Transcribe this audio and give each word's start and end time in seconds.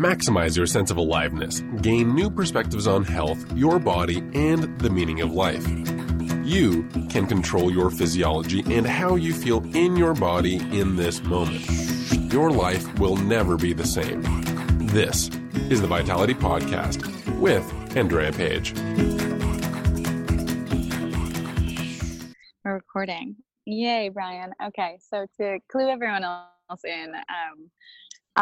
Maximize 0.00 0.56
your 0.56 0.64
sense 0.64 0.90
of 0.90 0.96
aliveness, 0.96 1.60
gain 1.82 2.14
new 2.14 2.30
perspectives 2.30 2.86
on 2.86 3.04
health, 3.04 3.44
your 3.54 3.78
body, 3.78 4.20
and 4.32 4.78
the 4.78 4.88
meaning 4.88 5.20
of 5.20 5.34
life. 5.34 5.68
You 6.42 6.84
can 7.10 7.26
control 7.26 7.70
your 7.70 7.90
physiology 7.90 8.64
and 8.74 8.86
how 8.86 9.16
you 9.16 9.34
feel 9.34 9.62
in 9.76 9.96
your 9.96 10.14
body 10.14 10.56
in 10.56 10.96
this 10.96 11.22
moment. 11.22 11.62
Your 12.32 12.50
life 12.50 12.98
will 12.98 13.16
never 13.16 13.58
be 13.58 13.74
the 13.74 13.86
same. 13.86 14.22
This 14.86 15.28
is 15.68 15.82
the 15.82 15.86
Vitality 15.86 16.32
Podcast 16.32 17.38
with 17.38 17.70
Andrea 17.94 18.32
Page. 18.32 18.72
We're 22.64 22.72
recording. 22.72 23.36
Yay, 23.66 24.08
Brian. 24.08 24.54
Okay, 24.64 24.96
so 25.10 25.26
to 25.36 25.58
clue 25.70 25.90
everyone 25.90 26.24
else 26.24 26.84
in, 26.86 27.12
um, 27.14 27.70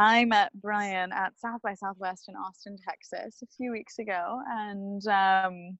I 0.00 0.26
met 0.26 0.52
Brian 0.54 1.10
at 1.10 1.36
South 1.40 1.60
by 1.60 1.74
Southwest 1.74 2.28
in 2.28 2.36
Austin, 2.36 2.76
Texas, 2.88 3.42
a 3.42 3.46
few 3.56 3.72
weeks 3.72 3.98
ago, 3.98 4.40
and 4.48 5.04
um, 5.08 5.76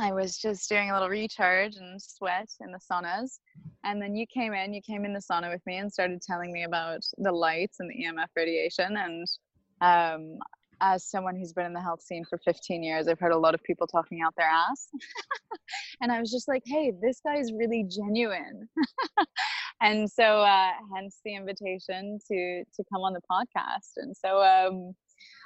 I 0.00 0.10
was 0.10 0.38
just 0.38 0.68
doing 0.68 0.90
a 0.90 0.92
little 0.92 1.08
recharge 1.08 1.76
and 1.76 2.02
sweat 2.02 2.48
in 2.60 2.72
the 2.72 2.80
saunas. 2.80 3.38
And 3.84 4.02
then 4.02 4.16
you 4.16 4.26
came 4.26 4.54
in, 4.54 4.74
you 4.74 4.82
came 4.82 5.04
in 5.04 5.12
the 5.12 5.20
sauna 5.20 5.52
with 5.52 5.64
me 5.66 5.76
and 5.76 5.92
started 5.92 6.20
telling 6.20 6.52
me 6.52 6.64
about 6.64 7.02
the 7.16 7.30
lights 7.30 7.78
and 7.78 7.88
the 7.88 8.04
EMF 8.04 8.26
radiation. 8.34 8.96
And 8.96 9.26
um, 9.80 10.38
as 10.82 11.04
someone 11.04 11.36
who's 11.36 11.52
been 11.52 11.64
in 11.64 11.72
the 11.72 11.80
health 11.80 12.02
scene 12.02 12.24
for 12.28 12.38
15 12.38 12.82
years, 12.82 13.06
I've 13.06 13.20
heard 13.20 13.32
a 13.32 13.38
lot 13.38 13.54
of 13.54 13.62
people 13.62 13.86
talking 13.86 14.20
out 14.20 14.34
their 14.36 14.48
ass. 14.48 14.88
and 16.02 16.10
I 16.10 16.20
was 16.20 16.30
just 16.30 16.48
like, 16.48 16.62
hey, 16.66 16.92
this 17.00 17.20
guy 17.24 17.36
is 17.36 17.52
really 17.52 17.84
genuine. 17.88 18.68
and 19.80 20.10
so, 20.10 20.42
uh, 20.42 20.72
hence 20.94 21.20
the 21.24 21.36
invitation 21.36 22.18
to 22.28 22.64
to 22.64 22.84
come 22.92 23.02
on 23.02 23.14
the 23.14 23.20
podcast. 23.30 23.92
And 23.96 24.14
so, 24.16 24.42
um, 24.42 24.92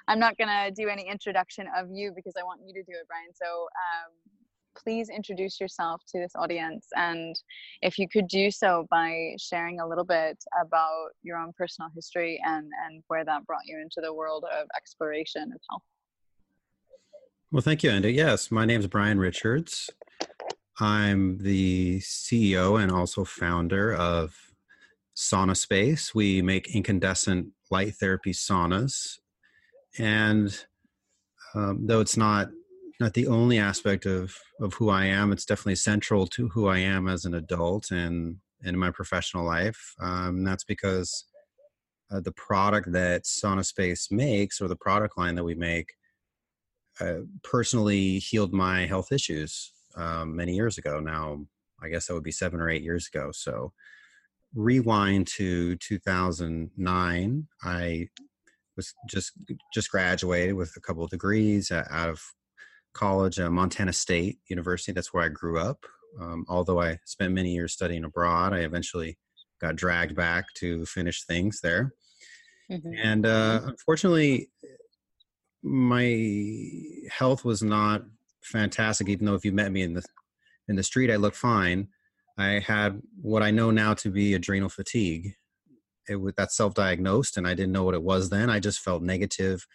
I'm 0.09 0.19
not 0.19 0.39
gonna 0.39 0.71
do 0.71 0.89
any 0.89 1.07
introduction 1.07 1.67
of 1.77 1.89
you 1.93 2.12
because 2.17 2.34
I 2.41 2.43
want 2.43 2.62
you 2.67 2.73
to 2.73 2.83
do 2.83 2.93
it, 2.93 3.06
Brian. 3.06 3.34
So, 3.34 3.47
um, 3.47 4.45
please 4.82 5.08
introduce 5.08 5.60
yourself 5.60 6.02
to 6.08 6.19
this 6.19 6.32
audience 6.36 6.86
and 6.96 7.34
if 7.82 7.98
you 7.98 8.08
could 8.08 8.28
do 8.28 8.50
so 8.50 8.86
by 8.91 9.34
sharing 9.38 9.80
a 9.80 9.86
little 9.86 10.05
bit 10.05 10.36
about 10.60 11.08
your 11.22 11.38
own 11.38 11.52
personal 11.56 11.91
history 11.94 12.41
and 12.44 12.70
and 12.86 13.02
where 13.08 13.24
that 13.24 13.44
brought 13.47 13.64
you 13.64 13.78
into 13.80 14.00
the 14.02 14.12
world 14.12 14.44
of 14.58 14.66
exploration 14.77 15.44
of 15.44 15.60
health 15.70 15.82
well 17.50 17.62
thank 17.62 17.82
you 17.82 17.91
andy. 17.91 18.12
Yes 18.12 18.50
my 18.50 18.64
name 18.64 18.80
is 18.80 18.86
brian 18.86 19.19
richards. 19.19 19.91
I'm 20.78 21.38
the 21.38 22.00
ceo 22.00 22.80
and 22.80 22.92
also 22.92 23.24
founder 23.24 23.94
of 23.94 24.47
sauna 25.16 25.56
space. 25.56 26.14
We 26.14 26.42
make 26.42 26.74
incandescent 26.74 27.48
light 27.70 27.94
therapy 27.94 28.32
saunas. 28.32 29.19
And 29.98 30.64
um, 31.54 31.86
though 31.86 32.00
it's 32.00 32.19
not 32.19 32.50
not 33.00 33.14
the 33.14 33.27
only 33.27 33.58
aspect 33.58 34.06
of 34.06 34.34
of 34.61 34.75
who 34.75 34.89
I 34.89 35.06
am. 35.06 35.33
It's 35.33 35.44
definitely 35.44 35.77
central 35.77 36.27
to 36.28 36.48
who 36.48 36.66
I 36.66 36.78
am 36.78 37.08
as 37.08 37.25
an 37.25 37.34
adult 37.34 37.91
and 37.91 38.38
in 38.64 38.78
my 38.78 38.91
professional 38.91 39.44
life. 39.44 39.94
Um, 40.00 40.44
that's 40.44 40.64
because 40.64 41.25
uh, 42.11 42.20
the 42.20 42.33
product 42.33 42.92
that 42.92 43.25
Sauna 43.25 43.64
Space 43.64 44.08
makes, 44.11 44.61
or 44.61 44.69
the 44.69 44.77
product 44.77 45.19
line 45.19 45.34
that 45.34 45.44
we 45.44 45.55
make, 45.55 45.94
uh, 47.00 47.20
personally 47.42 48.19
healed 48.19 48.53
my 48.53 48.86
health 48.86 49.12
issues 49.12 49.72
um, 49.97 50.34
many 50.34 50.55
years 50.55 50.78
ago. 50.78 51.00
Now, 51.00 51.44
I 51.83 51.88
guess 51.88 52.06
that 52.06 52.14
would 52.14 52.22
be 52.22 52.33
seven 52.33 52.60
or 52.60 52.70
eight 52.70 52.83
years 52.83 53.08
ago. 53.12 53.31
So, 53.33 53.72
rewind 54.55 55.27
to 55.27 55.77
2009. 55.77 57.48
I 57.62 58.08
was 58.77 58.94
just 59.08 59.33
just 59.72 59.91
graduated 59.91 60.55
with 60.55 60.72
a 60.77 60.81
couple 60.81 61.05
of 61.05 61.10
degrees 61.10 61.70
uh, 61.70 61.84
out 61.91 62.08
of 62.08 62.22
college, 62.97 63.39
uh, 63.39 63.50
Montana 63.50 63.92
State 63.92 64.39
University. 64.48 64.92
That's 64.92 65.12
where 65.12 65.25
I 65.25 65.28
grew 65.28 65.61
up. 65.61 65.84
Um, 66.21 66.47
although 66.48 66.81
I 66.81 66.98
spent 67.04 67.34
many 67.34 67.53
years 67.53 67.72
studying 67.72 68.04
abroad, 68.04 68.54
I 68.54 68.60
eventually 68.60 69.19
got 69.60 69.76
dragged 69.76 70.16
back 70.16 70.47
to 70.54 70.84
finish 70.87 71.25
things 71.25 71.60
there. 71.60 71.93
Mm-hmm. 72.71 72.93
And 73.03 73.26
uh, 73.26 73.60
unfortunately, 73.65 74.50
my 75.62 76.06
health 77.10 77.44
was 77.44 77.62
not 77.62 78.03
fantastic. 78.43 79.09
Even 79.09 79.26
though 79.26 79.34
if 79.34 79.44
you 79.44 79.53
met 79.53 79.72
me 79.72 79.82
in 79.82 79.94
the 79.94 80.03
in 80.69 80.76
the 80.76 80.82
street, 80.82 81.10
I 81.10 81.16
looked 81.16 81.37
fine. 81.37 81.88
I 82.38 82.59
had 82.59 83.00
what 83.21 83.42
I 83.42 83.50
know 83.50 83.71
now 83.71 83.94
to 83.94 84.10
be 84.10 84.34
adrenal 84.34 84.69
fatigue. 84.69 85.34
It 86.09 86.16
was 86.16 86.34
that 86.37 86.53
self-diagnosed, 86.53 87.37
and 87.37 87.47
I 87.47 87.54
didn't 87.54 87.72
know 87.72 87.84
what 87.84 87.94
it 87.94 88.03
was 88.03 88.31
then. 88.31 88.50
I 88.50 88.60
just 88.60 88.81
felt 88.81 89.03
negative 89.03 89.66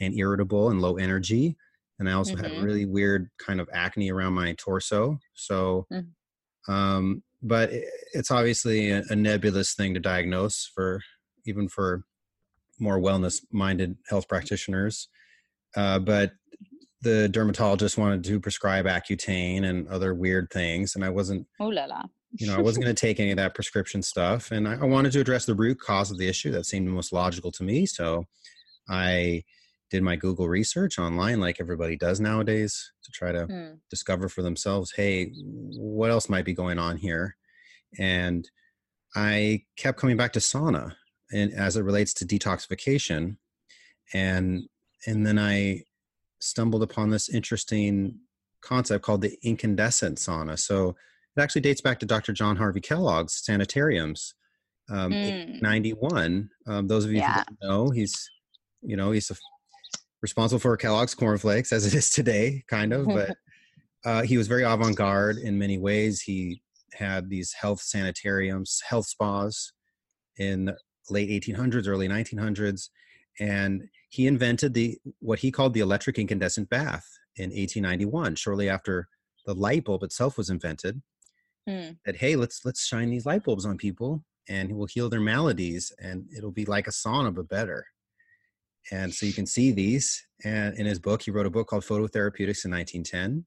and 0.00 0.14
irritable 0.14 0.70
and 0.70 0.80
low 0.80 0.96
energy 0.96 1.56
and 2.00 2.08
I 2.08 2.14
also 2.14 2.34
mm-hmm. 2.34 2.54
had 2.54 2.64
really 2.64 2.86
weird 2.86 3.28
kind 3.38 3.60
of 3.60 3.68
acne 3.72 4.10
around 4.10 4.32
my 4.32 4.54
torso. 4.54 5.18
So, 5.34 5.86
mm-hmm. 5.92 6.72
um, 6.72 7.22
but 7.42 7.70
it, 7.70 7.84
it's 8.14 8.30
obviously 8.30 8.90
a, 8.90 9.04
a, 9.10 9.14
nebulous 9.14 9.74
thing 9.74 9.94
to 9.94 10.00
diagnose 10.00 10.70
for 10.74 11.00
even 11.46 11.68
for 11.68 12.02
more 12.78 12.98
wellness-minded 12.98 13.98
health 14.08 14.28
practitioners. 14.28 15.08
Uh, 15.76 15.98
but 15.98 16.32
the 17.02 17.28
dermatologist 17.28 17.98
wanted 17.98 18.24
to 18.24 18.40
prescribe 18.40 18.86
Accutane 18.86 19.64
and 19.64 19.86
other 19.88 20.14
weird 20.14 20.48
things, 20.50 20.94
and 20.94 21.04
I 21.04 21.10
wasn't. 21.10 21.46
Oh 21.60 21.68
la 21.68 21.84
la. 21.84 22.02
you 22.32 22.46
know, 22.46 22.54
I 22.54 22.60
wasn't 22.60 22.84
going 22.84 22.96
to 22.96 23.00
take 23.00 23.20
any 23.20 23.30
of 23.30 23.36
that 23.36 23.54
prescription 23.54 24.02
stuff, 24.02 24.50
and 24.52 24.66
I, 24.66 24.76
I 24.76 24.84
wanted 24.84 25.12
to 25.12 25.20
address 25.20 25.44
the 25.44 25.54
root 25.54 25.78
cause 25.80 26.10
of 26.10 26.16
the 26.16 26.28
issue. 26.28 26.50
That 26.50 26.64
seemed 26.64 26.88
most 26.88 27.12
logical 27.12 27.52
to 27.52 27.62
me, 27.62 27.84
so 27.84 28.24
I 28.88 29.44
did 29.90 30.02
my 30.02 30.16
Google 30.16 30.48
research 30.48 30.98
online, 30.98 31.40
like 31.40 31.60
everybody 31.60 31.96
does 31.96 32.20
nowadays, 32.20 32.92
to 33.02 33.10
try 33.10 33.32
to 33.32 33.44
hmm. 33.46 33.74
discover 33.90 34.28
for 34.28 34.42
themselves, 34.42 34.92
hey, 34.96 35.32
what 35.34 36.10
else 36.10 36.28
might 36.28 36.44
be 36.44 36.54
going 36.54 36.78
on 36.78 36.96
here? 36.96 37.36
And 37.98 38.48
I 39.16 39.64
kept 39.76 39.98
coming 39.98 40.16
back 40.16 40.32
to 40.34 40.38
sauna, 40.38 40.94
and 41.32 41.52
as 41.52 41.76
it 41.76 41.82
relates 41.82 42.14
to 42.14 42.26
detoxification, 42.26 43.36
and 44.14 44.62
and 45.06 45.26
then 45.26 45.38
I 45.38 45.82
stumbled 46.40 46.82
upon 46.82 47.10
this 47.10 47.28
interesting 47.28 48.18
concept 48.62 49.04
called 49.04 49.22
the 49.22 49.36
incandescent 49.42 50.18
sauna. 50.18 50.58
So 50.58 50.90
it 51.36 51.40
actually 51.40 51.62
dates 51.62 51.80
back 51.80 51.98
to 52.00 52.06
Dr. 52.06 52.32
John 52.32 52.56
Harvey 52.56 52.80
Kellogg's 52.80 53.42
sanitariums, 53.44 54.34
um, 54.90 55.12
mm. 55.12 55.60
91. 55.62 56.50
Um, 56.66 56.86
those 56.86 57.04
of 57.04 57.12
you 57.12 57.18
yeah. 57.18 57.38
who 57.38 57.44
don't 57.44 57.58
know, 57.62 57.90
he's 57.90 58.30
you 58.82 58.96
know 58.96 59.10
he's 59.10 59.30
a 59.30 59.36
responsible 60.22 60.60
for 60.60 60.76
Kellogg's 60.76 61.14
cornflakes 61.14 61.72
as 61.72 61.86
it 61.86 61.94
is 61.94 62.10
today, 62.10 62.64
kind 62.68 62.92
of. 62.92 63.06
But 63.06 63.36
uh, 64.04 64.22
he 64.22 64.36
was 64.36 64.48
very 64.48 64.64
avant 64.64 64.96
garde 64.96 65.38
in 65.38 65.58
many 65.58 65.78
ways. 65.78 66.20
He 66.20 66.62
had 66.92 67.28
these 67.30 67.52
health 67.52 67.80
sanitariums, 67.80 68.80
health 68.86 69.06
spas 69.06 69.72
in 70.38 70.66
the 70.66 70.76
late 71.08 71.30
1800s, 71.30 71.88
early 71.88 72.08
1900s, 72.08 72.88
and 73.38 73.82
he 74.08 74.26
invented 74.26 74.74
the 74.74 74.98
what 75.20 75.38
he 75.38 75.50
called 75.50 75.74
the 75.74 75.80
electric 75.80 76.18
incandescent 76.18 76.68
bath 76.68 77.06
in 77.36 77.50
1891, 77.50 78.34
shortly 78.34 78.68
after 78.68 79.08
the 79.46 79.54
light 79.54 79.84
bulb 79.84 80.02
itself 80.02 80.36
was 80.36 80.50
invented. 80.50 81.00
Mm. 81.68 81.98
That 82.04 82.16
hey, 82.16 82.36
let's 82.36 82.64
let's 82.64 82.86
shine 82.86 83.10
these 83.10 83.26
light 83.26 83.44
bulbs 83.44 83.64
on 83.64 83.76
people, 83.76 84.24
and 84.48 84.70
it 84.70 84.74
will 84.74 84.86
heal 84.86 85.08
their 85.08 85.20
maladies, 85.20 85.92
and 86.02 86.26
it'll 86.36 86.50
be 86.50 86.64
like 86.64 86.86
a 86.86 86.90
sauna 86.90 87.34
but 87.34 87.48
better 87.48 87.86
and 88.90 89.12
so 89.12 89.26
you 89.26 89.32
can 89.32 89.46
see 89.46 89.72
these. 89.72 90.24
And 90.44 90.76
in 90.76 90.86
his 90.86 90.98
book, 90.98 91.22
he 91.22 91.30
wrote 91.30 91.46
a 91.46 91.50
book 91.50 91.68
called 91.68 91.84
Phototherapeutics 91.84 92.64
in 92.64 92.72
1910. 92.72 93.44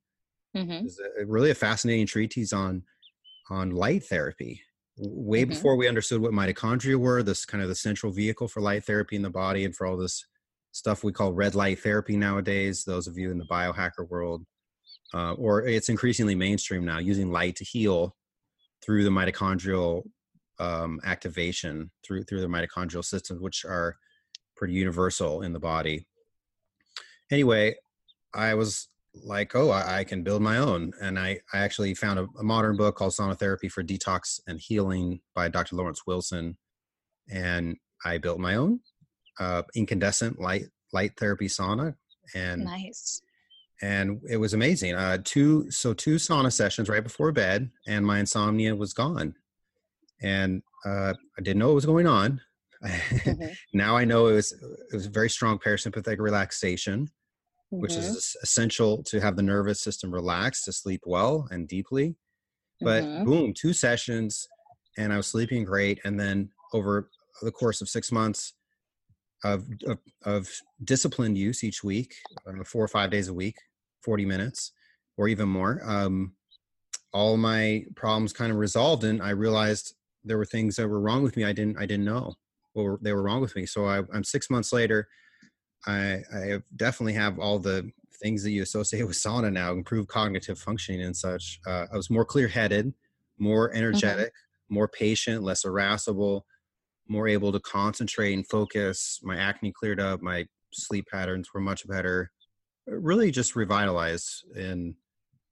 Mm-hmm. 0.56 0.86
It's 0.86 1.00
a, 1.00 1.26
really 1.26 1.52
a 1.52 1.56
fascinating 1.56 2.06
treatise 2.06 2.54
on 2.54 2.84
on 3.50 3.72
light 3.72 4.04
therapy. 4.06 4.62
Way 4.98 5.42
mm-hmm. 5.42 5.50
before 5.50 5.76
we 5.76 5.88
understood 5.88 6.22
what 6.22 6.32
mitochondria 6.32 6.96
were, 6.96 7.24
this 7.24 7.46
kind 7.46 7.64
of 7.64 7.70
the 7.70 7.76
central 7.76 8.12
vehicle 8.12 8.48
for 8.48 8.62
light 8.62 8.86
therapy 8.86 9.16
in 9.16 9.22
the 9.22 9.30
body, 9.30 9.66
and 9.66 9.76
for 9.76 9.88
all 9.88 9.98
this 9.98 10.26
stuff 10.72 11.04
we 11.04 11.12
call 11.12 11.34
red 11.34 11.56
light 11.56 11.80
therapy 11.80 12.16
nowadays. 12.16 12.84
Those 12.84 13.08
of 13.08 13.18
you 13.18 13.32
in 13.32 13.38
the 13.38 13.46
biohacker 13.46 14.08
world, 14.08 14.46
uh, 15.14 15.34
or 15.34 15.66
it's 15.66 15.90
increasingly 15.90 16.36
mainstream 16.36 16.86
now, 16.86 17.00
using 17.00 17.32
light 17.32 17.56
to 17.58 17.66
heal 17.66 18.16
through 18.84 19.04
the 19.04 19.10
mitochondrial 19.10 20.04
um, 20.60 21.00
activation 21.04 21.90
through 22.06 22.24
through 22.24 22.42
the 22.42 22.48
mitochondrial 22.48 23.04
systems, 23.04 23.42
which 23.42 23.66
are 23.66 23.98
pretty 24.64 24.76
universal 24.76 25.42
in 25.42 25.52
the 25.52 25.60
body. 25.60 26.06
Anyway, 27.30 27.76
I 28.34 28.54
was 28.54 28.88
like, 29.14 29.58
oh, 29.58 29.72
I, 29.72 30.00
I 30.00 30.04
can 30.06 30.24
build 30.24 30.42
my 30.42 30.58
own. 30.58 30.94
And 31.02 31.20
I, 31.20 31.42
I 31.52 31.58
actually 31.58 31.94
found 31.96 32.18
a, 32.18 32.30
a 32.40 32.44
modern 32.44 32.78
book 32.78 32.96
called 32.96 33.12
Saunatherapy 33.12 33.70
for 33.70 33.84
Detox 33.84 34.40
and 34.48 34.62
Healing 34.62 35.20
by 35.36 35.50
Dr. 35.50 35.76
Lawrence 35.76 36.08
Wilson. 36.08 36.58
And 37.30 37.76
I 38.06 38.20
built 38.20 38.40
my 38.40 38.56
own 38.56 38.80
uh, 39.38 39.64
incandescent 39.76 40.40
light 40.40 40.68
light 40.94 41.12
therapy 41.20 41.48
sauna. 41.48 41.96
And 42.34 42.64
nice. 42.64 43.22
And 43.82 44.22
it 44.30 44.38
was 44.38 44.54
amazing. 44.54 44.96
Uh, 44.96 45.18
two 45.26 45.70
so 45.72 45.94
two 45.94 46.16
sauna 46.16 46.54
sessions 46.54 46.88
right 46.88 47.04
before 47.04 47.34
bed, 47.34 47.70
and 47.86 48.06
my 48.06 48.20
insomnia 48.20 48.74
was 48.78 48.94
gone. 48.94 49.36
And 50.22 50.64
uh, 50.86 51.16
I 51.38 51.42
didn't 51.42 51.60
know 51.60 51.68
what 51.68 51.76
was 51.76 51.86
going 51.86 52.08
on 52.08 52.40
mm-hmm. 52.86 53.46
now 53.74 53.96
I 53.96 54.06
know 54.06 54.28
it 54.28 54.34
was 54.34 54.52
it 54.52 54.94
was 54.94 55.06
very 55.06 55.30
strong 55.30 55.58
parasympathetic 55.58 56.20
relaxation, 56.20 57.06
mm-hmm. 57.06 57.82
which 57.82 57.94
is 57.94 58.06
mm-hmm. 58.06 58.44
essential 58.44 59.04
to 59.04 59.22
have 59.22 59.36
the 59.36 59.44
nervous 59.44 59.82
system 59.82 60.12
relaxed 60.12 60.66
to 60.66 60.74
sleep 60.74 61.02
well 61.06 61.48
and 61.50 61.68
deeply. 61.68 62.16
But 62.82 63.04
mm-hmm. 63.04 63.24
boom, 63.24 63.54
two 63.54 63.74
sessions, 63.74 64.48
and 64.98 65.14
I 65.14 65.18
was 65.18 65.28
sleeping 65.28 65.64
great. 65.64 66.00
And 66.04 66.20
then 66.20 66.50
over 66.74 67.10
the 67.42 67.52
course 67.52 67.82
of 67.82 67.88
six 67.88 68.12
months 68.12 68.54
of 69.46 69.66
of, 69.86 70.00
of 70.26 70.50
disciplined 70.84 71.38
use 71.38 71.64
each 71.64 71.84
week, 71.84 72.14
uh, 72.48 72.64
four 72.66 72.84
or 72.84 72.90
five 72.90 73.12
days 73.12 73.30
a 73.30 73.34
week, 73.34 73.56
forty 74.02 74.26
minutes 74.26 74.74
or 75.16 75.28
even 75.28 75.48
more. 75.48 75.80
Um, 75.86 76.34
all 77.14 77.38
my 77.38 77.86
problems 77.96 78.34
kind 78.34 78.52
of 78.52 78.58
resolved, 78.58 79.04
and 79.06 79.22
I 79.22 79.30
realized 79.30 79.94
there 80.26 80.38
were 80.38 80.46
things 80.46 80.76
that 80.76 80.88
were 80.88 81.00
wrong 81.00 81.24
with 81.24 81.38
me. 81.38 81.46
I 81.46 81.54
didn't 81.54 81.78
I 81.78 81.86
didn't 81.86 82.06
know 82.06 82.36
or 82.76 83.00
they 83.02 83.14
were 83.14 83.24
wrong 83.24 83.42
with 83.42 83.56
me. 83.56 83.66
So 83.66 83.86
I, 83.86 84.00
am 84.14 84.24
six 84.24 84.50
months 84.50 84.74
later. 84.74 85.08
I, 85.86 86.22
I 86.34 86.60
definitely 86.76 87.14
have 87.14 87.40
all 87.40 87.60
the 87.60 87.92
things 88.22 88.44
that 88.44 88.52
you 88.52 88.64
associate 88.64 89.06
with 89.06 89.18
sauna 89.18 89.52
now, 89.52 89.72
improved 89.72 90.08
cognitive 90.08 90.58
functioning 90.58 91.02
and 91.02 91.16
such. 91.16 91.60
Uh, 91.68 91.86
I 91.92 91.98
was 91.98 92.10
more 92.10 92.26
clear-headed, 92.26 92.94
more 93.38 93.70
mm-hmm. 93.70 93.78
energetic, 93.78 94.28
mm-hmm. 94.28 94.76
more 94.76 94.88
patient, 94.88 95.44
less 95.44 95.66
irascible, 95.66 96.46
more 97.08 97.28
able 97.28 97.52
to 97.52 97.60
concentrate 97.60 98.34
and 98.34 98.48
focus. 98.48 99.20
My 99.24 99.38
acne 99.38 99.74
cleared 99.74 100.00
up. 100.00 100.22
My 100.22 100.46
sleep 100.74 101.06
patterns 101.12 101.50
were 101.54 101.62
much 101.62 101.88
better. 101.88 102.32
Really, 102.88 103.32
just 103.32 103.56
revitalized 103.56 104.46
in 104.56 104.96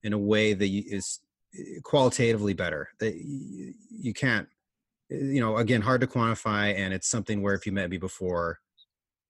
in 0.03 0.13
a 0.13 0.17
way 0.17 0.53
that 0.53 0.65
is 0.67 1.19
eh, 1.57 1.79
qualitatively 1.83 2.53
better. 2.53 2.89
That 2.99 3.15
you, 3.15 3.73
you 3.89 4.13
can't 4.13 4.47
you 5.11 5.41
know 5.41 5.57
again 5.57 5.81
hard 5.81 6.01
to 6.01 6.07
quantify 6.07 6.73
and 6.75 6.93
it's 6.93 7.09
something 7.09 7.41
where 7.41 7.53
if 7.53 7.65
you 7.65 7.71
met 7.71 7.89
me 7.89 7.97
before 7.97 8.59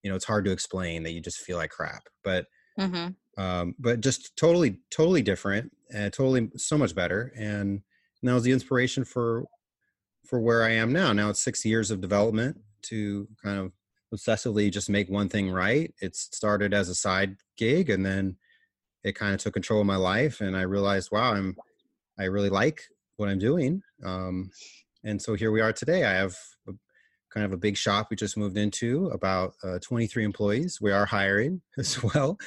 you 0.03 0.09
know 0.09 0.15
it's 0.15 0.25
hard 0.25 0.45
to 0.45 0.51
explain 0.51 1.03
that 1.03 1.11
you 1.11 1.19
just 1.19 1.39
feel 1.39 1.57
like 1.57 1.71
crap 1.71 2.03
but 2.23 2.45
mm-hmm. 2.79 3.41
um 3.41 3.73
but 3.79 3.99
just 3.99 4.35
totally 4.37 4.77
totally 4.91 5.21
different 5.21 5.71
and 5.93 6.13
totally 6.13 6.49
so 6.55 6.77
much 6.77 6.93
better 6.93 7.33
and 7.35 7.81
that 8.23 8.33
was 8.33 8.43
the 8.43 8.51
inspiration 8.51 9.03
for 9.03 9.45
for 10.25 10.39
where 10.39 10.63
i 10.63 10.69
am 10.69 10.93
now 10.93 11.11
now 11.11 11.29
it's 11.29 11.43
six 11.43 11.65
years 11.65 11.89
of 11.89 12.01
development 12.01 12.57
to 12.83 13.27
kind 13.43 13.59
of 13.59 13.71
obsessively 14.13 14.71
just 14.71 14.89
make 14.89 15.09
one 15.09 15.29
thing 15.29 15.49
right 15.49 15.93
it 16.01 16.15
started 16.15 16.73
as 16.73 16.89
a 16.89 16.95
side 16.95 17.35
gig 17.57 17.89
and 17.89 18.05
then 18.05 18.35
it 19.03 19.15
kind 19.15 19.33
of 19.33 19.39
took 19.39 19.53
control 19.53 19.81
of 19.81 19.87
my 19.87 19.95
life 19.95 20.41
and 20.41 20.55
i 20.55 20.61
realized 20.61 21.09
wow 21.11 21.33
i'm 21.33 21.55
i 22.19 22.25
really 22.25 22.49
like 22.49 22.83
what 23.17 23.29
i'm 23.29 23.39
doing 23.39 23.81
um 24.05 24.49
and 25.03 25.21
so 25.21 25.33
here 25.33 25.51
we 25.51 25.61
are 25.61 25.73
today. 25.73 26.05
I 26.05 26.11
have 26.11 26.35
a, 26.67 26.73
kind 27.33 27.45
of 27.45 27.53
a 27.53 27.57
big 27.57 27.77
shop 27.77 28.07
we 28.09 28.17
just 28.17 28.37
moved 28.37 28.57
into, 28.57 29.07
about 29.07 29.53
uh, 29.63 29.79
23 29.79 30.23
employees. 30.23 30.79
We 30.81 30.91
are 30.91 31.05
hiring 31.05 31.61
as 31.77 32.01
well, 32.03 32.37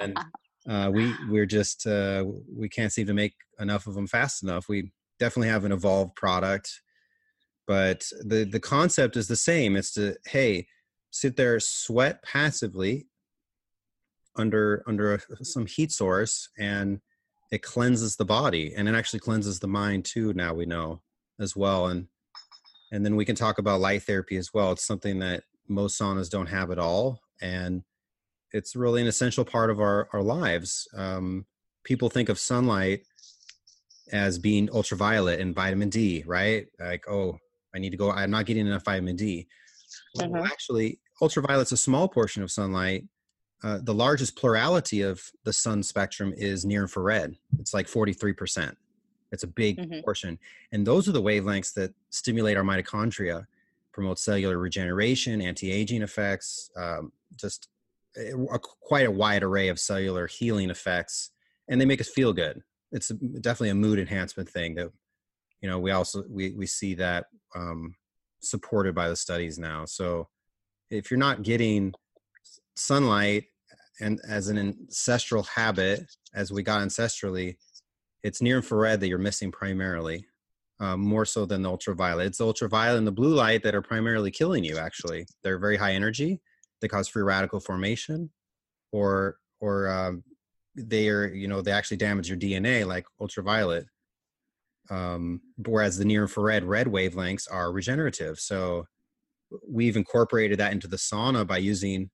and 0.00 0.18
uh, 0.68 0.90
we 0.92 1.14
we're 1.28 1.46
just 1.46 1.86
uh, 1.86 2.24
we 2.54 2.68
can't 2.68 2.92
seem 2.92 3.06
to 3.06 3.14
make 3.14 3.34
enough 3.58 3.86
of 3.86 3.94
them 3.94 4.06
fast 4.06 4.42
enough. 4.42 4.68
We 4.68 4.92
definitely 5.18 5.48
have 5.48 5.64
an 5.64 5.72
evolved 5.72 6.14
product, 6.16 6.70
but 7.66 8.06
the 8.24 8.44
the 8.44 8.60
concept 8.60 9.16
is 9.16 9.28
the 9.28 9.36
same. 9.36 9.76
It's 9.76 9.92
to 9.94 10.16
hey, 10.26 10.66
sit 11.10 11.36
there, 11.36 11.60
sweat 11.60 12.22
passively 12.22 13.06
under 14.36 14.82
under 14.86 15.14
a, 15.14 15.44
some 15.44 15.66
heat 15.66 15.92
source 15.92 16.48
and 16.58 17.00
it 17.50 17.62
cleanses 17.62 18.16
the 18.16 18.24
body 18.24 18.72
and 18.74 18.88
it 18.88 18.94
actually 18.94 19.20
cleanses 19.20 19.60
the 19.60 19.68
mind 19.68 20.04
too 20.04 20.32
now 20.32 20.54
we 20.54 20.64
know 20.64 21.02
as 21.42 21.56
well 21.56 21.86
and 21.86 22.06
and 22.92 23.04
then 23.04 23.16
we 23.16 23.24
can 23.24 23.34
talk 23.34 23.56
about 23.58 23.80
light 23.80 24.02
therapy 24.02 24.36
as 24.36 24.52
well. 24.52 24.72
It's 24.72 24.86
something 24.86 25.18
that 25.20 25.44
most 25.66 25.98
saunas 25.98 26.28
don't 26.28 26.48
have 26.48 26.70
at 26.70 26.78
all 26.78 27.20
and 27.40 27.82
it's 28.52 28.76
really 28.76 29.00
an 29.00 29.08
essential 29.08 29.44
part 29.44 29.70
of 29.70 29.80
our 29.80 30.08
our 30.12 30.22
lives. 30.22 30.86
Um, 30.94 31.46
people 31.84 32.10
think 32.10 32.28
of 32.28 32.38
sunlight 32.38 33.02
as 34.12 34.38
being 34.38 34.68
ultraviolet 34.70 35.40
and 35.40 35.54
vitamin 35.54 35.88
d 35.88 36.22
right? 36.26 36.66
Like 36.78 37.08
oh 37.08 37.38
i 37.74 37.78
need 37.78 37.90
to 37.90 37.96
go 37.96 38.10
i'm 38.10 38.30
not 38.30 38.44
getting 38.46 38.66
enough 38.66 38.84
vitamin 38.84 39.16
d. 39.16 39.46
Well, 40.16 40.28
mm-hmm. 40.28 40.44
actually 40.44 41.00
ultraviolet's 41.22 41.72
a 41.72 41.76
small 41.76 42.08
portion 42.08 42.42
of 42.42 42.50
sunlight. 42.50 43.04
Uh, 43.64 43.78
the 43.80 43.94
largest 43.94 44.36
plurality 44.36 45.02
of 45.02 45.22
the 45.44 45.52
sun 45.52 45.84
spectrum 45.84 46.34
is 46.36 46.64
near 46.64 46.82
infrared. 46.82 47.36
It's 47.60 47.72
like 47.72 47.86
43% 47.86 48.74
it's 49.32 49.42
a 49.42 49.48
big 49.48 49.78
mm-hmm. 49.78 50.00
portion. 50.00 50.38
And 50.70 50.86
those 50.86 51.08
are 51.08 51.12
the 51.12 51.22
wavelengths 51.22 51.74
that 51.74 51.92
stimulate 52.10 52.56
our 52.56 52.62
mitochondria, 52.62 53.46
promote 53.92 54.18
cellular 54.18 54.58
regeneration, 54.58 55.40
anti-aging 55.40 56.02
effects, 56.02 56.70
um, 56.76 57.12
just 57.36 57.68
a, 58.16 58.34
a, 58.34 58.58
quite 58.58 59.06
a 59.06 59.10
wide 59.10 59.42
array 59.42 59.68
of 59.68 59.80
cellular 59.80 60.26
healing 60.26 60.70
effects, 60.70 61.30
and 61.68 61.80
they 61.80 61.86
make 61.86 62.00
us 62.00 62.08
feel 62.08 62.32
good. 62.32 62.62
It's 62.92 63.10
a, 63.10 63.14
definitely 63.14 63.70
a 63.70 63.74
mood 63.74 63.98
enhancement 63.98 64.48
thing 64.48 64.74
that, 64.76 64.90
you 65.60 65.68
know, 65.68 65.78
we 65.78 65.92
also 65.92 66.24
we 66.28 66.52
we 66.52 66.66
see 66.66 66.94
that 66.94 67.26
um, 67.54 67.94
supported 68.40 68.94
by 68.94 69.08
the 69.08 69.16
studies 69.16 69.58
now. 69.58 69.84
So 69.86 70.28
if 70.90 71.10
you're 71.10 71.18
not 71.18 71.42
getting 71.42 71.94
sunlight 72.76 73.44
and 74.00 74.20
as 74.28 74.48
an 74.48 74.58
ancestral 74.58 75.44
habit, 75.44 76.04
as 76.34 76.50
we 76.50 76.62
got 76.62 76.82
ancestrally, 76.82 77.56
it's 78.22 78.42
near 78.42 78.56
infrared 78.56 79.00
that 79.00 79.08
you're 79.08 79.18
missing 79.18 79.50
primarily, 79.50 80.26
um, 80.80 81.00
more 81.00 81.24
so 81.24 81.44
than 81.44 81.62
the 81.62 81.68
ultraviolet. 81.68 82.26
It's 82.26 82.38
the 82.38 82.46
ultraviolet 82.46 82.98
and 82.98 83.06
the 83.06 83.12
blue 83.12 83.34
light 83.34 83.62
that 83.62 83.74
are 83.74 83.82
primarily 83.82 84.30
killing 84.30 84.64
you. 84.64 84.78
Actually, 84.78 85.26
they're 85.42 85.58
very 85.58 85.76
high 85.76 85.92
energy. 85.92 86.40
They 86.80 86.88
cause 86.88 87.08
free 87.08 87.22
radical 87.22 87.60
formation, 87.60 88.30
or 88.90 89.36
or 89.60 89.88
um, 89.88 90.24
they 90.74 91.08
are 91.08 91.26
you 91.26 91.48
know 91.48 91.62
they 91.62 91.72
actually 91.72 91.98
damage 91.98 92.28
your 92.28 92.38
DNA 92.38 92.86
like 92.86 93.06
ultraviolet. 93.20 93.86
Um, 94.90 95.40
whereas 95.64 95.96
the 95.96 96.04
near 96.04 96.22
infrared 96.22 96.64
red 96.64 96.88
wavelengths 96.88 97.46
are 97.50 97.72
regenerative. 97.72 98.40
So 98.40 98.86
we've 99.68 99.96
incorporated 99.96 100.58
that 100.58 100.72
into 100.72 100.88
the 100.88 100.96
sauna 100.96 101.46
by 101.46 101.58
using 101.58 102.10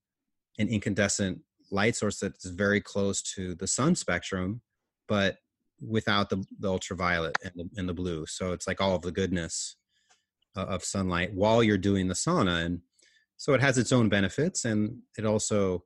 an 0.58 0.68
incandescent 0.68 1.40
light 1.70 1.96
source 1.96 2.18
that's 2.18 2.46
very 2.46 2.80
close 2.80 3.22
to 3.22 3.54
the 3.54 3.66
sun 3.66 3.94
spectrum, 3.94 4.60
but 5.06 5.36
without 5.80 6.30
the, 6.30 6.44
the 6.58 6.68
ultraviolet 6.68 7.36
and 7.44 7.52
the, 7.54 7.68
and 7.76 7.88
the 7.88 7.94
blue. 7.94 8.26
So 8.26 8.52
it's 8.52 8.66
like 8.66 8.80
all 8.80 8.96
of 8.96 9.02
the 9.02 9.12
goodness 9.12 9.76
uh, 10.56 10.64
of 10.64 10.84
sunlight 10.84 11.32
while 11.34 11.62
you're 11.62 11.78
doing 11.78 12.08
the 12.08 12.14
sauna. 12.14 12.64
And 12.64 12.80
so 13.36 13.54
it 13.54 13.60
has 13.60 13.78
its 13.78 13.92
own 13.92 14.08
benefits 14.08 14.64
and 14.64 14.98
it 15.16 15.24
also 15.24 15.84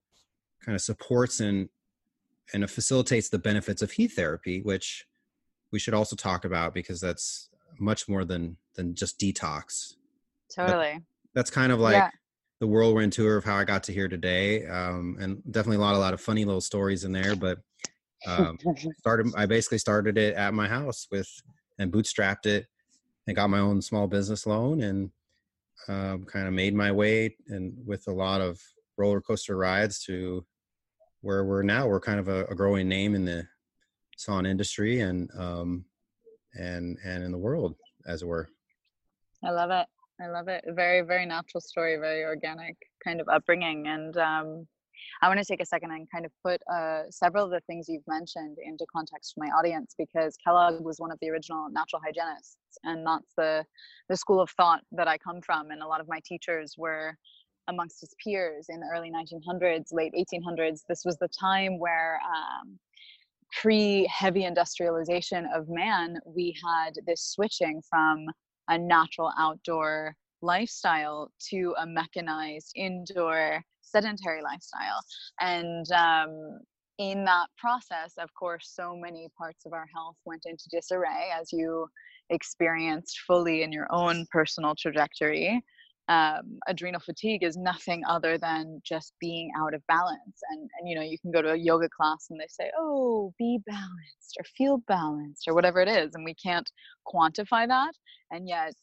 kind 0.64 0.74
of 0.74 0.82
supports 0.82 1.40
and 1.40 1.68
and 2.52 2.64
it 2.64 2.70
facilitates 2.70 3.28
the 3.28 3.38
benefits 3.38 3.82
of 3.82 3.92
heat 3.92 4.08
therapy, 4.08 4.60
which 4.60 5.06
we 5.70 5.78
should 5.78 5.94
also 5.94 6.16
talk 6.16 6.44
about 6.44 6.74
because 6.74 7.00
that's 7.00 7.48
much 7.78 8.08
more 8.08 8.24
than 8.24 8.56
than 8.74 8.94
just 8.94 9.18
detox. 9.18 9.94
Totally. 10.54 10.94
But 10.94 11.02
that's 11.34 11.50
kind 11.50 11.72
of 11.72 11.80
like 11.80 11.94
yeah. 11.94 12.10
the 12.60 12.66
whirlwind 12.66 13.12
tour 13.12 13.36
of 13.36 13.44
how 13.44 13.56
I 13.56 13.64
got 13.64 13.82
to 13.84 13.92
here 13.92 14.08
today, 14.08 14.66
um, 14.66 15.16
and 15.20 15.42
definitely 15.50 15.76
a 15.76 15.80
lot, 15.80 15.94
a 15.94 15.98
lot 15.98 16.14
of 16.14 16.20
funny 16.20 16.44
little 16.44 16.60
stories 16.60 17.04
in 17.04 17.12
there. 17.12 17.36
But 17.36 17.58
um, 18.26 18.58
started 18.98 19.32
i 19.36 19.46
basically 19.46 19.78
started 19.78 20.16
it 20.16 20.34
at 20.34 20.54
my 20.54 20.68
house 20.68 21.06
with 21.10 21.28
and 21.78 21.92
bootstrapped 21.92 22.46
it 22.46 22.66
and 23.26 23.36
got 23.36 23.50
my 23.50 23.58
own 23.58 23.80
small 23.80 24.06
business 24.06 24.46
loan 24.46 24.82
and 24.82 25.10
um, 25.88 26.24
kind 26.24 26.46
of 26.46 26.52
made 26.52 26.74
my 26.74 26.92
way 26.92 27.36
and 27.48 27.74
with 27.86 28.06
a 28.06 28.12
lot 28.12 28.40
of 28.40 28.60
roller 28.96 29.20
coaster 29.20 29.56
rides 29.56 30.04
to 30.04 30.44
where 31.22 31.44
we're 31.44 31.62
now. 31.62 31.86
We're 31.86 32.00
kind 32.00 32.20
of 32.20 32.28
a, 32.28 32.44
a 32.46 32.54
growing 32.54 32.88
name 32.88 33.14
in 33.14 33.24
the 33.24 33.46
sauna 34.18 34.48
industry 34.48 35.00
and 35.00 35.30
um, 35.36 35.84
and 36.54 36.98
and 37.04 37.24
in 37.24 37.32
the 37.32 37.38
world 37.38 37.76
as 38.06 38.22
it 38.22 38.26
were. 38.26 38.48
I 39.44 39.50
love 39.50 39.70
it. 39.70 39.86
I 40.20 40.28
love 40.28 40.48
it. 40.48 40.64
Very 40.68 41.00
very 41.02 41.26
natural 41.26 41.60
story 41.60 41.96
very 41.96 42.24
organic 42.24 42.76
kind 43.02 43.20
of 43.20 43.28
upbringing 43.28 43.88
and 43.88 44.16
um, 44.18 44.66
I 45.22 45.28
want 45.28 45.38
to 45.38 45.44
take 45.44 45.62
a 45.62 45.66
second 45.66 45.92
and 45.92 46.10
kind 46.10 46.26
of 46.26 46.32
put 46.44 46.60
uh, 46.68 47.02
several 47.10 47.44
of 47.44 47.52
the 47.52 47.60
things 47.68 47.88
you've 47.88 48.06
mentioned 48.08 48.56
into 48.60 48.84
context 48.92 49.32
for 49.34 49.44
my 49.44 49.50
audience 49.52 49.94
because 49.96 50.36
Kellogg 50.44 50.84
was 50.84 50.98
one 50.98 51.12
of 51.12 51.18
the 51.22 51.30
original 51.30 51.68
natural 51.70 52.02
hygienists, 52.04 52.56
and 52.82 53.06
that's 53.06 53.32
the 53.36 53.64
the 54.08 54.16
school 54.16 54.40
of 54.40 54.50
thought 54.50 54.80
that 54.90 55.06
I 55.06 55.18
come 55.18 55.40
from. 55.40 55.70
And 55.70 55.80
a 55.80 55.86
lot 55.86 56.00
of 56.00 56.08
my 56.08 56.20
teachers 56.24 56.74
were 56.76 57.16
amongst 57.68 58.00
his 58.00 58.12
peers 58.22 58.66
in 58.68 58.80
the 58.80 58.86
early 58.92 59.12
1900s, 59.12 59.92
late 59.92 60.12
1800s. 60.12 60.80
This 60.88 61.02
was 61.04 61.16
the 61.18 61.28
time 61.28 61.78
where 61.78 62.18
um, 62.26 62.76
pre 63.60 64.08
heavy 64.12 64.44
industrialization 64.44 65.46
of 65.54 65.68
man, 65.68 66.18
we 66.26 66.56
had 66.64 66.94
this 67.06 67.22
switching 67.22 67.80
from 67.88 68.26
a 68.68 68.76
natural 68.76 69.32
outdoor 69.38 70.16
lifestyle 70.42 71.30
to 71.50 71.74
a 71.78 71.86
mechanized 71.86 72.72
indoor 72.76 73.62
sedentary 73.80 74.42
lifestyle 74.42 75.00
and 75.40 75.90
um, 75.92 76.58
in 76.98 77.24
that 77.24 77.46
process 77.58 78.12
of 78.18 78.28
course 78.34 78.72
so 78.74 78.96
many 78.96 79.28
parts 79.38 79.64
of 79.66 79.72
our 79.72 79.86
health 79.94 80.16
went 80.24 80.42
into 80.46 80.64
disarray 80.70 81.30
as 81.38 81.52
you 81.52 81.86
experienced 82.30 83.20
fully 83.26 83.62
in 83.62 83.72
your 83.72 83.86
own 83.90 84.26
personal 84.32 84.74
trajectory 84.74 85.62
um, 86.08 86.58
adrenal 86.66 87.00
fatigue 87.00 87.42
is 87.44 87.56
nothing 87.56 88.02
other 88.08 88.36
than 88.36 88.82
just 88.84 89.14
being 89.20 89.50
out 89.58 89.72
of 89.72 89.86
balance. 89.86 90.40
And, 90.50 90.68
and, 90.78 90.88
you 90.88 90.96
know, 90.96 91.02
you 91.02 91.18
can 91.18 91.30
go 91.30 91.40
to 91.42 91.52
a 91.52 91.56
yoga 91.56 91.88
class 91.88 92.26
and 92.30 92.40
they 92.40 92.48
say, 92.48 92.70
oh, 92.78 93.32
be 93.38 93.60
balanced 93.66 94.36
or 94.38 94.44
feel 94.56 94.78
balanced 94.88 95.46
or 95.46 95.54
whatever 95.54 95.80
it 95.80 95.88
is. 95.88 96.14
And 96.14 96.24
we 96.24 96.34
can't 96.34 96.68
quantify 97.06 97.68
that. 97.68 97.92
And 98.30 98.48
yet, 98.48 98.74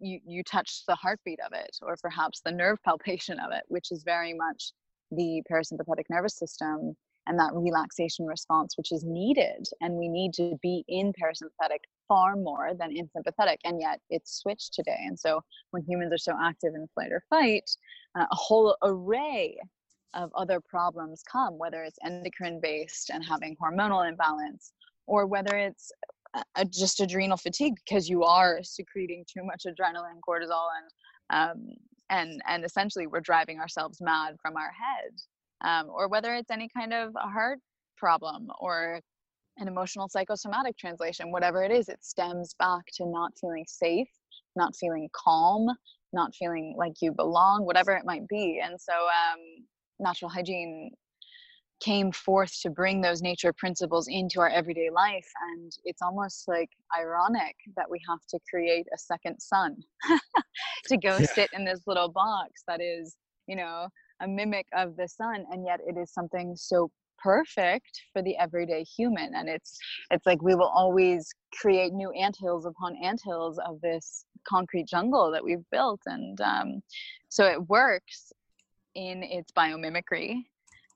you, 0.00 0.20
you 0.24 0.42
touch 0.42 0.82
the 0.86 0.94
heartbeat 0.94 1.40
of 1.44 1.52
it 1.52 1.76
or 1.82 1.96
perhaps 2.02 2.40
the 2.44 2.52
nerve 2.52 2.78
palpation 2.84 3.38
of 3.38 3.52
it, 3.52 3.62
which 3.68 3.90
is 3.90 4.02
very 4.02 4.32
much 4.32 4.72
the 5.10 5.42
parasympathetic 5.50 6.04
nervous 6.10 6.36
system 6.36 6.96
and 7.26 7.38
that 7.38 7.52
relaxation 7.54 8.26
response 8.26 8.76
which 8.76 8.90
is 8.90 9.04
needed 9.04 9.66
and 9.80 9.94
we 9.94 10.08
need 10.08 10.32
to 10.34 10.58
be 10.60 10.84
in 10.88 11.12
parasympathetic 11.12 11.78
far 12.08 12.34
more 12.34 12.72
than 12.78 12.90
in 12.90 13.08
sympathetic 13.10 13.60
and 13.64 13.80
yet 13.80 14.00
it's 14.10 14.38
switched 14.40 14.74
today. 14.74 14.98
And 15.06 15.18
so 15.18 15.40
when 15.70 15.84
humans 15.84 16.12
are 16.12 16.18
so 16.18 16.34
active 16.40 16.74
in 16.74 16.88
flight 16.94 17.12
or 17.12 17.22
fight 17.30 17.70
uh, 18.18 18.26
a 18.30 18.34
whole 18.34 18.76
array 18.82 19.56
of 20.14 20.30
other 20.34 20.60
problems 20.60 21.22
come 21.30 21.58
whether 21.58 21.82
it's 21.84 21.98
endocrine 22.04 22.60
based 22.60 23.10
and 23.10 23.24
having 23.24 23.56
hormonal 23.56 24.06
imbalance 24.06 24.72
or 25.06 25.26
whether 25.26 25.56
it's 25.56 25.90
uh, 26.34 26.64
just 26.64 27.00
adrenal 27.00 27.36
fatigue 27.36 27.74
because 27.84 28.08
you 28.08 28.24
are 28.24 28.62
secreting 28.62 29.24
too 29.30 29.44
much 29.44 29.64
adrenaline 29.66 30.20
cortisol 30.26 30.66
and 30.78 30.90
um, 31.30 31.76
and 32.10 32.42
and 32.48 32.64
essentially 32.64 33.06
we're 33.06 33.20
driving 33.20 33.58
ourselves 33.58 34.00
mad 34.00 34.36
from 34.40 34.56
our 34.56 34.70
head 34.72 35.12
um, 35.62 35.88
or 35.90 36.08
whether 36.08 36.34
it's 36.34 36.50
any 36.50 36.68
kind 36.76 36.92
of 36.92 37.12
a 37.16 37.28
heart 37.28 37.58
problem 37.96 38.48
or 38.60 39.00
an 39.58 39.68
emotional 39.68 40.08
psychosomatic 40.08 40.76
translation, 40.78 41.30
whatever 41.30 41.62
it 41.62 41.70
is, 41.70 41.88
it 41.88 42.02
stems 42.02 42.54
back 42.58 42.84
to 42.94 43.06
not 43.06 43.32
feeling 43.40 43.64
safe, 43.68 44.08
not 44.56 44.74
feeling 44.74 45.08
calm, 45.12 45.68
not 46.12 46.34
feeling 46.34 46.74
like 46.76 46.94
you 47.00 47.12
belong, 47.12 47.64
whatever 47.64 47.92
it 47.92 48.04
might 48.04 48.26
be. 48.28 48.60
And 48.62 48.80
so, 48.80 48.92
um, 48.92 49.66
natural 50.00 50.30
hygiene 50.30 50.90
came 51.82 52.12
forth 52.12 52.52
to 52.62 52.70
bring 52.70 53.00
those 53.00 53.22
nature 53.22 53.52
principles 53.52 54.06
into 54.08 54.40
our 54.40 54.48
everyday 54.48 54.90
life. 54.90 55.28
And 55.52 55.72
it's 55.84 56.02
almost 56.02 56.46
like 56.46 56.70
ironic 56.96 57.56
that 57.76 57.90
we 57.90 58.00
have 58.08 58.20
to 58.30 58.38
create 58.48 58.86
a 58.94 58.98
second 58.98 59.40
sun 59.40 59.76
to 60.86 60.96
go 60.96 61.18
yeah. 61.18 61.26
sit 61.26 61.50
in 61.52 61.64
this 61.64 61.80
little 61.86 62.08
box 62.08 62.62
that 62.68 62.80
is, 62.80 63.16
you 63.46 63.56
know, 63.56 63.88
a 64.20 64.28
mimic 64.28 64.66
of 64.72 64.96
the 64.96 65.08
sun 65.08 65.44
and 65.50 65.66
yet 65.66 65.80
it 65.86 65.98
is 65.98 66.12
something 66.12 66.54
so 66.54 66.90
perfect 67.18 68.02
for 68.12 68.22
the 68.22 68.36
everyday 68.36 68.82
human 68.82 69.32
and 69.34 69.48
it's 69.48 69.78
it's 70.10 70.26
like 70.26 70.42
we 70.42 70.56
will 70.56 70.68
always 70.74 71.32
create 71.52 71.92
new 71.92 72.10
anthills 72.12 72.66
upon 72.66 72.96
anthills 73.02 73.60
of 73.64 73.80
this 73.80 74.24
concrete 74.44 74.88
jungle 74.88 75.30
that 75.30 75.42
we've 75.42 75.64
built 75.70 76.00
and 76.06 76.40
um, 76.40 76.82
so 77.28 77.44
it 77.44 77.68
works 77.68 78.32
in 78.94 79.22
its 79.22 79.52
biomimicry 79.52 80.42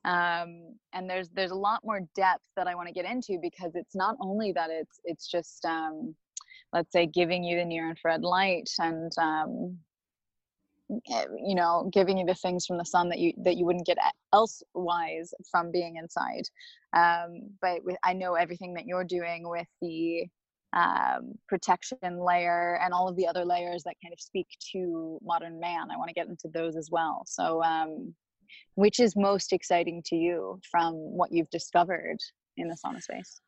um, 0.07 0.75
and 0.93 1.09
there's 1.09 1.29
there's 1.29 1.51
a 1.51 1.55
lot 1.55 1.81
more 1.83 2.01
depth 2.15 2.45
that 2.55 2.67
I 2.67 2.75
want 2.75 2.87
to 2.87 2.93
get 2.93 3.05
into 3.05 3.37
because 3.41 3.71
it's 3.75 3.95
not 3.95 4.15
only 4.19 4.51
that 4.53 4.69
it's 4.71 4.99
it's 5.03 5.27
just 5.27 5.63
um, 5.65 6.15
let's 6.73 6.91
say 6.91 7.05
giving 7.05 7.43
you 7.43 7.57
the 7.57 7.65
near 7.65 7.89
infrared 7.89 8.23
light 8.23 8.69
and 8.79 9.11
um, 9.19 9.77
Eh, 10.89 11.25
you 11.45 11.53
know 11.53 11.89
giving 11.91 12.17
you 12.17 12.25
the 12.25 12.33
things 12.33 12.65
from 12.65 12.77
the 12.77 12.85
sun 12.85 13.09
that 13.09 13.19
you 13.19 13.33
that 13.43 13.57
you 13.57 13.65
wouldn't 13.65 13.85
get 13.85 13.97
elsewise 14.33 15.33
from 15.51 15.69
being 15.71 15.97
inside. 15.97 16.43
Um, 16.93 17.41
but 17.61 17.83
with, 17.83 17.97
i 18.03 18.13
know 18.13 18.35
everything 18.35 18.73
that 18.75 18.85
you're 18.85 19.03
doing 19.03 19.49
with 19.49 19.67
the 19.81 20.25
um, 20.73 21.33
protection 21.49 21.97
layer 22.03 22.79
and 22.81 22.93
all 22.93 23.09
of 23.09 23.17
the 23.17 23.27
other 23.27 23.43
layers 23.43 23.83
that 23.83 23.95
kind 24.01 24.13
of 24.13 24.21
speak 24.21 24.47
to 24.71 25.19
modern 25.23 25.59
man. 25.59 25.91
I 25.91 25.97
want 25.97 26.07
to 26.09 26.13
get 26.13 26.27
into 26.27 26.47
those 26.53 26.77
as 26.77 26.89
well. 26.91 27.23
So 27.25 27.61
um, 27.63 28.13
which 28.75 28.99
is 28.99 29.15
most 29.15 29.53
exciting 29.53 30.01
to 30.05 30.15
you 30.15 30.59
from 30.69 30.93
what 30.93 31.31
you've 31.31 31.49
discovered 31.49 32.17
in 32.57 32.67
the 32.67 32.77
sauna 32.85 33.01
space 33.01 33.41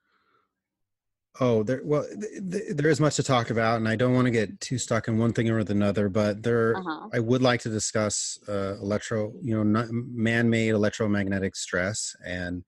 Oh, 1.39 1.63
there. 1.63 1.81
Well, 1.83 2.05
th- 2.05 2.51
th- 2.51 2.75
there 2.75 2.89
is 2.89 2.99
much 2.99 3.15
to 3.15 3.23
talk 3.23 3.49
about, 3.49 3.77
and 3.77 3.87
I 3.87 3.95
don't 3.95 4.13
want 4.13 4.25
to 4.25 4.31
get 4.31 4.59
too 4.59 4.77
stuck 4.77 5.07
in 5.07 5.17
one 5.17 5.31
thing 5.31 5.49
or 5.49 5.59
another. 5.59 6.09
But 6.09 6.43
there, 6.43 6.75
uh-huh. 6.77 7.09
I 7.13 7.19
would 7.19 7.41
like 7.41 7.61
to 7.61 7.69
discuss 7.69 8.39
uh, 8.47 8.75
electro, 8.81 9.31
you 9.41 9.63
know, 9.63 9.87
man-made 9.91 10.69
electromagnetic 10.69 11.55
stress 11.55 12.15
and 12.25 12.63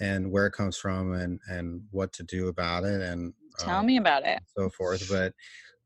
and 0.00 0.32
where 0.32 0.46
it 0.46 0.52
comes 0.52 0.78
from 0.78 1.12
and 1.12 1.38
and 1.48 1.82
what 1.90 2.12
to 2.14 2.22
do 2.22 2.48
about 2.48 2.84
it 2.84 3.02
and 3.02 3.34
tell 3.58 3.80
um, 3.80 3.86
me 3.86 3.98
about 3.98 4.24
it 4.24 4.40
so 4.56 4.70
forth. 4.70 5.08
But 5.08 5.34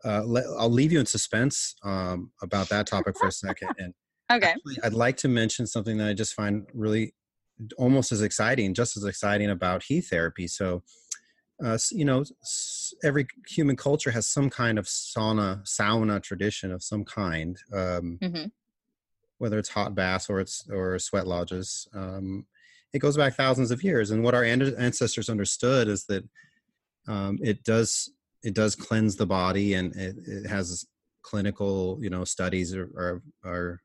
uh, 0.04 0.22
let, 0.24 0.44
I'll 0.58 0.70
leave 0.70 0.92
you 0.92 1.00
in 1.00 1.06
suspense 1.06 1.74
um, 1.82 2.30
about 2.42 2.68
that 2.68 2.86
topic 2.86 3.18
for 3.18 3.26
a 3.26 3.32
second. 3.32 3.70
And 3.78 3.92
okay, 4.30 4.48
actually, 4.48 4.76
I'd 4.82 4.92
like 4.92 5.16
to 5.18 5.28
mention 5.28 5.66
something 5.66 5.98
that 5.98 6.08
I 6.08 6.14
just 6.14 6.34
find 6.34 6.66
really 6.74 7.14
almost 7.78 8.12
as 8.12 8.22
exciting, 8.22 8.74
just 8.74 8.96
as 8.96 9.04
exciting 9.04 9.50
about 9.50 9.84
heat 9.84 10.02
therapy. 10.02 10.46
So 10.48 10.82
uh, 11.62 11.78
you 11.92 12.04
know, 12.04 12.24
every 13.04 13.26
human 13.48 13.76
culture 13.76 14.10
has 14.10 14.26
some 14.26 14.50
kind 14.50 14.78
of 14.78 14.86
sauna, 14.86 15.62
sauna 15.62 16.22
tradition 16.22 16.72
of 16.72 16.82
some 16.82 17.04
kind, 17.04 17.56
um, 17.72 18.18
mm-hmm. 18.20 18.46
whether 19.38 19.58
it's 19.58 19.68
hot 19.68 19.94
baths 19.94 20.28
or 20.28 20.40
it's 20.40 20.68
or 20.70 20.98
sweat 20.98 21.26
lodges. 21.26 21.86
Um, 21.94 22.46
it 22.92 22.98
goes 22.98 23.16
back 23.16 23.34
thousands 23.34 23.70
of 23.70 23.82
years, 23.82 24.10
and 24.10 24.22
what 24.24 24.34
our 24.34 24.44
ancestors 24.44 25.28
understood 25.28 25.88
is 25.88 26.06
that 26.06 26.24
um, 27.06 27.38
it 27.42 27.62
does 27.62 28.10
it 28.42 28.54
does 28.54 28.74
cleanse 28.74 29.16
the 29.16 29.26
body, 29.26 29.74
and 29.74 29.94
it, 29.94 30.16
it 30.26 30.48
has 30.48 30.84
clinical, 31.22 31.98
you 32.02 32.10
know, 32.10 32.24
studies 32.24 32.74
are, 32.74 32.90
are, 32.96 33.22
are 33.44 33.80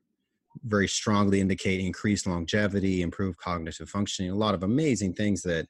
very 0.64 0.88
strongly 0.88 1.40
indicate 1.40 1.80
increased 1.80 2.26
longevity, 2.26 3.02
improved 3.02 3.38
cognitive 3.38 3.88
functioning, 3.88 4.30
a 4.30 4.36
lot 4.36 4.54
of 4.54 4.62
amazing 4.62 5.14
things 5.14 5.42
that 5.42 5.66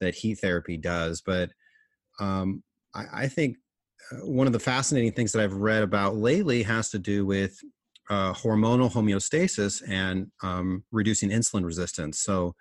that 0.00 0.14
heat 0.14 0.36
therapy 0.36 0.76
does. 0.76 1.20
But 1.20 1.50
um, 2.20 2.62
I, 2.94 3.04
I, 3.12 3.28
think 3.28 3.56
uh, 4.12 4.26
one 4.26 4.46
of 4.46 4.52
the 4.52 4.58
fascinating 4.58 5.12
things 5.12 5.32
that 5.32 5.42
I've 5.42 5.54
read 5.54 5.82
about 5.82 6.16
lately 6.16 6.62
has 6.62 6.90
to 6.90 6.98
do 6.98 7.24
with 7.26 7.58
uh, 8.10 8.32
hormonal 8.34 8.92
homeostasis 8.92 9.82
and 9.88 10.30
um, 10.42 10.84
reducing 10.92 11.30
insulin 11.30 11.64
resistance. 11.64 12.20
So 12.20 12.54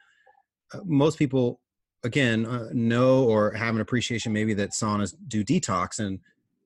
uh, 0.73 0.79
most 0.85 1.19
people, 1.19 1.59
again, 2.03 2.45
uh, 2.45 2.69
know 2.71 3.23
or 3.23 3.51
have 3.53 3.75
an 3.75 3.81
appreciation 3.81 4.33
maybe 4.33 4.53
that 4.55 4.71
saunas 4.71 5.13
do 5.27 5.43
detox, 5.43 5.99
and 5.99 6.19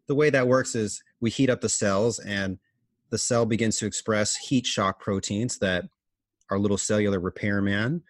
the 0.08 0.15
way 0.15 0.29
that 0.29 0.48
works 0.48 0.75
is 0.75 1.01
we 1.20 1.29
heat 1.29 1.50
up 1.50 1.62
the 1.62 1.70
cells 1.70 2.20
and 2.20 2.60
the 3.10 3.18
cell 3.18 3.46
begins 3.46 3.78
to 3.78 3.86
express 3.86 4.36
heat 4.36 4.66
shock 4.66 5.00
proteins 5.00 5.58
that 5.60 5.86
are 6.50 6.60
little 6.60 6.78
cellular 6.78 7.20
repairman 7.20 8.02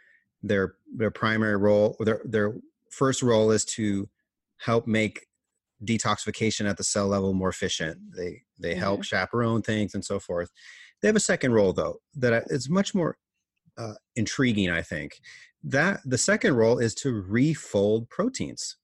their 0.44 0.76
their 0.96 1.12
primary 1.12 1.58
role 1.58 1.96
their 2.00 2.22
their 2.26 2.56
first 2.92 3.22
role 3.22 3.52
is 3.52 3.66
to 3.66 4.08
help 4.60 4.88
make 4.88 5.28
detoxification 5.84 6.68
at 6.68 6.78
the 6.78 6.84
cell 6.84 7.08
level 7.08 7.34
more 7.34 7.50
efficient. 7.50 7.98
They 8.16 8.42
they 8.60 8.72
mm-hmm. 8.72 8.80
help 8.80 9.04
chaperone 9.04 9.62
things 9.62 9.94
and 9.94 10.04
so 10.04 10.20
forth. 10.20 10.52
They 11.02 11.08
have 11.08 11.16
a 11.16 11.22
second 11.22 11.54
role 11.54 11.74
though 11.74 11.98
that 12.16 12.46
is 12.48 12.70
much 12.70 12.96
more 12.96 13.18
uh, 13.78 13.94
intriguing 14.16 14.70
i 14.70 14.82
think. 14.82 15.20
That 15.64 16.00
the 16.06 16.18
second 16.18 16.56
role 16.56 16.80
is 16.80 16.96
to 16.96 17.22
refold 17.22 18.10
proteins. 18.10 18.78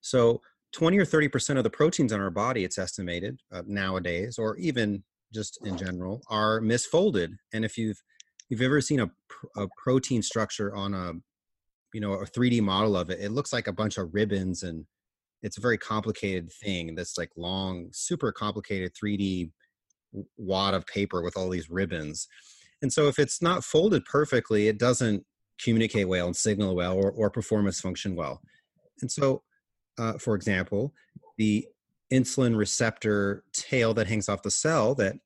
So 0.00 0.40
20 0.72 0.98
or 0.98 1.04
30 1.04 1.28
percent 1.28 1.58
of 1.58 1.64
the 1.64 1.70
proteins 1.70 2.12
in 2.12 2.20
our 2.20 2.30
body 2.30 2.64
it's 2.64 2.78
estimated 2.78 3.40
uh, 3.52 3.62
nowadays 3.66 4.38
or 4.38 4.56
even 4.56 5.02
just 5.34 5.58
in 5.64 5.76
general 5.76 6.22
are 6.28 6.60
misfolded 6.60 7.28
and 7.52 7.64
if 7.64 7.76
you've 7.76 8.00
you've 8.48 8.62
ever 8.62 8.80
seen 8.80 9.00
a, 9.00 9.10
a 9.56 9.66
protein 9.82 10.22
structure 10.22 10.74
on 10.74 10.94
a 10.94 11.12
you 11.92 12.00
know 12.00 12.14
a 12.14 12.26
3d 12.26 12.60
model 12.60 12.96
of 12.96 13.10
it 13.10 13.20
it 13.20 13.32
looks 13.32 13.52
like 13.52 13.66
a 13.66 13.72
bunch 13.72 13.98
of 13.98 14.12
ribbons 14.12 14.62
and 14.62 14.86
it's 15.42 15.58
a 15.58 15.60
very 15.60 15.76
complicated 15.76 16.50
thing 16.62 16.94
that's 16.94 17.18
like 17.18 17.30
long 17.36 17.88
super 17.92 18.32
complicated 18.32 18.92
3d 18.94 19.50
wad 20.36 20.74
of 20.74 20.86
paper 20.86 21.22
with 21.22 21.36
all 21.36 21.50
these 21.50 21.70
ribbons 21.70 22.28
and 22.82 22.92
so 22.92 23.08
if 23.08 23.18
it's 23.18 23.42
not 23.42 23.64
folded 23.64 24.04
perfectly 24.04 24.68
it 24.68 24.78
doesn't 24.78 25.24
communicate 25.62 26.08
well 26.08 26.26
and 26.26 26.36
signal 26.36 26.74
well 26.74 26.96
or, 26.96 27.10
or 27.12 27.30
performance 27.30 27.80
function 27.80 28.14
well 28.14 28.40
and 29.02 29.10
so 29.10 29.42
uh, 29.98 30.14
for 30.14 30.34
example 30.34 30.92
the 31.38 31.66
insulin 32.14 32.56
receptor 32.56 33.44
tail 33.52 33.94
that 33.94 34.06
hangs 34.06 34.28
off 34.28 34.42
the 34.42 34.50
cell 34.50 34.94
that 34.94 35.16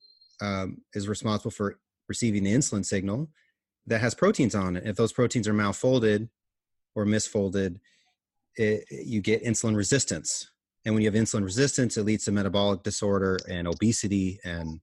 um, 0.40 0.78
is 0.95 1.09
responsible 1.09 1.50
for 1.50 1.78
receiving 2.09 2.42
the 2.45 2.54
insulin 2.54 2.85
signal 2.85 3.28
that 3.87 4.00
has 4.00 4.14
proteins 4.14 4.54
on 4.54 4.76
it. 4.76 4.87
If 4.87 4.97
those 4.97 5.12
proteins 5.12 5.49
are 5.49 5.54
malfolded 5.54 6.28
or 6.95 7.04
misfolded, 7.04 7.80
it, 8.57 8.85
you 8.90 9.21
get 9.21 9.45
insulin 9.45 9.76
resistance. 9.76 10.50
And 10.85 10.95
when 10.95 11.02
you 11.02 11.11
have 11.11 11.21
insulin 11.21 11.45
resistance, 11.45 11.97
it 11.97 12.04
leads 12.04 12.25
to 12.25 12.33
metabolic 12.33 12.83
disorder 12.83 13.38
and 13.49 13.66
obesity 13.68 14.40
and 14.45 14.80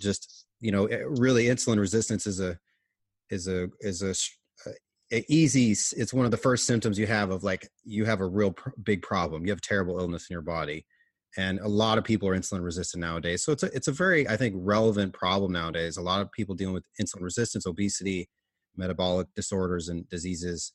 just 0.00 0.46
you 0.60 0.72
know 0.72 0.86
really 1.08 1.46
insulin 1.46 1.78
resistance 1.78 2.26
is 2.26 2.40
a 2.40 2.58
is 3.30 3.48
a 3.48 3.68
is 3.80 4.02
a, 4.02 4.14
a 5.12 5.24
easy 5.32 5.70
it's 5.70 6.12
one 6.12 6.24
of 6.24 6.30
the 6.30 6.36
first 6.36 6.66
symptoms 6.66 6.98
you 6.98 7.06
have 7.06 7.30
of 7.30 7.44
like 7.44 7.68
you 7.84 8.04
have 8.04 8.20
a 8.20 8.26
real 8.26 8.52
pr- 8.52 8.70
big 8.82 9.02
problem 9.02 9.44
you 9.44 9.52
have 9.52 9.60
terrible 9.60 9.98
illness 9.98 10.28
in 10.28 10.34
your 10.34 10.42
body 10.42 10.84
and 11.36 11.60
a 11.60 11.68
lot 11.68 11.98
of 11.98 12.04
people 12.04 12.28
are 12.28 12.36
insulin 12.36 12.64
resistant 12.64 13.00
nowadays. 13.00 13.44
So 13.44 13.52
it's 13.52 13.62
a 13.62 13.66
it's 13.74 13.88
a 13.88 13.92
very 13.92 14.28
I 14.28 14.36
think 14.36 14.54
relevant 14.56 15.12
problem 15.12 15.52
nowadays. 15.52 15.96
A 15.96 16.02
lot 16.02 16.20
of 16.20 16.32
people 16.32 16.54
dealing 16.54 16.74
with 16.74 16.84
insulin 17.00 17.22
resistance, 17.22 17.66
obesity, 17.66 18.28
metabolic 18.76 19.28
disorders, 19.34 19.88
and 19.88 20.08
diseases. 20.08 20.72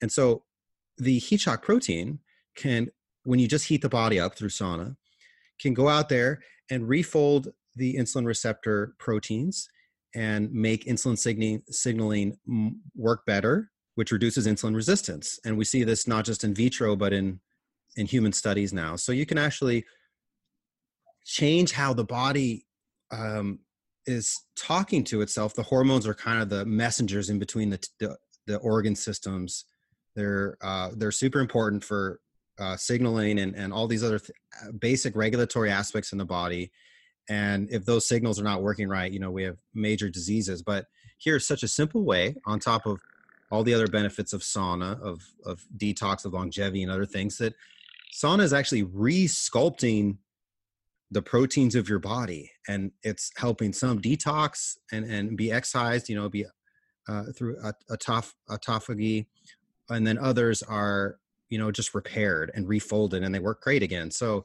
And 0.00 0.12
so 0.12 0.44
the 0.98 1.18
heat 1.18 1.40
shock 1.40 1.62
protein 1.62 2.20
can, 2.56 2.88
when 3.24 3.38
you 3.38 3.48
just 3.48 3.66
heat 3.66 3.82
the 3.82 3.88
body 3.88 4.18
up 4.18 4.36
through 4.36 4.48
sauna, 4.48 4.96
can 5.60 5.74
go 5.74 5.88
out 5.88 6.08
there 6.08 6.40
and 6.70 6.88
refold 6.88 7.48
the 7.74 7.94
insulin 7.96 8.26
receptor 8.26 8.94
proteins 8.98 9.68
and 10.14 10.50
make 10.52 10.86
insulin 10.86 11.18
signaling, 11.18 11.62
signaling 11.68 12.38
work 12.94 13.26
better, 13.26 13.70
which 13.94 14.12
reduces 14.12 14.46
insulin 14.46 14.74
resistance. 14.74 15.38
And 15.44 15.58
we 15.58 15.64
see 15.64 15.84
this 15.84 16.06
not 16.06 16.24
just 16.24 16.44
in 16.44 16.54
vitro, 16.54 16.96
but 16.96 17.12
in 17.12 17.40
in 17.96 18.06
human 18.06 18.32
studies 18.32 18.72
now. 18.72 18.96
So 18.96 19.12
you 19.12 19.26
can 19.26 19.38
actually 19.38 19.84
change 21.24 21.72
how 21.72 21.92
the 21.92 22.04
body 22.04 22.66
um, 23.10 23.60
is 24.06 24.38
talking 24.56 25.04
to 25.04 25.20
itself. 25.22 25.54
The 25.54 25.62
hormones 25.62 26.06
are 26.06 26.14
kind 26.14 26.40
of 26.40 26.48
the 26.48 26.64
messengers 26.64 27.30
in 27.30 27.38
between 27.38 27.70
the 27.70 27.86
the, 27.98 28.16
the 28.46 28.56
organ 28.58 28.94
systems. 28.94 29.64
They're 30.14 30.56
uh, 30.62 30.90
they're 30.94 31.12
super 31.12 31.40
important 31.40 31.84
for 31.84 32.20
uh, 32.58 32.76
signaling 32.76 33.38
and, 33.38 33.54
and 33.54 33.72
all 33.72 33.86
these 33.86 34.02
other 34.02 34.18
th- 34.18 34.30
uh, 34.62 34.72
basic 34.72 35.14
regulatory 35.14 35.70
aspects 35.70 36.12
in 36.12 36.18
the 36.18 36.24
body 36.24 36.70
and 37.28 37.68
if 37.70 37.84
those 37.84 38.06
signals 38.06 38.40
are 38.40 38.44
not 38.44 38.62
working 38.62 38.88
right 38.88 39.12
you 39.12 39.18
know 39.18 39.30
we 39.30 39.42
have 39.42 39.56
major 39.74 40.08
diseases 40.08 40.62
but 40.62 40.86
here's 41.18 41.46
such 41.46 41.62
a 41.62 41.68
simple 41.68 42.04
way 42.04 42.34
on 42.46 42.58
top 42.58 42.86
of 42.86 42.98
all 43.50 43.62
the 43.62 43.74
other 43.74 43.86
benefits 43.86 44.32
of 44.32 44.40
sauna 44.40 45.00
of 45.02 45.22
of 45.44 45.64
detox 45.76 46.24
of 46.24 46.32
longevity 46.32 46.82
and 46.82 46.90
other 46.90 47.06
things 47.06 47.36
that 47.38 47.54
sauna 48.16 48.42
is 48.42 48.52
actually 48.52 48.82
re-sculpting 48.82 50.16
the 51.10 51.22
proteins 51.22 51.74
of 51.74 51.88
your 51.88 51.98
body 51.98 52.50
and 52.68 52.90
it's 53.02 53.30
helping 53.36 53.72
some 53.72 54.00
detox 54.00 54.76
and 54.90 55.04
and 55.04 55.36
be 55.36 55.52
excised 55.52 56.08
you 56.08 56.16
know 56.16 56.28
be 56.28 56.44
uh, 57.08 57.24
through 57.36 57.56
autoph- 57.90 58.34
autophagy 58.50 59.26
and 59.90 60.06
then 60.06 60.18
others 60.18 60.62
are 60.62 61.18
you 61.48 61.58
know 61.58 61.70
just 61.70 61.94
repaired 61.94 62.50
and 62.54 62.68
refolded 62.68 63.22
and 63.22 63.34
they 63.34 63.38
work 63.38 63.60
great 63.60 63.82
again. 63.82 64.10
So 64.10 64.44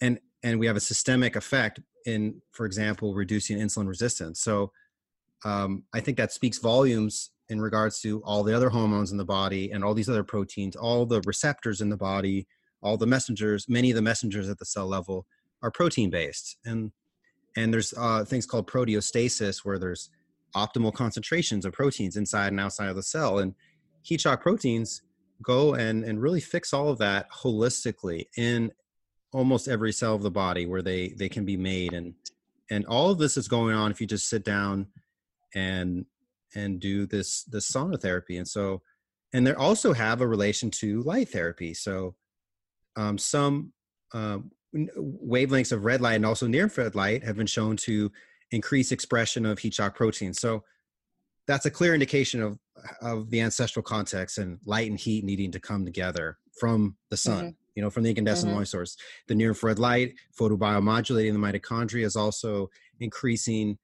and 0.00 0.18
and 0.42 0.58
we 0.58 0.66
have 0.66 0.76
a 0.76 0.80
systemic 0.80 1.36
effect 1.36 1.80
in 2.06 2.42
for 2.52 2.66
example 2.66 3.14
reducing 3.14 3.58
insulin 3.58 3.88
resistance. 3.88 4.40
So 4.40 4.72
um, 5.44 5.84
i 5.92 6.00
think 6.00 6.16
that 6.16 6.32
speaks 6.32 6.58
volumes 6.58 7.30
in 7.50 7.60
regards 7.60 8.00
to 8.00 8.22
all 8.24 8.42
the 8.42 8.56
other 8.56 8.70
hormones 8.70 9.12
in 9.12 9.18
the 9.18 9.24
body 9.24 9.70
and 9.72 9.84
all 9.84 9.92
these 9.92 10.08
other 10.08 10.24
proteins 10.24 10.74
all 10.76 11.04
the 11.04 11.20
receptors 11.26 11.82
in 11.82 11.90
the 11.90 11.96
body 11.96 12.46
all 12.84 12.96
the 12.96 13.06
messengers 13.06 13.68
many 13.68 13.90
of 13.90 13.96
the 13.96 14.02
messengers 14.02 14.48
at 14.48 14.58
the 14.58 14.64
cell 14.64 14.86
level 14.86 15.26
are 15.62 15.70
protein 15.70 16.10
based 16.10 16.58
and 16.64 16.92
and 17.56 17.72
there's 17.72 17.94
uh, 17.96 18.24
things 18.24 18.46
called 18.46 18.66
proteostasis 18.66 19.64
where 19.64 19.78
there's 19.78 20.10
optimal 20.54 20.92
concentrations 20.92 21.64
of 21.64 21.72
proteins 21.72 22.16
inside 22.16 22.48
and 22.48 22.60
outside 22.60 22.88
of 22.88 22.96
the 22.96 23.02
cell. 23.02 23.38
And 23.38 23.54
heat 24.02 24.20
shock 24.20 24.42
proteins 24.42 25.02
go 25.42 25.74
and 25.74 26.04
and 26.04 26.20
really 26.20 26.40
fix 26.40 26.72
all 26.72 26.88
of 26.88 26.98
that 26.98 27.30
holistically 27.30 28.26
in 28.36 28.72
almost 29.32 29.68
every 29.68 29.92
cell 29.92 30.14
of 30.14 30.22
the 30.22 30.30
body 30.30 30.66
where 30.66 30.82
they 30.82 31.08
they 31.08 31.28
can 31.28 31.44
be 31.44 31.56
made. 31.56 31.92
And 31.92 32.14
and 32.70 32.86
all 32.86 33.10
of 33.10 33.18
this 33.18 33.36
is 33.36 33.48
going 33.48 33.74
on 33.74 33.90
if 33.90 34.00
you 34.00 34.06
just 34.06 34.28
sit 34.28 34.44
down 34.44 34.86
and 35.54 36.06
and 36.54 36.80
do 36.80 37.06
this 37.06 37.44
this 37.44 37.70
sauna 37.70 38.00
therapy. 38.00 38.36
And 38.36 38.48
so 38.48 38.82
and 39.32 39.46
they 39.46 39.54
also 39.54 39.92
have 39.92 40.20
a 40.20 40.26
relation 40.26 40.70
to 40.70 41.02
light 41.02 41.28
therapy. 41.28 41.74
So 41.74 42.14
um, 42.96 43.18
some 43.18 43.72
um, 44.12 44.50
wavelengths 44.74 45.72
of 45.72 45.84
red 45.84 46.00
light 46.00 46.14
and 46.14 46.26
also 46.26 46.46
near 46.46 46.64
infrared 46.64 46.94
light 46.94 47.24
have 47.24 47.36
been 47.36 47.46
shown 47.46 47.76
to 47.76 48.10
increase 48.50 48.92
expression 48.92 49.46
of 49.46 49.58
heat 49.58 49.74
shock 49.74 49.94
proteins 49.94 50.38
so 50.40 50.62
that's 51.46 51.66
a 51.66 51.70
clear 51.70 51.94
indication 51.94 52.42
of 52.42 52.58
of 53.00 53.30
the 53.30 53.40
ancestral 53.40 53.82
context 53.82 54.38
and 54.38 54.58
light 54.64 54.90
and 54.90 54.98
heat 54.98 55.24
needing 55.24 55.52
to 55.52 55.60
come 55.60 55.84
together 55.84 56.38
from 56.58 56.96
the 57.10 57.16
sun 57.16 57.38
mm-hmm 57.38 57.50
you 57.74 57.82
know, 57.82 57.90
from 57.90 58.04
the 58.04 58.10
incandescent 58.10 58.50
mm-hmm. 58.50 58.58
light 58.58 58.68
source. 58.68 58.96
The 59.28 59.34
near 59.34 59.48
infrared 59.48 59.78
light, 59.78 60.14
photobiomodulating 60.38 61.32
the 61.32 61.38
mitochondria, 61.38 62.04
is 62.04 62.16
also 62.16 62.70
increasing 63.00 63.78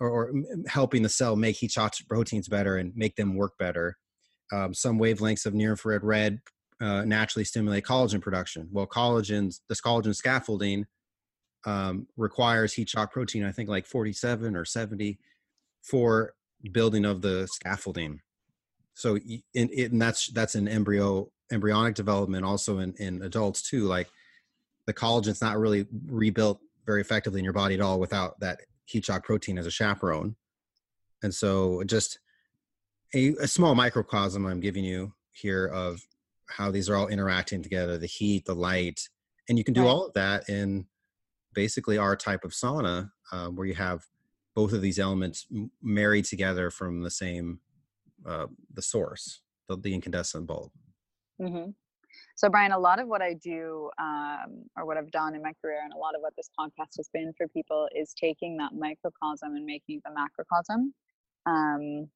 or, 0.00 0.08
or 0.08 0.32
helping 0.66 1.02
the 1.02 1.08
cell 1.08 1.36
make 1.36 1.56
heat 1.56 1.70
shock 1.70 1.94
proteins 2.08 2.48
better 2.48 2.76
and 2.76 2.92
make 2.96 3.16
them 3.16 3.36
work 3.36 3.52
better. 3.58 3.96
Um, 4.52 4.74
some 4.74 4.98
wavelengths 4.98 5.46
of 5.46 5.54
near 5.54 5.70
infrared 5.70 6.02
red 6.02 6.40
uh, 6.80 7.04
naturally 7.04 7.44
stimulate 7.44 7.84
collagen 7.84 8.20
production. 8.20 8.68
Well, 8.72 8.86
collagen, 8.86 9.54
this 9.68 9.80
collagen 9.80 10.14
scaffolding 10.14 10.86
um, 11.66 12.06
requires 12.16 12.72
heat 12.72 12.88
shock 12.88 13.12
protein, 13.12 13.44
I 13.44 13.52
think 13.52 13.68
like 13.68 13.86
47 13.86 14.56
or 14.56 14.64
70 14.64 15.18
for 15.82 16.34
building 16.72 17.04
of 17.04 17.22
the 17.22 17.46
scaffolding. 17.46 18.20
So, 18.94 19.16
in, 19.16 19.68
in, 19.70 19.98
that's 19.98 20.28
that's 20.28 20.54
an 20.54 20.68
embryo 20.68 21.30
embryonic 21.50 21.94
development 21.94 22.44
also 22.44 22.78
in, 22.78 22.94
in 22.98 23.22
adults 23.22 23.62
too 23.62 23.84
like 23.84 24.08
the 24.86 24.94
collagen's 24.94 25.42
not 25.42 25.58
really 25.58 25.86
rebuilt 26.06 26.60
very 26.86 27.00
effectively 27.00 27.40
in 27.40 27.44
your 27.44 27.52
body 27.52 27.74
at 27.74 27.80
all 27.80 27.98
without 27.98 28.38
that 28.40 28.60
heat 28.84 29.04
shock 29.04 29.24
protein 29.24 29.58
as 29.58 29.66
a 29.66 29.70
chaperone 29.70 30.36
and 31.22 31.34
so 31.34 31.82
just 31.84 32.20
a, 33.14 33.34
a 33.40 33.48
small 33.48 33.74
microcosm 33.74 34.46
i'm 34.46 34.60
giving 34.60 34.84
you 34.84 35.12
here 35.32 35.66
of 35.66 36.00
how 36.50 36.70
these 36.70 36.88
are 36.88 36.96
all 36.96 37.08
interacting 37.08 37.62
together 37.62 37.98
the 37.98 38.06
heat 38.06 38.44
the 38.44 38.54
light 38.54 39.00
and 39.48 39.58
you 39.58 39.64
can 39.64 39.74
do 39.74 39.82
right. 39.82 39.88
all 39.88 40.06
of 40.06 40.12
that 40.14 40.48
in 40.48 40.86
basically 41.54 41.98
our 41.98 42.16
type 42.16 42.44
of 42.44 42.52
sauna 42.52 43.10
uh, 43.32 43.48
where 43.48 43.66
you 43.66 43.74
have 43.74 44.02
both 44.54 44.72
of 44.72 44.82
these 44.82 44.98
elements 44.98 45.46
married 45.82 46.24
together 46.24 46.70
from 46.70 47.02
the 47.02 47.10
same 47.10 47.60
uh, 48.26 48.46
the 48.74 48.82
source 48.82 49.42
the, 49.68 49.76
the 49.76 49.94
incandescent 49.94 50.46
bulb 50.46 50.70
Mm-hmm. 51.40 51.70
So, 52.34 52.48
Brian, 52.48 52.72
a 52.72 52.78
lot 52.78 53.00
of 53.00 53.08
what 53.08 53.22
I 53.22 53.34
do 53.34 53.90
um, 53.98 54.64
or 54.76 54.86
what 54.86 54.96
I've 54.96 55.10
done 55.10 55.34
in 55.34 55.42
my 55.42 55.52
career, 55.62 55.80
and 55.84 55.92
a 55.92 55.96
lot 55.96 56.14
of 56.14 56.20
what 56.20 56.34
this 56.36 56.50
podcast 56.58 56.96
has 56.96 57.08
been 57.12 57.32
for 57.36 57.48
people, 57.48 57.88
is 57.94 58.14
taking 58.18 58.56
that 58.58 58.72
microcosm 58.74 59.54
and 59.54 59.64
making 59.64 60.00
the 60.04 60.10
macrocosm 60.10 60.92
um, 61.46 62.08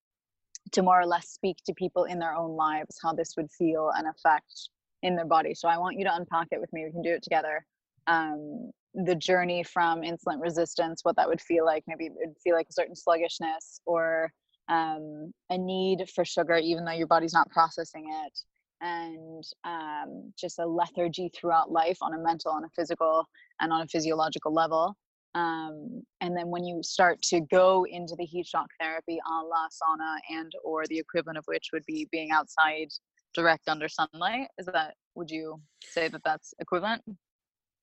to 0.72 0.82
more 0.82 1.00
or 1.00 1.06
less 1.06 1.28
speak 1.28 1.58
to 1.66 1.74
people 1.74 2.04
in 2.04 2.18
their 2.18 2.34
own 2.34 2.56
lives 2.56 2.98
how 3.02 3.12
this 3.12 3.34
would 3.36 3.50
feel 3.50 3.90
and 3.96 4.06
affect 4.08 4.70
in 5.02 5.16
their 5.16 5.26
body. 5.26 5.54
So, 5.54 5.68
I 5.68 5.78
want 5.78 5.98
you 5.98 6.04
to 6.04 6.14
unpack 6.14 6.48
it 6.50 6.60
with 6.60 6.72
me. 6.72 6.84
We 6.84 6.92
can 6.92 7.02
do 7.02 7.14
it 7.14 7.22
together. 7.22 7.64
Um, 8.06 8.70
the 8.94 9.14
journey 9.14 9.64
from 9.64 10.02
insulin 10.02 10.40
resistance, 10.40 11.00
what 11.02 11.16
that 11.16 11.28
would 11.28 11.40
feel 11.40 11.64
like. 11.64 11.82
Maybe 11.86 12.06
it 12.06 12.12
would 12.14 12.34
feel 12.42 12.54
like 12.54 12.66
a 12.68 12.72
certain 12.72 12.94
sluggishness 12.94 13.80
or 13.86 14.30
um, 14.68 15.32
a 15.50 15.58
need 15.58 16.08
for 16.14 16.24
sugar, 16.24 16.56
even 16.56 16.84
though 16.84 16.92
your 16.92 17.06
body's 17.06 17.34
not 17.34 17.50
processing 17.50 18.04
it 18.24 18.38
and 18.80 19.44
um, 19.64 20.32
just 20.38 20.58
a 20.58 20.66
lethargy 20.66 21.30
throughout 21.34 21.70
life 21.70 21.98
on 22.02 22.14
a 22.14 22.18
mental, 22.18 22.52
on 22.52 22.64
a 22.64 22.68
physical, 22.76 23.24
and 23.60 23.72
on 23.72 23.80
a 23.80 23.86
physiological 23.86 24.52
level. 24.52 24.96
Um, 25.34 26.02
and 26.20 26.36
then 26.36 26.48
when 26.48 26.64
you 26.64 26.82
start 26.82 27.20
to 27.22 27.40
go 27.40 27.84
into 27.90 28.14
the 28.16 28.24
heat 28.24 28.46
shock 28.46 28.66
therapy 28.80 29.18
a 29.26 29.42
la 29.42 29.66
sauna 29.68 30.16
and 30.30 30.52
or 30.64 30.86
the 30.86 30.98
equivalent 30.98 31.38
of 31.38 31.44
which 31.46 31.70
would 31.72 31.84
be 31.86 32.08
being 32.12 32.30
outside 32.30 32.88
direct 33.34 33.68
under 33.68 33.88
sunlight 33.88 34.46
is 34.58 34.66
that 34.66 34.94
would 35.16 35.28
you 35.30 35.60
say 35.82 36.08
that 36.08 36.22
that's 36.24 36.54
equivalent? 36.60 37.02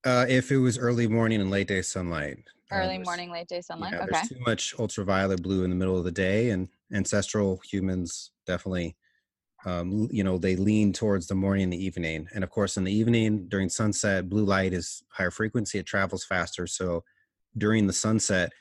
Uh, 0.05 0.25
if 0.27 0.51
it 0.51 0.57
was 0.57 0.77
early 0.77 1.07
morning 1.07 1.41
and 1.41 1.51
late 1.51 1.67
day 1.67 1.81
sunlight 1.81 2.37
uh, 2.71 2.75
early 2.75 2.95
um, 2.95 3.03
morning 3.03 3.31
late 3.31 3.47
day 3.47 3.61
sunlight? 3.61 3.93
Yeah, 3.93 4.03
okay. 4.03 4.11
there's 4.11 4.29
too 4.29 4.39
much 4.39 4.73
ultraviolet 4.79 5.43
blue 5.43 5.63
in 5.63 5.69
the 5.69 5.75
middle 5.75 5.97
of 5.97 6.05
the 6.05 6.11
day 6.11 6.51
and 6.51 6.69
ancestral 6.93 7.61
humans 7.69 8.31
definitely 8.47 8.95
um, 9.65 10.07
you 10.11 10.23
know 10.23 10.37
they 10.37 10.55
lean 10.55 10.91
towards 10.93 11.27
the 11.27 11.35
morning 11.35 11.65
and 11.65 11.73
the 11.73 11.83
evening. 11.83 12.27
And 12.33 12.43
of 12.43 12.49
course 12.49 12.77
in 12.77 12.83
the 12.83 12.93
evening 12.93 13.47
during 13.47 13.69
sunset 13.69 14.29
blue 14.29 14.45
light 14.45 14.73
is 14.73 15.03
higher 15.09 15.31
frequency 15.31 15.79
it 15.79 15.85
travels 15.85 16.23
faster. 16.23 16.65
So 16.67 17.03
during 17.57 17.87
the 17.87 17.93
sunset 17.93 18.51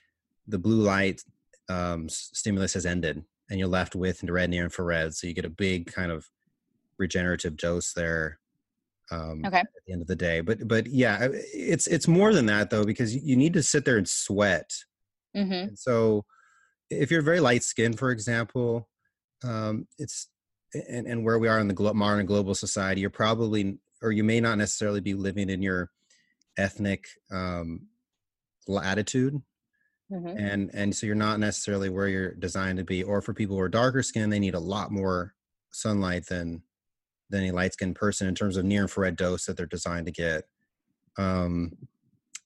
the 0.48 0.58
blue 0.58 0.82
light 0.82 1.22
um, 1.68 2.08
stimulus 2.08 2.74
has 2.74 2.86
ended 2.86 3.22
and 3.48 3.58
you're 3.58 3.68
left 3.68 3.94
with 3.94 4.22
red 4.24 4.50
near 4.50 4.64
infrared 4.64 5.14
so 5.14 5.26
you 5.26 5.34
get 5.34 5.44
a 5.44 5.50
big 5.50 5.92
kind 5.92 6.10
of 6.10 6.28
regenerative 6.98 7.56
dose 7.56 7.92
there 7.92 8.38
um, 9.12 9.42
okay. 9.44 9.58
at 9.58 9.66
the 9.86 9.92
end 9.92 10.02
of 10.02 10.08
the 10.08 10.16
day 10.16 10.40
but 10.40 10.66
but 10.66 10.86
yeah 10.86 11.28
it's 11.32 11.86
it's 11.86 12.08
more 12.08 12.32
than 12.32 12.46
that 12.46 12.70
though 12.70 12.84
because 12.84 13.14
you 13.14 13.36
need 13.36 13.52
to 13.52 13.62
sit 13.62 13.84
there 13.84 13.96
and 13.96 14.08
sweat 14.08 14.70
mm-hmm. 15.36 15.52
and 15.52 15.78
so 15.78 16.24
if 16.90 17.10
you're 17.10 17.22
very 17.22 17.40
light 17.40 17.62
skinned 17.62 17.98
for 17.98 18.10
example 18.10 18.88
um, 19.42 19.86
it's 19.98 20.28
and, 20.74 21.06
and 21.06 21.24
where 21.24 21.38
we 21.38 21.48
are 21.48 21.58
in 21.58 21.68
the 21.68 21.74
glo- 21.74 21.94
modern 21.94 22.26
global 22.26 22.54
society, 22.54 23.00
you're 23.00 23.10
probably, 23.10 23.78
or 24.02 24.12
you 24.12 24.24
may 24.24 24.40
not 24.40 24.58
necessarily 24.58 25.00
be 25.00 25.14
living 25.14 25.50
in 25.50 25.62
your 25.62 25.90
ethnic 26.56 27.06
um, 27.30 27.86
latitude. 28.70 29.40
Mm-hmm. 30.12 30.38
And 30.38 30.70
and 30.74 30.94
so 30.94 31.06
you're 31.06 31.14
not 31.14 31.38
necessarily 31.38 31.88
where 31.88 32.08
you're 32.08 32.34
designed 32.34 32.78
to 32.78 32.84
be. 32.84 33.02
Or 33.02 33.22
for 33.22 33.34
people 33.34 33.56
who 33.56 33.62
are 33.62 33.68
darker 33.68 34.02
skin, 34.02 34.30
they 34.30 34.40
need 34.40 34.54
a 34.54 34.60
lot 34.60 34.90
more 34.90 35.34
sunlight 35.70 36.26
than 36.26 36.62
than 37.28 37.44
a 37.44 37.52
light 37.52 37.72
skinned 37.72 37.94
person 37.94 38.26
in 38.26 38.34
terms 38.34 38.56
of 38.56 38.64
near 38.64 38.82
infrared 38.82 39.16
dose 39.16 39.46
that 39.46 39.56
they're 39.56 39.66
designed 39.66 40.06
to 40.06 40.12
get. 40.12 40.44
Um, 41.16 41.76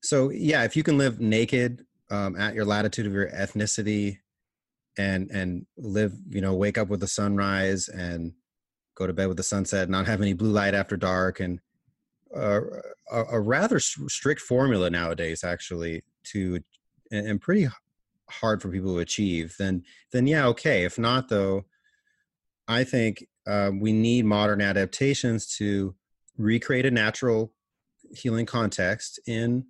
so 0.03 0.31
yeah, 0.31 0.65
if 0.65 0.77
you 0.77 0.83
can 0.83 0.99
live 0.99 1.21
naked 1.21 1.87
um, 2.11 2.37
at 2.37 2.55
your 2.55 2.67
latitude 2.67 3.07
of 3.07 3.13
your 3.15 3.31
ethnicity, 3.31 4.19
and 4.99 5.31
and 5.31 5.67
live, 5.77 6.13
you 6.29 6.41
know, 6.41 6.55
wake 6.55 6.79
up 6.79 6.89
with 6.89 7.01
the 7.01 7.09
sunrise 7.09 7.89
and 7.89 8.33
go 8.95 9.07
to 9.07 9.13
bed 9.13 9.29
with 9.29 9.37
the 9.37 9.43
sunset, 9.43 9.89
not 9.89 10.07
have 10.07 10.21
any 10.21 10.33
blue 10.33 10.51
light 10.51 10.75
after 10.75 10.97
dark, 10.97 11.41
and 11.41 11.61
uh, 12.37 12.61
a, 13.11 13.25
a, 13.33 13.41
rather 13.41 13.79
strict 13.79 14.41
formula 14.41 14.91
nowadays, 14.91 15.45
actually, 15.45 16.03
to 16.33 16.61
and, 17.11 17.41
pretty 17.41 17.69
hard 18.29 18.61
for 18.61 18.69
people 18.69 18.95
to 18.95 19.01
achieve. 19.01 19.55
Then 19.59 19.85
then 20.13 20.27
yeah, 20.27 20.47
okay. 20.49 20.85
If 20.85 20.99
not, 20.99 21.29
though, 21.29 21.65
I 22.67 22.85
think 22.85 23.27
uh, 23.47 23.71
we 23.79 23.93
need 23.93 24.25
modern 24.25 24.61
adaptations 24.61 25.47
to 25.59 25.95
recreate 26.37 26.87
a 26.87 26.91
natural 26.91 27.53
healing 28.15 28.47
context 28.47 29.21
in 29.27 29.65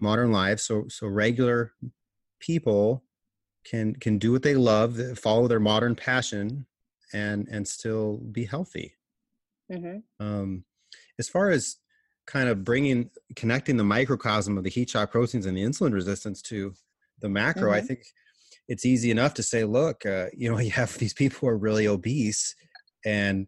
modern 0.00 0.32
life 0.32 0.58
so 0.58 0.84
so 0.88 1.06
regular 1.06 1.72
people 2.40 3.04
can 3.64 3.94
can 3.94 4.18
do 4.18 4.32
what 4.32 4.42
they 4.42 4.54
love 4.54 4.98
follow 5.16 5.46
their 5.46 5.60
modern 5.60 5.94
passion 5.94 6.66
and 7.12 7.46
and 7.48 7.66
still 7.68 8.16
be 8.16 8.44
healthy 8.44 8.94
mm-hmm. 9.70 9.98
um, 10.24 10.64
as 11.18 11.28
far 11.28 11.50
as 11.50 11.76
kind 12.26 12.48
of 12.48 12.64
bringing 12.64 13.10
connecting 13.36 13.76
the 13.76 13.84
microcosm 13.84 14.56
of 14.56 14.64
the 14.64 14.70
heat 14.70 14.90
shock 14.90 15.10
proteins 15.10 15.46
and 15.46 15.56
the 15.56 15.62
insulin 15.62 15.92
resistance 15.92 16.40
to 16.40 16.72
the 17.20 17.28
macro 17.28 17.70
mm-hmm. 17.70 17.74
i 17.74 17.80
think 17.80 18.04
it's 18.68 18.86
easy 18.86 19.10
enough 19.10 19.34
to 19.34 19.42
say 19.42 19.64
look 19.64 20.06
uh, 20.06 20.26
you 20.36 20.50
know 20.50 20.58
you 20.60 20.70
have 20.70 20.96
these 20.98 21.14
people 21.14 21.38
who 21.40 21.48
are 21.48 21.58
really 21.58 21.86
obese 21.86 22.54
and 23.04 23.46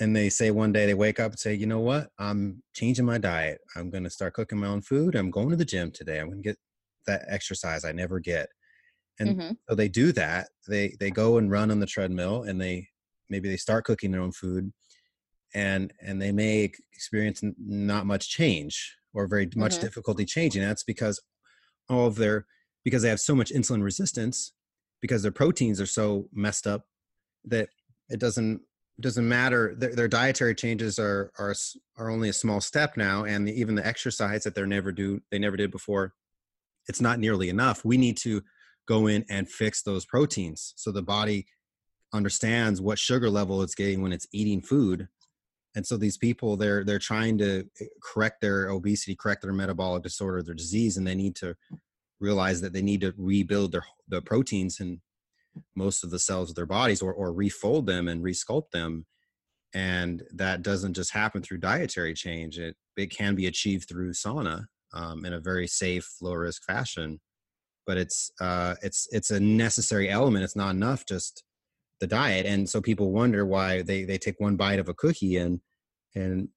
and 0.00 0.16
they 0.16 0.28
say 0.28 0.50
one 0.50 0.72
day 0.72 0.84
they 0.84 0.94
wake 0.94 1.20
up 1.20 1.30
and 1.32 1.38
say 1.38 1.54
you 1.54 1.66
know 1.66 1.80
what? 1.80 2.08
I'm 2.18 2.62
changing 2.74 3.04
my 3.04 3.18
diet. 3.18 3.60
I'm 3.76 3.88
going 3.88 4.02
to 4.02 4.10
start 4.10 4.34
cooking 4.34 4.58
my 4.58 4.66
own 4.66 4.82
food. 4.82 5.14
I'm 5.14 5.30
going 5.30 5.50
to 5.50 5.56
the 5.56 5.64
gym 5.64 5.92
today. 5.92 6.18
I'm 6.18 6.26
going 6.26 6.42
to 6.42 6.48
get 6.48 6.58
that 7.06 7.24
exercise 7.28 7.84
i 7.84 7.92
never 7.92 8.20
get. 8.20 8.48
And 9.18 9.36
mm-hmm. 9.36 9.52
so 9.68 9.74
they 9.74 9.88
do 9.88 10.12
that. 10.12 10.48
They 10.68 10.96
they 10.98 11.10
go 11.10 11.38
and 11.38 11.50
run 11.50 11.70
on 11.70 11.80
the 11.80 11.86
treadmill 11.86 12.44
and 12.44 12.60
they 12.60 12.88
maybe 13.28 13.48
they 13.48 13.56
start 13.56 13.84
cooking 13.84 14.10
their 14.10 14.20
own 14.20 14.32
food 14.32 14.72
and 15.54 15.92
and 16.00 16.20
they 16.20 16.32
may 16.32 16.70
experience 16.94 17.42
not 17.58 18.06
much 18.06 18.28
change 18.28 18.96
or 19.14 19.26
very 19.26 19.48
much 19.54 19.74
mm-hmm. 19.74 19.82
difficulty 19.82 20.24
changing 20.24 20.62
that's 20.62 20.84
because 20.84 21.20
all 21.88 22.06
of 22.06 22.16
their 22.16 22.46
because 22.84 23.02
they 23.02 23.08
have 23.08 23.20
so 23.20 23.34
much 23.34 23.52
insulin 23.52 23.82
resistance 23.82 24.52
because 25.00 25.22
their 25.22 25.32
proteins 25.32 25.80
are 25.80 25.86
so 25.86 26.28
messed 26.32 26.66
up 26.66 26.86
that 27.44 27.68
it 28.08 28.20
doesn't 28.20 28.60
doesn't 29.00 29.28
matter 29.28 29.74
their, 29.76 29.94
their 29.94 30.08
dietary 30.08 30.54
changes 30.54 30.98
are 30.98 31.32
are 31.38 31.54
are 31.96 32.10
only 32.10 32.28
a 32.28 32.32
small 32.32 32.60
step 32.60 32.96
now 32.96 33.24
and 33.24 33.46
the, 33.48 33.60
even 33.60 33.74
the 33.74 33.86
exercise 33.86 34.44
that 34.44 34.54
they're 34.54 34.66
never 34.66 34.92
do 34.92 35.20
they 35.30 35.38
never 35.38 35.56
did 35.56 35.70
before 35.70 36.14
it's 36.88 37.00
not 37.00 37.18
nearly 37.18 37.48
enough 37.48 37.84
we 37.84 37.96
need 37.96 38.16
to 38.16 38.42
go 38.86 39.06
in 39.06 39.24
and 39.28 39.48
fix 39.48 39.82
those 39.82 40.04
proteins 40.04 40.72
so 40.76 40.90
the 40.90 41.02
body 41.02 41.46
understands 42.12 42.80
what 42.80 42.98
sugar 42.98 43.30
level 43.30 43.62
it's 43.62 43.74
getting 43.74 44.02
when 44.02 44.12
it's 44.12 44.26
eating 44.32 44.60
food 44.60 45.08
and 45.74 45.86
so 45.86 45.96
these 45.96 46.18
people 46.18 46.56
they're 46.56 46.84
they're 46.84 46.98
trying 46.98 47.38
to 47.38 47.64
eh, 47.80 47.84
correct 48.02 48.40
their 48.40 48.68
obesity 48.68 49.14
correct 49.14 49.42
their 49.42 49.52
metabolic 49.52 50.02
disorder 50.02 50.42
their 50.42 50.54
disease 50.54 50.96
and 50.96 51.06
they 51.06 51.14
need 51.14 51.34
to 51.34 51.54
realize 52.20 52.60
that 52.60 52.72
they 52.72 52.82
need 52.82 53.00
to 53.00 53.12
rebuild 53.18 53.72
their 53.72 53.84
the 54.08 54.22
proteins 54.22 54.80
in 54.80 55.00
most 55.74 56.04
of 56.04 56.10
the 56.10 56.18
cells 56.18 56.50
of 56.50 56.56
their 56.56 56.66
bodies 56.66 57.02
or, 57.02 57.12
or 57.12 57.32
refold 57.32 57.86
them 57.86 58.08
and 58.08 58.24
resculpt 58.24 58.70
them. 58.72 59.06
And 59.74 60.22
that 60.34 60.62
doesn't 60.62 60.94
just 60.94 61.12
happen 61.12 61.42
through 61.42 61.58
dietary 61.58 62.14
change. 62.14 62.58
It 62.58 62.76
it 62.96 63.10
can 63.10 63.34
be 63.34 63.46
achieved 63.46 63.88
through 63.88 64.12
sauna 64.12 64.66
um, 64.92 65.24
in 65.24 65.32
a 65.32 65.40
very 65.40 65.66
safe 65.66 66.08
low 66.20 66.34
risk 66.34 66.64
fashion. 66.64 67.20
But 67.86 67.96
it's 67.96 68.30
uh, 68.40 68.74
it's 68.82 69.08
it's 69.10 69.30
a 69.30 69.40
necessary 69.40 70.10
element. 70.10 70.44
It's 70.44 70.56
not 70.56 70.74
enough 70.74 71.06
just 71.06 71.42
the 72.02 72.08
diet, 72.08 72.46
and 72.46 72.68
so 72.68 72.82
people 72.82 73.12
wonder 73.12 73.46
why 73.46 73.80
they 73.80 74.02
they 74.02 74.18
take 74.18 74.40
one 74.40 74.56
bite 74.56 74.80
of 74.80 74.88
a 74.88 74.94
cookie 74.94 75.36
and 75.36 75.60
and 76.16 76.48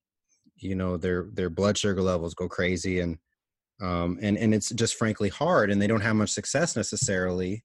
you 0.56 0.76
know 0.76 0.98
their 0.98 1.28
their 1.34 1.52
blood 1.52 1.78
sugar 1.78 2.02
levels 2.02 2.34
go 2.34 2.50
crazy 2.50 3.00
and 3.00 3.20
um, 3.80 4.18
and 4.24 4.38
and 4.40 4.56
it's 4.56 4.72
just 4.72 4.96
frankly 4.96 5.30
hard, 5.30 5.70
and 5.70 5.80
they 5.80 5.86
don't 5.86 6.02
have 6.02 6.16
much 6.16 6.32
success 6.32 6.76
necessarily. 6.76 7.64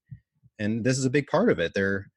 And 0.59 0.85
this 0.85 0.99
is 0.99 1.07
a 1.07 1.11
big 1.11 1.27
part 1.27 1.51
of 1.51 1.59
it. 1.59 1.73
They're 1.75 2.11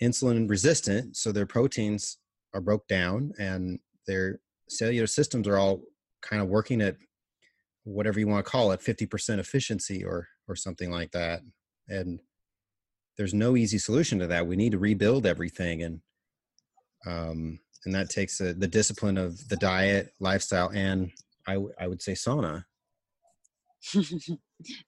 insulin 0.00 0.48
resistant, 0.48 1.16
so 1.16 1.32
their 1.32 1.46
proteins 1.46 2.18
are 2.54 2.60
broke 2.60 2.86
down, 2.86 3.32
and 3.36 3.80
their 4.06 4.38
cellular 4.68 5.08
systems 5.08 5.48
are 5.48 5.58
all 5.58 5.82
kind 6.22 6.40
of 6.40 6.46
working 6.46 6.80
at 6.80 6.96
whatever 7.82 8.20
you 8.20 8.28
want 8.28 8.44
to 8.44 8.50
call 8.50 8.70
it 8.70 8.80
50% 8.80 9.40
efficiency 9.40 10.04
or 10.04 10.28
or 10.46 10.54
something 10.54 10.90
like 10.92 11.10
that 11.10 11.40
and 11.88 12.20
there's 13.20 13.34
no 13.34 13.54
easy 13.54 13.76
solution 13.76 14.18
to 14.18 14.26
that. 14.26 14.46
We 14.46 14.56
need 14.56 14.72
to 14.72 14.78
rebuild 14.78 15.26
everything 15.26 15.82
and 15.82 16.00
um 17.04 17.60
and 17.84 17.94
that 17.94 18.08
takes 18.08 18.40
a, 18.40 18.54
the 18.54 18.66
discipline 18.66 19.18
of 19.18 19.46
the 19.50 19.56
diet 19.56 20.14
lifestyle 20.20 20.70
and 20.74 21.10
I, 21.46 21.54
w- 21.54 21.74
I 21.78 21.86
would 21.86 22.00
say 22.00 22.12
sauna. 22.12 22.64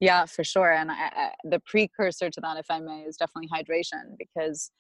Yeah 0.01 0.25
for 0.27 0.45
sure 0.45 0.73
and 0.73 0.91
I, 0.91 0.95
I, 0.95 1.31
the 1.45 1.61
precursor 1.67 2.29
to 2.31 2.41
that 2.43 2.59
if 2.59 2.67
i 2.71 2.79
may 2.79 3.01
is 3.03 3.17
definitely 3.17 3.49
hydration 3.49 4.17
because 4.19 4.71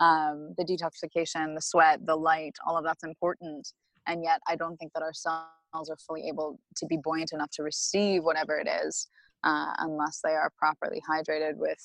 um, 0.00 0.54
the 0.56 0.64
detoxification 0.64 1.54
the 1.54 1.60
sweat 1.60 2.00
the 2.06 2.16
light 2.16 2.56
all 2.66 2.78
of 2.78 2.84
that's 2.84 3.04
important 3.04 3.68
and 4.06 4.22
yet 4.24 4.40
i 4.48 4.56
don't 4.56 4.76
think 4.78 4.92
that 4.94 5.02
our 5.02 5.12
cells 5.12 5.90
are 5.90 5.98
fully 6.06 6.26
able 6.26 6.58
to 6.76 6.86
be 6.86 6.98
buoyant 7.02 7.32
enough 7.34 7.50
to 7.52 7.62
receive 7.62 8.22
whatever 8.24 8.58
it 8.58 8.68
is 8.84 9.08
uh, 9.44 9.72
unless 9.78 10.20
they 10.24 10.32
are 10.32 10.50
properly 10.58 11.02
hydrated 11.10 11.56
with 11.56 11.82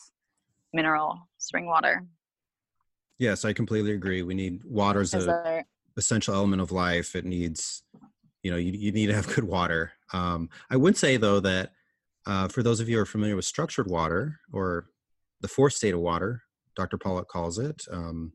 mineral 0.76 1.28
spring 1.38 1.66
water. 1.66 2.06
Yes, 3.18 3.46
I 3.46 3.54
completely 3.54 3.94
agree. 3.94 4.22
We 4.22 4.36
need 4.36 4.64
water 4.66 5.00
as 5.00 5.14
a 5.14 5.64
essential 5.98 6.36
element 6.36 6.62
of 6.62 6.72
life. 6.72 7.16
It 7.16 7.24
needs, 7.24 7.84
you 8.44 8.52
know, 8.52 8.58
you, 8.58 8.74
you 8.74 8.92
need 8.92 9.08
to 9.08 9.16
have 9.16 9.34
good 9.34 9.46
water. 9.46 9.94
Um, 10.14 10.50
I 10.70 10.76
would 10.76 10.98
say 10.98 11.18
though 11.18 11.40
that 11.40 11.72
uh, 12.28 12.50
for 12.50 12.62
those 12.62 12.80
of 12.80 12.90
you 12.90 12.98
who 12.98 13.02
are 13.04 13.06
familiar 13.06 13.36
with 13.36 13.46
structured 13.46 13.90
water 13.90 14.40
or 14.52 14.88
the 15.42 15.48
fourth 15.48 15.74
state 15.74 15.94
of 15.94 16.02
water, 16.02 16.44
Dr. 16.76 16.98
Pollack 16.98 17.30
calls 17.30 17.58
it. 17.58 17.84
Um, 17.90 18.34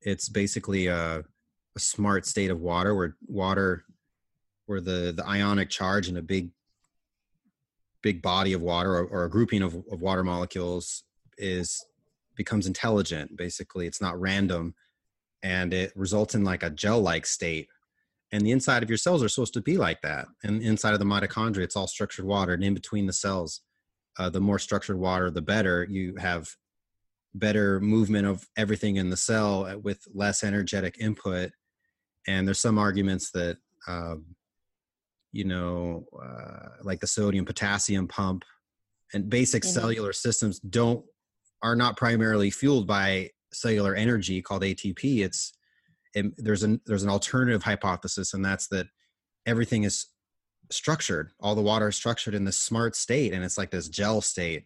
it's 0.00 0.28
basically 0.28 0.86
a, 0.86 1.24
a 1.76 1.80
smart 1.80 2.24
state 2.24 2.50
of 2.50 2.60
water 2.60 2.94
where 2.94 3.16
water, 3.26 3.84
where 4.66 4.80
the 4.80 5.12
the 5.14 5.26
ionic 5.26 5.68
charge 5.68 6.08
in 6.08 6.16
a 6.16 6.22
big 6.22 6.50
big 8.02 8.22
body 8.22 8.52
of 8.52 8.62
water 8.62 8.94
or, 8.94 9.04
or 9.06 9.24
a 9.24 9.30
grouping 9.30 9.60
of, 9.62 9.74
of 9.74 10.00
water 10.00 10.22
molecules 10.22 11.04
is 11.38 11.84
becomes 12.36 12.66
intelligent 12.66 13.36
basically. 13.36 13.86
It's 13.86 14.00
not 14.00 14.20
random 14.20 14.74
and 15.42 15.72
it 15.72 15.92
results 15.96 16.34
in 16.34 16.44
like 16.44 16.62
a 16.62 16.70
gel 16.70 17.00
like 17.00 17.26
state. 17.26 17.68
And 18.30 18.44
the 18.44 18.52
inside 18.52 18.82
of 18.82 18.90
your 18.90 18.98
cells 18.98 19.22
are 19.22 19.28
supposed 19.28 19.54
to 19.54 19.62
be 19.62 19.76
like 19.76 20.02
that. 20.02 20.26
And 20.44 20.62
inside 20.62 20.92
of 20.92 20.98
the 20.98 21.04
mitochondria 21.04 21.64
it's 21.64 21.76
all 21.76 21.86
structured 21.86 22.24
water 22.24 22.54
and 22.54 22.64
in 22.64 22.74
between 22.74 23.06
the 23.06 23.12
cells 23.12 23.62
uh, 24.18 24.28
the 24.28 24.40
more 24.40 24.58
structured 24.58 24.98
water 24.98 25.30
the 25.30 25.42
better. 25.42 25.86
You 25.88 26.16
have 26.18 26.48
better 27.34 27.78
movement 27.80 28.26
of 28.26 28.46
everything 28.56 28.96
in 28.96 29.10
the 29.10 29.16
cell 29.16 29.66
uh, 29.66 29.78
with 29.78 30.02
less 30.12 30.42
energetic 30.42 30.96
input. 30.98 31.52
And 32.26 32.46
there's 32.46 32.58
some 32.58 32.78
arguments 32.78 33.30
that 33.32 33.58
um, 33.86 34.36
you 35.32 35.44
know, 35.44 36.06
uh, 36.20 36.68
like 36.82 37.00
the 37.00 37.06
sodium 37.06 37.44
potassium 37.44 38.08
pump 38.08 38.44
and 39.12 39.28
basic 39.28 39.62
mm-hmm. 39.62 39.72
cellular 39.72 40.12
systems 40.12 40.58
don't 40.60 41.04
are 41.62 41.76
not 41.76 41.96
primarily 41.96 42.50
fueled 42.50 42.86
by 42.86 43.30
cellular 43.52 43.94
energy 43.94 44.42
called 44.42 44.62
ATP. 44.62 45.24
It's 45.24 45.52
it, 46.14 46.26
there's 46.36 46.62
an 46.62 46.80
there's 46.86 47.02
an 47.02 47.10
alternative 47.10 47.62
hypothesis, 47.62 48.34
and 48.34 48.44
that's 48.44 48.68
that 48.68 48.86
everything 49.46 49.84
is 49.84 50.06
structured. 50.70 51.30
All 51.40 51.54
the 51.54 51.62
water 51.62 51.88
is 51.88 51.96
structured 51.96 52.34
in 52.34 52.44
this 52.44 52.58
smart 52.58 52.96
state, 52.96 53.32
and 53.32 53.44
it's 53.44 53.58
like 53.58 53.70
this 53.70 53.88
gel 53.88 54.20
state. 54.20 54.64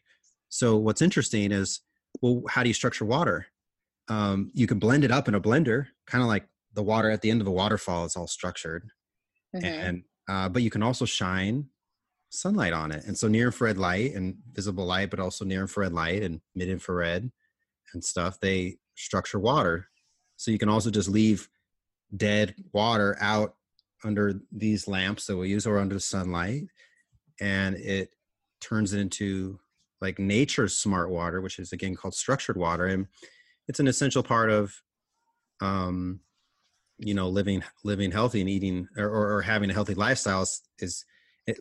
So 0.48 0.76
what's 0.76 1.02
interesting 1.02 1.52
is, 1.52 1.80
well, 2.20 2.42
how 2.48 2.62
do 2.62 2.68
you 2.68 2.74
structure 2.74 3.04
water? 3.04 3.46
Um, 4.08 4.50
you 4.54 4.66
can 4.66 4.78
blend 4.78 5.04
it 5.04 5.10
up 5.10 5.28
in 5.28 5.34
a 5.34 5.40
blender, 5.40 5.86
kind 6.06 6.22
of 6.22 6.28
like 6.28 6.46
the 6.74 6.82
water 6.82 7.10
at 7.10 7.22
the 7.22 7.30
end 7.30 7.40
of 7.40 7.46
a 7.46 7.52
waterfall 7.52 8.04
is 8.04 8.16
all 8.16 8.26
structured, 8.26 8.90
mm-hmm. 9.54 9.64
and 9.64 10.02
uh, 10.28 10.48
but 10.48 10.62
you 10.62 10.70
can 10.70 10.82
also 10.82 11.04
shine 11.04 11.66
sunlight 12.32 12.72
on 12.72 12.90
it. 12.92 13.04
And 13.04 13.16
so 13.16 13.28
near 13.28 13.46
infrared 13.46 13.76
light 13.78 14.14
and 14.14 14.36
visible 14.52 14.86
light, 14.86 15.10
but 15.10 15.20
also 15.20 15.44
near 15.44 15.60
infrared 15.60 15.92
light 15.92 16.22
and 16.22 16.40
mid 16.54 16.68
infrared 16.68 17.30
and 17.92 18.02
stuff, 18.02 18.40
they 18.40 18.78
structure 18.94 19.38
water. 19.38 19.88
So 20.36 20.50
you 20.50 20.58
can 20.58 20.70
also 20.70 20.90
just 20.90 21.08
leave 21.08 21.48
dead 22.16 22.54
water 22.72 23.16
out 23.20 23.54
under 24.04 24.40
these 24.50 24.88
lamps 24.88 25.26
that 25.26 25.36
we 25.36 25.50
use 25.50 25.66
or 25.66 25.78
under 25.78 25.98
sunlight 25.98 26.64
and 27.40 27.76
it 27.76 28.10
turns 28.60 28.92
it 28.92 29.00
into 29.00 29.58
like 30.00 30.18
nature's 30.18 30.76
smart 30.76 31.08
water 31.08 31.40
which 31.40 31.58
is 31.58 31.72
again 31.72 31.94
called 31.94 32.14
structured 32.14 32.56
water 32.56 32.86
and 32.86 33.06
it's 33.68 33.80
an 33.80 33.86
essential 33.86 34.22
part 34.22 34.50
of 34.50 34.74
um, 35.60 36.20
you 36.98 37.14
know 37.14 37.28
living 37.28 37.62
living 37.84 38.10
healthy 38.10 38.40
and 38.40 38.50
eating 38.50 38.88
or, 38.96 39.08
or, 39.08 39.36
or 39.36 39.42
having 39.42 39.70
a 39.70 39.74
healthy 39.74 39.94
lifestyle 39.94 40.42
is, 40.42 40.60
is 40.80 41.04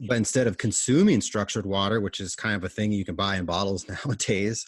but 0.08 0.18
instead 0.18 0.48
of 0.48 0.58
consuming 0.58 1.22
structured 1.22 1.66
water 1.66 2.02
which 2.02 2.20
is 2.20 2.36
kind 2.36 2.56
of 2.56 2.64
a 2.64 2.70
thing 2.70 2.92
you 2.92 3.06
can 3.06 3.16
buy 3.16 3.38
in 3.38 3.46
bottles 3.46 3.86
nowadays 4.06 4.66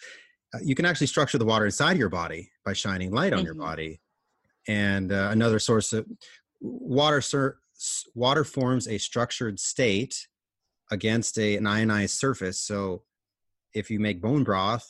uh, 0.54 0.60
you 0.64 0.76
can 0.76 0.86
actually 0.86 1.08
structure 1.08 1.38
the 1.38 1.46
water 1.46 1.66
inside 1.66 1.98
your 1.98 2.10
body 2.10 2.52
by 2.66 2.74
shining 2.74 3.12
light 3.12 3.34
on 3.34 3.40
mm-hmm. 3.40 3.46
your 3.46 3.56
body. 3.56 4.00
And 4.68 5.12
uh, 5.12 5.30
another 5.32 5.60
source 5.60 5.94
of 5.94 6.06
water 6.62 7.22
sir, 7.22 7.58
water 8.14 8.44
forms 8.44 8.88
a 8.88 8.98
structured 8.98 9.60
state 9.60 10.28
against 10.92 11.38
a, 11.38 11.58
an 11.58 11.66
ionized 11.66 12.18
surface. 12.18 12.60
So 12.60 13.04
if 13.74 13.90
you 13.90 14.00
make 14.00 14.22
bone 14.22 14.44
broth 14.44 14.88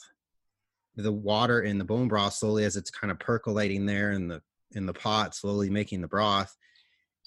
the 0.96 1.12
water 1.12 1.62
in 1.62 1.80
the 1.80 1.84
bone 1.84 2.08
broth 2.08 2.34
slowly 2.34 2.66
as 2.66 2.76
it's 2.76 2.92
kind 2.92 3.10
of 3.10 3.18
percolating 3.18 3.88
there 3.88 4.12
in 4.12 4.28
the 4.28 4.40
in 4.76 4.86
the 4.86 4.94
pot 4.94 5.34
slowly 5.34 5.68
making 5.68 6.02
the 6.02 6.08
broth 6.08 6.56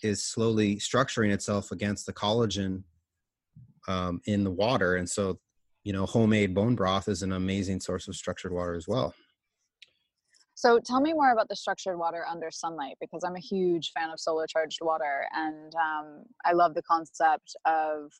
is 0.02 0.24
slowly 0.24 0.76
structuring 0.76 1.32
itself 1.32 1.70
against 1.72 2.06
the 2.06 2.12
collagen 2.12 2.82
um, 3.88 4.20
in 4.26 4.44
the 4.44 4.50
water. 4.50 4.96
And 4.96 5.08
so 5.08 5.38
you 5.86 5.92
know 5.92 6.04
homemade 6.04 6.52
bone 6.52 6.74
broth 6.74 7.06
is 7.06 7.22
an 7.22 7.32
amazing 7.32 7.78
source 7.78 8.08
of 8.08 8.16
structured 8.16 8.52
water 8.52 8.74
as 8.74 8.88
well. 8.88 9.14
So 10.56 10.80
tell 10.84 11.00
me 11.00 11.12
more 11.12 11.30
about 11.32 11.48
the 11.48 11.54
structured 11.54 11.96
water 11.96 12.24
under 12.28 12.50
sunlight 12.50 12.96
because 13.00 13.22
i'm 13.24 13.36
a 13.36 13.40
huge 13.40 13.92
fan 13.92 14.10
of 14.10 14.18
solar 14.18 14.46
charged 14.48 14.80
water. 14.82 15.26
And 15.32 15.72
um, 15.74 16.24
i 16.44 16.52
love 16.52 16.74
the 16.74 16.82
concept 16.82 17.54
of 17.64 18.10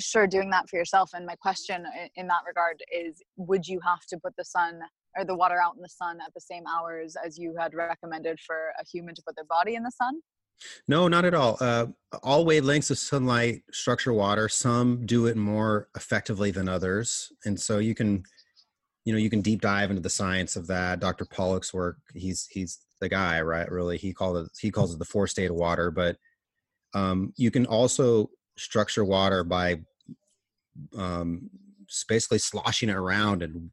sure 0.00 0.26
doing 0.26 0.50
that 0.50 0.68
for 0.68 0.76
yourself. 0.76 1.10
And 1.14 1.24
my 1.24 1.36
question 1.36 1.84
in 2.16 2.26
that 2.26 2.42
regard 2.46 2.82
is 2.92 3.22
would 3.36 3.68
you 3.68 3.78
have 3.84 4.00
to 4.08 4.18
put 4.18 4.34
the 4.36 4.44
sun 4.44 4.80
or 5.16 5.24
the 5.24 5.36
water 5.36 5.60
out 5.62 5.76
in 5.76 5.82
the 5.82 5.88
sun 5.88 6.18
at 6.26 6.34
the 6.34 6.40
same 6.40 6.64
hours 6.66 7.14
as 7.24 7.38
you 7.38 7.54
had 7.56 7.74
recommended 7.74 8.40
for 8.40 8.72
a 8.80 8.84
human 8.84 9.14
to 9.14 9.22
put 9.24 9.36
their 9.36 9.44
body 9.44 9.76
in 9.76 9.84
the 9.84 9.92
sun 9.92 10.20
no 10.88 11.08
not 11.08 11.24
at 11.24 11.34
all 11.34 11.56
uh, 11.60 11.86
all 12.22 12.46
wavelengths 12.46 12.90
of 12.90 12.98
sunlight 12.98 13.62
structure 13.72 14.12
water 14.12 14.48
some 14.48 15.04
do 15.06 15.26
it 15.26 15.36
more 15.36 15.88
effectively 15.96 16.50
than 16.50 16.68
others 16.68 17.32
and 17.44 17.58
so 17.58 17.78
you 17.78 17.94
can 17.94 18.22
you 19.04 19.12
know 19.12 19.18
you 19.18 19.30
can 19.30 19.42
deep 19.42 19.60
dive 19.60 19.90
into 19.90 20.02
the 20.02 20.10
science 20.10 20.56
of 20.56 20.66
that 20.66 21.00
dr 21.00 21.24
Pollack's 21.26 21.74
work 21.74 21.98
he's 22.14 22.46
he's 22.50 22.80
the 23.00 23.08
guy 23.08 23.40
right 23.40 23.70
really 23.70 23.98
he 23.98 24.12
called 24.12 24.38
it 24.38 24.48
he 24.58 24.70
calls 24.70 24.94
it 24.94 24.98
the 24.98 25.04
four 25.04 25.26
state 25.26 25.50
of 25.50 25.56
water 25.56 25.90
but 25.90 26.16
um, 26.94 27.34
you 27.36 27.50
can 27.50 27.66
also 27.66 28.30
structure 28.56 29.04
water 29.04 29.44
by 29.44 29.80
um, 30.96 31.50
basically 32.08 32.38
sloshing 32.38 32.88
it 32.88 32.96
around 32.96 33.42
and 33.42 33.70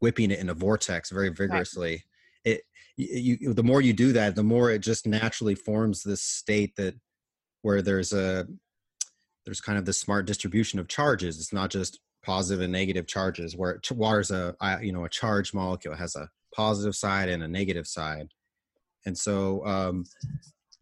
whipping 0.00 0.30
it 0.30 0.38
in 0.38 0.48
a 0.48 0.54
vortex 0.54 1.10
very 1.10 1.28
vigorously. 1.28 2.02
Right. 2.44 2.54
It 2.56 2.62
you, 2.96 3.54
the 3.54 3.62
more 3.62 3.80
you 3.80 3.92
do 3.92 4.12
that, 4.12 4.34
the 4.34 4.42
more 4.42 4.70
it 4.70 4.80
just 4.80 5.06
naturally 5.06 5.54
forms 5.54 6.02
this 6.02 6.22
state 6.22 6.74
that 6.76 6.94
where 7.62 7.82
there's 7.82 8.12
a 8.12 8.46
there's 9.44 9.60
kind 9.60 9.78
of 9.78 9.84
this 9.84 9.98
smart 9.98 10.26
distribution 10.26 10.78
of 10.78 10.88
charges. 10.88 11.38
It's 11.38 11.52
not 11.52 11.70
just 11.70 12.00
positive 12.24 12.62
and 12.62 12.72
negative 12.72 13.06
charges. 13.06 13.56
Where 13.56 13.80
water's 13.90 14.30
a 14.30 14.54
you 14.82 14.92
know 14.92 15.04
a 15.04 15.08
charged 15.08 15.54
molecule 15.54 15.94
it 15.94 15.98
has 15.98 16.16
a 16.16 16.28
positive 16.54 16.94
side 16.94 17.28
and 17.28 17.42
a 17.42 17.48
negative 17.48 17.86
side, 17.86 18.28
and 19.06 19.16
so 19.16 19.66
um, 19.66 20.04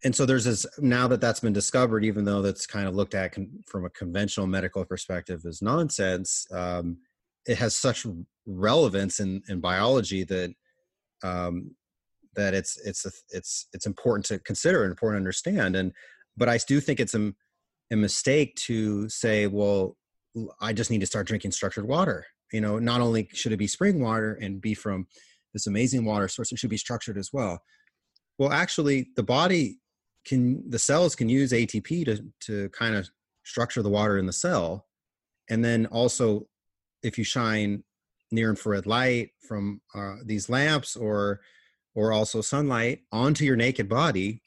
and 0.03 0.15
so 0.15 0.25
there's 0.25 0.45
this 0.45 0.65
now 0.79 1.07
that 1.07 1.21
that's 1.21 1.39
been 1.39 1.53
discovered 1.53 2.03
even 2.03 2.25
though 2.25 2.41
that's 2.41 2.65
kind 2.65 2.87
of 2.87 2.95
looked 2.95 3.15
at 3.15 3.33
con, 3.33 3.49
from 3.67 3.85
a 3.85 3.89
conventional 3.91 4.47
medical 4.47 4.83
perspective 4.83 5.45
as 5.45 5.61
nonsense 5.61 6.47
um, 6.51 6.97
it 7.45 7.57
has 7.57 7.75
such 7.75 8.05
relevance 8.45 9.19
in, 9.19 9.41
in 9.47 9.59
biology 9.59 10.23
that 10.23 10.53
um, 11.23 11.75
that 12.35 12.53
it's 12.53 12.77
it's 12.85 13.05
a, 13.05 13.11
it's 13.29 13.67
it's 13.73 13.85
important 13.85 14.25
to 14.25 14.39
consider 14.39 14.83
and 14.83 14.91
important 14.91 15.15
to 15.15 15.21
understand 15.21 15.75
and 15.75 15.91
but 16.37 16.47
i 16.49 16.57
do 16.67 16.79
think 16.79 16.99
it's 16.99 17.13
a, 17.13 17.33
a 17.91 17.95
mistake 17.95 18.55
to 18.55 19.07
say 19.09 19.47
well 19.47 19.97
i 20.59 20.73
just 20.73 20.91
need 20.91 21.01
to 21.01 21.05
start 21.05 21.27
drinking 21.27 21.51
structured 21.51 21.87
water. 21.87 22.25
You 22.51 22.61
know 22.61 22.79
not 22.79 23.01
only 23.01 23.29
should 23.33 23.51
it 23.51 23.57
be 23.57 23.67
spring 23.67 24.01
water 24.01 24.37
and 24.41 24.61
be 24.61 24.73
from 24.73 25.07
this 25.53 25.67
amazing 25.67 26.05
water 26.05 26.27
source 26.27 26.51
it 26.51 26.59
should 26.59 26.69
be 26.69 26.77
structured 26.77 27.17
as 27.17 27.31
well. 27.31 27.61
Well 28.37 28.51
actually 28.51 29.09
the 29.15 29.23
body 29.23 29.79
can 30.25 30.69
the 30.69 30.79
cells 30.79 31.15
can 31.15 31.29
use 31.29 31.51
ATP 31.51 32.05
to 32.05 32.23
to 32.41 32.69
kind 32.69 32.95
of 32.95 33.09
structure 33.43 33.81
the 33.81 33.89
water 33.89 34.17
in 34.17 34.25
the 34.25 34.33
cell, 34.33 34.85
and 35.49 35.63
then 35.63 35.85
also 35.87 36.47
if 37.03 37.17
you 37.17 37.23
shine 37.23 37.83
near 38.31 38.49
infrared 38.49 38.85
light 38.85 39.31
from 39.47 39.81
uh, 39.95 40.15
these 40.25 40.49
lamps 40.49 40.95
or 40.95 41.41
or 41.95 42.11
also 42.11 42.41
sunlight 42.41 43.01
onto 43.11 43.43
your 43.45 43.55
naked 43.55 43.87
body 43.87 44.41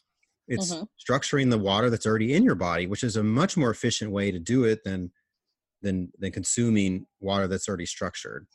it's 0.46 0.74
mm-hmm. 0.74 0.85
structuring 1.00 1.50
the 1.50 1.59
water 1.59 1.88
that's 1.88 2.07
already 2.07 2.35
in 2.35 2.44
your 2.44 2.54
body 2.54 2.87
which 2.87 3.02
is 3.02 3.16
a 3.16 3.22
much 3.22 3.57
more 3.57 3.70
efficient 3.70 4.11
way 4.11 4.30
to 4.30 4.38
do 4.38 4.64
it 4.64 4.83
than 4.85 5.11
than 5.83 6.11
than 6.18 6.30
consuming 6.30 7.07
water 7.20 7.46
that's 7.46 7.68
already 7.68 7.87
structured 7.87 8.46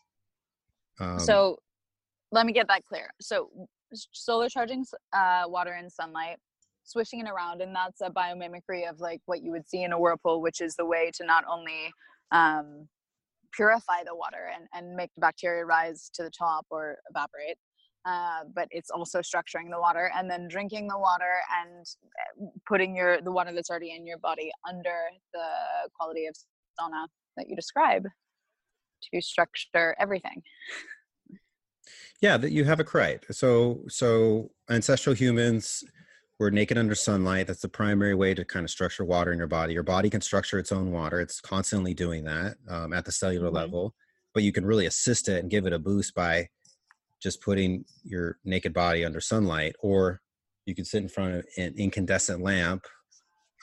um, 0.99 1.19
so 1.19 1.57
let 2.31 2.45
me 2.45 2.53
get 2.53 2.67
that 2.67 2.85
clear 2.85 3.09
so 3.19 3.49
solar 3.93 4.49
charging 4.49 4.85
uh, 5.13 5.43
water 5.47 5.75
in 5.75 5.89
sunlight 5.89 6.37
swishing 6.83 7.19
it 7.19 7.29
around 7.29 7.61
and 7.61 7.75
that's 7.75 8.01
a 8.01 8.09
biomimicry 8.09 8.89
of 8.89 8.99
like 8.99 9.21
what 9.25 9.43
you 9.43 9.51
would 9.51 9.67
see 9.67 9.83
in 9.83 9.93
a 9.93 9.99
whirlpool 9.99 10.41
which 10.41 10.61
is 10.61 10.75
the 10.75 10.85
way 10.85 11.11
to 11.13 11.25
not 11.25 11.43
only 11.49 11.91
um, 12.31 12.87
purify 13.51 14.03
the 14.05 14.15
water 14.15 14.51
and, 14.55 14.67
and 14.73 14.95
make 14.95 15.09
the 15.15 15.21
bacteria 15.21 15.65
rise 15.65 16.09
to 16.13 16.23
the 16.23 16.29
top 16.29 16.65
or 16.69 16.97
evaporate 17.09 17.57
uh, 18.05 18.41
but 18.53 18.67
it's 18.71 18.89
also 18.89 19.19
structuring 19.19 19.69
the 19.69 19.79
water 19.79 20.11
and 20.15 20.29
then 20.29 20.47
drinking 20.47 20.87
the 20.87 20.97
water 20.97 21.41
and 21.61 21.85
uh, 22.41 22.47
putting 22.67 22.95
your 22.95 23.21
the 23.21 23.31
water 23.31 23.51
that's 23.53 23.69
already 23.69 23.91
in 23.95 24.05
your 24.05 24.17
body 24.17 24.51
under 24.67 24.97
the 25.33 25.47
quality 25.97 26.25
of 26.25 26.35
sauna 26.79 27.07
that 27.37 27.47
you 27.49 27.55
describe 27.55 28.05
to 29.01 29.21
structure 29.21 29.95
everything 29.99 30.41
yeah 32.21 32.37
that 32.37 32.51
you 32.51 32.63
have 32.65 32.79
a 32.79 32.85
right 32.93 33.25
so 33.31 33.81
so 33.87 34.49
ancestral 34.69 35.15
humans 35.15 35.83
we're 36.39 36.49
naked 36.49 36.77
under 36.77 36.95
sunlight. 36.95 37.47
That's 37.47 37.61
the 37.61 37.67
primary 37.67 38.15
way 38.15 38.33
to 38.33 38.45
kind 38.45 38.63
of 38.63 38.69
structure 38.69 39.03
water 39.03 39.33
in 39.33 39.37
your 39.37 39.47
body. 39.47 39.73
Your 39.73 39.83
body 39.83 40.09
can 40.09 40.21
structure 40.21 40.57
its 40.57 40.71
own 40.71 40.91
water. 40.91 41.19
It's 41.19 41.41
constantly 41.41 41.93
doing 41.93 42.23
that 42.23 42.55
um, 42.69 42.93
at 42.93 43.03
the 43.03 43.11
cellular 43.11 43.47
mm-hmm. 43.47 43.57
level, 43.57 43.93
but 44.33 44.43
you 44.43 44.53
can 44.53 44.65
really 44.65 44.85
assist 44.85 45.27
it 45.27 45.41
and 45.41 45.51
give 45.51 45.65
it 45.65 45.73
a 45.73 45.79
boost 45.79 46.15
by 46.15 46.47
just 47.21 47.41
putting 47.41 47.85
your 48.03 48.37
naked 48.45 48.73
body 48.73 49.03
under 49.05 49.21
sunlight, 49.21 49.75
or 49.81 50.21
you 50.65 50.75
can 50.75 50.85
sit 50.85 51.03
in 51.03 51.09
front 51.09 51.35
of 51.35 51.45
an 51.57 51.73
incandescent 51.77 52.41
lamp, 52.41 52.85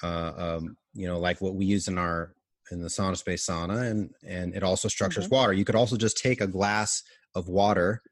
uh, 0.03 0.33
um, 0.37 0.77
you 0.95 1.07
know, 1.07 1.19
like 1.19 1.41
what 1.41 1.55
we 1.55 1.65
use 1.65 1.89
in 1.89 1.99
our 1.99 2.35
in 2.73 2.81
the 2.81 2.89
sauna 2.89 3.17
space 3.17 3.47
sauna, 3.47 3.91
and 3.91 4.11
and 4.27 4.55
it 4.55 4.63
also 4.63 4.89
structures 4.89 5.27
mm-hmm. 5.27 5.35
water. 5.37 5.53
You 5.53 5.65
could 5.65 5.77
also 5.77 5.97
just 5.97 6.19
take 6.19 6.41
a 6.41 6.47
glass 6.47 7.03
of 7.35 7.49
water, 7.49 8.03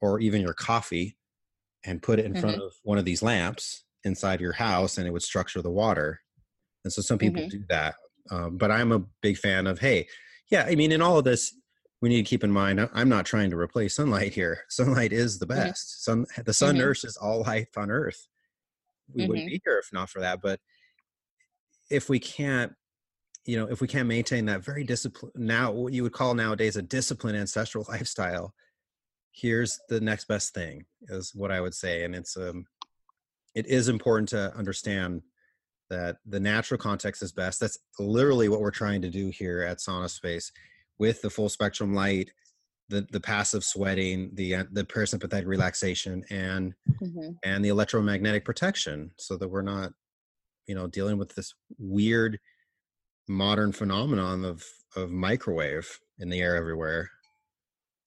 or 0.00 0.20
even 0.20 0.40
your 0.40 0.54
coffee, 0.54 1.16
and 1.84 2.02
put 2.02 2.18
it 2.18 2.24
in 2.24 2.32
mm-hmm. 2.32 2.40
front 2.40 2.62
of 2.62 2.72
one 2.82 2.98
of 2.98 3.04
these 3.04 3.22
lamps 3.22 3.84
inside 4.04 4.40
your 4.40 4.52
house 4.52 4.98
and 4.98 5.06
it 5.06 5.12
would 5.12 5.22
structure 5.22 5.62
the 5.62 5.70
water. 5.70 6.20
And 6.84 6.92
so 6.92 7.02
some 7.02 7.18
people 7.18 7.42
mm-hmm. 7.42 7.58
do 7.58 7.64
that. 7.68 7.94
Um, 8.30 8.56
but 8.56 8.70
I'm 8.70 8.92
a 8.92 9.04
big 9.20 9.36
fan 9.36 9.66
of, 9.66 9.78
hey, 9.78 10.06
yeah, 10.50 10.64
I 10.68 10.74
mean, 10.74 10.92
in 10.92 11.02
all 11.02 11.18
of 11.18 11.24
this, 11.24 11.54
we 12.02 12.08
need 12.08 12.16
to 12.16 12.28
keep 12.28 12.42
in 12.42 12.50
mind, 12.50 12.86
I'm 12.92 13.08
not 13.08 13.24
trying 13.24 13.48
to 13.50 13.56
replace 13.56 13.94
sunlight 13.94 14.34
here. 14.34 14.64
Sunlight 14.68 15.12
is 15.12 15.38
the 15.38 15.46
mm-hmm. 15.46 15.68
best. 15.68 16.04
Sun, 16.04 16.26
the 16.44 16.52
sun 16.52 16.70
mm-hmm. 16.70 16.78
nourishes 16.78 17.16
all 17.16 17.42
life 17.42 17.78
on 17.78 17.90
earth. 17.90 18.26
We 19.14 19.26
wouldn't 19.26 19.46
mm-hmm. 19.46 19.52
be 19.52 19.62
here 19.64 19.78
if 19.78 19.92
not 19.92 20.10
for 20.10 20.20
that. 20.20 20.42
But 20.42 20.58
if 21.90 22.08
we 22.08 22.18
can't, 22.18 22.72
you 23.44 23.56
know, 23.56 23.66
if 23.70 23.80
we 23.80 23.86
can't 23.86 24.08
maintain 24.08 24.46
that 24.46 24.64
very 24.64 24.82
discipline, 24.82 25.30
now 25.36 25.70
what 25.70 25.92
you 25.92 26.02
would 26.02 26.12
call 26.12 26.34
nowadays 26.34 26.76
a 26.76 26.82
disciplined 26.82 27.38
ancestral 27.38 27.86
lifestyle, 27.88 28.52
here's 29.30 29.78
the 29.88 30.00
next 30.00 30.26
best 30.26 30.54
thing 30.54 30.84
is 31.02 31.32
what 31.36 31.52
I 31.52 31.60
would 31.60 31.74
say. 31.74 32.02
And 32.02 32.16
it's, 32.16 32.36
um, 32.36 32.66
it 33.54 33.66
is 33.66 33.88
important 33.88 34.28
to 34.30 34.52
understand 34.56 35.22
that 35.88 36.16
the 36.26 36.40
natural 36.40 36.78
context 36.78 37.22
is 37.22 37.32
best. 37.32 37.60
That's 37.60 37.78
literally 38.00 38.48
what 38.48 38.60
we're 38.60 38.70
trying 38.72 39.02
to 39.02 39.10
do 39.10 39.28
here 39.28 39.62
at 39.62 39.78
Sauna 39.78 40.10
Space 40.10 40.50
with 41.02 41.20
the 41.20 41.30
full 41.30 41.48
spectrum 41.48 41.92
light, 41.92 42.30
the 42.88 43.04
the 43.10 43.18
passive 43.18 43.64
sweating, 43.64 44.30
the 44.34 44.54
uh, 44.54 44.64
the 44.70 44.84
parasympathetic 44.84 45.46
relaxation, 45.46 46.22
and 46.30 46.74
mm-hmm. 47.02 47.30
and 47.42 47.64
the 47.64 47.70
electromagnetic 47.70 48.44
protection, 48.44 49.10
so 49.18 49.36
that 49.36 49.48
we're 49.48 49.62
not, 49.62 49.90
you 50.68 50.76
know, 50.76 50.86
dealing 50.86 51.18
with 51.18 51.34
this 51.34 51.54
weird 51.76 52.38
modern 53.28 53.72
phenomenon 53.72 54.44
of 54.44 54.64
of 54.94 55.10
microwave 55.10 55.88
in 56.20 56.28
the 56.28 56.40
air 56.40 56.54
everywhere. 56.54 57.10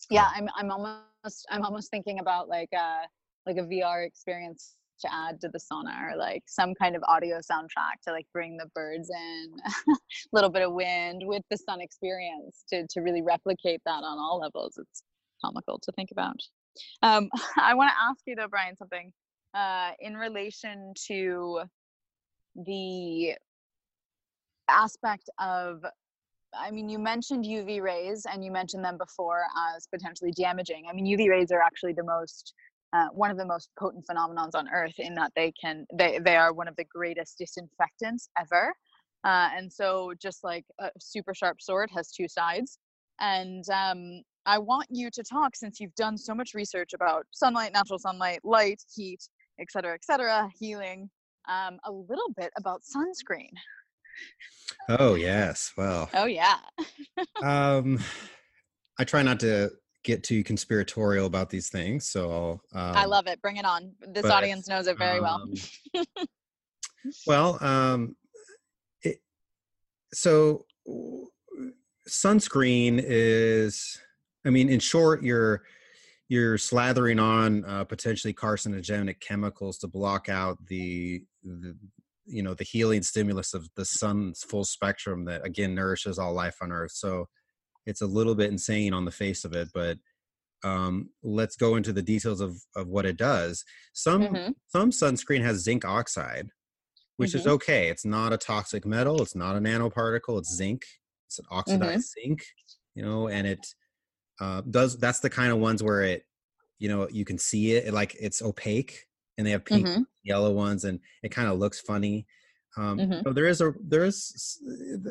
Yeah, 0.09 0.29
I'm 0.33 0.47
I'm 0.55 0.71
almost 0.71 1.45
I'm 1.49 1.63
almost 1.63 1.91
thinking 1.91 2.19
about 2.19 2.47
like 2.47 2.69
uh 2.73 3.01
like 3.45 3.57
a 3.57 3.63
VR 3.63 4.07
experience 4.07 4.75
to 4.99 5.13
add 5.13 5.39
to 5.41 5.49
the 5.49 5.59
sauna 5.59 6.11
or 6.11 6.17
like 6.17 6.43
some 6.47 6.73
kind 6.75 6.95
of 6.95 7.03
audio 7.07 7.37
soundtrack 7.37 8.01
to 8.03 8.11
like 8.11 8.25
bring 8.33 8.57
the 8.57 8.67
birds 8.73 9.09
in 9.09 9.55
a 9.65 9.95
little 10.33 10.49
bit 10.49 10.61
of 10.61 10.73
wind 10.73 11.21
with 11.25 11.43
the 11.49 11.57
sun 11.57 11.81
experience 11.81 12.63
to 12.69 12.85
to 12.89 13.01
really 13.01 13.21
replicate 13.21 13.81
that 13.85 14.03
on 14.03 14.17
all 14.17 14.39
levels 14.39 14.77
it's 14.77 15.03
comical 15.43 15.79
to 15.79 15.91
think 15.93 16.09
about 16.11 16.39
um, 17.03 17.29
i 17.57 17.73
want 17.73 17.89
to 17.89 17.95
ask 18.09 18.21
you 18.25 18.35
though 18.35 18.47
brian 18.47 18.75
something 18.75 19.11
uh, 19.53 19.91
in 20.01 20.15
relation 20.17 20.93
to 21.07 21.61
the 22.65 23.33
aspect 24.67 25.29
of 25.39 25.83
I 26.57 26.71
mean, 26.71 26.89
you 26.89 26.99
mentioned 26.99 27.45
UV 27.45 27.81
rays 27.81 28.25
and 28.31 28.43
you 28.43 28.51
mentioned 28.51 28.83
them 28.83 28.97
before 28.97 29.43
as 29.75 29.87
potentially 29.87 30.31
damaging. 30.31 30.85
I 30.89 30.93
mean, 30.93 31.05
UV 31.05 31.29
rays 31.29 31.51
are 31.51 31.61
actually 31.61 31.93
the 31.93 32.03
most 32.03 32.53
uh, 32.95 33.07
one 33.11 33.29
of 33.29 33.37
the 33.37 33.45
most 33.45 33.69
potent 33.77 34.05
phenomenons 34.09 34.55
on 34.55 34.69
earth 34.73 34.93
in 34.97 35.15
that 35.15 35.31
they 35.35 35.51
can 35.59 35.85
they 35.93 36.19
they 36.19 36.35
are 36.37 36.53
one 36.53 36.67
of 36.67 36.75
the 36.77 36.85
greatest 36.85 37.37
disinfectants 37.37 38.29
ever. 38.39 38.73
Uh, 39.25 39.49
and 39.55 39.71
so 39.71 40.13
just 40.21 40.43
like 40.43 40.63
a 40.79 40.89
super 40.99 41.33
sharp 41.33 41.61
sword 41.61 41.89
has 41.93 42.11
two 42.11 42.27
sides. 42.27 42.79
And 43.19 43.63
um, 43.69 44.21
i 44.45 44.57
want 44.59 44.85
you 44.91 45.09
to 45.11 45.23
talk 45.23 45.55
since 45.55 45.79
you've 45.79 45.95
done 45.95 46.17
so 46.17 46.35
much 46.35 46.53
research 46.53 46.91
about 46.93 47.25
sunlight 47.31 47.73
natural 47.73 47.97
sunlight 47.97 48.39
light 48.43 48.79
heat 48.93 49.21
etc 49.59 49.95
etc 49.95 50.47
healing 50.59 51.09
um, 51.47 51.79
a 51.85 51.91
little 51.91 52.31
bit 52.37 52.51
about 52.57 52.81
sunscreen. 52.81 53.51
Oh 54.89 55.15
yes. 55.15 55.71
Well 55.77 56.09
oh 56.13 56.25
yeah. 56.25 56.57
Um 57.43 57.99
i 58.97 59.03
try 59.03 59.21
not 59.23 59.39
to 59.41 59.71
get 60.05 60.23
too 60.23 60.43
conspiratorial 60.43 61.25
about 61.25 61.49
these 61.49 61.69
things. 61.69 62.07
So 62.07 62.61
um, 62.73 62.95
I 62.95 63.05
love 63.05 63.27
it. 63.27 63.41
Bring 63.41 63.57
it 63.57 63.65
on. 63.65 63.91
This 64.07 64.21
but, 64.21 64.31
audience 64.31 64.69
knows 64.69 64.87
it 64.87 64.97
very 64.97 65.19
well. 65.19 65.43
Um, 65.95 66.05
well, 67.27 67.61
um, 67.61 68.15
it, 69.01 69.17
so 70.13 70.65
sunscreen 72.07 73.01
is, 73.03 73.99
I 74.45 74.51
mean, 74.51 74.69
in 74.69 74.79
short, 74.79 75.23
you're 75.23 75.63
you're 76.27 76.57
slathering 76.57 77.21
on 77.21 77.63
uh, 77.65 77.83
potentially 77.83 78.33
carcinogenic 78.33 79.19
chemicals 79.19 79.77
to 79.77 79.87
block 79.87 80.27
out 80.27 80.57
the, 80.67 81.23
the 81.43 81.75
you 82.25 82.41
know 82.41 82.55
the 82.55 82.63
healing 82.63 83.03
stimulus 83.03 83.53
of 83.53 83.69
the 83.75 83.85
sun's 83.85 84.41
full 84.43 84.63
spectrum 84.63 85.25
that 85.25 85.45
again 85.45 85.75
nourishes 85.75 86.17
all 86.17 86.33
life 86.33 86.55
on 86.63 86.71
earth 86.71 86.91
so 86.91 87.27
it's 87.85 88.01
a 88.01 88.07
little 88.07 88.35
bit 88.35 88.51
insane 88.51 88.93
on 88.93 89.05
the 89.05 89.11
face 89.11 89.45
of 89.45 89.53
it, 89.53 89.69
but 89.73 89.97
um, 90.63 91.09
let's 91.23 91.55
go 91.55 91.75
into 91.75 91.93
the 91.93 92.01
details 92.01 92.41
of, 92.41 92.57
of 92.75 92.87
what 92.87 93.05
it 93.05 93.17
does. 93.17 93.63
Some 93.93 94.23
mm-hmm. 94.23 94.51
some 94.67 94.91
sunscreen 94.91 95.41
has 95.43 95.63
zinc 95.63 95.85
oxide, 95.85 96.49
which 97.17 97.31
mm-hmm. 97.31 97.39
is 97.39 97.47
okay. 97.47 97.89
It's 97.89 98.05
not 98.05 98.33
a 98.33 98.37
toxic 98.37 98.85
metal. 98.85 99.21
It's 99.21 99.35
not 99.35 99.55
a 99.55 99.59
nanoparticle. 99.59 100.39
It's 100.39 100.55
zinc. 100.55 100.83
It's 101.27 101.39
an 101.39 101.45
oxidized 101.51 102.09
mm-hmm. 102.17 102.29
zinc, 102.29 102.45
you 102.95 103.03
know, 103.03 103.27
and 103.27 103.45
it 103.45 103.65
uh, 104.41 104.61
does. 104.69 104.97
That's 104.97 105.19
the 105.19 105.29
kind 105.29 105.51
of 105.51 105.59
ones 105.59 105.83
where 105.83 106.01
it, 106.01 106.23
you 106.79 106.89
know, 106.89 107.07
you 107.11 107.25
can 107.25 107.37
see 107.37 107.73
it, 107.73 107.93
like 107.93 108.15
it's 108.19 108.41
opaque, 108.41 109.05
and 109.37 109.45
they 109.45 109.51
have 109.51 109.65
pink, 109.65 109.87
mm-hmm. 109.87 110.01
yellow 110.23 110.51
ones, 110.51 110.83
and 110.83 110.99
it 111.23 111.29
kind 111.29 111.47
of 111.47 111.59
looks 111.59 111.79
funny. 111.79 112.25
Um, 112.77 112.97
mm-hmm. 112.97 113.21
So 113.25 113.33
there 113.33 113.47
is 113.47 113.61
a 113.61 113.73
there 113.81 114.05
is 114.05 114.59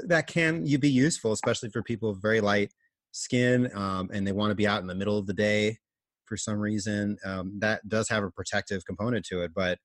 that 0.07 0.27
can 0.27 0.67
you 0.67 0.79
be 0.79 0.91
useful, 0.91 1.33
especially 1.33 1.71
for 1.71 1.83
people 1.83 2.11
with 2.11 2.23
very 2.23 2.41
light 2.41 2.73
skin 3.13 3.71
um, 3.77 4.11
and 4.13 4.27
they 4.27 4.33
want 4.33 4.51
to 4.51 4.57
be 4.57 4.67
out 4.67 4.81
in 4.81 4.89
the 4.89 4.95
middle 4.95 5.17
of 5.17 5.27
the 5.27 5.33
day 5.35 5.79
for 6.25 6.37
some 6.37 6.59
reason. 6.59 7.17
Um, 7.25 7.59
that 7.61 7.89
does 7.89 8.09
have 8.09 8.25
a 8.25 8.31
protective 8.31 8.85
component 8.85 9.25
to 9.27 9.43
it, 9.43 9.53
but 9.55 9.79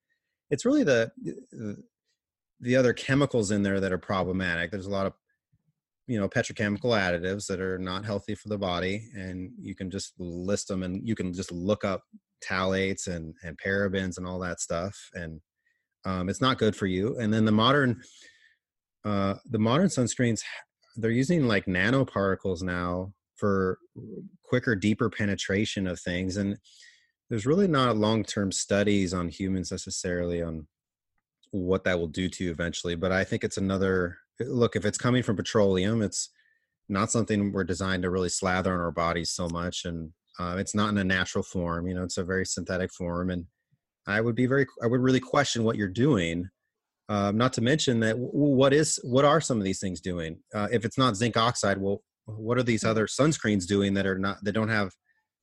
it's 0.50 0.66
really 0.66 0.84
the 0.84 1.12
the 2.60 2.76
other 2.76 2.94
chemicals 2.94 3.52
in 3.52 3.64
there 3.64 3.80
that 3.80 3.94
are 3.94 3.98
problematic. 3.98 4.72
There's 4.72 4.88
a 4.88 4.92
lot 4.92 5.06
of 5.06 5.14
you 6.08 6.20
know 6.20 6.28
petrochemical 6.28 6.98
additives 6.98 7.48
that 7.48 7.62
are 7.62 7.78
not 7.78 8.04
healthy 8.04 8.36
for 8.36 8.50
the 8.50 8.58
body, 8.58 9.10
and 9.16 9.52
you 9.60 9.76
can 9.76 9.90
just 9.90 10.14
list 10.18 10.68
them 10.68 10.84
and 10.84 11.08
you 11.08 11.16
can 11.16 11.34
just 11.34 11.52
look 11.52 11.86
up 11.86 12.04
phthalates 12.44 13.08
and 13.08 13.36
and 13.44 13.58
parabens 13.64 14.18
and 14.18 14.26
all 14.26 14.40
that 14.40 14.60
stuff 14.60 14.96
and 15.14 15.42
um, 16.06 16.30
it's 16.30 16.42
not 16.42 16.58
good 16.58 16.76
for 16.76 16.88
you. 16.88 17.18
And 17.18 17.34
then 17.34 17.46
the 17.46 17.52
modern, 17.52 18.02
uh, 19.06 19.36
the 19.50 19.60
modern 19.60 19.88
sunscreens, 19.88 20.42
they're 20.96 21.12
using 21.12 21.48
like 21.48 21.66
nanoparticles 21.66 22.62
now 22.62 23.14
for 23.36 23.80
quicker, 24.44 24.76
deeper 24.76 25.10
penetration 25.10 25.88
of 25.88 26.00
things. 26.00 26.38
And 26.38 26.58
there's 27.30 27.46
really 27.46 27.68
not 27.68 27.98
long-term 27.98 28.52
studies 28.52 29.14
on 29.14 29.30
humans 29.30 29.72
necessarily 29.72 30.42
on 30.42 30.68
what 31.52 31.84
that 31.84 32.00
will 32.00 32.08
do 32.08 32.28
to 32.30 32.44
you 32.44 32.52
eventually. 32.52 32.96
But 32.96 33.12
I 33.12 33.24
think 33.24 33.44
it's 33.44 33.58
another 33.58 34.18
look. 34.40 34.76
If 34.76 34.86
it's 34.86 34.98
coming 34.98 35.24
from 35.24 35.36
petroleum, 35.36 36.02
it's 36.02 36.30
not 36.88 37.12
something 37.12 37.52
we're 37.52 37.64
designed 37.64 38.04
to 38.04 38.10
really 38.10 38.30
slather 38.30 38.74
on 38.74 38.80
our 38.80 38.92
bodies 38.92 39.32
so 39.32 39.48
much, 39.48 39.86
and 39.86 40.12
uh, 40.40 40.56
it's 40.58 40.74
not 40.74 40.90
in 40.90 40.98
a 40.98 41.04
natural 41.04 41.44
form. 41.44 41.88
You 41.88 41.94
know, 41.94 42.04
it's 42.04 42.18
a 42.18 42.24
very 42.24 42.46
synthetic 42.46 42.92
form, 42.92 43.30
and 43.30 43.46
I 44.10 44.22
would 44.22 44.36
be 44.36 44.46
very, 44.46 44.66
I 44.84 44.88
would 44.88 45.02
really 45.02 45.20
question 45.20 45.64
what 45.64 45.76
you're 45.76 45.88
doing. 45.88 46.50
Um, 47.08 47.38
not 47.38 47.54
to 47.54 47.62
mention 47.62 48.00
that 48.02 48.18
what 48.18 48.74
is, 48.74 49.00
what 49.04 49.26
are 49.26 49.42
some 49.42 49.58
of 49.58 49.64
these 49.64 49.80
things 49.80 50.00
doing? 50.00 50.38
Uh, 50.54 50.68
if 50.72 50.86
it's 50.86 50.98
not 50.98 51.16
zinc 51.16 51.38
oxide, 51.38 51.80
well, 51.80 52.04
what 52.26 52.58
are 52.58 52.64
these 52.64 52.84
mm. 52.84 52.90
other 52.90 53.08
sunscreens 53.08 53.66
doing 53.66 53.94
that 53.96 54.06
are 54.06 54.20
not, 54.20 54.44
that 54.44 54.52
don't 54.52 54.70
have 54.70 54.92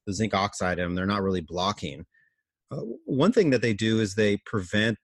the 0.07 0.13
zinc 0.13 0.35
oxide 0.35 0.79
in 0.79 0.85
them? 0.85 0.95
They're 0.95 1.07
not 1.07 1.23
really 1.23 1.41
blocking. 1.41 2.05
Uh, 2.71 2.83
one 3.05 3.33
thing 3.33 3.51
that 3.51 3.63
they 3.63 3.75
do 3.75 4.01
is 4.01 4.15
they 4.15 4.37
prevent 4.39 4.99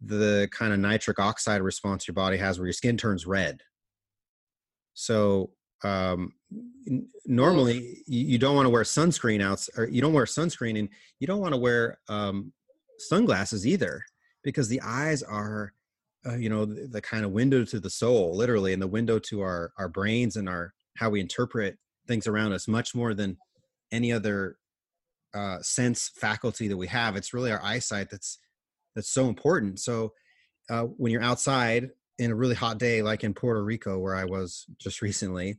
the 0.00 0.48
kind 0.52 0.72
of 0.72 0.78
nitric 0.78 1.18
oxide 1.18 1.62
response 1.62 2.06
your 2.06 2.14
body 2.14 2.36
has 2.36 2.58
where 2.58 2.66
your 2.66 2.72
skin 2.72 2.96
turns 2.96 3.26
red. 3.26 3.60
So 4.94 5.50
um, 5.84 6.32
normally 7.26 8.02
you, 8.06 8.26
you, 8.26 8.38
don't 8.38 8.56
want 8.56 8.66
to 8.66 8.70
wear 8.70 8.82
sunscreen 8.82 9.42
out 9.42 9.64
or 9.76 9.88
you 9.88 10.00
don't 10.00 10.12
wear 10.12 10.24
sunscreen 10.24 10.78
and 10.78 10.88
you 11.20 11.26
don't 11.26 11.40
want 11.40 11.54
to 11.54 11.60
wear 11.60 11.98
um, 12.08 12.52
sunglasses 12.98 13.66
either 13.66 14.04
because 14.42 14.68
the 14.68 14.80
eyes 14.82 15.22
are 15.22 15.72
uh, 16.26 16.36
you 16.36 16.48
know 16.48 16.64
the, 16.64 16.86
the, 16.86 17.00
kind 17.00 17.24
of 17.24 17.30
window 17.30 17.64
to 17.64 17.78
the 17.78 17.90
soul 17.90 18.36
literally 18.36 18.72
and 18.72 18.82
the 18.82 18.88
window 18.88 19.18
to 19.18 19.40
our 19.40 19.72
our 19.78 19.88
brains 19.88 20.36
and 20.36 20.48
our 20.48 20.72
how 20.96 21.08
we 21.08 21.20
interpret 21.20 21.78
things 22.06 22.26
around 22.26 22.52
us 22.52 22.66
much 22.66 22.94
more 22.94 23.14
than 23.14 23.36
any 23.92 24.12
other 24.12 24.56
uh, 25.34 25.60
sense 25.60 26.10
faculty 26.16 26.68
that 26.68 26.76
we 26.76 26.86
have 26.86 27.16
it's 27.16 27.32
really 27.32 27.52
our 27.52 27.62
eyesight 27.62 28.10
that's 28.10 28.38
that's 28.94 29.10
so 29.10 29.28
important 29.28 29.78
so 29.78 30.12
uh, 30.70 30.82
when 30.82 31.12
you're 31.12 31.22
outside 31.22 31.90
in 32.18 32.30
a 32.30 32.34
really 32.34 32.54
hot 32.54 32.78
day 32.78 33.00
like 33.02 33.22
in 33.22 33.32
puerto 33.32 33.62
rico 33.62 33.98
where 33.98 34.16
i 34.16 34.24
was 34.24 34.66
just 34.78 35.02
recently 35.02 35.56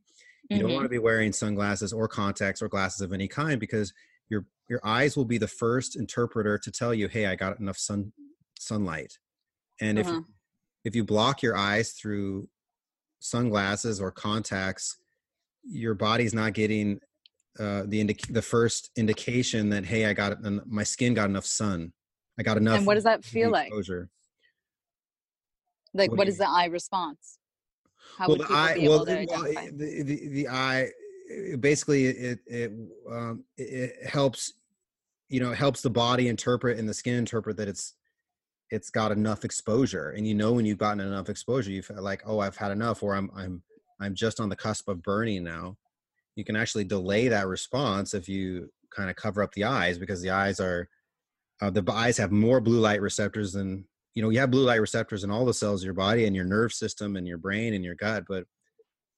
you 0.49 0.57
mm-hmm. 0.57 0.65
don't 0.65 0.73
want 0.73 0.85
to 0.85 0.89
be 0.89 0.97
wearing 0.97 1.31
sunglasses 1.31 1.93
or 1.93 2.07
contacts 2.07 2.61
or 2.61 2.67
glasses 2.67 3.01
of 3.01 3.13
any 3.13 3.27
kind 3.27 3.59
because 3.59 3.93
your 4.29 4.45
your 4.69 4.79
eyes 4.83 5.17
will 5.17 5.25
be 5.25 5.37
the 5.37 5.47
first 5.47 5.95
interpreter 5.95 6.57
to 6.57 6.71
tell 6.71 6.93
you 6.93 7.07
hey 7.07 7.25
i 7.25 7.35
got 7.35 7.59
enough 7.59 7.77
sun 7.77 8.11
sunlight. 8.59 9.17
And 9.81 9.97
uh-huh. 9.97 10.09
if 10.09 10.15
you, 10.15 10.25
if 10.85 10.95
you 10.95 11.03
block 11.03 11.41
your 11.41 11.55
eyes 11.57 11.91
through 11.91 12.49
sunglasses 13.19 13.99
or 13.99 14.11
contacts 14.11 14.97
your 15.63 15.93
body's 15.93 16.33
not 16.33 16.53
getting 16.53 16.99
uh, 17.59 17.83
the 17.85 18.03
indic- 18.03 18.33
the 18.33 18.41
first 18.41 18.91
indication 18.95 19.69
that 19.69 19.85
hey 19.85 20.05
i 20.05 20.13
got 20.13 20.37
my 20.65 20.83
skin 20.83 21.13
got 21.13 21.29
enough 21.29 21.45
sun. 21.45 21.91
I 22.39 22.43
got 22.43 22.55
enough 22.55 22.77
and 22.77 22.87
what 22.87 22.95
does 22.95 23.03
that 23.03 23.25
feel 23.25 23.53
exposure. 23.53 24.09
like 25.93 26.01
like 26.01 26.11
what, 26.11 26.19
what 26.19 26.27
is 26.29 26.37
the 26.37 26.47
eye 26.47 26.65
response? 26.65 27.39
How 28.17 28.27
well, 28.27 28.37
the 28.37 28.47
eye 28.49 28.77
well, 28.81 29.03
the, 29.03 29.25
the, 29.73 30.03
the, 30.03 30.27
the 30.29 30.47
eye 30.47 30.89
basically 31.59 32.05
it 32.05 32.39
it, 32.45 32.71
um, 33.11 33.43
it 33.57 34.05
helps 34.07 34.53
you 35.27 35.39
know 35.39 35.51
it 35.51 35.57
helps 35.57 35.81
the 35.81 35.89
body 35.89 36.27
interpret 36.27 36.77
and 36.77 36.87
the 36.87 36.93
skin 36.93 37.15
interpret 37.15 37.57
that 37.57 37.67
it's 37.67 37.95
it's 38.71 38.89
got 38.89 39.11
enough 39.11 39.45
exposure. 39.45 40.11
And 40.11 40.27
you 40.27 40.35
know 40.35 40.53
when 40.53 40.65
you've 40.65 40.77
gotten 40.77 40.99
enough 40.99 41.29
exposure 41.29 41.71
you 41.71 41.81
feel 41.81 42.01
like 42.01 42.21
oh 42.25 42.39
i've 42.39 42.57
had 42.57 42.71
enough 42.71 43.01
or 43.03 43.15
i'm 43.15 43.29
i'm 43.35 43.61
i'm 43.99 44.15
just 44.15 44.39
on 44.39 44.49
the 44.49 44.55
cusp 44.55 44.87
of 44.87 45.03
burning 45.03 45.43
now. 45.43 45.77
You 46.35 46.45
can 46.45 46.55
actually 46.55 46.85
delay 46.85 47.27
that 47.27 47.47
response 47.47 48.13
if 48.13 48.29
you 48.29 48.69
kind 48.95 49.09
of 49.09 49.15
cover 49.15 49.43
up 49.43 49.53
the 49.53 49.65
eyes 49.65 49.97
because 49.97 50.21
the 50.21 50.29
eyes 50.29 50.59
are 50.59 50.87
uh, 51.61 51.69
the 51.69 51.83
eyes 51.91 52.17
have 52.17 52.31
more 52.31 52.61
blue 52.61 52.79
light 52.79 53.01
receptors 53.01 53.53
than 53.53 53.85
you 54.15 54.23
know 54.23 54.29
you 54.29 54.39
have 54.39 54.51
blue 54.51 54.65
light 54.65 54.81
receptors 54.81 55.23
in 55.23 55.31
all 55.31 55.45
the 55.45 55.53
cells 55.53 55.81
of 55.81 55.85
your 55.85 55.93
body 55.93 56.25
and 56.25 56.35
your 56.35 56.45
nerve 56.45 56.73
system 56.73 57.15
and 57.15 57.27
your 57.27 57.37
brain 57.37 57.73
and 57.73 57.83
your 57.83 57.95
gut 57.95 58.23
but 58.27 58.45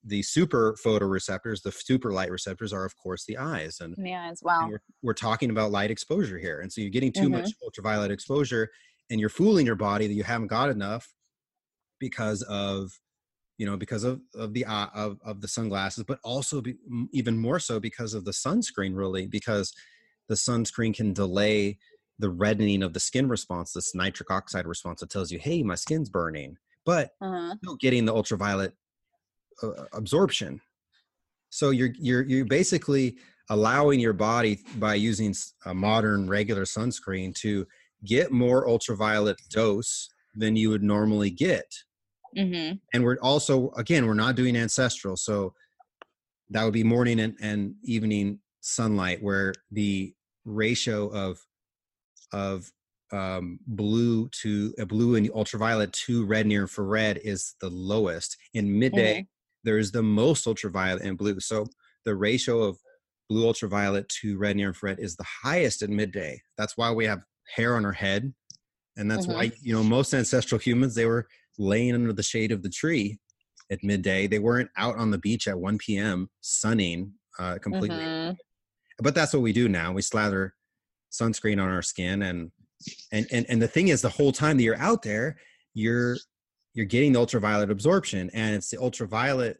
the 0.04 0.22
super 0.22 0.76
photoreceptors, 0.84 1.62
the 1.62 1.72
super 1.72 2.12
light 2.12 2.30
receptors 2.30 2.72
are 2.72 2.84
of 2.84 2.96
course 2.96 3.24
the 3.24 3.38
eyes. 3.38 3.78
And 3.80 3.94
the 3.96 4.14
eyes, 4.14 4.40
wow. 4.42 4.68
We're, 4.68 4.82
we're, 5.02 5.14
talking 5.14 5.50
about 5.50 5.70
light 5.70 5.90
exposure 5.90 6.38
here. 6.38 6.60
And 6.60 6.72
so 6.72 6.80
you're 6.80 6.90
getting 6.90 7.12
too 7.12 7.22
mm-hmm. 7.22 7.42
much 7.42 7.50
ultraviolet 7.62 8.10
exposure 8.10 8.70
and 9.10 9.20
you're 9.20 9.28
fooling 9.28 9.66
your 9.66 9.76
body 9.76 10.06
that 10.06 10.14
you 10.14 10.24
haven't 10.24 10.48
got 10.48 10.70
enough 10.70 11.12
because 12.00 12.42
of 12.42 12.90
you 13.58 13.66
know 13.66 13.76
because 13.76 14.02
of 14.02 14.20
of 14.34 14.54
the 14.54 14.64
uh, 14.64 14.88
of, 14.94 15.18
of 15.24 15.40
the 15.40 15.48
sunglasses 15.48 16.02
but 16.04 16.18
also 16.24 16.60
be, 16.60 16.74
even 17.12 17.38
more 17.38 17.60
so 17.60 17.78
because 17.78 18.14
of 18.14 18.24
the 18.24 18.32
sunscreen 18.32 18.96
really 18.96 19.26
because 19.26 19.72
the 20.28 20.34
sunscreen 20.34 20.94
can 20.94 21.12
delay 21.12 21.78
the 22.18 22.30
reddening 22.30 22.82
of 22.82 22.94
the 22.94 23.00
skin 23.00 23.28
response 23.28 23.72
this 23.72 23.94
nitric 23.94 24.30
oxide 24.30 24.66
response 24.66 25.00
that 25.00 25.10
tells 25.10 25.30
you 25.30 25.38
hey 25.38 25.62
my 25.62 25.74
skin's 25.74 26.08
burning 26.08 26.56
but 26.84 27.10
uh-huh. 27.20 27.54
still 27.62 27.76
getting 27.76 28.04
the 28.04 28.14
ultraviolet 28.14 28.74
uh, 29.62 29.84
absorption. 29.92 30.60
So 31.50 31.70
you're 31.70 31.92
you're 31.98 32.22
you're 32.22 32.44
basically 32.46 33.18
allowing 33.50 34.00
your 34.00 34.12
body 34.14 34.60
by 34.76 34.94
using 34.94 35.34
a 35.66 35.74
modern 35.74 36.28
regular 36.28 36.62
sunscreen 36.62 37.34
to 37.34 37.66
get 38.04 38.32
more 38.32 38.68
ultraviolet 38.68 39.36
dose 39.50 40.08
than 40.34 40.56
you 40.56 40.70
would 40.70 40.82
normally 40.82 41.30
get. 41.30 41.66
Mm-hmm. 42.36 42.76
And 42.94 43.04
we're 43.04 43.18
also, 43.20 43.70
again, 43.72 44.06
we're 44.06 44.14
not 44.14 44.36
doing 44.36 44.56
ancestral. 44.56 45.16
So 45.16 45.52
that 46.50 46.64
would 46.64 46.72
be 46.72 46.84
morning 46.84 47.20
and, 47.20 47.36
and 47.42 47.74
evening 47.82 48.38
sunlight 48.60 49.22
where 49.22 49.52
the 49.70 50.14
ratio 50.44 51.08
of 51.08 51.38
of 52.32 52.70
um, 53.12 53.58
blue 53.66 54.28
to 54.40 54.72
uh, 54.80 54.86
blue 54.86 55.16
and 55.16 55.30
ultraviolet 55.34 55.92
to 55.92 56.24
red 56.24 56.46
near 56.46 56.62
infrared 56.62 57.20
is 57.22 57.54
the 57.60 57.68
lowest. 57.68 58.38
In 58.54 58.78
midday, 58.78 59.20
Mhm. 59.20 59.26
There 59.64 59.78
is 59.78 59.92
the 59.92 60.02
most 60.02 60.46
ultraviolet 60.46 61.02
and 61.02 61.16
blue. 61.18 61.38
So 61.40 61.66
the 62.04 62.14
ratio 62.14 62.62
of 62.62 62.78
blue 63.28 63.46
ultraviolet 63.46 64.08
to 64.20 64.36
red 64.38 64.56
near 64.56 64.68
infrared 64.68 64.98
is 65.00 65.16
the 65.16 65.24
highest 65.42 65.82
at 65.82 65.90
midday. 65.90 66.40
That's 66.58 66.76
why 66.76 66.90
we 66.90 67.06
have 67.06 67.22
hair 67.54 67.76
on 67.76 67.84
our 67.84 67.92
head. 67.92 68.34
And 68.96 69.10
that's 69.10 69.26
why, 69.26 69.52
you 69.62 69.72
know, 69.72 69.82
most 69.82 70.12
ancestral 70.12 70.58
humans, 70.58 70.94
they 70.94 71.06
were 71.06 71.26
laying 71.58 71.94
under 71.94 72.12
the 72.12 72.22
shade 72.22 72.52
of 72.52 72.62
the 72.62 72.68
tree 72.68 73.18
at 73.70 73.82
midday. 73.82 74.26
They 74.26 74.38
weren't 74.38 74.70
out 74.76 74.96
on 74.98 75.10
the 75.10 75.18
beach 75.18 75.48
at 75.48 75.58
1 75.58 75.78
p.m. 75.78 76.28
sunning 76.40 77.12
uh, 77.38 77.58
completely 77.58 77.96
Mhm. 78.04 78.36
but 78.98 79.14
that's 79.14 79.32
what 79.32 79.40
we 79.42 79.52
do 79.54 79.68
now. 79.68 79.92
We 79.92 80.02
slather 80.02 80.54
sunscreen 81.10 81.54
on 81.62 81.68
our 81.70 81.82
skin 81.82 82.22
and 82.22 82.50
and 83.12 83.26
and 83.30 83.46
and 83.48 83.62
the 83.62 83.68
thing 83.68 83.88
is 83.88 84.02
the 84.02 84.08
whole 84.10 84.32
time 84.32 84.56
that 84.58 84.62
you're 84.64 84.76
out 84.78 85.02
there, 85.02 85.38
you're 85.72 86.16
you're 86.74 86.86
getting 86.86 87.12
the 87.12 87.18
ultraviolet 87.18 87.70
absorption 87.70 88.30
and 88.32 88.54
it's 88.54 88.70
the 88.70 88.80
ultraviolet 88.80 89.58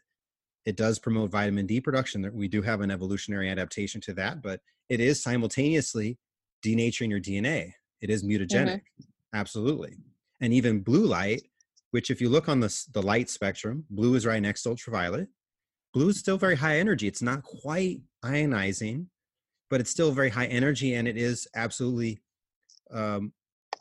it 0.64 0.76
does 0.76 0.98
promote 0.98 1.30
vitamin 1.30 1.66
D 1.66 1.80
production. 1.80 2.28
We 2.32 2.48
do 2.48 2.62
have 2.62 2.80
an 2.82 2.90
evolutionary 2.90 3.50
adaptation 3.50 4.00
to 4.02 4.14
that, 4.14 4.42
but 4.42 4.60
it 4.88 5.00
is 5.00 5.22
simultaneously 5.22 6.18
denaturing 6.64 7.10
your 7.10 7.20
DNA. 7.20 7.72
It 8.00 8.10
is 8.10 8.24
mutagenic. 8.24 8.82
Absolutely. 9.34 9.96
And 10.40 10.52
even 10.52 10.80
blue 10.80 11.06
light, 11.06 11.42
which 11.90 12.10
if 12.10 12.20
you 12.20 12.28
look 12.28 12.48
on 12.48 12.60
the 12.60 12.86
the 12.92 13.02
light 13.02 13.28
spectrum, 13.28 13.84
blue 13.90 14.14
is 14.14 14.26
right 14.26 14.42
next 14.42 14.62
to 14.62 14.70
ultraviolet. 14.70 15.28
Blue 15.92 16.08
is 16.08 16.18
still 16.18 16.38
very 16.38 16.56
high 16.56 16.78
energy. 16.78 17.06
It's 17.06 17.22
not 17.22 17.42
quite 17.42 18.00
ionizing, 18.24 19.06
but 19.68 19.80
it's 19.80 19.90
still 19.90 20.12
very 20.12 20.30
high 20.30 20.46
energy 20.46 20.94
and 20.94 21.06
it 21.06 21.16
is 21.16 21.46
absolutely 21.54 22.20
um, 22.92 23.32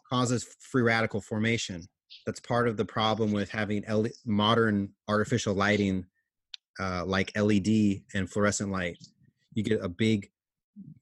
causes 0.10 0.46
free 0.60 0.82
radical 0.82 1.22
formation. 1.22 1.88
That's 2.26 2.40
part 2.40 2.68
of 2.68 2.78
the 2.78 2.86
problem 2.86 3.32
with 3.32 3.50
having 3.50 3.84
L- 3.86 4.06
modern 4.26 4.90
artificial 5.08 5.54
lighting 5.54 6.06
uh, 6.80 7.04
like 7.06 7.32
LED 7.38 8.02
and 8.14 8.30
fluorescent 8.30 8.72
light. 8.72 8.98
You 9.54 9.64
get 9.64 9.82
a 9.84 9.90
big, 9.90 10.30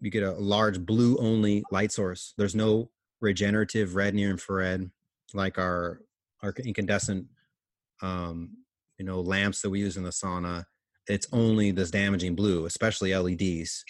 you 0.01 0.09
get 0.09 0.23
a 0.23 0.31
large 0.31 0.79
blue 0.85 1.17
only 1.17 1.63
light 1.71 1.91
source. 1.91 2.33
There's 2.37 2.55
no 2.55 2.89
regenerative 3.21 3.95
red 3.95 4.15
near 4.15 4.29
infrared 4.29 4.89
like 5.33 5.57
our 5.57 6.01
our 6.41 6.53
incandescent 6.63 7.27
um, 8.01 8.51
you 8.97 9.05
know 9.05 9.19
lamps 9.19 9.61
that 9.61 9.69
we 9.69 9.79
use 9.79 9.97
in 9.97 10.03
the 10.03 10.09
sauna. 10.09 10.65
It's 11.07 11.27
only 11.31 11.71
this 11.71 11.91
damaging 11.91 12.35
blue, 12.35 12.65
especially 12.65 13.13
LEDs 13.15 13.83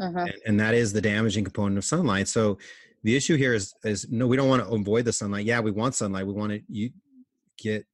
Mhm. 0.00 0.24
and, 0.24 0.34
and 0.46 0.60
that 0.60 0.74
is 0.74 0.92
the 0.92 1.00
damaging 1.00 1.44
component 1.44 1.78
of 1.78 1.84
sunlight 1.84 2.28
so 2.28 2.58
the 3.06 3.14
issue 3.16 3.36
here 3.36 3.54
is 3.54 3.72
is 3.84 4.08
no 4.10 4.26
we 4.26 4.36
don't 4.36 4.48
want 4.48 4.62
to 4.64 4.68
avoid 4.68 5.04
the 5.04 5.12
sunlight. 5.12 5.46
Yeah 5.46 5.60
we 5.60 5.70
want 5.70 5.94
sunlight. 5.94 6.26
We 6.26 6.32
want 6.32 6.50
to 6.52 6.60
you 6.68 6.90
get 7.56 7.86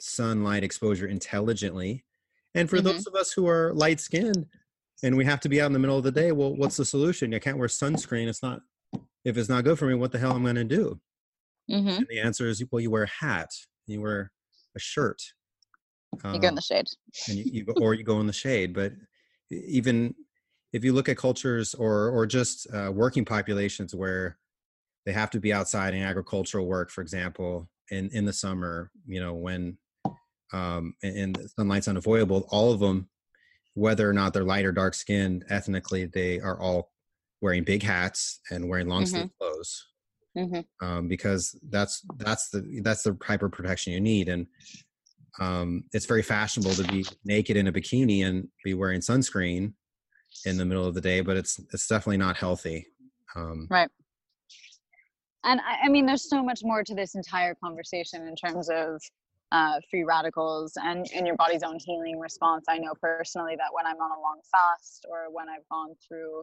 sunlight 0.00 0.62
exposure 0.62 1.06
intelligently. 1.08 2.04
And 2.54 2.68
for 2.68 2.76
Mhm. 2.78 2.84
those 2.84 3.06
of 3.06 3.14
us 3.14 3.32
who 3.32 3.48
are 3.48 3.72
light 3.74 4.00
skinned 4.00 4.46
and 5.02 5.16
we 5.16 5.24
have 5.24 5.40
to 5.40 5.48
be 5.48 5.62
out 5.62 5.66
in 5.66 5.72
the 5.72 5.78
middle 5.78 5.96
of 5.96 6.04
the 6.04 6.12
day 6.12 6.30
well 6.32 6.54
what's 6.54 6.76
the 6.76 6.84
solution? 6.84 7.32
I 7.32 7.38
can't 7.38 7.56
wear 7.56 7.68
sunscreen. 7.68 8.28
It's 8.28 8.42
not 8.42 8.60
if 9.24 9.38
it's 9.38 9.48
not 9.48 9.64
good 9.64 9.78
for 9.78 9.86
me 9.86 9.94
what 9.94 10.12
the 10.12 10.18
hell 10.18 10.34
am 10.34 10.42
i 10.46 10.52
going 10.52 10.68
to 10.68 10.76
do? 10.76 11.00
Mhm. 11.70 11.96
and 11.98 12.06
the 12.10 12.20
answer 12.20 12.46
is 12.46 12.62
well 12.70 12.80
you 12.80 12.90
wear 12.90 13.04
a 13.04 13.08
hat. 13.24 13.48
You 13.86 14.02
wear 14.02 14.30
a 14.76 14.78
shirt. 14.78 15.22
You 16.12 16.18
go 16.20 16.28
in 16.32 16.44
Um, 16.48 16.54
the 16.56 16.60
shade. 16.60 16.86
and 17.28 17.38
you, 17.38 17.44
you 17.56 17.64
go 17.64 17.72
or 17.80 17.94
you 17.94 18.04
go 18.04 18.20
in 18.20 18.26
the 18.26 18.32
shade. 18.44 18.74
But 18.74 18.92
even 19.50 20.14
if 20.72 20.84
you 20.84 20.92
look 20.92 21.08
at 21.08 21.16
cultures 21.16 21.74
or 21.74 22.10
or 22.10 22.26
just 22.26 22.66
uh, 22.74 22.90
working 22.94 23.24
populations 23.24 23.94
where 23.94 24.36
they 25.06 25.12
have 25.12 25.30
to 25.30 25.40
be 25.40 25.52
outside 25.52 25.94
in 25.94 26.02
agricultural 26.02 26.66
work 26.66 26.90
for 26.90 27.00
example 27.00 27.68
in 27.90 28.08
in 28.12 28.24
the 28.24 28.32
summer 28.32 28.90
you 29.06 29.20
know 29.20 29.34
when 29.34 29.76
um 30.52 30.94
and, 31.02 31.16
and 31.36 31.50
sunlight's 31.56 31.88
unavoidable 31.88 32.46
all 32.50 32.72
of 32.72 32.80
them 32.80 33.08
whether 33.74 34.08
or 34.08 34.12
not 34.12 34.32
they're 34.32 34.44
light 34.44 34.64
or 34.64 34.72
dark 34.72 34.94
skinned 34.94 35.44
ethnically 35.48 36.06
they 36.06 36.40
are 36.40 36.60
all 36.60 36.90
wearing 37.40 37.64
big 37.64 37.82
hats 37.82 38.40
and 38.50 38.68
wearing 38.68 38.88
long 38.88 39.04
sleeve 39.06 39.30
clothes 39.38 39.86
Mhm. 40.36 40.64
um, 40.80 41.08
because 41.08 41.58
that's 41.70 42.02
that's 42.18 42.50
the 42.50 42.80
that's 42.84 43.02
the 43.02 43.16
hyper 43.20 43.48
protection 43.48 43.92
you 43.92 44.00
need 44.00 44.28
and 44.28 44.46
um, 45.40 45.84
it's 45.92 46.06
very 46.06 46.22
fashionable 46.22 46.72
to 46.74 46.84
be 46.84 47.04
naked 47.24 47.56
in 47.56 47.66
a 47.66 47.72
bikini 47.72 48.24
and 48.24 48.48
be 48.64 48.74
wearing 48.74 49.00
sunscreen 49.00 49.72
in 50.44 50.56
the 50.56 50.64
middle 50.64 50.86
of 50.86 50.94
the 50.94 51.00
day 51.00 51.20
but 51.20 51.36
it's 51.36 51.58
it's 51.72 51.88
definitely 51.88 52.16
not 52.16 52.36
healthy 52.36 52.86
um, 53.34 53.66
And 55.44 55.60
I, 55.60 55.86
I 55.86 55.88
mean, 55.88 56.06
there's 56.06 56.28
so 56.28 56.42
much 56.42 56.60
more 56.62 56.84
to 56.84 56.94
this 56.94 57.14
entire 57.14 57.54
conversation 57.54 58.26
in 58.26 58.36
terms 58.36 58.68
of 58.68 59.00
uh, 59.52 59.80
free 59.90 60.04
radicals 60.04 60.74
and, 60.76 61.06
and 61.14 61.26
your 61.26 61.36
body's 61.36 61.62
own 61.62 61.78
healing 61.84 62.18
response. 62.18 62.66
I 62.68 62.78
know 62.78 62.92
personally 63.00 63.56
that 63.56 63.72
when 63.72 63.86
I'm 63.86 63.96
on 63.96 64.10
a 64.10 64.20
long 64.20 64.40
fast 64.50 65.06
or 65.08 65.26
when 65.32 65.48
I've 65.48 65.68
gone 65.70 65.94
through 66.06 66.42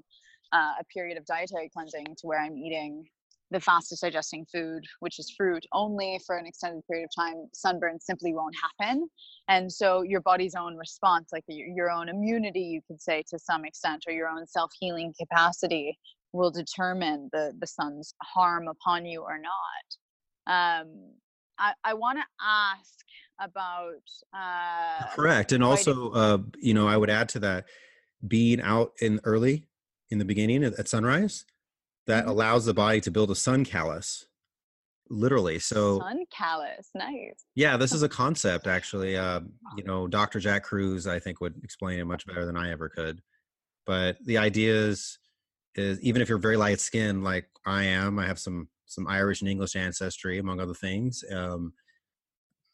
uh, 0.51 0.73
a 0.79 0.83
period 0.93 1.17
of 1.17 1.25
dietary 1.25 1.69
cleansing 1.69 2.05
to 2.05 2.27
where 2.27 2.41
I'm 2.41 2.57
eating 2.57 3.05
the 3.51 3.59
fastest 3.59 4.01
digesting 4.01 4.45
food, 4.51 4.83
which 4.99 5.19
is 5.19 5.33
fruit, 5.37 5.65
only 5.71 6.19
for 6.25 6.37
an 6.37 6.45
extended 6.45 6.83
period 6.85 7.05
of 7.05 7.23
time, 7.23 7.45
sunburn 7.53 7.99
simply 7.99 8.33
won't 8.33 8.55
happen. 8.61 9.07
And 9.47 9.71
so 9.71 10.01
your 10.01 10.19
body's 10.19 10.55
own 10.55 10.75
response, 10.75 11.29
like 11.31 11.45
your, 11.47 11.89
own 11.89 12.09
immunity, 12.09 12.59
you 12.59 12.81
could 12.87 13.01
say 13.01 13.23
to 13.29 13.39
some 13.39 13.63
extent, 13.63 14.03
or 14.07 14.13
your 14.13 14.27
own 14.27 14.45
self 14.47 14.71
healing 14.77 15.13
capacity, 15.17 15.97
will 16.33 16.51
determine 16.51 17.29
the 17.31 17.53
the 17.59 17.67
sun's 17.67 18.13
harm 18.23 18.67
upon 18.67 19.05
you 19.05 19.21
or 19.21 19.37
not. 19.39 19.85
Um, 20.81 21.11
I, 21.59 21.73
I 21.83 21.93
want 21.93 22.19
to 22.19 22.25
ask 22.41 23.05
about 23.39 24.01
uh, 24.33 25.07
correct 25.15 25.51
and 25.51 25.63
also 25.63 26.11
uh, 26.11 26.37
you 26.59 26.73
know 26.73 26.87
i 26.87 26.97
would 26.97 27.09
add 27.09 27.29
to 27.29 27.39
that 27.39 27.65
being 28.27 28.59
out 28.61 28.93
in 28.99 29.19
early 29.23 29.67
in 30.09 30.17
the 30.17 30.25
beginning 30.25 30.63
at, 30.63 30.73
at 30.79 30.87
sunrise 30.87 31.45
that 32.07 32.25
Mhm. 32.25 32.29
allows 32.29 32.65
the 32.65 32.73
body 32.73 32.99
to 33.01 33.11
build 33.11 33.29
a 33.29 33.35
sun 33.35 33.63
callus 33.63 34.25
literally 35.09 35.59
so 35.59 35.99
sun 35.99 36.25
callus. 36.31 36.89
Nice. 36.95 37.45
Yeah, 37.55 37.77
this 37.77 37.93
is 37.93 38.01
a 38.03 38.09
concept 38.09 38.65
actually. 38.77 39.15
Uh, 39.17 39.41
you 39.77 39.83
know, 39.83 40.07
Dr. 40.07 40.39
Jack 40.39 40.63
Kruse, 40.63 41.07
I 41.07 41.19
think, 41.19 41.41
would 41.41 41.55
explain 41.63 41.99
it 41.99 42.05
much 42.05 42.25
better 42.25 42.45
than 42.45 42.57
I 42.57 42.71
ever 42.71 42.89
could. 42.89 43.21
But 43.85 44.17
the 44.25 44.37
idea 44.37 44.73
is, 44.73 45.17
is 45.77 46.01
even 46.01 46.21
if 46.21 46.29
you're 46.29 46.37
very 46.37 46.57
light 46.57 46.79
skinned, 46.79 47.23
like 47.23 47.49
I 47.65 47.83
am, 47.83 48.19
I 48.19 48.25
have 48.25 48.39
some 48.39 48.69
some 48.85 49.07
Irish 49.07 49.41
and 49.41 49.49
English 49.49 49.75
ancestry, 49.75 50.39
among 50.39 50.59
other 50.59 50.73
things. 50.73 51.23
Um, 51.31 51.73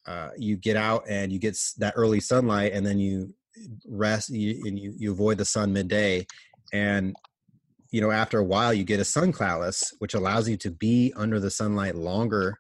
uh, 0.06 0.30
you 0.38 0.58
get 0.58 0.76
out 0.76 1.04
and 1.10 1.32
you 1.32 1.40
get 1.40 1.58
that 1.78 1.94
early 1.96 2.20
sunlight, 2.20 2.74
and 2.74 2.86
then 2.86 3.00
you 3.00 3.34
rest 3.88 4.30
you, 4.30 4.68
and 4.68 4.78
you 4.80 4.94
you 4.98 5.12
avoid 5.12 5.38
the 5.38 5.46
sun 5.46 5.74
midday, 5.74 6.26
and 6.72 7.16
you 7.92 8.02
know 8.02 8.12
after 8.12 8.40
a 8.40 8.44
while 8.44 8.74
you 8.74 8.84
get 8.84 9.00
a 9.00 9.06
sun 9.06 9.32
callus, 9.34 9.94
which 10.00 10.14
allows 10.14 10.50
you 10.50 10.58
to 10.58 10.72
be 10.72 11.14
under 11.16 11.40
the 11.40 11.52
sunlight 11.52 11.96
longer 11.96 12.58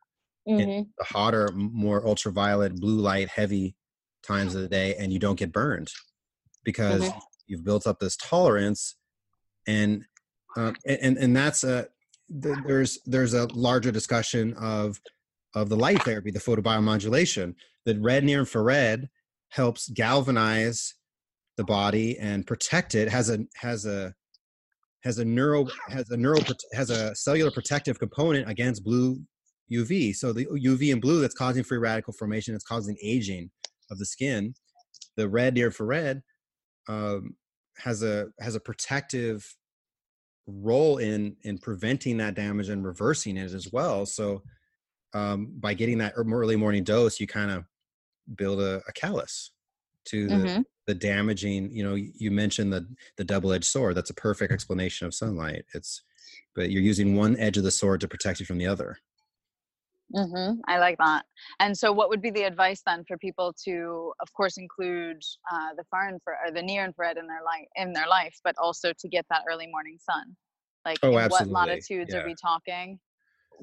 Mhm. 0.47 0.91
the 0.97 1.03
hotter, 1.05 1.49
more 1.53 2.05
ultraviolet, 2.05 2.75
blue 2.79 2.99
light 2.99 3.27
heavy 3.29 3.75
times 4.23 4.55
of 4.55 4.61
the 4.61 4.69
day, 4.69 4.95
and 4.95 5.11
you 5.11 5.19
don't 5.19 5.39
get 5.39 5.51
burned 5.51 5.91
because 6.63 7.01
Mhm. 7.03 7.21
you've 7.47 7.63
built 7.63 7.87
up 7.87 7.99
this 7.99 8.15
tolerance, 8.17 8.95
and 9.67 10.05
um, 10.57 10.75
and 10.85 11.17
and 11.17 11.35
that's 11.35 11.63
a 11.63 11.87
th- 12.41 12.57
there's 12.65 12.99
there's 13.05 13.33
a 13.33 13.47
larger 13.53 13.91
discussion 13.91 14.53
of 14.53 14.99
of 15.55 15.69
the 15.69 15.77
light 15.77 16.01
therapy, 16.03 16.31
the 16.31 16.39
photobiomodulation. 16.39 17.55
That 17.85 17.99
red 17.99 18.23
near 18.23 18.39
infrared 18.39 19.09
helps 19.49 19.89
galvanize 19.89 20.95
the 21.57 21.65
body 21.65 22.17
and 22.17 22.47
protect 22.47 22.95
it. 22.95 23.09
has 23.09 23.29
a 23.29 23.39
has 23.55 23.85
a 23.85 24.13
has 25.03 25.19
a 25.19 25.25
neuro 25.25 25.67
has 25.89 26.09
a 26.09 26.17
neural 26.17 26.41
has 26.73 26.89
a 26.89 27.13
cellular 27.15 27.51
protective 27.51 27.99
component 27.99 28.49
against 28.49 28.83
blue 28.83 29.19
UV. 29.71 30.15
So 30.15 30.33
the 30.33 30.45
UV 30.45 30.91
and 30.91 31.01
blue 31.01 31.21
that's 31.21 31.35
causing 31.35 31.63
free 31.63 31.77
radical 31.77 32.13
formation, 32.13 32.53
that's 32.53 32.63
causing 32.63 32.97
aging 33.03 33.49
of 33.91 33.97
the 33.97 34.05
skin. 34.05 34.53
The 35.17 35.29
red 35.29 35.53
near 35.53 35.67
infrared 35.67 36.21
um, 36.87 37.35
has 37.77 38.03
a 38.03 38.27
has 38.39 38.55
a 38.55 38.59
protective 38.59 39.45
role 40.47 40.97
in 40.97 41.37
in 41.43 41.57
preventing 41.57 42.17
that 42.17 42.35
damage 42.35 42.69
and 42.69 42.85
reversing 42.85 43.37
it 43.37 43.53
as 43.53 43.71
well. 43.71 44.05
So 44.05 44.43
um, 45.13 45.53
by 45.59 45.73
getting 45.73 45.99
that 45.99 46.13
early 46.15 46.55
morning 46.55 46.83
dose, 46.83 47.19
you 47.19 47.27
kind 47.27 47.51
of 47.51 47.65
build 48.35 48.61
a, 48.61 48.81
a 48.87 48.93
callus 48.93 49.51
to 50.05 50.27
the, 50.27 50.35
Mhm. 50.35 50.65
the 50.87 50.95
damaging. 50.95 51.71
You 51.71 51.83
know, 51.83 51.95
you 51.95 52.31
mentioned 52.31 52.73
the 52.73 52.87
the 53.17 53.23
double 53.25 53.53
edged 53.53 53.65
sword. 53.65 53.95
That's 53.95 54.09
a 54.11 54.15
perfect 54.15 54.51
explanation 54.53 55.07
of 55.07 55.13
sunlight. 55.13 55.65
It's 55.73 56.03
but 56.55 56.71
you're 56.71 56.81
using 56.83 57.15
one 57.15 57.37
edge 57.37 57.57
of 57.57 57.63
the 57.63 57.71
sword 57.71 58.01
to 58.01 58.07
protect 58.07 58.39
you 58.39 58.45
from 58.45 58.57
the 58.59 58.67
other. 58.67 58.97
Mm-hmm. 60.15 60.59
I 60.67 60.77
like 60.77 60.97
that. 60.99 61.25
And 61.59 61.77
so, 61.77 61.91
what 61.91 62.09
would 62.09 62.21
be 62.21 62.29
the 62.29 62.43
advice 62.43 62.81
then 62.85 63.03
for 63.07 63.17
people 63.17 63.53
to, 63.65 64.13
of 64.21 64.31
course, 64.33 64.57
include 64.57 65.21
uh, 65.51 65.69
the 65.75 65.83
far 65.89 66.09
infrared 66.09 66.39
or 66.45 66.51
the 66.51 66.61
near 66.61 66.85
infrared 66.85 67.17
in 67.17 67.27
their 67.27 67.43
life 67.43 67.67
in 67.75 67.93
their 67.93 68.07
life, 68.07 68.35
but 68.43 68.55
also 68.61 68.93
to 68.99 69.07
get 69.07 69.25
that 69.29 69.43
early 69.49 69.67
morning 69.67 69.97
sun? 69.99 70.35
Like, 70.85 70.97
Oh, 71.01 71.11
what 71.11 71.47
latitudes 71.47 72.13
are 72.13 72.25
we 72.25 72.35
talking? 72.35 72.99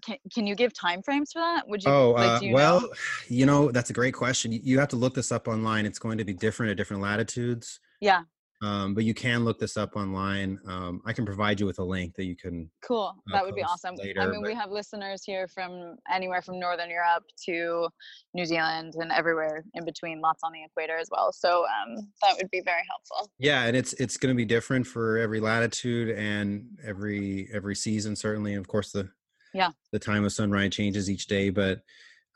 Can 0.04 0.16
Can 0.32 0.46
you 0.46 0.54
give 0.54 0.72
time 0.72 1.02
frames 1.02 1.32
for 1.32 1.40
that? 1.40 1.68
Would 1.68 1.84
you? 1.84 1.90
Oh, 1.90 2.10
like, 2.12 2.42
uh, 2.42 2.44
you 2.44 2.54
well, 2.54 2.80
know? 2.80 2.88
you 3.28 3.46
know, 3.46 3.70
that's 3.70 3.90
a 3.90 3.92
great 3.92 4.14
question. 4.14 4.52
You 4.52 4.78
have 4.78 4.88
to 4.88 4.96
look 4.96 5.14
this 5.14 5.30
up 5.30 5.46
online. 5.46 5.86
It's 5.86 5.98
going 5.98 6.18
to 6.18 6.24
be 6.24 6.32
different 6.32 6.70
at 6.70 6.76
different 6.76 7.02
latitudes. 7.02 7.80
Yeah. 8.00 8.22
Um, 8.62 8.94
but 8.94 9.04
you 9.04 9.14
can 9.14 9.44
look 9.44 9.58
this 9.58 9.76
up 9.78 9.96
online. 9.96 10.58
Um, 10.66 11.00
I 11.06 11.14
can 11.14 11.24
provide 11.24 11.58
you 11.60 11.66
with 11.66 11.78
a 11.78 11.84
link 11.84 12.14
that 12.16 12.24
you 12.24 12.36
can. 12.36 12.70
Cool. 12.82 13.14
I'll 13.28 13.32
That 13.32 13.44
would 13.46 13.54
be 13.54 13.62
awesome. 13.62 13.94
I 13.98 14.04
later, 14.04 14.28
mean, 14.28 14.42
we 14.42 14.54
have 14.54 14.70
listeners 14.70 15.24
here 15.24 15.48
from 15.48 15.96
anywhere 16.12 16.42
from 16.42 16.58
Northern 16.58 16.90
Europe 16.90 17.24
to 17.46 17.88
New 18.34 18.44
Zealand 18.44 18.94
and 18.98 19.10
everywhere 19.12 19.64
in 19.74 19.84
between, 19.86 20.20
lots 20.20 20.42
on 20.44 20.52
the 20.52 20.62
equator 20.62 20.98
as 20.98 21.08
well. 21.10 21.32
So 21.32 21.64
um, 21.64 21.96
that 22.22 22.36
would 22.36 22.50
be 22.50 22.60
very 22.62 22.82
helpful. 22.88 23.30
Yeah, 23.38 23.64
and 23.64 23.74
it's 23.74 23.94
it's 23.94 24.18
going 24.18 24.34
to 24.34 24.36
be 24.36 24.44
different 24.44 24.86
for 24.86 25.16
every 25.16 25.40
latitude 25.40 26.10
and 26.16 26.66
every 26.84 27.48
every 27.54 27.74
season, 27.74 28.14
certainly. 28.14 28.52
And 28.52 28.60
of 28.60 28.68
course, 28.68 28.92
the 28.92 29.08
Yeah. 29.54 29.70
the 29.90 29.98
time 29.98 30.24
of 30.24 30.32
sunrise 30.32 30.72
changes 30.72 31.08
each 31.08 31.26
day, 31.28 31.48
but 31.48 31.80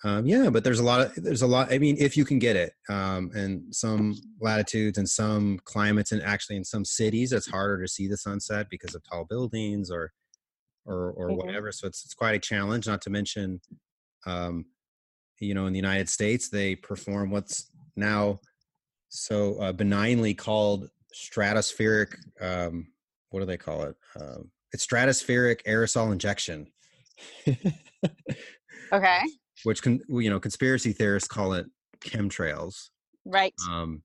um, 0.03 0.27
yeah, 0.27 0.51
but 0.51 0.65
there's 0.65 0.81
a 0.81 0.85
lot 0.85 1.01
of 1.01 1.15
there's 1.23 1.43
a 1.43 1.47
lot. 1.47 1.73
I 1.73 1.79
mean, 1.79 1.97
if 1.99 2.17
you 2.17 2.25
can 2.25 2.39
get 2.39 2.57
it, 2.57 2.73
um, 2.89 3.31
and 3.35 3.75
some 3.75 4.15
latitudes 4.41 4.99
and 4.99 5.09
some 5.09 5.61
climates, 5.65 6.13
and 6.13 6.23
actually 6.23 6.57
in 6.57 6.65
some 6.65 6.85
cities, 6.85 7.33
it's 7.33 7.49
harder 7.49 7.81
to 7.81 7.89
see 7.89 8.09
the 8.09 8.17
sunset 8.17 8.69
because 8.71 8.95
of 8.95 9.03
tall 9.05 9.25
buildings 9.25 9.91
or 9.91 10.13
or 10.85 11.13
or 11.13 11.31
Mhm. 11.31 11.37
whatever. 11.37 11.73
So 11.73 11.87
it's 11.87 12.05
it's 12.05 12.15
quite 12.15 12.35
a 12.35 12.39
challenge. 12.39 12.87
Not 12.87 13.01
to 13.03 13.11
mention, 13.11 13.61
um, 14.27 14.67
you 15.41 15.55
know, 15.55 15.67
in 15.67 15.73
the 15.73 15.79
United 15.79 16.09
States, 16.09 16.49
they 16.49 16.77
perform 16.77 17.31
what's 17.31 17.71
now 17.97 18.41
so 19.09 19.55
uh, 19.61 19.73
benignly 19.73 20.35
called 20.35 20.91
stratospheric. 21.15 22.15
Um, 22.41 22.89
what 23.31 23.41
do 23.41 23.47
they 23.47 23.57
call 23.57 23.85
it? 23.85 23.97
Um, 24.21 24.51
it's 24.73 24.87
stratospheric 24.87 25.63
aerosol 25.65 26.13
injection. 26.13 26.67
Okay. 28.93 29.23
Which 29.63 29.83
can 29.83 30.01
you 30.09 30.29
know 30.31 30.41
conspiracy 30.41 30.93
theorists 30.93 31.29
call 31.29 31.53
it 31.53 31.67
chemtrails 32.01 32.91
Right. 33.25 33.55
um 33.71 34.03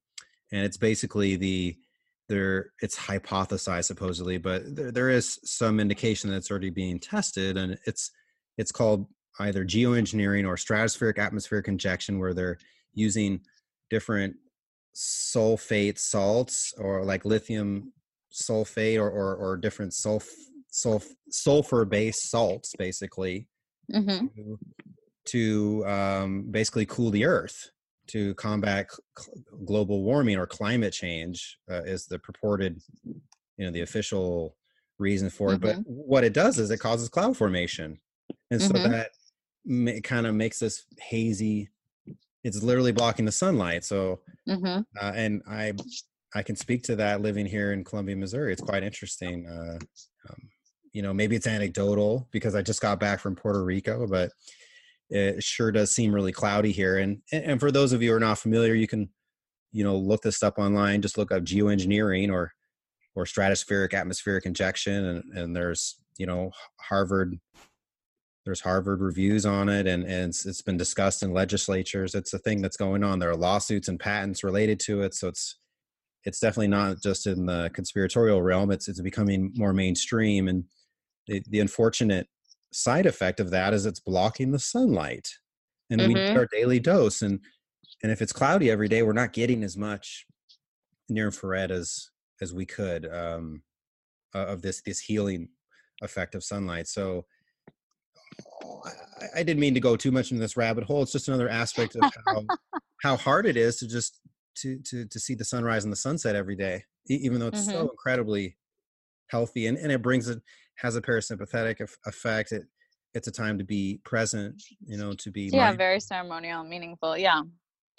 and 0.51 0.63
it's 0.63 0.77
basically 0.77 1.35
the 1.35 1.75
there 2.29 2.71
it's 2.81 2.97
hypothesized 2.97 3.85
supposedly 3.85 4.37
but 4.37 4.75
there, 4.75 4.91
there 4.91 5.09
is 5.09 5.39
some 5.43 5.79
indication 5.79 6.29
that 6.29 6.37
it's 6.37 6.51
already 6.51 6.69
being 6.69 6.99
tested 6.99 7.57
and 7.57 7.77
it's 7.85 8.11
it's 8.57 8.71
called 8.71 9.07
either 9.39 9.65
geoengineering 9.65 10.45
or 10.47 10.55
stratospheric 10.55 11.17
atmospheric 11.17 11.67
injection 11.67 12.19
where 12.19 12.33
they're 12.33 12.57
using 12.93 13.41
different 13.89 14.35
sulfate 14.95 15.97
salts 15.97 16.73
or 16.77 17.03
like 17.03 17.25
lithium 17.25 17.91
sulfate 18.31 18.99
or 18.99 19.09
or, 19.09 19.35
or 19.35 19.57
different 19.57 19.91
sulf 19.91 20.27
sulf 20.71 21.05
sulfur 21.29 21.85
based 21.85 22.29
salts 22.29 22.73
basically 22.77 23.47
Mm-hmm. 23.91 24.27
to, 24.27 24.59
to 25.25 25.85
um, 25.85 26.43
basically 26.51 26.85
cool 26.85 27.11
the 27.11 27.25
earth 27.25 27.69
to 28.07 28.33
combat 28.35 28.91
c- 28.91 28.97
c- 29.19 29.31
global 29.65 30.03
warming 30.03 30.37
or 30.37 30.47
climate 30.47 30.93
change 30.93 31.57
uh, 31.69 31.83
is 31.83 32.05
the 32.07 32.17
purported 32.19 32.81
you 33.05 33.65
know 33.65 33.71
the 33.71 33.81
official 33.81 34.55
reason 34.97 35.29
for 35.29 35.53
it 35.53 35.61
but 35.61 35.77
what 35.85 36.23
it 36.23 36.33
does 36.33 36.57
is 36.59 36.71
it 36.71 36.79
causes 36.79 37.07
cloud 37.09 37.37
formation 37.37 37.99
and 38.51 38.61
so 38.61 38.73
Mhm. 38.73 38.83
that 38.91 39.11
ma- 39.65 39.99
kind 40.03 40.25
of 40.25 40.33
makes 40.35 40.59
this 40.59 40.85
hazy 40.99 41.69
it's 42.43 42.63
literally 42.63 42.91
blocking 42.91 43.25
the 43.25 43.31
sunlight 43.31 43.83
so 43.83 44.21
Mm-hmm. 44.47 44.81
uh, 44.99 45.11
and 45.15 45.43
i 45.47 45.71
i 46.33 46.41
can 46.41 46.55
speak 46.55 46.81
to 46.83 46.95
that 46.95 47.21
living 47.21 47.45
here 47.45 47.71
in 47.73 47.83
columbia 47.83 48.15
missouri 48.15 48.51
it's 48.51 48.61
quite 48.61 48.81
interesting 48.83 49.45
uh, 49.47 49.77
um, 50.29 50.49
you 50.93 51.01
know 51.03 51.13
maybe 51.13 51.35
it's 51.35 51.45
anecdotal 51.47 52.27
because 52.31 52.55
i 52.55 52.61
just 52.61 52.81
got 52.81 52.99
back 52.99 53.19
from 53.19 53.35
puerto 53.35 53.63
rico 53.63 54.07
but 54.07 54.31
it 55.09 55.43
sure 55.43 55.71
does 55.71 55.91
seem 55.91 56.13
really 56.13 56.31
cloudy 56.31 56.71
here 56.71 56.97
and 56.97 57.19
and 57.31 57.59
for 57.59 57.71
those 57.71 57.93
of 57.93 58.01
you 58.01 58.09
who 58.09 58.15
are 58.15 58.19
not 58.19 58.37
familiar 58.37 58.73
you 58.73 58.87
can 58.87 59.09
you 59.71 59.83
know 59.83 59.95
look 59.95 60.21
this 60.21 60.43
up 60.43 60.57
online 60.57 61.01
just 61.01 61.17
look 61.17 61.31
up 61.31 61.43
geoengineering 61.43 62.31
or 62.31 62.53
or 63.15 63.25
stratospheric 63.25 63.93
atmospheric 63.93 64.45
injection 64.45 65.05
and 65.05 65.37
and 65.37 65.55
there's 65.55 65.99
you 66.17 66.25
know 66.25 66.51
harvard 66.79 67.39
there's 68.45 68.61
harvard 68.61 69.01
reviews 69.01 69.45
on 69.45 69.69
it 69.69 69.85
and 69.85 70.03
and 70.03 70.29
it's, 70.29 70.45
it's 70.45 70.61
been 70.61 70.77
discussed 70.77 71.21
in 71.21 71.33
legislatures. 71.33 72.15
It's 72.15 72.33
a 72.33 72.39
thing 72.39 72.61
that's 72.61 72.77
going 72.77 73.03
on. 73.03 73.19
There 73.19 73.29
are 73.29 73.35
lawsuits 73.35 73.87
and 73.89 73.99
patents 73.99 74.43
related 74.43 74.79
to 74.81 75.01
it 75.01 75.13
so 75.13 75.27
it's 75.27 75.57
it's 76.25 76.39
definitely 76.39 76.69
not 76.69 77.01
just 77.01 77.27
in 77.27 77.45
the 77.45 77.69
conspiratorial 77.73 78.41
realm 78.41 78.71
it's 78.71 78.87
it's 78.87 79.01
becoming 79.01 79.53
more 79.55 79.71
mainstream 79.71 80.47
and 80.47 80.63
the, 81.27 81.43
the 81.49 81.59
unfortunate 81.59 82.27
side 82.71 83.05
effect 83.05 83.39
of 83.39 83.51
that 83.51 83.73
is 83.73 83.85
it's 83.85 83.99
blocking 83.99 84.51
the 84.51 84.59
sunlight 84.59 85.29
and 85.89 86.01
we 86.01 86.13
need 86.13 86.17
Mhm. 86.17 86.35
our 86.35 86.47
daily 86.51 86.79
dose 86.79 87.21
and 87.21 87.43
and 88.03 88.11
if 88.11 88.21
it's 88.21 88.31
cloudy 88.33 88.69
every 88.69 88.87
day 88.87 89.01
we're 89.01 89.13
not 89.13 89.33
getting 89.33 89.63
as 89.63 89.75
much 89.75 90.25
near 91.09 91.25
infrared 91.25 91.71
as 91.71 92.11
as 92.41 92.53
we 92.53 92.65
could 92.65 93.05
um 93.11 93.63
uh, 94.35 94.45
of 94.47 94.61
this 94.61 94.81
this 94.83 94.99
healing 94.99 95.49
effect 96.01 96.35
of 96.35 96.43
sunlight 96.43 96.87
so 96.87 97.25
I, 99.19 99.39
I 99.39 99.43
didn't 99.43 99.59
mean 99.59 99.73
to 99.73 99.79
go 99.79 99.95
too 99.95 100.11
much 100.11 100.31
into 100.31 100.41
this 100.41 100.57
rabbit 100.57 100.83
hole 100.83 101.01
it's 101.01 101.11
just 101.11 101.27
another 101.27 101.49
aspect 101.49 101.95
of 101.95 102.09
how 102.27 102.51
how 103.01 103.17
hard 103.17 103.45
it 103.45 103.57
is 103.57 103.77
to 103.77 103.87
just 103.87 104.19
to 104.57 104.79
to 104.83 105.05
to 105.07 105.19
see 105.19 105.35
the 105.35 105.45
sunrise 105.45 105.83
and 105.83 105.91
the 105.91 105.97
sunset 105.97 106.35
every 106.35 106.55
day 106.55 106.83
even 107.07 107.39
though 107.39 107.47
it's 107.47 107.65
so 107.71 107.89
incredibly 107.89 108.57
healthy 109.29 109.67
and, 109.67 109.77
and 109.77 109.91
it 109.91 110.01
brings 110.01 110.27
it 110.27 110.41
has 110.81 110.95
a 110.95 111.01
parasympathetic 111.01 111.81
eff- 111.81 111.97
effect 112.05 112.51
it 112.51 112.63
it's 113.13 113.27
a 113.27 113.31
time 113.31 113.57
to 113.57 113.63
be 113.63 113.99
present 114.03 114.61
you 114.85 114.97
know 114.97 115.13
to 115.13 115.31
be 115.31 115.51
Yeah, 115.51 115.67
mindful. 115.67 115.77
very 115.77 115.99
ceremonial, 115.99 116.63
meaningful. 116.63 117.17
Yeah, 117.17 117.41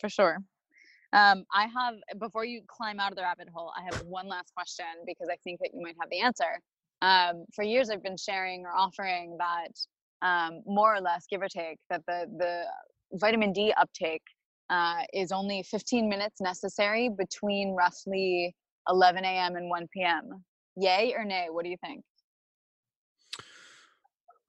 for 0.01 0.09
sure. 0.09 0.39
Um, 1.13 1.45
I 1.53 1.67
have 1.67 1.95
before 2.21 2.45
you 2.45 2.63
climb 2.69 3.01
out 3.01 3.11
of 3.13 3.17
the 3.17 3.23
rabbit 3.23 3.49
hole, 3.53 3.73
I 3.77 3.83
have 3.83 4.03
one 4.07 4.29
last 4.29 4.53
question 4.55 4.87
because 5.07 5.29
I 5.33 5.37
think 5.45 5.61
that 5.61 5.71
you 5.75 5.83
might 5.83 5.97
have 6.01 6.11
the 6.11 6.21
answer. 6.21 6.61
Um, 7.03 7.47
for 7.55 7.65
years, 7.65 7.91
I've 7.91 8.03
been 8.03 8.17
sharing 8.17 8.65
or 8.65 8.73
offering 8.77 9.39
that 9.39 9.73
um, 10.27 10.63
more 10.67 10.95
or 10.95 11.01
less, 11.01 11.27
give 11.31 11.43
or 11.43 11.49
take, 11.49 11.79
that 11.91 12.03
the 12.07 12.27
the 12.39 12.65
vitamin 13.19 13.53
D 13.53 13.73
uptake 13.77 14.23
uh, 14.71 15.03
is 15.13 15.33
only 15.33 15.65
15 15.65 16.09
minutes 16.09 16.41
necessary 16.41 17.11
between 17.17 17.75
roughly 17.75 18.55
11 18.89 19.25
a.m. 19.25 19.57
and 19.57 19.69
1 19.71 19.89
p.m. 19.93 20.45
Yay 20.77 21.15
or 21.17 21.25
nay? 21.25 21.49
What 21.51 21.65
do 21.65 21.71
you 21.71 21.79
think? 21.85 22.05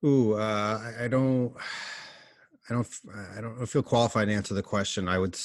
Ooh, 0.04 0.34
uh, 0.34 0.94
I, 1.00 1.06
I 1.06 1.08
don't, 1.08 1.56
I 2.70 2.74
don't, 2.74 2.88
I 3.38 3.42
don't 3.42 3.66
feel 3.66 3.84
qualified 3.84 4.28
to 4.28 4.34
answer 4.34 4.54
the 4.54 4.64
question. 4.64 5.08
I 5.10 5.18
would, 5.18 5.38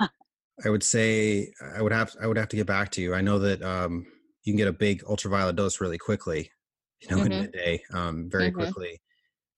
I 0.64 0.70
would 0.70 0.82
say 0.82 1.52
I 1.76 1.82
would 1.82 1.92
have, 1.92 2.14
I 2.20 2.26
would 2.26 2.36
have 2.36 2.48
to 2.48 2.56
get 2.56 2.66
back 2.66 2.90
to 2.92 3.02
you. 3.02 3.14
I 3.14 3.20
know 3.20 3.38
that 3.38 3.62
um, 3.62 4.06
you 4.42 4.52
can 4.52 4.56
get 4.56 4.68
a 4.68 4.72
big 4.72 5.04
ultraviolet 5.04 5.56
dose 5.56 5.80
really 5.80 5.98
quickly, 5.98 6.50
you 7.00 7.08
know, 7.16 7.22
in 7.22 7.32
a 7.32 7.48
day, 7.50 7.82
um, 7.92 8.28
very 8.28 8.50
Mhm. 8.50 8.54
quickly. 8.56 9.00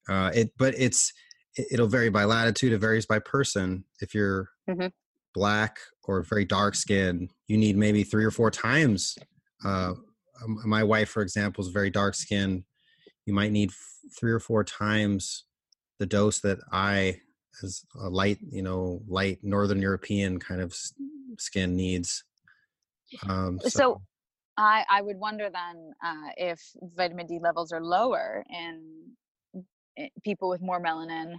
Uh, 0.08 0.30
it, 0.34 0.52
but 0.58 0.74
it's, 0.78 1.12
it, 1.56 1.68
it'll 1.72 1.88
vary 1.88 2.10
by 2.10 2.24
latitude. 2.24 2.72
It 2.72 2.78
varies 2.78 3.06
by 3.06 3.20
person. 3.20 3.84
If 4.00 4.14
you're 4.14 4.50
Mhm. 4.66 4.90
black 5.34 5.80
or 6.04 6.22
very 6.22 6.44
dark 6.44 6.74
skinned, 6.74 7.32
you 7.48 7.58
need 7.58 7.76
maybe 7.76 8.04
three 8.04 8.24
or 8.24 8.30
four 8.32 8.50
times. 8.50 9.16
Uh, 9.64 9.94
my 10.46 10.84
wife, 10.84 11.10
for 11.10 11.22
example, 11.22 11.64
is 11.64 11.70
very 11.72 11.90
dark 11.90 12.14
skinned 12.14 12.64
you 13.30 13.34
might 13.36 13.52
need 13.52 13.70
f- 13.70 13.98
three 14.18 14.32
or 14.32 14.40
four 14.40 14.64
times 14.64 15.44
the 16.00 16.06
dose 16.06 16.40
that 16.40 16.58
I, 16.72 17.20
as 17.62 17.84
a 17.94 18.08
light, 18.08 18.38
you 18.50 18.60
know, 18.60 19.02
light 19.06 19.38
Northern 19.44 19.80
European 19.80 20.40
kind 20.40 20.60
of 20.60 20.72
s- 20.72 20.92
skin 21.38 21.76
needs. 21.76 22.24
Um, 23.28 23.60
So, 23.62 24.00
I, 24.56 24.84
I 24.90 25.00
would 25.00 25.16
wonder 25.16 25.48
then 25.48 25.92
uh, 26.04 26.30
if 26.36 26.60
vitamin 26.96 27.28
D 27.28 27.38
levels 27.40 27.70
are 27.70 27.80
lower 27.80 28.44
in, 28.50 29.12
i 29.96 30.10
people 30.24 30.48
with 30.48 30.60
more 30.60 30.82
melanin 30.82 31.34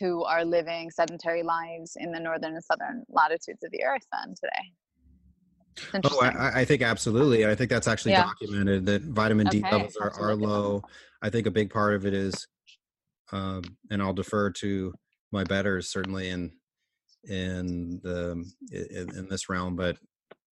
who 0.00 0.24
are 0.24 0.46
living 0.46 0.90
sedentary 0.90 1.42
lives 1.42 1.96
in 1.96 2.10
the 2.10 2.20
northern 2.20 2.54
and 2.54 2.64
southern 2.64 3.04
latitudes 3.10 3.62
of 3.62 3.70
the 3.70 3.84
earth 3.84 4.06
then 4.12 4.34
today. 4.34 4.66
Oh. 6.04 6.20
I, 6.22 6.60
I 6.60 6.64
think 6.64 6.82
absolutely. 6.82 7.46
I 7.46 7.54
think 7.54 7.70
that's 7.70 7.88
actually 7.88 8.12
Yeah. 8.12 8.24
documented 8.24 8.86
that 8.86 9.02
vitamin 9.02 9.48
D 9.48 9.58
Okay, 9.60 9.70
levels 9.70 9.96
are, 9.96 10.12
are 10.12 10.34
look 10.34 10.40
it 10.40 10.44
up. 10.44 10.48
low. 10.50 10.82
I 11.22 11.30
think 11.30 11.46
a 11.46 11.50
big 11.50 11.70
part 11.70 11.94
of 11.94 12.06
it 12.06 12.14
is, 12.14 12.46
um, 13.32 13.62
and 13.90 14.02
I'll 14.02 14.12
defer 14.12 14.50
to 14.50 14.92
my 15.32 15.44
betters 15.44 15.90
certainly 15.90 16.28
in 16.30 16.52
in 17.28 18.00
the 18.02 18.44
in, 18.70 19.16
in 19.18 19.28
this 19.28 19.48
realm, 19.48 19.76
but 19.76 19.96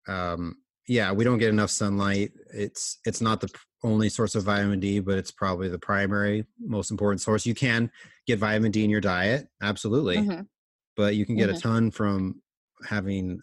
um, 0.07 0.55
yeah, 0.87 1.11
we 1.11 1.23
don't 1.23 1.37
get 1.39 1.49
enough 1.49 1.71
sunlight. 1.71 2.31
It's 2.53 2.99
it's 3.05 3.21
not 3.21 3.41
the 3.41 3.49
only 3.83 4.09
source 4.09 4.35
of 4.35 4.43
vitamin 4.43 4.79
D, 4.79 4.99
but 4.99 5.17
it's 5.17 5.31
probably 5.31 5.67
the 5.69 5.79
primary, 5.79 6.45
most 6.59 6.91
important 6.91 7.21
source. 7.21 7.45
You 7.45 7.55
can 7.55 7.91
get 8.27 8.39
vitamin 8.39 8.71
D 8.71 8.83
in 8.83 8.89
your 8.89 9.01
diet, 9.01 9.47
absolutely, 9.61 10.17
Mm-hmm. 10.17 10.41
but 10.95 11.15
you 11.15 11.25
can 11.25 11.35
get 11.35 11.49
Mhm. 11.49 11.57
a 11.57 11.59
ton 11.59 11.91
from 11.91 12.41
having 12.85 13.39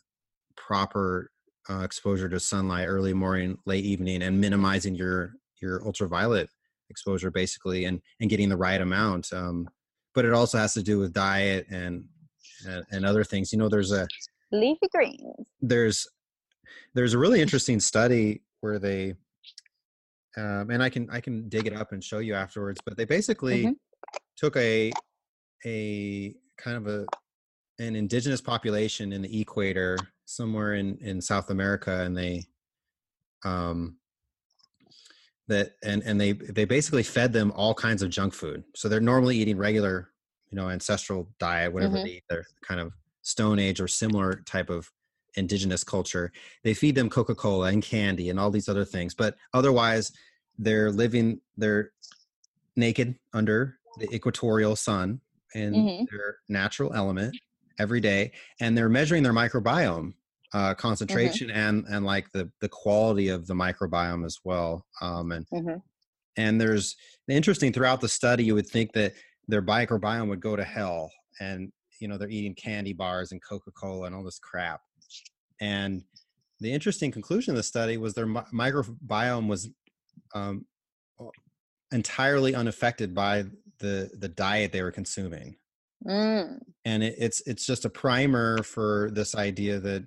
proper 0.57 1.31
uh, 1.69 1.81
exposure 1.81 2.29
to 2.29 2.39
sunlight 2.41 2.87
early 2.87 3.13
morning, 3.15 3.59
late 3.67 3.85
evening, 3.85 4.23
and 4.23 4.41
minimizing 4.41 4.95
your 4.95 5.35
your 5.61 5.85
ultraviolet 5.87 6.49
exposure, 6.91 7.31
basically, 7.31 7.85
and 7.87 8.01
and 8.21 8.31
getting 8.31 8.49
the 8.49 8.57
right 8.57 8.81
amount. 8.81 9.33
Um, 9.33 9.69
but 10.15 10.25
it 10.25 10.33
also 10.33 10.59
has 10.59 10.75
to 10.75 10.83
do 10.83 10.99
with 10.99 11.13
diet 11.13 11.67
and 11.71 12.05
and, 12.67 12.85
and 12.91 13.07
other 13.07 13.25
things. 13.25 13.53
You 13.53 13.59
know, 13.59 13.69
there's 13.69 13.93
a 13.93 14.07
Leafy 14.53 14.89
greens. 14.93 15.49
there's 15.61 16.07
there's 16.95 17.15
a 17.15 17.19
really 17.19 17.41
interesting 17.41 17.81
study 17.81 18.43
where 18.61 18.79
they 18.79 19.15
um, 20.37 20.71
and 20.71 20.83
I 20.83 20.89
can 20.91 21.09
I 21.11 21.21
can 21.21 21.49
dig 21.49 21.67
it 21.67 21.75
up 21.75 21.93
and 21.93 22.03
show 22.03 22.19
you 22.19 22.35
afterwards. 22.35 22.81
But 22.85 22.97
they 22.97 23.05
basically 23.05 23.67
Mhm. 23.67 23.77
took 24.37 24.57
a 24.57 24.93
a 25.65 26.35
kind 26.57 26.77
of 26.77 26.87
a 26.87 27.07
an 27.79 27.97
indigenous 27.97 28.41
population 28.41 29.13
in 29.13 29.23
the 29.23 29.41
equator 29.41 29.99
somewhere 30.27 30.75
in 30.75 30.99
in 30.99 31.23
South 31.23 31.51
America, 31.51 32.03
and 32.05 32.17
they 32.17 32.47
um 33.45 33.99
that 35.49 35.77
and 35.85 36.03
and 36.03 36.21
they 36.21 36.33
they 36.33 36.65
basically 36.65 37.03
fed 37.03 37.33
them 37.33 37.53
all 37.53 37.75
kinds 37.75 38.03
of 38.03 38.11
junk 38.11 38.35
food. 38.35 38.65
So 38.75 38.89
they're 38.89 39.01
normally 39.01 39.37
eating 39.37 39.57
regular, 39.57 40.13
you 40.51 40.57
know, 40.57 40.69
ancestral 40.71 41.33
diet, 41.39 41.73
whatever 41.73 41.99
Mhm. 41.99 42.03
they 42.03 42.17
eat, 42.17 42.25
their 42.29 42.45
kind 42.63 42.81
of 42.81 42.93
Stone 43.23 43.59
Age 43.59 43.81
or 43.81 43.89
similar 43.89 44.43
type 44.43 44.71
of 44.71 44.93
indigenous 45.37 45.85
culture. 45.85 46.33
They 46.65 46.75
feed 46.75 46.95
them 46.95 47.11
Coca 47.11 47.35
Cola 47.35 47.69
and 47.69 47.83
candy 47.83 48.31
and 48.31 48.41
all 48.41 48.51
these 48.51 48.69
other 48.69 48.85
things, 48.85 49.15
but 49.15 49.37
otherwise 49.53 50.13
they're 50.59 50.91
living 50.91 51.41
they're 51.57 51.93
naked 52.77 53.19
under 53.33 53.79
the 53.97 54.15
equatorial 54.15 54.77
sun 54.77 55.21
in 55.55 55.75
Mhm. 55.75 56.07
their 56.11 56.39
natural 56.49 56.95
element 56.95 57.37
every 57.79 58.01
day, 58.01 58.33
and 58.61 58.77
they're 58.77 58.89
measuring 58.89 59.23
their 59.23 59.33
microbiome 59.33 60.15
uh, 60.53 60.75
concentration 60.75 61.51
and 61.51 61.85
and 61.89 62.05
like 62.07 62.31
the 62.33 62.51
the 62.61 62.69
quality 62.69 63.29
of 63.29 63.47
the 63.47 63.55
microbiome 63.55 64.25
as 64.25 64.39
well. 64.45 64.87
Um, 65.01 65.33
and 65.33 65.47
Mhm. 65.53 65.83
and 66.37 66.61
there's 66.61 66.97
interesting 67.29 67.73
throughout 67.73 68.01
the 68.01 68.09
study, 68.09 68.45
you 68.45 68.55
would 68.55 68.69
think 68.69 68.93
that 68.93 69.15
their 69.49 69.63
microbiome 69.63 70.29
would 70.29 70.41
go 70.41 70.57
to 70.57 70.65
hell, 70.65 71.11
and 71.41 71.73
you 72.01 72.09
know 72.09 72.17
they're 72.19 72.29
eating 72.31 72.55
candy 72.55 72.93
bars 72.93 73.33
and 73.33 73.43
Coca 73.43 73.71
Cola 73.73 74.07
and 74.07 74.15
all 74.15 74.25
this 74.25 74.39
crap. 74.39 74.81
And 75.61 76.05
the 76.61 76.73
interesting 76.73 77.11
conclusion 77.11 77.53
of 77.53 77.57
the 77.57 77.63
study 77.63 77.97
was 77.97 78.15
their 78.15 78.27
mi- 78.27 78.41
microbiome 78.53 79.49
was 79.49 79.69
um, 80.35 80.67
entirely 81.93 82.55
unaffected 82.55 83.15
by 83.15 83.45
the 83.79 84.11
the 84.19 84.29
diet 84.29 84.73
they 84.73 84.83
were 84.83 84.91
consuming 84.93 85.57
Mm. 86.07 86.59
and 86.85 87.03
it, 87.03 87.15
it's 87.19 87.41
it's 87.47 87.67
just 87.67 87.85
a 87.85 87.91
primer 87.91 88.63
for 88.63 89.11
this 89.13 89.35
idea 89.35 89.81
that 89.81 90.07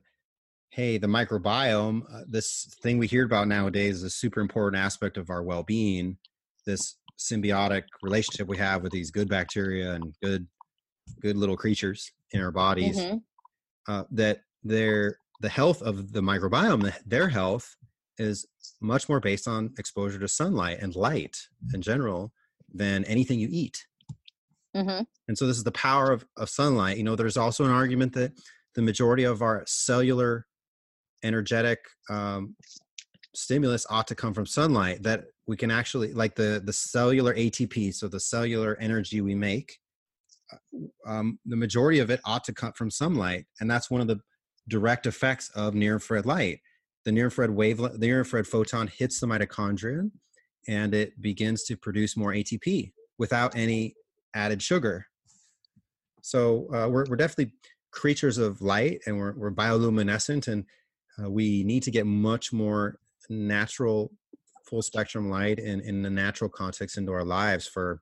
hey 0.70 0.98
the 0.98 1.08
microbiome 1.08 2.04
uh, 2.14 2.24
this 2.28 2.74
thing 2.82 2.98
we 3.00 3.08
hear 3.08 3.26
about 3.26 3.48
nowadays 3.48 3.98
is 3.98 4.04
a 4.04 4.10
super 4.10 4.40
important 4.40 4.82
aspect 4.82 5.18
of 5.18 5.30
our 5.30 5.44
well-being 5.44 6.18
this 6.66 6.98
symbiotic 7.18 7.84
relationship 8.04 8.48
we 8.48 8.56
have 8.58 8.84
with 8.84 8.92
these 8.92 9.10
good 9.12 9.28
bacteria 9.28 9.94
and 9.94 10.14
good 10.22 10.48
good 11.22 11.36
little 11.36 11.58
creatures 11.58 12.12
in 12.32 12.42
our 12.42 12.52
bodies 12.52 12.98
Mhm. 13.00 13.24
uh, 13.88 14.04
that 14.12 14.42
their 14.64 15.18
the 15.42 15.50
health 15.50 15.82
of 15.82 16.14
the 16.14 16.22
microbiome 16.22 16.94
their 17.06 17.30
health 17.30 17.76
is 18.20 18.46
much 18.80 19.10
more 19.10 19.20
based 19.20 19.48
on 19.48 19.74
exposure 19.80 20.20
to 20.20 20.28
sunlight 20.28 20.80
and 20.82 20.96
light 20.96 21.36
in 21.74 21.82
general 21.82 22.32
than 22.74 23.04
anything 23.06 23.40
you 23.40 23.50
eat 23.52 23.86
Mhm. 24.80 25.06
and 25.28 25.38
so 25.38 25.46
this 25.48 25.58
is 25.58 25.64
the 25.64 25.72
power 25.72 26.12
of, 26.12 26.26
of 26.38 26.50
sunlight. 26.50 26.98
You 26.98 27.04
know, 27.04 27.16
there's 27.16 27.38
also 27.38 27.66
an 27.66 27.72
argument 27.72 28.14
that 28.14 28.32
the 28.76 28.82
majority 28.82 29.24
of 29.26 29.42
our 29.42 29.64
cellular 29.68 30.46
energetic 31.24 31.80
um, 32.10 32.56
stimulus 33.36 33.86
ought 33.90 34.08
to 34.08 34.16
come 34.16 34.34
from 34.34 34.46
sunlight. 34.46 35.04
That 35.04 35.26
we 35.48 35.58
can 35.58 35.72
actually 35.72 36.14
like 36.14 36.36
the 36.36 36.62
the 36.64 36.74
cellular 36.74 37.34
ATP, 37.36 37.94
so 37.94 38.08
the 38.08 38.20
cellular 38.20 38.78
energy 38.80 39.22
we 39.22 39.36
make. 39.36 39.80
uh, 40.54 40.58
Um, 41.06 41.40
the 41.46 41.56
majority 41.58 42.00
of 42.00 42.10
it 42.10 42.22
ought 42.26 42.44
to 42.46 42.54
come 42.54 42.74
from 42.74 42.92
sunlight, 42.92 43.46
and 43.60 43.70
that's 43.70 43.90
one 43.92 44.02
of 44.02 44.08
the 44.08 44.20
direct 44.68 45.06
effects 45.08 45.50
of 45.56 45.74
near 45.76 45.94
infrared 45.94 46.26
light. 46.26 46.60
The 47.06 47.12
near 47.12 47.26
infrared 47.26 47.52
wave, 47.52 47.78
the 47.78 47.98
near 47.98 48.20
infrared 48.20 48.48
photon 48.48 48.88
hits 48.88 49.20
the 49.20 49.28
mitochondria, 49.28 50.12
and 50.68 50.94
it 50.94 51.20
begins 51.22 51.64
to 51.66 51.78
produce 51.78 52.16
more 52.18 52.34
ATP 52.34 52.94
without 53.18 53.56
any 53.56 53.96
added 54.34 54.62
sugar. 54.62 55.06
So 56.22 56.68
uh, 56.74 56.90
we're 56.90 57.06
we're 57.10 57.16
definitely 57.16 57.54
creatures 57.92 58.38
of 58.38 58.62
light, 58.62 59.02
and 59.06 59.18
we're 59.18 59.34
we're 59.34 59.52
bioluminescent, 59.52 60.48
and 60.48 60.66
uh, 61.22 61.30
we 61.30 61.64
need 61.64 61.84
to 61.84 61.92
get 61.92 62.06
much 62.06 62.54
more 62.54 63.00
natural, 63.30 64.12
full 64.66 64.82
spectrum 64.82 65.30
light 65.30 65.60
in 65.60 65.82
in 65.82 66.02
the 66.02 66.10
natural 66.10 66.50
context 66.50 66.98
into 66.98 67.12
our 67.12 67.26
lives 67.26 67.68
for 67.68 68.02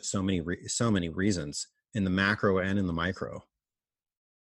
so 0.00 0.22
many 0.22 0.40
re- 0.40 0.66
so 0.66 0.90
many 0.90 1.08
reasons 1.08 1.68
in 1.94 2.04
the 2.04 2.10
macro 2.10 2.58
and 2.58 2.78
in 2.78 2.86
the 2.86 2.92
micro. 2.92 3.42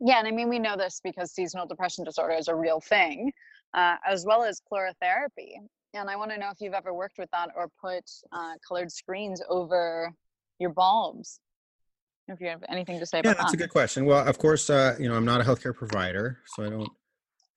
Yeah, 0.05 0.19
and 0.19 0.27
I 0.27 0.33
mean, 0.33 0.49
we 0.49 0.59
know 0.59 0.77
this 0.77 1.01
because 1.03 1.33
seasonal 1.33 1.67
depression 1.67 2.05
disorder 2.05 2.35
is 2.35 2.49
a 2.49 2.55
real 2.55 2.81
thing, 2.81 3.33
uh, 3.75 3.97
as 4.07 4.25
well 4.27 4.43
as 4.43 4.61
chlorotherapy. 4.61 5.55
And 5.95 6.09
I 6.09 6.17
want 6.17 6.31
to 6.31 6.39
know 6.39 6.51
if 6.51 6.61
you've 6.61 6.75
ever 6.75 6.93
worked 6.93 7.19
with 7.19 7.31
that 7.33 7.51
or 7.55 7.69
put 7.81 8.11
uh, 8.33 8.55
colored 8.67 8.91
screens 8.91 9.43
over 9.49 10.13
your 10.63 10.71
bulbs. 10.73 11.41
If 12.29 12.41
you 12.41 12.47
have 12.47 12.65
anything 12.69 12.99
to 13.01 13.05
say 13.07 13.21
Yeah, 13.23 13.35
that's 13.35 13.53
a 13.53 13.57
good 13.57 13.71
question. 13.71 14.07
Well, 14.07 14.27
of 14.27 14.39
course, 14.39 14.71
uh, 14.71 14.97
you 14.99 15.09
know 15.09 15.15
I'm 15.17 15.25
not 15.25 15.41
a 15.41 15.45
healthcare 15.45 15.75
provider, 15.75 16.39
so 16.47 16.65
I 16.65 16.71
don't. 16.71 16.89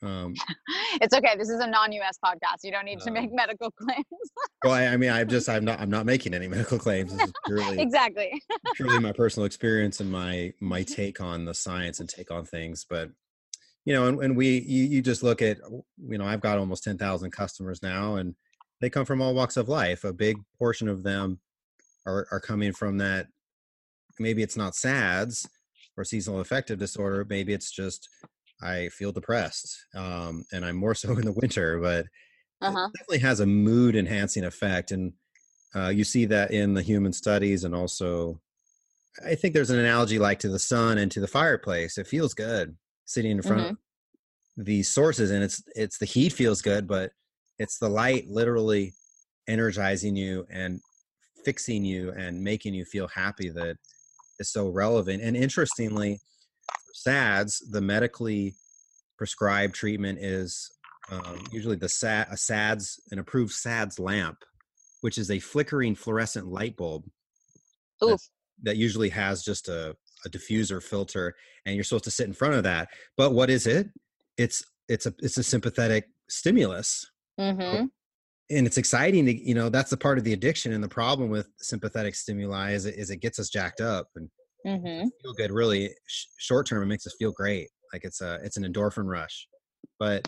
Um, 0.01 0.33
It's 1.01 1.13
okay. 1.13 1.35
This 1.37 1.49
is 1.49 1.59
a 1.59 1.67
non-US 1.67 2.17
podcast. 2.23 2.63
You 2.63 2.71
don't 2.71 2.85
need 2.85 2.99
to 3.01 3.11
make 3.11 3.29
Um, 3.29 3.35
medical 3.43 3.69
claims. 3.71 4.05
well, 4.63 4.73
I, 4.73 4.87
I 4.87 4.97
mean, 4.97 5.11
I'm 5.11 5.27
just 5.27 5.47
I'm 5.47 5.63
not 5.63 5.79
I'm 5.79 5.89
not 5.89 6.05
making 6.05 6.33
any 6.33 6.47
medical 6.47 6.79
claims. 6.79 7.13
This 7.13 7.27
is 7.27 7.33
purely 7.45 7.79
exactly. 7.79 8.41
purely 8.75 8.99
my 8.99 9.11
personal 9.11 9.45
experience 9.45 9.99
and 9.99 10.11
my 10.11 10.51
my 10.59 10.83
take 10.83 11.21
on 11.21 11.45
the 11.45 11.53
science 11.53 11.99
and 11.99 12.09
take 12.09 12.31
on 12.31 12.43
things 12.45 12.85
but 12.89 13.09
you 13.85 13.93
know 13.93 14.07
and, 14.07 14.21
and 14.23 14.35
we 14.37 14.59
you, 14.59 14.83
you 14.85 15.01
just 15.01 15.21
look 15.21 15.41
at 15.41 15.57
you 16.09 16.17
know 16.17 16.25
i've 16.25 16.41
got 16.41 16.57
almost 16.57 16.83
10,000 16.83 17.31
customers 17.31 17.81
now 17.83 18.15
and 18.15 18.35
they 18.81 18.89
come 18.89 19.05
from 19.05 19.21
all 19.21 19.33
walks 19.35 19.57
of 19.57 19.69
life 19.69 20.03
a 20.03 20.11
big 20.13 20.37
portion 20.57 20.87
of 20.89 21.03
them 21.03 21.39
are 22.05 22.27
are 22.31 22.39
coming 22.39 22.73
from 22.73 22.97
that 22.97 23.27
maybe 24.19 24.41
it's 24.43 24.57
not 24.57 24.75
sads 24.75 25.47
or 25.97 26.03
seasonal 26.03 26.39
affective 26.39 26.79
disorder 26.79 27.25
maybe 27.29 27.53
it's 27.53 27.71
just 27.71 28.07
i 28.61 28.89
feel 28.89 29.11
depressed 29.11 29.77
um, 29.95 30.43
and 30.51 30.65
i'm 30.65 30.75
more 30.75 30.95
so 31.01 31.11
in 31.13 31.25
the 31.25 31.33
winter 31.33 31.79
but 31.79 32.05
Uh-huh. 32.61 32.89
it 32.93 32.97
definitely 32.97 33.19
has 33.19 33.39
a 33.39 33.45
mood 33.45 33.95
enhancing 33.95 34.43
effect 34.45 34.91
and 34.91 35.13
uh, 35.75 35.89
you 35.89 36.03
see 36.05 36.25
that 36.25 36.51
in 36.51 36.73
the 36.73 36.81
human 36.81 37.13
studies 37.13 37.63
and 37.63 37.75
also 37.75 38.39
i 39.25 39.35
think 39.35 39.53
there's 39.53 39.69
an 39.69 39.79
analogy 39.79 40.19
like 40.19 40.39
to 40.39 40.49
the 40.49 40.59
sun 40.59 40.97
and 40.97 41.11
to 41.11 41.19
the 41.19 41.27
fireplace 41.27 41.97
it 41.97 42.07
feels 42.07 42.33
good 42.33 42.77
sitting 43.05 43.31
in 43.31 43.41
front 43.41 43.61
of 43.61 43.69
these 44.57 44.89
sources 44.89 45.31
and 45.31 45.43
it's 45.43 45.63
it's 45.75 45.97
the 45.97 46.05
heat 46.05 46.31
feels 46.33 46.61
good 46.61 46.87
but 46.87 47.11
it's 47.59 47.77
the 47.79 47.89
light 47.89 48.27
literally 48.29 48.93
energizing 49.47 50.15
you 50.15 50.45
and 50.49 50.81
fixing 51.45 51.85
you 51.85 52.11
and 52.17 52.43
making 52.43 52.73
you 52.73 52.83
feel 52.83 53.07
happy 53.07 53.49
that 53.49 53.77
is 54.39 54.51
so 54.51 54.67
relevant 54.67 55.21
and 55.21 55.37
interestingly 55.37 56.19
SADS, 56.93 57.61
the 57.71 57.81
medically 57.81 58.55
prescribed 59.17 59.75
treatment 59.75 60.19
is 60.19 60.71
um, 61.11 61.43
usually 61.51 61.75
the 61.75 61.89
SAD, 61.89 62.27
a 62.31 62.37
SADS, 62.37 62.99
an 63.11 63.19
approved 63.19 63.51
SADS 63.51 63.99
lamp, 63.99 64.37
which 65.01 65.17
is 65.17 65.29
a 65.29 65.39
flickering 65.39 65.93
fluorescent 65.93 66.47
light 66.47 66.75
bulb 66.75 67.05
that 68.63 68.77
usually 68.77 69.09
has 69.09 69.43
just 69.43 69.67
a, 69.67 69.95
a 70.25 70.29
diffuser 70.29 70.81
filter, 70.81 71.35
and 71.65 71.75
you're 71.75 71.83
supposed 71.83 72.05
to 72.05 72.11
sit 72.11 72.27
in 72.27 72.33
front 72.33 72.55
of 72.55 72.63
that. 72.63 72.89
But 73.17 73.33
what 73.33 73.49
is 73.49 73.67
it? 73.67 73.89
It's 74.37 74.63
it's 74.87 75.05
a 75.05 75.13
it's 75.19 75.37
a 75.37 75.43
sympathetic 75.43 76.05
stimulus, 76.29 77.05
Mm-hmm. 77.39 77.85
And 78.49 78.67
it's 78.67 78.77
exciting 78.77 79.25
to 79.25 79.33
you 79.33 79.55
know 79.55 79.69
that's 79.69 79.89
the 79.89 79.97
part 79.97 80.17
of 80.17 80.23
the 80.23 80.33
addiction 80.33 80.73
and 80.73 80.83
the 80.83 80.87
problem 80.87 81.29
with 81.29 81.47
sympathetic 81.57 82.13
stimuli 82.15 82.71
is 82.73 82.85
it, 82.85 82.95
is 82.95 83.09
it 83.09 83.17
gets 83.17 83.39
us 83.39 83.49
jacked 83.49 83.81
up 83.81 84.07
and 84.15 84.29
Mm-hmm. 84.65 85.07
feel 85.21 85.33
good 85.35 85.51
really 85.51 85.91
sh- 86.07 86.25
short 86.39 86.65
term 86.65 86.81
it 86.81 86.87
makes 86.87 87.05
us 87.05 87.13
feel 87.19 87.31
great 87.31 87.69
like 87.93 88.03
it's 88.03 88.19
a 88.21 88.39
it's 88.43 88.57
an 88.57 88.63
endorphin 88.63 89.05
rush 89.05 89.47
but 89.99 90.27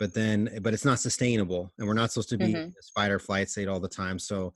but 0.00 0.14
then 0.14 0.48
but 0.62 0.72
it's 0.72 0.86
not 0.86 0.98
sustainable 0.98 1.70
and 1.78 1.86
we're 1.86 1.92
not 1.92 2.10
supposed 2.10 2.30
to 2.30 2.38
be 2.38 2.54
Mhm. 2.54 2.64
in 2.64 2.72
this 2.74 2.90
fight 2.94 3.10
or 3.10 3.18
flight 3.18 3.50
state 3.50 3.68
all 3.68 3.78
the 3.78 3.86
time 3.88 4.18
so 4.18 4.54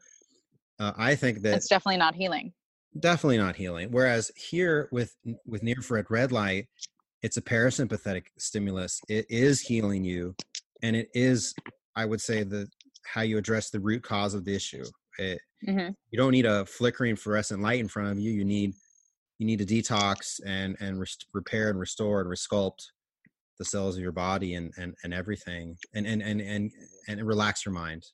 uh, 0.80 0.92
i 0.96 1.14
think 1.14 1.42
that 1.42 1.56
It's 1.56 1.68
definitely 1.68 1.98
not 1.98 2.14
healing. 2.14 2.54
definitely 3.00 3.36
not 3.36 3.54
healing 3.54 3.90
whereas 3.90 4.30
here 4.34 4.88
with 4.92 5.14
with 5.44 5.62
near 5.62 5.74
infrared 5.76 6.10
red 6.10 6.32
light 6.32 6.68
it's 7.20 7.36
a 7.36 7.42
parasympathetic 7.42 8.24
stimulus 8.38 8.98
it 9.10 9.26
is 9.28 9.60
healing 9.60 10.04
you 10.04 10.34
and 10.82 10.96
it 10.96 11.10
is 11.12 11.54
i 11.96 12.06
would 12.06 12.22
say 12.22 12.44
the 12.44 12.66
how 13.04 13.22
you 13.22 13.38
address 13.38 13.70
the 13.70 13.80
root 13.80 14.02
cause 14.02 14.34
of 14.34 14.44
the 14.44 14.54
issue. 14.54 14.84
It, 15.18 15.40
hmm 15.64 15.88
you 16.10 16.18
don't 16.18 16.32
need 16.32 16.44
a 16.44 16.66
flickering 16.66 17.16
fluorescent 17.16 17.62
light 17.62 17.80
in 17.80 17.88
front 17.88 18.10
of 18.10 18.18
you 18.18 18.30
you 18.30 18.44
need 18.44 18.74
you 19.38 19.46
need 19.46 19.58
to 19.58 19.66
detox 19.66 20.40
and 20.44 20.76
and 20.78 21.00
rest- 21.00 21.26
repair 21.32 21.70
and 21.70 21.80
restore 21.80 22.20
and 22.20 22.30
resculpt 22.30 22.82
the 23.58 23.64
cells 23.64 23.96
of 23.96 24.02
your 24.02 24.12
body 24.12 24.54
and 24.54 24.72
and, 24.76 24.94
and 25.04 25.14
everything 25.14 25.76
and 25.94 26.06
and 26.06 26.22
and 26.22 26.40
and 26.40 26.70
and 27.08 27.22
relax 27.26 27.64
your 27.64 27.72
mind. 27.72 28.04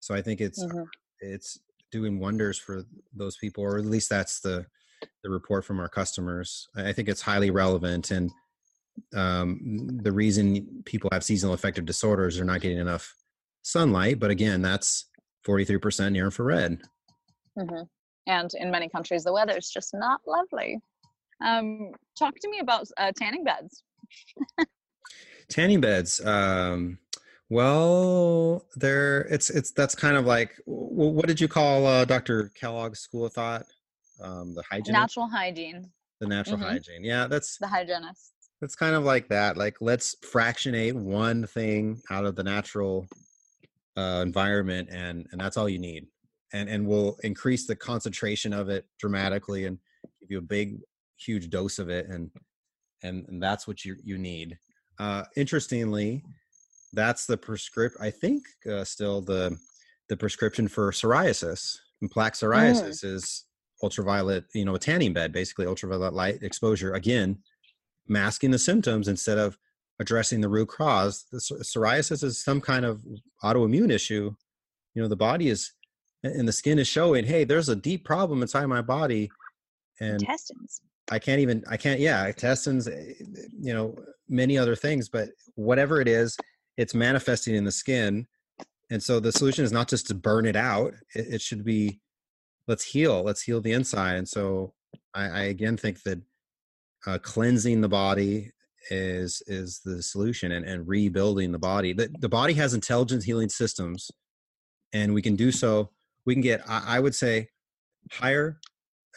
So 0.00 0.14
i 0.14 0.22
think 0.22 0.40
it's 0.40 0.62
hmm 0.62 0.84
it's 1.20 1.58
doing 1.90 2.20
wonders 2.20 2.58
for 2.58 2.82
those 3.14 3.36
people 3.38 3.64
or 3.64 3.78
at 3.78 3.84
least 3.84 4.10
that's 4.10 4.40
the 4.40 4.64
the 5.24 5.30
report 5.30 5.64
from 5.64 5.80
our 5.80 5.88
customers. 5.88 6.68
I 6.76 6.92
think 6.92 7.08
it's 7.08 7.22
highly 7.22 7.50
relevant 7.50 8.10
and 8.10 8.30
um, 9.14 9.98
the 10.02 10.12
reason 10.12 10.82
people 10.84 11.08
have 11.12 11.24
seasonal 11.24 11.54
affective 11.54 11.86
disorders 11.86 12.36
they're 12.36 12.44
not 12.44 12.60
getting 12.60 12.78
enough 12.78 13.14
sunlight 13.68 14.18
but 14.18 14.30
again 14.30 14.62
that's 14.62 15.06
43% 15.46 16.12
near 16.12 16.24
infrared 16.26 16.80
hmm 17.58 17.82
And 18.26 18.50
in 18.62 18.70
many 18.70 18.88
countries, 18.88 19.24
the 19.24 19.32
weather 19.32 19.56
is 19.56 19.70
just 19.70 19.90
not 19.94 20.20
lovely. 20.26 20.78
Um, 21.44 21.92
talk 22.18 22.34
to 22.42 22.48
me 22.50 22.58
about 22.60 22.86
uh, 22.98 23.12
tanning 23.16 23.42
beds. 23.44 23.82
tanning 25.48 25.80
beds 25.80 26.20
um 26.26 26.98
well 27.48 28.66
there 28.76 29.22
it's 29.34 29.48
it's 29.50 29.70
that's 29.72 29.94
kind 29.94 30.16
of 30.16 30.26
like 30.26 30.50
what 30.66 31.26
did 31.26 31.40
you 31.40 31.48
call 31.48 31.86
uh, 31.86 32.04
dr 32.04 32.50
kellogg's 32.54 33.00
school 33.00 33.24
of 33.24 33.32
thought 33.32 33.64
um 34.20 34.54
the 34.54 34.62
hygiene 34.70 34.92
Natural 34.92 35.28
hygiene, 35.28 35.90
the 36.20 36.26
natural 36.26 36.58
Mhm. 36.58 36.64
hygiene 36.72 37.02
yeah 37.04 37.26
that's 37.26 37.56
the 37.58 37.66
hygienist. 37.66 38.32
it's 38.60 38.74
kind 38.76 38.94
of 38.94 39.04
like 39.04 39.28
that 39.28 39.56
like 39.56 39.76
let's 39.80 40.16
fractionate 40.22 40.94
one 40.94 41.46
thing 41.46 42.00
out 42.10 42.26
of 42.26 42.36
the 42.36 42.44
natural 42.44 43.06
uh, 43.98 44.22
environment 44.22 44.88
and 44.90 45.26
and 45.32 45.40
that's 45.40 45.56
all 45.56 45.68
you 45.68 45.78
need 45.78 46.06
and 46.52 46.68
and 46.68 46.86
we'll 46.86 47.16
increase 47.22 47.66
the 47.66 47.76
concentration 47.76 48.52
of 48.52 48.68
it 48.68 48.86
dramatically 48.98 49.66
and 49.66 49.78
give 50.20 50.30
you 50.30 50.38
a 50.38 50.42
big 50.56 50.78
huge 51.18 51.50
dose 51.50 51.78
of 51.78 51.88
it 51.90 52.06
and 52.08 52.30
and, 53.02 53.26
and 53.28 53.42
that's 53.42 53.66
what 53.66 53.84
you 53.84 53.96
you 54.02 54.18
need. 54.18 54.58
Uh 54.98 55.24
interestingly 55.36 56.22
that's 56.92 57.26
the 57.26 57.36
prescript 57.36 57.96
i 58.00 58.10
think 58.10 58.44
uh, 58.70 58.84
still 58.84 59.20
the 59.20 59.56
the 60.08 60.16
prescription 60.16 60.66
for 60.68 60.90
psoriasis 60.90 61.76
and 62.00 62.10
plaque 62.10 62.34
psoriasis 62.34 63.04
is 63.04 63.44
ultraviolet 63.82 64.44
you 64.54 64.64
know 64.64 64.74
a 64.74 64.78
tanning 64.78 65.12
bed 65.12 65.32
basically 65.32 65.66
ultraviolet 65.66 66.14
light 66.14 66.42
exposure 66.42 66.94
again 66.94 67.36
masking 68.08 68.50
the 68.50 68.58
symptoms 68.58 69.08
instead 69.08 69.38
of 69.38 69.58
addressing 70.00 70.40
the 70.40 70.48
root 70.48 70.68
cause. 70.68 71.24
The 71.30 71.38
psoriasis 71.38 72.22
is 72.22 72.42
some 72.42 72.60
kind 72.60 72.84
of 72.84 73.04
autoimmune 73.42 73.90
issue. 73.90 74.34
You 74.94 75.02
know, 75.02 75.08
the 75.08 75.16
body 75.16 75.48
is 75.48 75.72
and 76.24 76.48
the 76.48 76.52
skin 76.52 76.78
is 76.78 76.88
showing, 76.88 77.24
hey, 77.24 77.44
there's 77.44 77.68
a 77.68 77.76
deep 77.76 78.04
problem 78.04 78.42
inside 78.42 78.66
my 78.66 78.82
body, 78.82 79.30
and 80.00 80.20
Intestines. 80.20 80.80
I 81.10 81.18
can't 81.18 81.40
even, 81.40 81.64
I 81.70 81.76
can't, 81.76 82.00
yeah, 82.00 82.26
intestines, 82.26 82.86
eh, 82.86 83.14
you 83.58 83.72
know, 83.72 83.96
many 84.28 84.58
other 84.58 84.76
things, 84.76 85.08
but 85.08 85.30
whatever 85.54 86.00
it 86.00 86.08
is, 86.08 86.36
it's 86.76 86.94
manifesting 86.94 87.54
in 87.54 87.64
the 87.64 87.72
skin. 87.72 88.26
And 88.90 89.02
so 89.02 89.20
the 89.20 89.32
solution 89.32 89.64
is 89.64 89.72
not 89.72 89.88
just 89.88 90.06
to 90.08 90.14
burn 90.14 90.44
it 90.44 90.56
out, 90.56 90.92
it, 91.14 91.34
it 91.34 91.42
should 91.42 91.64
be 91.64 92.00
let's 92.66 92.84
heal, 92.84 93.22
let's 93.22 93.42
heal 93.42 93.60
the 93.60 93.72
inside. 93.72 94.16
And 94.16 94.28
so 94.28 94.74
I, 95.14 95.28
I 95.28 95.40
again 95.44 95.76
think 95.76 96.02
that 96.02 96.20
uh, 97.06 97.18
cleansing 97.18 97.80
the 97.80 97.88
body 97.88 98.50
is 98.90 99.42
is 99.46 99.80
the 99.84 100.02
solution 100.02 100.52
and, 100.52 100.64
and 100.64 100.86
rebuilding 100.88 101.52
the 101.52 101.58
body. 101.58 101.92
The, 101.92 102.08
the 102.18 102.28
body 102.28 102.54
has 102.54 102.74
intelligent 102.74 103.24
healing 103.24 103.48
systems, 103.48 104.10
and 104.92 105.14
we 105.14 105.22
can 105.22 105.36
do 105.36 105.52
so. 105.52 105.90
We 106.26 106.34
can 106.34 106.42
get, 106.42 106.62
I, 106.68 106.96
I 106.96 107.00
would 107.00 107.14
say, 107.14 107.48
higher. 108.10 108.60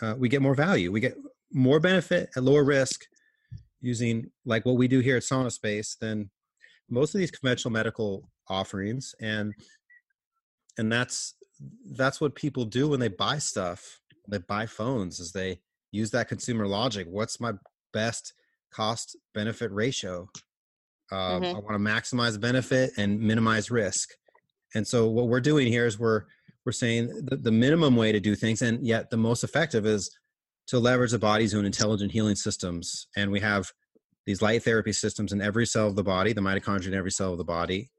Uh, 0.01 0.15
we 0.17 0.29
get 0.29 0.41
more 0.41 0.55
value. 0.55 0.91
We 0.91 0.99
get 0.99 1.15
more 1.51 1.79
benefit 1.79 2.29
at 2.35 2.43
lower 2.43 2.63
risk 2.63 3.01
using 3.81 4.29
like 4.45 4.65
what 4.65 4.77
we 4.77 4.87
do 4.87 4.99
here 4.99 5.17
at 5.17 5.23
SaunaSpace 5.23 5.97
than 5.99 6.29
most 6.89 7.13
of 7.13 7.19
these 7.19 7.31
conventional 7.31 7.71
medical 7.71 8.29
offerings, 8.49 9.13
and 9.21 9.53
and 10.77 10.91
that's 10.91 11.35
that's 11.95 12.19
what 12.19 12.35
people 12.35 12.65
do 12.65 12.89
when 12.89 12.99
they 12.99 13.07
buy 13.07 13.37
stuff. 13.37 13.99
They 14.27 14.39
buy 14.39 14.65
phones, 14.65 15.19
is 15.19 15.31
they 15.31 15.59
use 15.91 16.11
that 16.11 16.29
consumer 16.29 16.67
logic. 16.67 17.07
What's 17.09 17.39
my 17.39 17.53
best 17.93 18.33
cost 18.71 19.15
benefit 19.33 19.71
ratio? 19.71 20.29
Um, 21.11 21.41
Mhm. 21.43 21.55
I 21.55 21.59
want 21.59 21.71
to 21.73 21.77
maximize 21.77 22.39
benefit 22.39 22.91
and 22.97 23.19
minimize 23.19 23.69
risk. 23.69 24.09
And 24.73 24.87
so 24.87 25.09
what 25.09 25.27
we're 25.27 25.41
doing 25.41 25.67
here 25.67 25.85
is 25.85 25.99
we're 25.99 26.23
we're 26.65 26.71
saying 26.71 27.07
the, 27.25 27.37
the 27.37 27.51
minimum 27.51 27.95
way 27.95 28.11
to 28.11 28.19
do 28.19 28.35
things, 28.35 28.61
and 28.61 28.85
yet 28.85 29.09
the 29.09 29.17
most 29.17 29.43
effective 29.43 29.85
is 29.85 30.09
to 30.67 30.79
leverage 30.79 31.09
the 31.11 31.17
body's 31.19 31.55
own 31.55 31.65
intelligent 31.65 32.11
healing 32.11 32.35
systems. 32.35 33.07
And 33.17 33.31
we 33.31 33.39
have 33.39 33.71
these 34.27 34.43
light 34.43 34.63
therapy 34.63 34.93
systems 34.93 35.33
in 35.33 35.41
every 35.41 35.65
cell 35.65 35.87
of 35.87 35.95
the 35.95 36.03
body, 36.03 36.33
the 36.33 36.41
mitochondria 36.41 36.89
in 36.89 36.93
every 36.93 37.09
cell 37.09 37.31
of 37.31 37.39
the 37.39 37.43
body, 37.43 37.89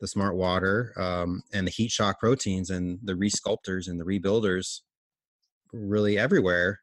the 0.00 0.06
smart 0.06 0.36
water, 0.36 0.92
um, 0.96 1.42
and 1.52 1.66
the 1.66 1.72
heat 1.72 1.90
shock 1.90 2.20
proteins, 2.20 2.70
and 2.70 3.00
the 3.02 3.14
resculptors 3.14 3.88
and 3.88 3.98
the 4.00 4.04
rebuilders, 4.04 4.82
really 5.72 6.16
everywhere. 6.16 6.80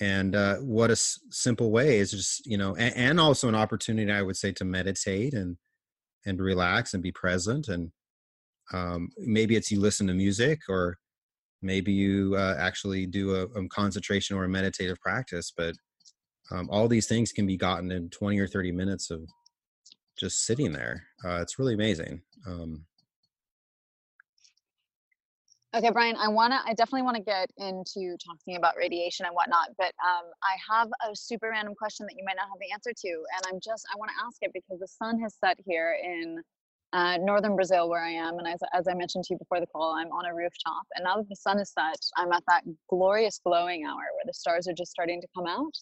And 0.00 0.34
uh, 0.34 0.56
what 0.56 0.90
a 0.90 0.92
s- 0.92 1.20
simple 1.30 1.70
way 1.70 1.98
is 1.98 2.10
just 2.10 2.46
you 2.46 2.56
know, 2.56 2.74
and, 2.76 2.96
and 2.96 3.20
also 3.20 3.48
an 3.48 3.54
opportunity, 3.54 4.10
I 4.10 4.22
would 4.22 4.36
say, 4.36 4.52
to 4.52 4.64
meditate 4.64 5.34
and 5.34 5.56
and 6.24 6.40
relax 6.40 6.94
and 6.94 7.02
be 7.02 7.12
present 7.12 7.68
and 7.68 7.90
um, 8.72 9.10
maybe 9.18 9.56
it's 9.56 9.70
you 9.70 9.80
listen 9.80 10.06
to 10.06 10.14
music 10.14 10.60
or 10.68 10.98
maybe 11.62 11.92
you 11.92 12.34
uh, 12.36 12.56
actually 12.58 13.06
do 13.06 13.34
a, 13.34 13.42
a 13.58 13.68
concentration 13.68 14.36
or 14.36 14.44
a 14.44 14.48
meditative 14.48 15.00
practice 15.00 15.52
but 15.56 15.74
um, 16.50 16.68
all 16.70 16.88
these 16.88 17.06
things 17.06 17.32
can 17.32 17.46
be 17.46 17.56
gotten 17.56 17.90
in 17.90 18.08
20 18.10 18.38
or 18.38 18.46
30 18.46 18.72
minutes 18.72 19.10
of 19.10 19.20
just 20.18 20.44
sitting 20.44 20.72
there 20.72 21.04
uh, 21.24 21.40
it's 21.40 21.58
really 21.58 21.74
amazing 21.74 22.20
um, 22.46 22.84
Okay, 25.74 25.90
Brian, 25.90 26.16
I 26.18 26.26
wanna, 26.28 26.60
I 26.66 26.74
definitely 26.74 27.02
want 27.02 27.16
to 27.16 27.22
get 27.22 27.48
into 27.58 28.16
talking 28.26 28.56
about 28.56 28.74
radiation 28.76 29.24
and 29.24 29.34
whatnot, 29.36 29.68
but 29.78 29.94
um, 30.04 30.26
I 30.42 30.56
have 30.68 30.88
a 31.08 31.14
super 31.14 31.50
random 31.50 31.76
question 31.76 32.06
that 32.10 32.16
you 32.18 32.24
might 32.26 32.36
not 32.36 32.48
have 32.48 32.58
the 32.60 32.72
answer 32.74 32.90
to, 32.92 33.08
and 33.08 33.46
I'm 33.46 33.60
just, 33.60 33.86
I 33.94 33.96
want 33.96 34.10
to 34.10 34.26
ask 34.26 34.38
it 34.42 34.50
because 34.52 34.80
the 34.80 34.88
sun 34.88 35.20
has 35.20 35.36
set 35.38 35.58
here 35.64 35.96
in 36.02 36.42
uh, 36.92 37.18
northern 37.22 37.54
Brazil 37.54 37.88
where 37.88 38.02
I 38.02 38.10
am, 38.10 38.38
and 38.38 38.48
as, 38.48 38.60
as 38.74 38.88
I 38.88 38.94
mentioned 38.94 39.24
to 39.26 39.34
you 39.34 39.38
before 39.38 39.60
the 39.60 39.66
call, 39.68 39.94
I'm 39.94 40.08
on 40.08 40.26
a 40.26 40.34
rooftop, 40.34 40.84
and 40.96 41.04
now 41.04 41.16
that 41.18 41.28
the 41.28 41.36
sun 41.36 41.60
is 41.60 41.72
set, 41.72 42.00
I'm 42.18 42.32
at 42.32 42.42
that 42.48 42.64
glorious 42.90 43.40
glowing 43.46 43.86
hour 43.86 43.94
where 43.96 44.26
the 44.26 44.34
stars 44.34 44.66
are 44.66 44.74
just 44.74 44.90
starting 44.90 45.20
to 45.20 45.28
come 45.34 45.46
out, 45.46 45.72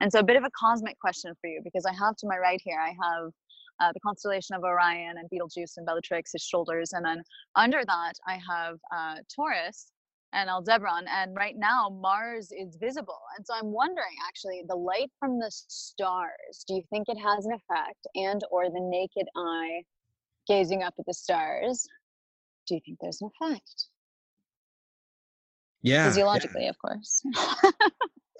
and 0.00 0.12
so 0.12 0.18
a 0.18 0.24
bit 0.24 0.36
of 0.36 0.44
a 0.44 0.50
cosmic 0.50 0.98
question 1.00 1.32
for 1.40 1.48
you 1.48 1.62
because 1.64 1.86
I 1.86 1.94
have 1.94 2.14
to 2.18 2.28
my 2.28 2.36
right 2.36 2.60
here, 2.62 2.78
I 2.78 2.90
have 2.90 3.32
uh, 3.80 3.92
the 3.92 4.00
constellation 4.00 4.54
of 4.54 4.62
Orion 4.62 5.16
and 5.18 5.28
Betelgeuse 5.30 5.76
and 5.76 5.86
Bellatrix, 5.86 6.32
his 6.32 6.42
shoulders, 6.42 6.92
and 6.92 7.04
then 7.04 7.22
under 7.56 7.82
that 7.84 8.14
I 8.26 8.38
have 8.48 8.78
uh, 8.94 9.16
Taurus 9.34 9.92
and 10.32 10.48
Aldebaran, 10.48 11.06
and 11.08 11.34
right 11.36 11.56
now 11.56 11.88
Mars 11.88 12.52
is 12.52 12.76
visible. 12.76 13.20
And 13.36 13.44
so 13.44 13.54
I'm 13.54 13.72
wondering, 13.72 14.14
actually, 14.28 14.62
the 14.68 14.76
light 14.76 15.10
from 15.18 15.38
the 15.38 15.50
stars. 15.50 16.64
Do 16.68 16.74
you 16.74 16.82
think 16.90 17.08
it 17.08 17.18
has 17.18 17.46
an 17.46 17.52
effect, 17.52 18.06
and 18.14 18.40
or 18.50 18.70
the 18.70 18.80
naked 18.80 19.26
eye 19.36 19.82
gazing 20.46 20.82
up 20.82 20.94
at 20.98 21.06
the 21.06 21.14
stars? 21.14 21.88
Do 22.68 22.74
you 22.74 22.80
think 22.84 22.98
there's 23.00 23.20
an 23.20 23.30
effect? 23.40 23.86
yeah 25.82 25.94
yeah. 25.94 26.08
Physiologically, 26.08 26.68
of 26.68 26.78
course. 26.78 27.22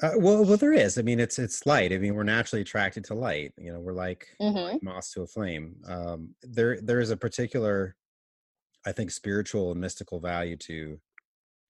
Uh, 0.03 0.13
well 0.17 0.45
well 0.45 0.57
there 0.57 0.73
is 0.73 0.97
i 0.97 1.03
mean 1.03 1.21
it's 1.21 1.39
it's 1.39 1.67
light 1.67 1.93
i 1.93 1.99
mean 1.99 2.15
we're 2.15 2.23
naturally 2.23 2.63
attracted 2.63 3.05
to 3.05 3.15
light 3.15 3.53
you 3.59 3.71
know 3.71 3.79
we're 3.81 3.93
like 3.93 4.39
Mhm. 4.41 4.81
like 4.81 4.83
moss 4.83 5.13
to 5.13 5.21
a 5.23 5.27
flame 5.27 5.83
um, 5.87 6.35
there 6.43 6.81
there 6.81 7.01
is 7.01 7.11
a 7.11 7.17
particular 7.17 7.97
i 8.87 8.93
think 8.93 9.11
spiritual 9.11 9.73
and 9.73 9.81
mystical 9.81 10.21
value 10.21 10.57
to 10.57 11.01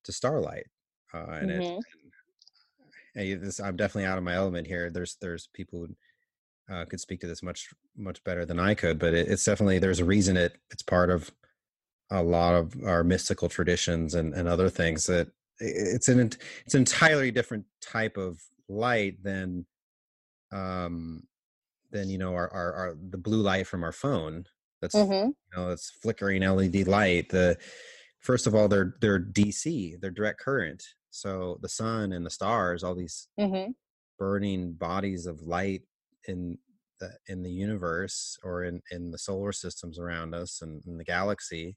to 0.04 0.12
starlight 0.12 0.66
uh, 1.14 1.26
and 1.32 1.50
it 1.50 1.66
Mhm. 1.66 1.80
hey, 3.14 3.34
this 3.34 3.60
I'm 3.60 3.76
definitely 3.76 4.06
out 4.06 4.18
of 4.18 4.24
my 4.24 4.34
element 4.34 4.66
here. 4.66 4.90
There's 4.90 5.16
there's 5.20 5.48
people 5.48 5.86
who 5.86 6.74
uh, 6.74 6.84
could 6.86 7.00
speak 7.00 7.20
to 7.20 7.26
this 7.26 7.42
much 7.42 7.70
much 7.96 8.22
better 8.24 8.46
than 8.46 8.58
I 8.60 8.74
could, 8.74 8.98
but 8.98 9.14
it, 9.14 9.28
it's 9.28 9.44
definitely 9.44 9.78
there's 9.78 10.00
a 10.00 10.04
reason 10.04 10.36
it 10.36 10.58
it's 10.70 10.82
part 10.82 11.10
of 11.10 11.30
a 12.10 12.22
lot 12.22 12.54
of 12.54 12.74
our 12.84 13.04
mystical 13.04 13.48
traditions 13.48 14.14
and, 14.14 14.34
and 14.34 14.48
other 14.48 14.70
things 14.70 15.06
that 15.06 15.30
it's 15.60 16.08
an 16.08 16.20
it's 16.20 16.74
an 16.74 16.80
entirely 16.80 17.30
different 17.30 17.66
type 17.80 18.16
of 18.16 18.40
light 18.68 19.22
than 19.22 19.66
um 20.52 21.22
than 21.90 22.08
you 22.08 22.18
know 22.18 22.34
our, 22.34 22.52
our, 22.52 22.74
our 22.74 22.94
the 23.10 23.18
blue 23.18 23.42
light 23.42 23.66
from 23.66 23.84
our 23.84 23.92
phone 23.92 24.44
that's 24.80 24.94
Mhm. 24.94 25.28
you 25.28 25.56
know 25.56 25.70
it's 25.70 25.90
flickering 25.90 26.42
led 26.42 26.86
light 26.88 27.28
the 27.30 27.58
first 28.20 28.46
of 28.46 28.54
all 28.54 28.68
they're 28.68 28.94
they're 29.00 29.20
dc 29.20 30.00
they're 30.00 30.10
direct 30.10 30.40
current 30.40 30.84
so 31.10 31.58
the 31.62 31.68
sun 31.68 32.12
and 32.12 32.24
the 32.26 32.30
stars 32.30 32.84
all 32.84 32.94
these 32.94 33.28
Mhm. 33.38 33.74
burning 34.18 34.74
bodies 34.74 35.26
of 35.26 35.42
light 35.42 35.82
in 36.28 36.58
that 37.00 37.18
in 37.28 37.42
the 37.42 37.50
universe 37.52 38.38
or 38.44 38.64
in 38.64 38.82
in 38.90 39.10
the 39.10 39.18
solar 39.18 39.52
systems 39.52 39.98
around 39.98 40.34
us 40.34 40.62
and 40.62 40.84
in 40.86 40.98
the 40.98 41.04
galaxy 41.04 41.76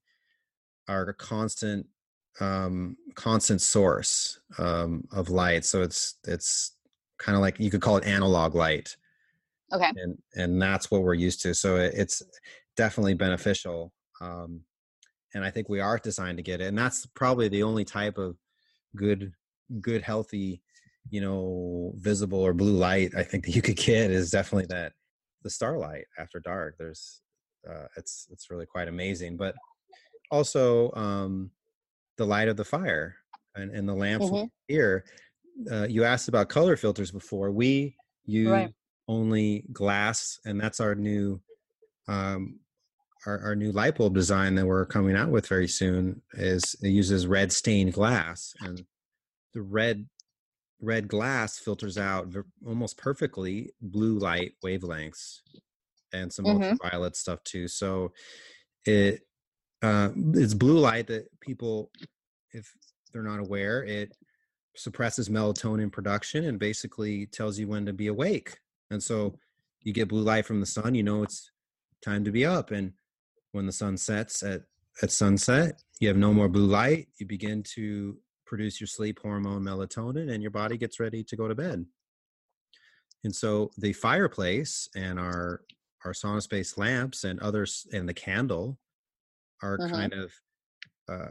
are 0.88 1.04
a 1.10 1.14
constant 1.14 1.88
um 2.40 2.98
constant 3.16 3.62
source 3.62 4.40
um 4.58 5.08
of 5.12 5.30
light. 5.30 5.66
So 5.66 5.82
it's 5.82 6.16
it's 6.26 6.76
kind 7.20 7.36
of 7.36 7.42
like 7.42 7.60
you 7.60 7.70
could 7.70 7.82
call 7.82 7.98
it 7.98 8.06
analog 8.06 8.56
light. 8.56 8.96
Okay. 9.72 9.92
and 9.96 10.18
and 10.36 10.62
that's 10.62 10.92
what 10.92 11.02
we're 11.02 11.14
used 11.14 11.42
to. 11.44 11.54
So 11.54 11.78
it, 11.78 11.94
it's 11.96 12.22
definitely 12.76 13.14
beneficial 13.14 13.94
um 14.22 14.62
and 15.36 15.44
i 15.46 15.50
think 15.52 15.70
we 15.70 15.80
are 15.80 16.00
designed 16.00 16.38
to 16.38 16.44
get 16.44 16.62
it. 16.62 16.66
And 16.66 16.78
that's 16.78 17.06
probably 17.08 17.48
the 17.50 17.64
only 17.64 17.86
type 17.86 18.18
of 18.18 18.36
good 18.96 19.32
good 19.82 20.02
healthy 20.02 20.62
you 21.10 21.20
know 21.22 21.94
visible 21.98 22.40
or 22.40 22.54
blue 22.54 22.78
light 22.78 23.12
i 23.18 23.24
think 23.24 23.44
that 23.44 23.56
you 23.56 23.62
could 23.62 23.76
get 23.76 24.10
is 24.12 24.30
definitely 24.32 24.68
that 24.68 24.94
the 25.44 25.50
starlight 25.50 26.06
after 26.18 26.40
dark. 26.40 26.76
There's 26.78 27.22
uh 27.70 27.88
it's 27.98 28.28
it's 28.32 28.50
really 28.50 28.66
quite 28.66 28.88
amazing. 28.88 29.38
But 29.38 29.56
also 30.32 30.92
um 30.94 31.52
the 32.18 32.26
light 32.26 32.48
of 32.48 32.58
the 32.58 32.66
fire 32.66 33.16
and, 33.56 33.72
and 33.72 33.88
the 33.88 33.94
lamps 33.94 34.30
Mhm. 34.30 34.50
here 34.68 35.06
uh, 35.72 35.86
you 35.88 36.04
asked 36.04 36.28
about 36.28 36.50
color 36.50 36.76
filters 36.76 37.12
before 37.12 37.52
we 37.52 37.98
use 38.26 38.50
Right. 38.50 38.74
only 39.08 39.66
glass 39.72 40.40
and 40.46 40.60
that's 40.60 40.80
our 40.80 40.96
new 40.96 41.42
um 42.08 42.60
our, 43.26 43.40
our 43.40 43.56
new 43.56 43.72
light 43.72 43.96
bulb 43.98 44.14
design 44.16 44.56
that 44.56 44.66
we're 44.66 44.86
coming 44.86 45.16
out 45.16 45.30
with 45.30 45.48
very 45.48 45.68
soon 45.68 46.22
is 46.34 46.76
it 46.82 46.90
uses 46.90 47.28
red 47.28 47.52
stained 47.52 47.94
glass 47.94 48.54
and 48.62 48.86
the 49.54 49.62
red 49.62 50.08
red 50.82 51.08
glass 51.08 51.58
filters 51.60 51.98
out 51.98 52.28
ver- 52.28 52.46
almost 52.66 52.98
perfectly 52.98 53.72
blue 53.82 54.18
light 54.20 54.54
wavelengths 54.64 55.42
and 56.12 56.32
some 56.34 56.46
Mhm. 56.46 56.72
ultraviolet 56.72 57.16
stuff 57.16 57.42
too 57.44 57.68
so 57.68 58.12
it 58.86 59.22
uh, 59.84 60.10
it's 60.34 60.54
blue 60.54 60.80
light 60.80 61.08
that 61.08 61.28
people 61.42 61.92
if 62.54 62.74
they're 63.12 63.22
not 63.22 63.40
aware 63.40 63.84
it 63.84 64.16
suppresses 64.76 65.30
melatonin 65.30 65.92
production 65.92 66.46
and 66.46 66.58
basically 66.58 67.28
tells 67.28 67.60
you 67.60 67.68
when 67.68 67.86
to 67.86 67.94
be 67.94 68.08
awake. 68.08 68.58
And 68.90 69.04
so 69.04 69.38
you 69.82 69.94
get 69.94 70.08
blue 70.08 70.24
light 70.24 70.46
from 70.46 70.60
the 70.60 70.66
sun 70.66 70.96
you 70.96 71.04
know 71.04 71.22
it's 71.22 71.52
time 72.04 72.24
to 72.24 72.32
be 72.32 72.46
up. 72.46 72.72
And 72.72 72.94
when 73.52 73.66
the 73.66 73.72
sun 73.72 73.98
sets 73.98 74.42
at 74.42 74.62
at 75.02 75.12
sunset 75.12 75.82
you 76.00 76.08
have 76.08 76.18
no 76.18 76.34
more 76.34 76.48
blue 76.48 76.68
light 76.68 77.08
you 77.20 77.26
begin 77.26 77.64
to 77.64 78.16
produce 78.46 78.80
your 78.80 78.88
sleep 78.88 79.20
hormone 79.22 79.64
melatonin 79.64 80.32
and 80.32 80.42
your 80.42 80.52
body 80.52 80.78
gets 80.78 81.00
ready 81.00 81.24
to 81.24 81.36
go 81.36 81.48
to 81.48 81.56
bed. 81.56 81.86
And 83.24 83.36
so 83.36 83.72
the 83.78 83.94
fireplace 83.94 84.88
and 84.96 85.20
our 85.20 85.62
our 86.06 86.14
sauna 86.14 86.42
space 86.42 86.78
lamps 86.78 87.24
and 87.24 87.40
others 87.40 87.86
and 87.94 88.08
the 88.08 88.14
candle 88.14 88.78
are 89.64 89.78
Mhm. 89.78 89.92
kind 89.92 90.14
of 90.14 90.34
uh 91.10 91.30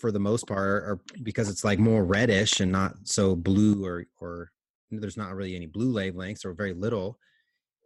for 0.00 0.10
the 0.10 0.18
most 0.18 0.46
part 0.46 0.66
are, 0.68 0.84
are 0.90 1.00
because 1.22 1.48
it's 1.48 1.64
like 1.64 1.78
more 1.78 2.04
reddish 2.04 2.60
and 2.60 2.70
not 2.72 2.94
so 3.04 3.34
blue 3.36 3.84
or 3.84 4.04
or 4.20 4.50
there's 4.90 5.16
not 5.16 5.34
really 5.34 5.54
any 5.56 5.66
blue 5.66 5.92
wavelengths 5.92 6.44
or 6.44 6.52
very 6.52 6.72
little 6.74 7.18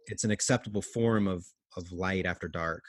it's 0.07 0.23
an 0.23 0.31
acceptable 0.31 0.81
form 0.81 1.27
of 1.27 1.45
of 1.77 1.91
light 1.91 2.25
after 2.25 2.47
dark 2.47 2.83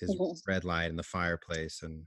is 0.00 0.14
Mhm. 0.14 0.36
red 0.46 0.64
light 0.64 0.90
in 0.90 0.96
the 0.96 1.02
fireplace 1.02 1.82
and 1.82 2.06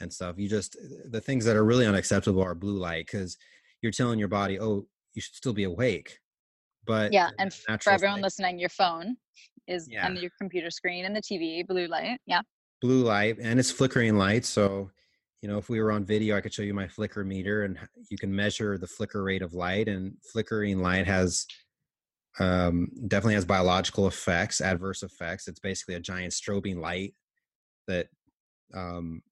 and 0.00 0.12
stuff 0.12 0.38
you 0.38 0.48
just 0.48 0.76
the 1.10 1.20
things 1.20 1.44
that 1.44 1.56
are 1.56 1.64
really 1.64 1.86
unacceptable 1.86 2.42
are 2.42 2.54
blue 2.54 2.78
light 2.78 3.06
because 3.06 3.36
you're 3.82 3.92
telling 3.92 4.18
your 4.18 4.28
body 4.28 4.58
oh 4.58 4.88
you 5.14 5.20
should 5.22 5.34
still 5.36 5.52
be 5.52 5.64
awake 5.64 6.18
but 6.84 7.12
Yeah. 7.12 7.30
And 7.38 7.54
for 7.54 7.90
everyone 7.90 8.16
light- 8.16 8.24
listening, 8.24 8.58
your 8.58 8.68
phone 8.70 9.16
is 9.68 9.88
Yeah. 9.88 10.04
and 10.04 10.18
your 10.18 10.32
computer 10.40 10.68
screen 10.68 11.04
and 11.04 11.14
the 11.14 11.20
TV, 11.22 11.62
blue 11.62 11.86
light. 11.86 12.18
Yeah. 12.26 12.42
Blue 12.82 13.02
light 13.04 13.38
and 13.40 13.58
it's 13.58 13.70
flickering 13.70 14.18
light 14.18 14.44
so 14.44 14.90
you 15.40 15.48
know 15.48 15.56
if 15.56 15.70
we 15.70 15.80
were 15.80 15.92
on 15.92 16.04
video 16.04 16.36
i 16.36 16.40
could 16.40 16.52
show 16.52 16.62
you 16.62 16.74
my 16.74 16.88
flicker 16.88 17.24
meter 17.24 17.64
and 17.64 17.78
you 18.10 18.18
can 18.18 18.34
measure 18.34 18.76
the 18.76 18.86
flicker 18.86 19.22
rate 19.22 19.40
of 19.40 19.54
light 19.54 19.88
and 19.88 20.12
flickering 20.32 20.80
light 20.80 21.06
has 21.06 21.46
um, 22.38 22.88
definitely 23.08 23.34
has 23.34 23.44
biological 23.44 24.06
effects 24.06 24.60
adverse 24.60 25.02
effects. 25.02 25.48
It's 25.48 25.60
basically 25.60 25.94
a 25.94 26.00
giant 26.00 26.32
strobing 26.32 26.80
light 26.80 27.14
that 27.88 28.06
um, 28.74 29.22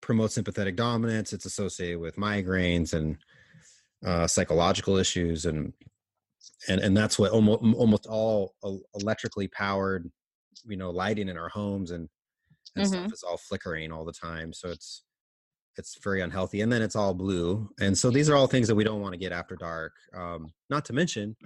promotes 0.00 0.34
sympathetic 0.34 0.74
dominance 0.74 1.32
it's 1.32 1.44
associated 1.44 2.00
with 2.00 2.16
migraines 2.16 2.94
and 2.94 3.18
uh, 4.04 4.26
psychological 4.26 4.96
issues 4.96 5.44
and 5.44 5.72
and 6.68 6.80
and 6.80 6.96
that's 6.96 7.18
what 7.18 7.30
almost 7.30 7.62
almost 7.76 8.06
all 8.06 8.54
electrically 8.94 9.48
powered 9.48 10.10
you 10.66 10.76
know 10.76 10.90
lighting 10.90 11.28
in 11.28 11.36
our 11.36 11.48
homes 11.48 11.90
and 11.90 12.08
and 12.76 12.86
stuff 12.86 13.12
is 13.12 13.22
all 13.22 13.36
flickering 13.36 13.92
all 13.92 14.04
the 14.04 14.12
time 14.12 14.52
so 14.52 14.68
it's 14.68 15.04
it's 15.76 15.96
very 16.02 16.20
unhealthy 16.22 16.60
and 16.60 16.72
then 16.72 16.82
it's 16.82 16.96
all 16.96 17.14
blue 17.14 17.68
and 17.80 17.96
so 17.96 18.10
these 18.10 18.28
are 18.28 18.36
all 18.36 18.46
things 18.48 18.66
that 18.68 18.74
we 18.74 18.84
don't 18.84 19.00
want 19.00 19.12
to 19.12 19.18
get 19.18 19.32
after 19.32 19.56
dark 19.56 19.92
um, 20.14 20.52
not 20.70 20.84
to 20.84 20.92
mention 20.92 21.36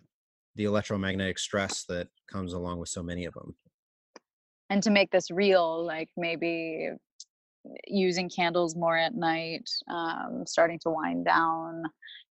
the 0.57 0.65
electromagnetic 0.65 1.39
stress 1.39 1.85
that 1.85 2.09
comes 2.31 2.53
along 2.53 2.79
with 2.79 2.89
so 2.89 3.03
many 3.03 3.25
of 3.25 3.35
them 3.35 3.55
And 4.71 4.83
to 4.85 4.91
make 4.91 5.11
this 5.11 5.31
real, 5.31 5.85
like 5.85 6.09
maybe 6.17 6.91
using 7.87 8.29
candles 8.31 8.75
more 8.75 8.97
at 8.97 9.15
night, 9.15 9.69
um, 9.91 10.45
starting 10.47 10.79
to 10.81 10.91
wind 10.91 11.27
down, 11.27 11.85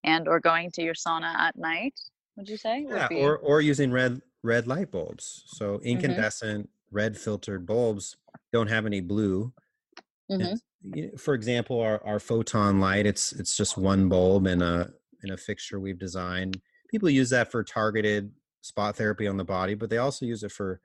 and 0.05 0.27
or 0.27 0.41
going 0.41 0.71
to 0.73 0.83
your 0.83 0.95
sauna 0.95 1.35
at 1.35 1.57
night. 1.57 1.93
Would 2.37 2.49
you 2.49 2.57
say? 2.57 2.85
would 2.85 2.97
yeah 2.97 3.09
be- 3.09 3.21
or 3.21 3.37
or 3.39 3.61
using 3.61 3.93
red 3.93 4.23
red 4.43 4.67
light 4.67 4.91
bulbs 4.91 5.43
so 5.47 5.81
incandescent 5.85 6.69
red 6.91 7.17
filtered 7.19 7.67
bulbs 7.67 8.17
don't 8.53 8.69
have 8.69 8.87
any 8.87 9.01
blue 9.01 9.53
Mhm. 10.29 10.61
It's- 10.83 11.21
for 11.21 11.35
example 11.35 11.81
our, 11.81 12.03
our 12.07 12.19
photon 12.21 12.81
light 12.81 13.07
it's 13.07 13.33
it's 13.33 13.57
just 13.57 13.77
one 13.77 14.09
bulb 14.09 14.47
in 14.47 14.63
a 14.63 14.91
in 15.23 15.31
a 15.31 15.37
fixture 15.37 15.79
we've 15.79 15.99
designed 15.99 16.61
people 16.89 17.11
use 17.11 17.31
that 17.31 17.51
for 17.53 17.63
targeted 17.63 18.33
spot 18.63 18.97
therapy 18.97 19.27
on 19.27 19.37
the 19.37 19.45
body 19.45 19.75
but 19.75 19.91
they 19.91 19.99
also 19.99 20.25
use 20.25 20.43
it 20.43 20.53
for 20.53 20.81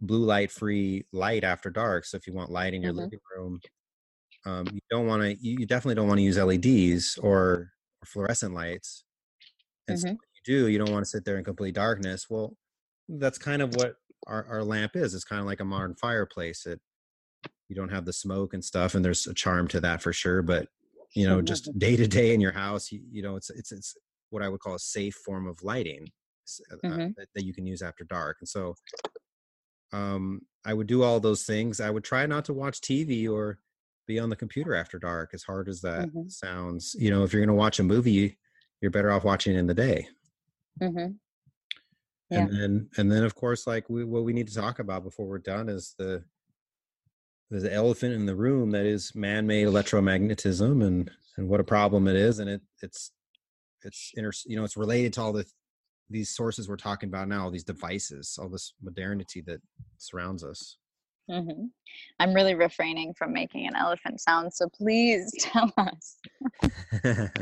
blue 0.00 0.24
light 0.24 0.50
free 0.52 1.06
light 1.12 1.44
after 1.44 1.70
dark 1.70 2.04
so 2.04 2.16
if 2.16 2.26
you 2.26 2.34
want 2.34 2.50
light 2.50 2.74
in 2.74 2.82
your 2.82 2.92
Mhm. 2.94 2.94
living 2.94 3.20
room 3.36 3.62
um, 4.46 4.66
you 4.72 4.80
don't 4.90 5.06
want 5.06 5.22
to 5.22 5.34
you 5.46 5.66
definitely 5.66 5.94
don't 5.96 6.08
want 6.08 6.18
to 6.18 6.24
use 6.24 6.38
leds 6.38 7.18
or, 7.18 7.72
or 8.02 8.06
fluorescent 8.06 8.54
lights 8.54 9.04
and 9.88 9.98
so 9.98 10.04
Mhm. 10.04 10.18
when 10.20 10.28
you 10.34 10.42
do 10.64 10.68
you 10.68 10.78
don't 10.78 10.92
want 10.92 11.04
to 11.04 11.10
sit 11.10 11.24
there 11.24 11.38
in 11.38 11.44
complete 11.44 11.74
darkness 11.74 12.30
well 12.30 12.56
that's 13.08 13.38
kind 13.38 13.62
of 13.62 13.74
what 13.76 13.96
our, 14.26 14.44
our 14.46 14.64
lamp 14.64 14.96
is 14.96 15.14
it's 15.14 15.24
kind 15.24 15.40
of 15.40 15.46
like 15.46 15.60
a 15.60 15.64
modern 15.64 15.94
fireplace 15.96 16.66
it 16.66 16.80
you 17.68 17.76
don't 17.76 17.88
have 17.90 18.04
the 18.04 18.12
smoke 18.12 18.54
and 18.54 18.64
stuff 18.64 18.94
and 18.94 19.04
there's 19.04 19.26
a 19.26 19.34
charm 19.34 19.68
to 19.68 19.80
that 19.80 20.02
for 20.02 20.12
sure 20.12 20.42
but 20.42 20.68
you 21.14 21.26
know 21.26 21.42
just 21.42 21.70
day 21.78 21.96
to 21.96 22.06
day 22.06 22.34
in 22.34 22.40
your 22.40 22.52
house 22.52 22.92
you, 22.92 23.02
you 23.10 23.22
know 23.22 23.36
it's 23.36 23.50
it's 23.50 23.72
it's 23.72 23.94
what 24.30 24.42
i 24.42 24.48
would 24.48 24.60
call 24.60 24.74
a 24.74 24.78
safe 24.78 25.14
form 25.24 25.46
of 25.46 25.62
lighting 25.62 26.08
s- 26.46 26.60
uh, 26.72 26.76
Mhm. 26.84 27.14
that, 27.16 27.28
that 27.34 27.44
you 27.44 27.54
can 27.54 27.66
use 27.66 27.82
after 27.82 28.04
dark 28.04 28.38
and 28.40 28.48
so 28.48 28.74
um 29.92 30.40
i 30.64 30.72
would 30.72 30.86
do 30.86 31.02
all 31.02 31.20
those 31.20 31.44
things 31.44 31.80
i 31.80 31.90
would 31.90 32.04
try 32.04 32.26
not 32.26 32.44
to 32.44 32.52
watch 32.52 32.80
tv 32.80 33.30
or 33.30 33.58
be 34.06 34.18
on 34.18 34.30
the 34.30 34.36
computer 34.36 34.74
after 34.74 34.98
dark 34.98 35.30
as 35.34 35.42
hard 35.42 35.68
as 35.68 35.80
that 35.80 36.08
Mhm. 36.08 36.30
sounds 36.30 36.94
you 36.98 37.10
know 37.10 37.24
if 37.24 37.32
you're 37.32 37.40
going 37.40 37.48
to 37.48 37.54
watch 37.54 37.78
a 37.78 37.82
movie 37.84 38.38
you're 38.80 38.90
better 38.90 39.10
off 39.12 39.24
watching 39.24 39.54
it 39.54 39.58
in 39.58 39.66
the 39.66 39.74
day 39.74 40.08
Mhm. 40.80 41.18
Yeah. 42.32 42.40
and 42.40 42.50
then 42.56 42.88
and 42.96 43.12
then 43.12 43.24
of 43.24 43.34
course 43.34 43.66
like 43.66 43.90
we, 43.90 44.04
what 44.04 44.24
we 44.24 44.32
need 44.32 44.48
to 44.48 44.54
talk 44.54 44.78
about 44.78 45.04
before 45.04 45.26
we're 45.26 45.38
done 45.38 45.68
is 45.68 45.94
the 45.98 46.24
there's 47.50 47.64
the 47.64 47.72
elephant 47.72 48.14
in 48.14 48.24
the 48.24 48.34
room 48.34 48.70
that 48.70 48.86
is 48.86 49.14
man-made 49.14 49.66
electromagnetism 49.66 50.82
and 50.86 51.10
and 51.36 51.48
what 51.48 51.60
a 51.60 51.64
problem 51.64 52.08
it 52.08 52.16
is 52.16 52.38
and 52.38 52.48
it 52.48 52.62
it's 52.80 53.12
it's 53.82 54.12
inter 54.14 54.32
you 54.46 54.56
know 54.56 54.64
it's 54.64 54.78
related 54.78 55.12
to 55.12 55.20
all 55.20 55.32
the 55.32 55.44
these 56.08 56.30
sources 56.30 56.68
we're 56.68 56.76
talking 56.76 57.10
about 57.10 57.28
now 57.28 57.44
all 57.44 57.50
these 57.50 57.64
devices 57.64 58.38
all 58.40 58.48
this 58.48 58.72
modernity 58.82 59.42
that 59.42 59.60
surrounds 59.98 60.42
us 60.42 60.78
Mhm. 61.30 61.70
I'm 62.18 62.34
really 62.34 62.54
refraining 62.54 63.14
from 63.14 63.32
making 63.32 63.66
an 63.68 63.76
elephant 63.76 64.20
sound, 64.20 64.52
so 64.52 64.68
please 64.68 65.32
tell 65.38 65.72
us. 65.76 66.16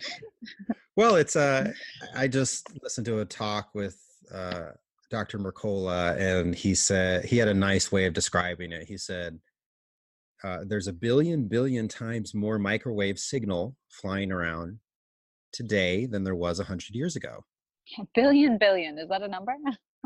well 1.00 1.16
it's 1.16 1.34
uh 1.34 1.72
i 2.14 2.28
just 2.28 2.68
listened 2.82 3.06
to 3.06 3.20
a 3.20 3.24
talk 3.24 3.70
with 3.74 3.96
uh 4.34 4.66
dr 5.10 5.38
mercola 5.38 6.14
and 6.18 6.54
he 6.54 6.74
said 6.74 7.24
he 7.24 7.38
had 7.38 7.48
a 7.48 7.54
nice 7.54 7.90
way 7.90 8.04
of 8.04 8.12
describing 8.12 8.70
it 8.70 8.86
he 8.86 8.98
said 8.98 9.38
uh, 10.44 10.58
there's 10.68 10.88
a 10.88 10.92
billion 10.92 11.48
billion 11.48 11.88
times 11.88 12.34
more 12.34 12.58
microwave 12.58 13.18
signal 13.18 13.74
flying 13.88 14.30
around 14.30 14.78
today 15.52 16.04
than 16.04 16.22
there 16.22 16.34
was 16.36 16.60
a 16.60 16.64
hundred 16.64 16.94
years 16.94 17.16
ago 17.16 17.42
A 17.98 18.02
Billion, 18.14 18.58
billion. 18.58 18.98
Is 18.98 19.08
that 19.08 19.22
a 19.22 19.28
number? 19.28 19.54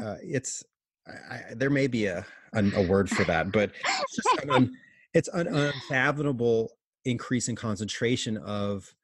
uh, 0.01 0.15
it's 0.23 0.63
I, 1.09 1.35
I, 1.35 1.55
there 1.57 1.71
may 1.71 1.89
be 1.89 2.07
a, 2.07 2.25
a 2.55 2.63
a 2.77 2.87
word 2.87 3.11
for 3.11 3.25
that 3.25 3.51
but 3.51 3.73
it's 3.85 4.17
just 4.17 4.45
an 4.45 4.51
un, 4.59 4.73
it's 5.13 5.29
an 5.35 5.49
unfathomable 5.49 6.71
increase 7.05 7.49
in 7.49 7.57
concentration 7.57 8.37
of 8.39 8.95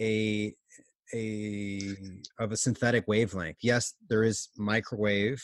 a 0.00 0.54
a 1.14 1.94
of 2.38 2.52
a 2.52 2.56
synthetic 2.56 3.06
wavelength. 3.08 3.58
Yes, 3.62 3.94
there 4.08 4.24
is 4.24 4.48
microwave 4.56 5.42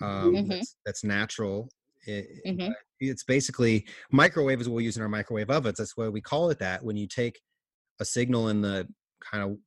um, 0.00 0.34
Mhm. 0.34 0.48
that's, 0.48 0.76
that's 0.86 1.04
natural. 1.04 1.68
It, 2.06 2.26
Mhm. 2.46 2.72
It's 2.98 3.24
basically 3.24 3.86
microwave 4.10 4.60
is 4.60 4.68
what 4.68 4.76
we 4.76 4.84
use 4.84 4.96
in 4.96 5.02
our 5.02 5.08
microwave 5.08 5.50
ovens. 5.50 5.76
That's 5.78 5.96
why 5.96 6.08
we 6.08 6.20
call 6.22 6.48
it 6.50 6.58
that. 6.60 6.82
When 6.82 6.96
you 6.96 7.06
take 7.06 7.40
a 7.98 8.04
signal 8.04 8.48
in 8.48 8.62
the 8.62 8.88
kind 9.20 9.42
of 9.44 9.58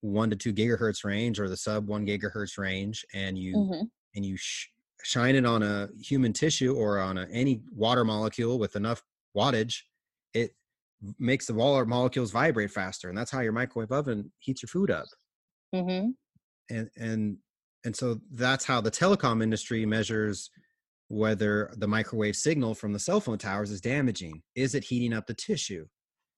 one 0.00 0.30
to 0.30 0.36
two 0.36 0.52
gigahertz 0.52 1.04
range 1.04 1.40
or 1.40 1.48
the 1.48 1.56
sub 1.56 1.86
one 1.88 2.06
gigahertz 2.06 2.56
range, 2.56 3.04
and 3.12 3.36
you 3.36 3.54
Mhm. 3.56 3.90
and 4.14 4.24
you 4.26 4.36
sh- 4.36 4.68
shine 5.02 5.34
it 5.34 5.44
on 5.44 5.62
a 5.62 5.88
human 6.00 6.32
tissue 6.32 6.74
or 6.74 6.98
on 7.00 7.18
a, 7.18 7.26
any 7.30 7.62
water 7.72 8.04
molecule 8.04 8.58
with 8.58 8.76
enough 8.76 9.02
wattage, 9.36 9.82
makes 11.18 11.46
the 11.46 11.54
water 11.54 11.86
molecules 11.86 12.30
vibrate 12.30 12.70
faster, 12.70 13.08
and 13.08 13.16
that's 13.16 13.30
how 13.30 13.40
your 13.40 13.52
microwave 13.52 13.92
oven 13.92 14.32
heats 14.38 14.62
your 14.62 14.68
food 14.68 14.90
up. 14.90 15.06
Mhm. 15.74 16.14
And 16.68 16.90
and 16.96 17.38
and 17.84 17.96
so 17.96 18.20
that's 18.32 18.64
how 18.64 18.80
the 18.80 18.90
telecom 18.90 19.42
industry 19.42 19.86
measures 19.86 20.50
whether 21.08 21.72
the 21.76 21.88
microwave 21.88 22.36
signal 22.36 22.74
from 22.74 22.92
the 22.92 22.98
cell 22.98 23.20
phone 23.20 23.38
towers 23.38 23.70
is 23.70 23.80
damaging. 23.80 24.42
Is 24.54 24.74
it 24.76 24.84
heating 24.84 25.12
up 25.12 25.26
the 25.26 25.34
tissue? 25.34 25.88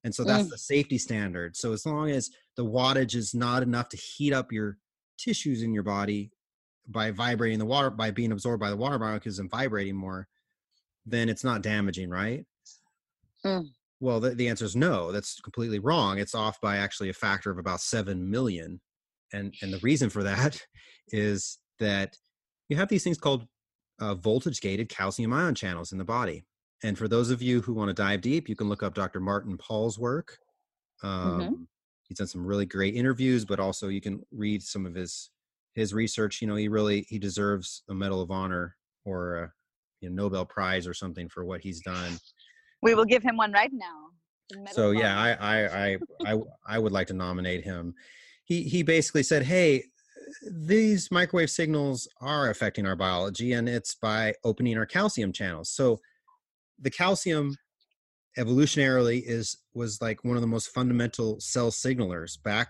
And 0.05 0.15
so 0.15 0.25
that's 0.25 0.47
Mm. 0.49 0.51
the 0.51 0.59
safety 0.59 0.97
standard. 0.99 1.57
So 1.57 1.73
as 1.73 1.85
long 1.85 2.11
as 2.11 2.31
the 2.57 2.65
wattage 2.65 3.15
is 3.15 3.35
not 3.35 3.63
enough 3.63 3.89
to 3.91 3.97
heat 3.97 4.33
up 4.33 4.51
your 4.51 4.79
tissues 5.19 5.63
in 5.63 5.75
your 5.75 5.83
body 5.83 6.33
by 6.89 7.11
vibrating 7.11 7.59
the 7.59 7.67
water 7.67 7.91
by 7.91 8.11
being 8.11 8.33
absorbed 8.33 8.61
by 8.61 8.71
the 8.71 8.77
water 8.77 8.99
molecules 8.99 9.39
and 9.39 9.51
vibrating 9.51 9.95
more, 9.97 10.29
then 11.05 11.29
it's 11.29 11.45
not 11.45 11.63
damaging, 11.63 12.09
right? 12.09 12.47
Mm. 13.45 13.75
Well, 14.03 14.19
the, 14.19 14.31
the 14.31 14.49
answer 14.49 14.65
is 14.65 14.75
no. 14.75 15.13
That's 15.13 15.41
completely 15.41 15.79
wrong. 15.79 16.19
It's 16.19 16.35
off 16.35 16.61
by 16.61 16.79
actually 16.79 17.09
a 17.09 17.15
factor 17.15 17.53
of 17.53 17.59
about 17.59 17.81
seven 17.81 18.29
million, 18.29 18.81
and 19.33 19.55
and 19.63 19.73
the 19.73 19.79
reason 19.79 20.11
for 20.11 20.25
that 20.25 20.61
is 21.13 21.59
that 21.79 22.17
you 22.69 22.77
have 22.77 22.89
these 22.89 23.05
things 23.05 23.17
called 23.17 23.47
uh, 24.01 24.17
voltage 24.17 24.61
gated 24.61 24.89
calcium 24.89 25.33
ion 25.33 25.55
channels 25.55 25.93
in 25.93 25.99
the 25.99 26.05
body. 26.05 26.43
And 26.83 26.99
for 26.99 27.07
those 27.07 27.31
of 27.31 27.41
you 27.41 27.61
who 27.61 27.75
want 27.75 27.91
to 27.91 27.95
dive 27.95 28.23
deep, 28.23 28.49
you 28.49 28.57
can 28.57 28.69
look 28.69 28.83
up 28.83 28.95
Dr. 28.95 29.21
Martin 29.21 29.57
Pall's 29.57 30.01
work. 30.01 30.37
Um, 31.05 31.69
He's 32.09 32.19
done 32.19 32.27
some 32.27 32.45
really 32.45 32.67
great 32.67 32.97
interviews, 32.97 33.45
but 33.45 33.61
also 33.61 33.87
you 33.87 34.01
can 34.01 34.21
read 34.33 34.65
some 34.65 34.85
of 34.85 34.97
his 34.97 35.31
his 35.75 35.95
research. 35.95 36.43
You 36.43 36.49
know, 36.49 36.57
he 36.57 36.67
really 36.67 37.07
he 37.09 37.21
deserves 37.21 37.85
a 37.89 37.95
Medal 37.95 38.21
of 38.21 38.33
Honor 38.33 38.75
or 39.05 39.37
a 39.37 39.53
you 40.01 40.11
know, 40.11 40.25
Nobel 40.25 40.45
Prize 40.45 40.89
or 40.89 40.93
something 40.93 41.29
for 41.29 41.45
what 41.45 41.61
he's 41.61 41.81
done. 41.81 42.19
We 42.83 42.95
will 42.95 43.05
give 43.05 43.23
him 43.23 43.37
one 43.37 43.53
right 43.53 43.73
now. 43.73 44.11
So 44.73 44.91
yeah, 44.91 45.19
I 45.19 45.31
I 45.33 45.87
I 45.87 45.99
I, 46.33 46.41
I 46.67 46.79
would 46.79 46.93
like 46.93 47.07
to 47.09 47.15
nominate 47.15 47.65
him. 47.65 47.95
He 48.45 48.65
he 48.65 48.83
basically 48.83 49.23
said, 49.23 49.45
"Hey, 49.45 49.85
these 50.51 51.11
microwave 51.11 51.51
signals 51.51 52.09
are 52.21 52.51
affecting 52.51 52.87
our 52.87 52.97
biology, 52.97 53.53
and 53.53 53.69
it's 53.69 53.95
by 53.95 54.35
opening 54.45 54.77
our 54.77 54.87
calcium 54.87 55.33
channels." 55.33 55.71
So 55.71 56.01
the 56.79 56.91
calcium 56.91 57.57
evolutionarily 58.39 59.23
is 59.25 59.59
was 59.75 60.01
like 60.01 60.25
one 60.25 60.37
of 60.37 60.41
the 60.41 60.47
most 60.49 60.69
fundamental 60.69 61.39
cell 61.41 61.71
signalers 61.71 62.43
back 62.43 62.69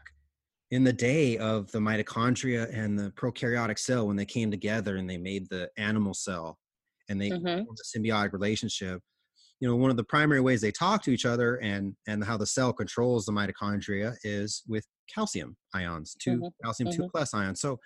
in 0.70 0.84
the 0.84 0.92
day 0.92 1.38
of 1.38 1.70
the 1.72 1.78
mitochondria 1.78 2.68
and 2.72 2.98
the 2.98 3.10
prokaryotic 3.12 3.78
cell 3.78 4.06
when 4.06 4.16
they 4.16 4.24
came 4.24 4.50
together 4.50 4.96
and 4.96 5.08
they 5.08 5.18
made 5.18 5.48
the 5.50 5.70
animal 5.76 6.14
cell 6.14 6.58
and 7.08 7.20
they 7.20 7.30
Mhm. 7.30 7.64
formed 7.64 7.78
a 7.80 7.98
symbiotic 7.98 8.32
relationship 8.32 9.02
you 9.62 9.68
know 9.68 9.76
one 9.76 9.90
of 9.92 9.96
the 9.96 10.04
primary 10.04 10.40
ways 10.40 10.60
they 10.60 10.72
talk 10.72 11.02
to 11.04 11.12
each 11.12 11.24
other 11.24 11.56
and 11.62 11.96
and 12.08 12.24
how 12.24 12.36
the 12.36 12.46
cell 12.46 12.72
controls 12.72 13.24
the 13.26 13.32
mitochondria 13.32 14.16
is 14.24 14.64
with 14.68 14.86
calcium 15.14 15.56
ions 15.72 16.16
2 16.20 16.42
Mhm, 16.42 16.50
calcium 16.64 16.88
2 16.90 17.04
mhm. 17.04 17.10
plus 17.12 17.32
ions 17.32 17.60
so 17.60 17.78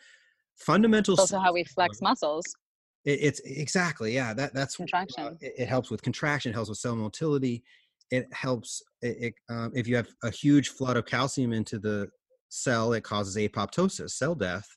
fundamental 0.56 1.12
It's 1.14 1.20
also 1.20 1.38
how 1.38 1.52
we 1.52 1.64
flex 1.64 2.00
muscles. 2.00 2.56
it, 3.04 3.20
it's 3.22 3.40
exactly 3.40 4.14
yeah 4.14 4.32
that 4.34 4.54
that's 4.54 4.80
uh, 4.80 4.84
Contraction. 4.84 5.38
it, 5.40 5.52
it 5.58 5.68
helps 5.68 5.90
with 5.90 6.02
contraction 6.02 6.50
it 6.50 6.54
helps 6.54 6.70
with 6.70 6.78
cell 6.78 6.96
motility 6.96 7.62
it 8.10 8.26
helps 8.32 8.82
it, 9.02 9.34
um, 9.50 9.72
if 9.74 9.88
you 9.88 9.96
have 9.96 10.08
a 10.22 10.30
huge 10.30 10.70
flood 10.70 10.96
of 10.96 11.06
calcium 11.06 11.52
into 11.52 11.78
the 11.78 12.08
cell 12.48 12.92
it 12.94 13.04
causes 13.04 13.36
apoptosis 13.36 14.10
cell 14.12 14.34
death 14.34 14.68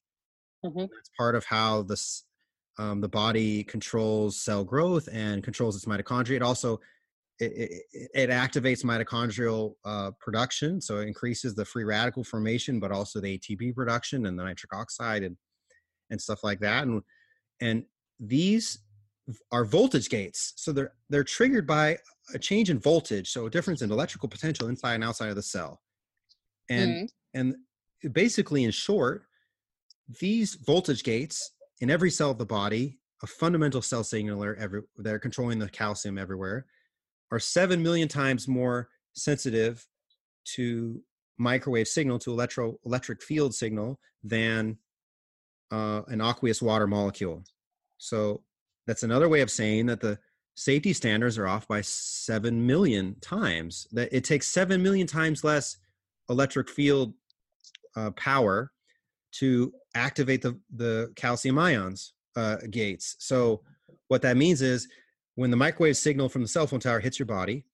it's 0.99 1.09
part 1.17 1.35
of 1.35 1.45
how 1.45 1.81
the 1.83 1.93
s- 1.93 2.23
um, 2.79 3.01
the 3.01 3.09
body 3.09 3.63
controls 3.63 4.37
cell 4.41 4.63
growth 4.63 5.07
and 5.11 5.43
controls 5.43 5.75
its 5.75 5.85
mitochondria. 5.85 6.37
It 6.37 6.41
also 6.41 6.79
it, 7.39 7.83
it, 7.93 8.09
it 8.13 8.29
activates 8.29 8.83
mitochondrial 8.83 9.75
uh, 9.85 10.11
production 10.19 10.81
so 10.81 10.97
it 10.97 11.07
increases 11.07 11.55
the 11.55 11.63
free 11.63 11.85
radical 11.85 12.23
formation 12.23 12.81
but 12.81 12.91
also 12.91 13.21
the 13.21 13.37
atp 13.37 13.73
production 13.73 14.25
and 14.25 14.37
the 14.37 14.43
nitric 14.43 14.73
oxide 14.73 15.23
and 15.23 15.37
and 16.09 16.19
stuff 16.21 16.43
like 16.43 16.59
that. 16.61 16.83
And 16.87 17.01
and 17.61 17.85
these 18.19 18.79
are 19.51 19.63
voltage 19.65 20.09
gates. 20.09 20.53
So 20.55 20.71
they're 20.71 20.93
they're 21.09 21.23
triggered 21.23 21.67
by 21.67 21.97
a 22.33 22.39
change 22.39 22.69
in 22.69 22.79
voltage 22.79 23.29
so 23.31 23.45
a 23.45 23.49
difference 23.49 23.81
in 23.81 23.91
electrical 23.91 24.29
potential 24.29 24.67
inside 24.69 24.95
and 24.95 25.03
outside 25.03 25.29
of 25.29 25.35
the 25.35 25.43
cell. 25.43 25.81
And 26.69 26.91
Mhm. 26.91 27.09
and 27.33 27.55
basically 28.13 28.63
in 28.63 28.71
short 28.71 29.25
these 30.19 30.55
voltage 30.55 31.03
gates 31.03 31.51
in 31.81 31.89
every 31.89 32.11
cell 32.11 32.31
of 32.31 32.37
the 32.37 32.45
body 32.45 32.99
a 33.21 33.27
fundamental 33.27 33.81
cell 33.81 34.03
signaler 34.03 34.55
every 34.59 34.81
that 34.97 35.13
are 35.13 35.19
controlling 35.19 35.59
the 35.59 35.69
calcium 35.69 36.17
everywhere 36.17 36.65
are 37.31 37.39
7 37.39 37.81
million 37.81 38.07
times 38.07 38.47
more 38.47 38.89
sensitive 39.13 39.85
to 40.45 41.01
microwave 41.37 41.87
signal 41.87 42.19
to 42.19 42.31
electro 42.31 42.77
electric 42.85 43.21
field 43.21 43.53
signal 43.53 43.99
than 44.23 44.77
uh, 45.71 46.01
an 46.07 46.21
aqueous 46.21 46.61
water 46.61 46.87
molecule. 46.87 47.43
So 47.97 48.41
that's 48.87 49.03
another 49.03 49.29
way 49.29 49.41
of 49.41 49.51
saying 49.51 49.85
that 49.87 50.01
the 50.01 50.19
safety 50.55 50.93
standards 50.93 51.37
are 51.37 51.47
off 51.47 51.67
by 51.67 51.81
7 51.81 52.65
million 52.65 53.15
times 53.21 53.87
that 53.91 54.09
it 54.11 54.23
takes 54.23 54.47
7 54.47 54.81
million 54.81 55.07
times 55.07 55.43
less 55.43 55.77
electric 56.29 56.69
field 56.69 57.13
uh, 57.95 58.11
power 58.11 58.71
to 59.33 59.71
activate 59.95 60.41
the, 60.41 60.59
the 60.75 61.11
calcium 61.15 61.57
ions 61.59 62.13
uh, 62.35 62.57
gates. 62.69 63.15
So 63.19 63.61
what 64.07 64.21
that 64.23 64.37
means 64.37 64.61
is 64.61 64.87
when 65.35 65.51
the 65.51 65.57
microwave 65.57 65.97
signal 65.97 66.29
from 66.29 66.41
the 66.41 66.47
cell 66.47 66.67
phone 66.67 66.79
tower 66.79 66.99
hits 66.99 67.19
your 67.19 67.25
body 67.25 67.65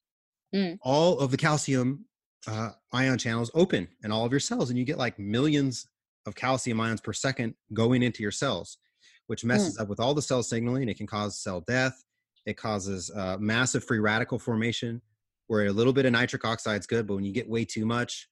Mm. 0.53 0.77
all 0.83 1.19
of 1.19 1.31
the 1.31 1.37
calcium 1.37 2.05
uh, 2.47 2.69
ion 2.93 3.17
channels 3.17 3.49
open 3.55 3.87
in 4.03 4.11
all 4.11 4.25
of 4.25 4.31
your 4.31 4.39
cells 4.39 4.69
and 4.69 4.77
you 4.79 4.85
get 4.85 4.97
like 4.97 5.17
millions 5.19 5.87
of 6.27 6.35
calcium 6.35 6.79
ions 6.79 7.01
per 7.01 7.11
second 7.11 7.55
going 7.73 8.03
into 8.03 8.21
your 8.21 8.31
cells 8.31 8.77
which 9.27 9.43
messes 9.43 9.77
up 9.79 9.89
with 9.89 9.99
all 9.99 10.13
the 10.13 10.21
cell 10.21 10.43
signaling. 10.43 10.87
It 10.87 10.97
can 10.97 11.07
cause 11.07 11.39
cell 11.41 11.61
death. 11.61 12.03
It 12.45 12.57
causes 12.57 13.09
uh, 13.15 13.37
massive 13.39 13.83
free 13.83 13.97
radical 13.99 14.37
formation 14.37 15.01
where 15.47 15.65
a 15.65 15.71
little 15.71 15.93
bit 15.93 16.05
of 16.05 16.11
nitric 16.11 16.45
oxide 16.45 16.79
is 16.79 16.85
good 16.87 17.07
but 17.07 17.15
when 17.15 17.25
you 17.25 17.33
get 17.33 17.49
way 17.49 17.65
too 17.65 17.85
much 17.85 18.29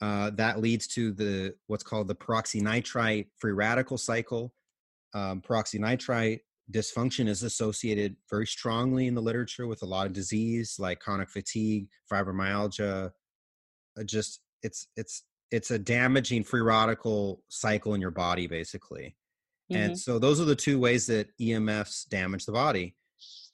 uh, 0.00 0.30
that 0.30 0.60
leads 0.60 0.86
to 0.88 1.12
the 1.12 1.54
what's 1.66 1.84
called 1.84 2.08
the 2.08 2.14
peroxynitrite 2.14 3.26
free 3.38 3.52
radical 3.52 3.96
cycle. 3.98 4.52
Um, 5.14 5.40
peroxynitrite 5.40 6.40
dysfunction 6.72 7.28
is 7.28 7.42
associated 7.42 8.16
very 8.30 8.46
strongly 8.46 9.06
in 9.06 9.14
the 9.14 9.22
literature 9.22 9.66
with 9.66 9.82
a 9.82 9.86
lot 9.86 10.06
of 10.06 10.12
disease 10.14 10.76
like 10.78 10.98
chronic 10.98 11.28
fatigue 11.28 11.86
fibromyalgia 12.10 13.10
uh, 13.98 14.04
just 14.04 14.40
it's 14.62 14.88
it's 14.96 15.24
it's 15.50 15.70
a 15.70 15.78
damaging 15.78 16.42
free 16.42 16.62
radical 16.62 17.42
cycle 17.48 17.94
in 17.94 18.00
your 18.00 18.10
body 18.10 18.46
basically. 18.46 19.16
And 19.70 19.92
Mhm. 19.92 19.98
so 19.98 20.18
those 20.18 20.40
are 20.40 20.46
the 20.46 20.56
two 20.56 20.78
ways 20.78 21.06
that 21.06 21.28
emfs 21.38 22.08
damage 22.08 22.44
the 22.44 22.52
body. 22.52 22.96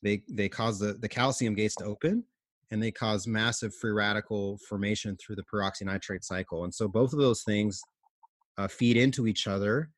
They 0.03 0.23
they 0.29 0.49
cause 0.49 0.79
the 0.79 0.95
the 0.95 1.09
calcium 1.09 1.55
gates 1.55 1.75
to 1.77 1.85
open 1.85 2.25
and 2.71 2.83
they 2.83 2.91
cause 2.91 3.27
massive 3.27 3.75
free 3.75 3.93
radical 3.93 4.59
formation 4.69 5.17
through 5.17 5.37
the 5.37 5.45
peroxynitrite 5.53 6.25
cycle. 6.25 6.65
And 6.65 6.75
so 6.75 6.87
both 6.87 7.13
of 7.13 7.19
those 7.19 7.43
things 7.43 7.81
uh, 8.59 8.69
feed 8.69 8.97
into 8.97 9.27
each 9.27 9.47
other 9.47 9.91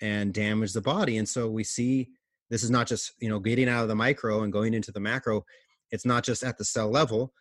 and 0.00 0.32
damage 0.32 0.72
the 0.72 0.80
body. 0.80 1.18
And 1.18 1.28
so 1.28 1.48
we 1.48 1.64
see 1.64 2.10
this 2.50 2.62
is 2.62 2.70
not 2.70 2.86
just 2.86 3.12
you 3.20 3.28
know 3.28 3.40
getting 3.40 3.68
out 3.68 3.82
of 3.82 3.88
the 3.88 3.94
micro 3.94 4.42
and 4.42 4.52
going 4.52 4.74
into 4.74 4.92
the 4.92 5.00
macro. 5.00 5.44
It's 5.90 6.06
not 6.06 6.24
just 6.24 6.42
at 6.44 6.58
the 6.58 6.64
cell 6.64 6.90
level. 6.90 7.32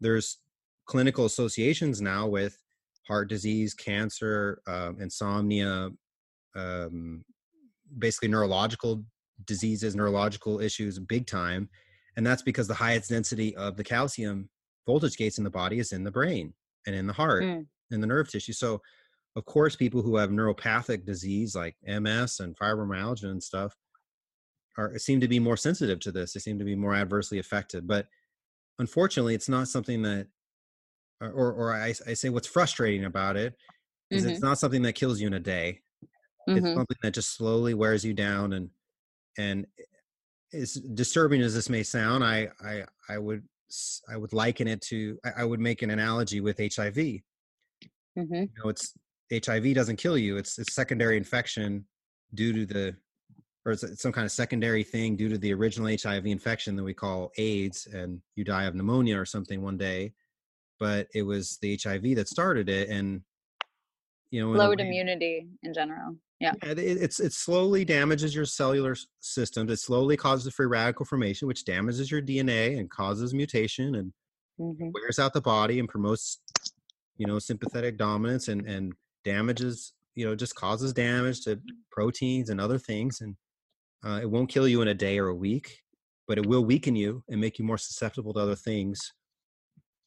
There's 0.00 0.38
clinical 0.86 1.24
associations 1.24 2.00
now 2.00 2.26
with 2.26 2.58
heart 3.06 3.28
disease 3.28 3.74
cancer 3.74 4.60
um, 4.66 4.98
insomnia 5.00 5.90
um, 6.54 7.24
basically 7.98 8.28
neurological 8.28 9.04
diseases 9.44 9.96
neurological 9.96 10.60
issues 10.60 10.98
big 10.98 11.26
time 11.26 11.68
and 12.16 12.26
that's 12.26 12.42
because 12.42 12.68
the 12.68 12.74
highest 12.74 13.10
density 13.10 13.54
of 13.56 13.76
the 13.76 13.84
calcium 13.84 14.50
voltage 14.86 15.16
gates 15.16 15.38
in 15.38 15.44
the 15.44 15.50
body 15.50 15.78
is 15.78 15.92
in 15.92 16.04
the 16.04 16.10
brain 16.10 16.54
and 16.86 16.94
in 16.96 17.06
the 17.06 17.12
heart 17.12 17.48
Mm. 17.48 17.66
in 17.90 18.00
the 18.00 18.06
nerve 18.06 18.28
tissue 18.30 18.52
so 18.52 18.80
of 19.36 19.44
course 19.46 19.76
people 19.76 20.02
who 20.02 20.16
have 20.16 20.30
neuropathic 20.30 21.04
disease 21.06 21.54
like 21.54 21.76
ms 21.82 22.40
and 22.40 22.56
fibromyalgia 22.58 23.24
and 23.30 23.42
stuff 23.42 23.76
are 24.78 24.98
seem 24.98 25.20
to 25.20 25.28
be 25.28 25.38
more 25.38 25.56
sensitive 25.56 26.00
to 26.00 26.12
this 26.12 26.32
they 26.32 26.40
seem 26.40 26.58
to 26.58 26.64
be 26.64 26.74
more 26.74 26.94
adversely 26.94 27.38
affected 27.38 27.86
but 27.86 28.08
unfortunately 28.78 29.34
it's 29.34 29.48
not 29.48 29.68
something 29.68 30.02
that 30.02 30.28
or 31.20 31.52
or 31.52 31.74
I, 31.74 31.88
I 32.06 32.14
say 32.14 32.30
what's 32.30 32.48
frustrating 32.48 33.04
about 33.04 33.36
it 33.36 33.56
is 34.10 34.24
Mhm. 34.24 34.26
it's 34.26 34.42
not 34.42 34.58
something 34.58 34.82
that 34.82 34.94
kills 34.94 35.20
you 35.20 35.26
in 35.28 35.34
a 35.34 35.40
day. 35.40 35.82
It's 36.54 36.66
Mhm. 36.66 36.74
something 36.76 36.96
that 37.02 37.14
just 37.14 37.34
slowly 37.36 37.74
wears 37.74 38.04
you 38.04 38.14
down 38.14 38.52
and 38.54 38.70
and 39.38 39.66
as 40.52 40.74
disturbing 40.74 41.40
as 41.42 41.54
this 41.54 41.68
may 41.68 41.82
sound, 41.82 42.24
I 42.24 42.48
I 42.64 42.84
I 43.08 43.18
would 43.18 43.42
I 44.08 44.16
would 44.16 44.32
liken 44.32 44.68
it 44.68 44.80
to 44.82 45.18
I, 45.24 45.30
I 45.38 45.44
would 45.44 45.60
make 45.60 45.82
an 45.82 45.90
analogy 45.90 46.40
with 46.40 46.58
HIV. 46.58 46.98
You 46.98 47.22
Mhm. 48.18 48.50
know, 48.58 48.68
it's 48.68 48.94
HIV 49.32 49.74
doesn't 49.74 49.96
kill 49.96 50.18
you. 50.18 50.36
It's 50.36 50.58
a 50.58 50.64
secondary 50.64 51.16
infection 51.16 51.86
due 52.34 52.52
to 52.52 52.66
the 52.66 52.96
or 53.64 53.72
it's 53.72 54.02
some 54.02 54.10
kind 54.12 54.24
of 54.24 54.32
secondary 54.32 54.82
thing 54.82 55.14
due 55.16 55.28
to 55.28 55.38
the 55.38 55.54
original 55.54 55.86
HIV 55.88 56.26
infection 56.26 56.74
that 56.76 56.82
we 56.82 56.92
call 56.94 57.30
AIDS, 57.38 57.86
and 57.86 58.20
you 58.34 58.42
die 58.44 58.64
of 58.64 58.74
pneumonia 58.74 59.18
or 59.18 59.24
something 59.24 59.62
one 59.62 59.78
day. 59.78 60.12
But 60.80 61.06
it 61.14 61.22
was 61.22 61.58
the 61.62 61.78
HIV 61.80 62.16
that 62.16 62.28
started 62.28 62.68
it, 62.68 62.88
and 62.90 63.22
you 64.32 64.40
know, 64.40 64.50
Lowered 64.50 64.80
way- 64.80 64.86
immunity 64.86 65.46
in 65.62 65.72
general. 65.72 66.16
Yeah. 66.42 66.54
yeah, 66.64 66.72
it, 66.72 66.78
it's 66.78 67.20
it 67.20 67.32
slowly 67.32 67.84
damages 67.84 68.34
your 68.34 68.44
cellular 68.46 68.96
systems. 69.20 69.70
It 69.70 69.76
slowly 69.78 70.16
causes 70.16 70.52
free 70.52 70.66
radical 70.66 71.06
formation, 71.06 71.46
which 71.48 71.64
damages 71.64 72.10
your 72.10 72.20
DNA 72.20 72.78
and 72.78 72.90
causes 72.90 73.32
mutation 73.32 73.94
and 73.94 74.12
Mhm. 74.60 74.92
wears 74.92 75.18
out 75.18 75.32
the 75.32 75.40
body 75.40 75.78
and 75.78 75.88
promotes, 75.88 76.40
you 77.16 77.26
know, 77.26 77.38
sympathetic 77.38 77.96
dominance 77.96 78.48
and 78.48 78.66
and 78.66 78.92
damages, 79.24 79.94
you 80.14 80.24
know, 80.26 80.34
just 80.34 80.54
causes 80.56 80.92
damage 80.92 81.42
to 81.42 81.60
proteins 81.90 82.50
and 82.50 82.60
other 82.60 82.78
things. 82.78 83.20
And 83.20 83.36
uh, 84.04 84.20
it 84.22 84.30
won't 84.30 84.50
kill 84.50 84.66
you 84.68 84.82
in 84.82 84.88
a 84.88 84.94
day 84.94 85.18
or 85.18 85.28
a 85.28 85.34
week, 85.34 85.82
but 86.26 86.38
it 86.38 86.46
will 86.46 86.64
weaken 86.64 86.96
you 86.96 87.24
and 87.28 87.40
make 87.40 87.58
you 87.58 87.64
more 87.64 87.78
susceptible 87.78 88.32
to 88.34 88.40
other 88.40 88.56
things 88.56 89.12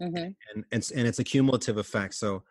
Mhm. 0.01 0.35
and 0.53 0.65
and, 0.71 0.91
and 0.95 1.07
it's 1.07 1.19
a 1.19 1.23
cumulative 1.23 1.77
effect 1.77 2.13
so 2.15 2.43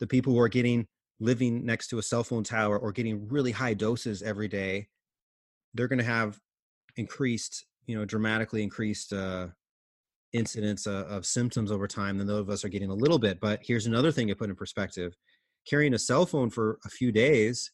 the 0.00 0.06
people 0.06 0.32
who 0.32 0.40
are 0.40 0.48
getting 0.48 0.88
living 1.20 1.64
next 1.64 1.88
to 1.88 1.98
a 1.98 2.02
cell 2.02 2.24
phone 2.24 2.42
tower 2.42 2.78
or 2.78 2.92
getting 2.92 3.28
really 3.28 3.52
high 3.52 3.74
doses 3.74 4.22
every 4.22 4.48
day 4.48 4.88
they're 5.74 5.88
going 5.88 5.98
to 5.98 6.04
have 6.04 6.38
increased 6.96 7.66
you 7.86 7.96
know 7.96 8.04
dramatically 8.04 8.62
increased 8.62 9.12
uh 9.12 9.46
incidence 10.32 10.86
uh, 10.86 11.04
of 11.08 11.26
symptoms 11.26 11.72
over 11.72 11.88
time 11.88 12.16
than 12.16 12.26
those 12.26 12.40
of 12.40 12.50
us 12.50 12.64
are 12.64 12.68
getting 12.68 12.90
a 12.90 12.94
little 12.94 13.18
bit 13.18 13.40
but 13.40 13.60
here's 13.62 13.86
another 13.86 14.12
thing 14.12 14.28
to 14.28 14.34
put 14.34 14.48
in 14.48 14.56
perspective 14.56 15.14
carrying 15.68 15.94
a 15.94 15.98
cell 15.98 16.24
phone 16.24 16.48
for 16.48 16.78
a 16.84 16.88
few 16.88 17.10
days 17.12 17.72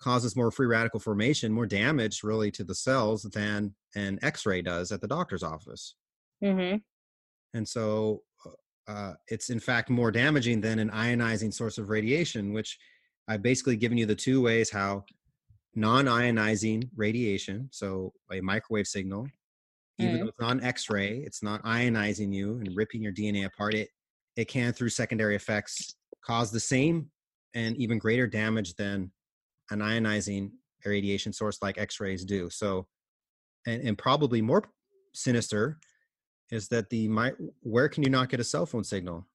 causes 0.00 0.36
more 0.36 0.50
free 0.50 0.66
radical 0.66 1.00
formation 1.00 1.52
more 1.52 1.66
damage 1.66 2.22
really 2.22 2.50
to 2.50 2.62
the 2.62 2.74
cells 2.74 3.22
than 3.22 3.74
an 3.96 4.18
x-ray 4.22 4.62
does 4.62 4.92
at 4.92 5.00
the 5.00 5.08
doctor's 5.08 5.42
office 5.42 5.94
Mm-hmm. 6.44 6.76
and 7.54 7.66
so 7.66 8.22
uh, 8.88 9.12
it's 9.28 9.50
in 9.50 9.60
fact 9.60 9.90
more 9.90 10.10
damaging 10.10 10.60
than 10.60 10.78
an 10.78 10.90
ionizing 10.90 11.52
source 11.52 11.78
of 11.78 11.90
radiation 11.90 12.52
which 12.52 12.78
i've 13.28 13.42
basically 13.42 13.76
given 13.76 13.98
you 13.98 14.06
the 14.06 14.14
two 14.14 14.40
ways 14.42 14.70
how 14.70 15.04
non-ionizing 15.74 16.88
radiation 16.96 17.68
so 17.70 18.12
a 18.32 18.40
microwave 18.40 18.86
signal 18.86 19.26
even 20.00 20.16
Mm. 20.16 20.20
though 20.20 20.28
it's 20.28 20.40
not 20.40 20.52
an 20.52 20.64
x-ray 20.64 21.18
it's 21.18 21.42
not 21.42 21.62
ionizing 21.64 22.32
you 22.32 22.54
and 22.58 22.74
ripping 22.76 23.02
your 23.02 23.12
dna 23.12 23.46
apart 23.46 23.74
it 23.74 23.88
it 24.36 24.46
can 24.46 24.72
through 24.72 24.88
secondary 24.88 25.36
effects 25.36 25.94
cause 26.24 26.50
the 26.50 26.60
same 26.60 27.10
and 27.54 27.76
even 27.76 27.98
greater 27.98 28.26
damage 28.26 28.74
than 28.74 29.10
an 29.70 29.80
ionizing 29.80 30.50
radiation 30.84 31.32
source 31.32 31.58
like 31.62 31.78
x-rays 31.78 32.24
do 32.24 32.48
so 32.48 32.86
and, 33.66 33.82
and 33.82 33.98
probably 33.98 34.40
more 34.40 34.62
sinister 35.14 35.78
is 36.50 36.68
that 36.68 36.90
the 36.90 37.08
my 37.08 37.32
where 37.60 37.88
can 37.88 38.02
you 38.02 38.10
not 38.10 38.28
get 38.28 38.40
a 38.40 38.44
cell 38.44 38.66
phone 38.66 38.84
signal 38.84 39.26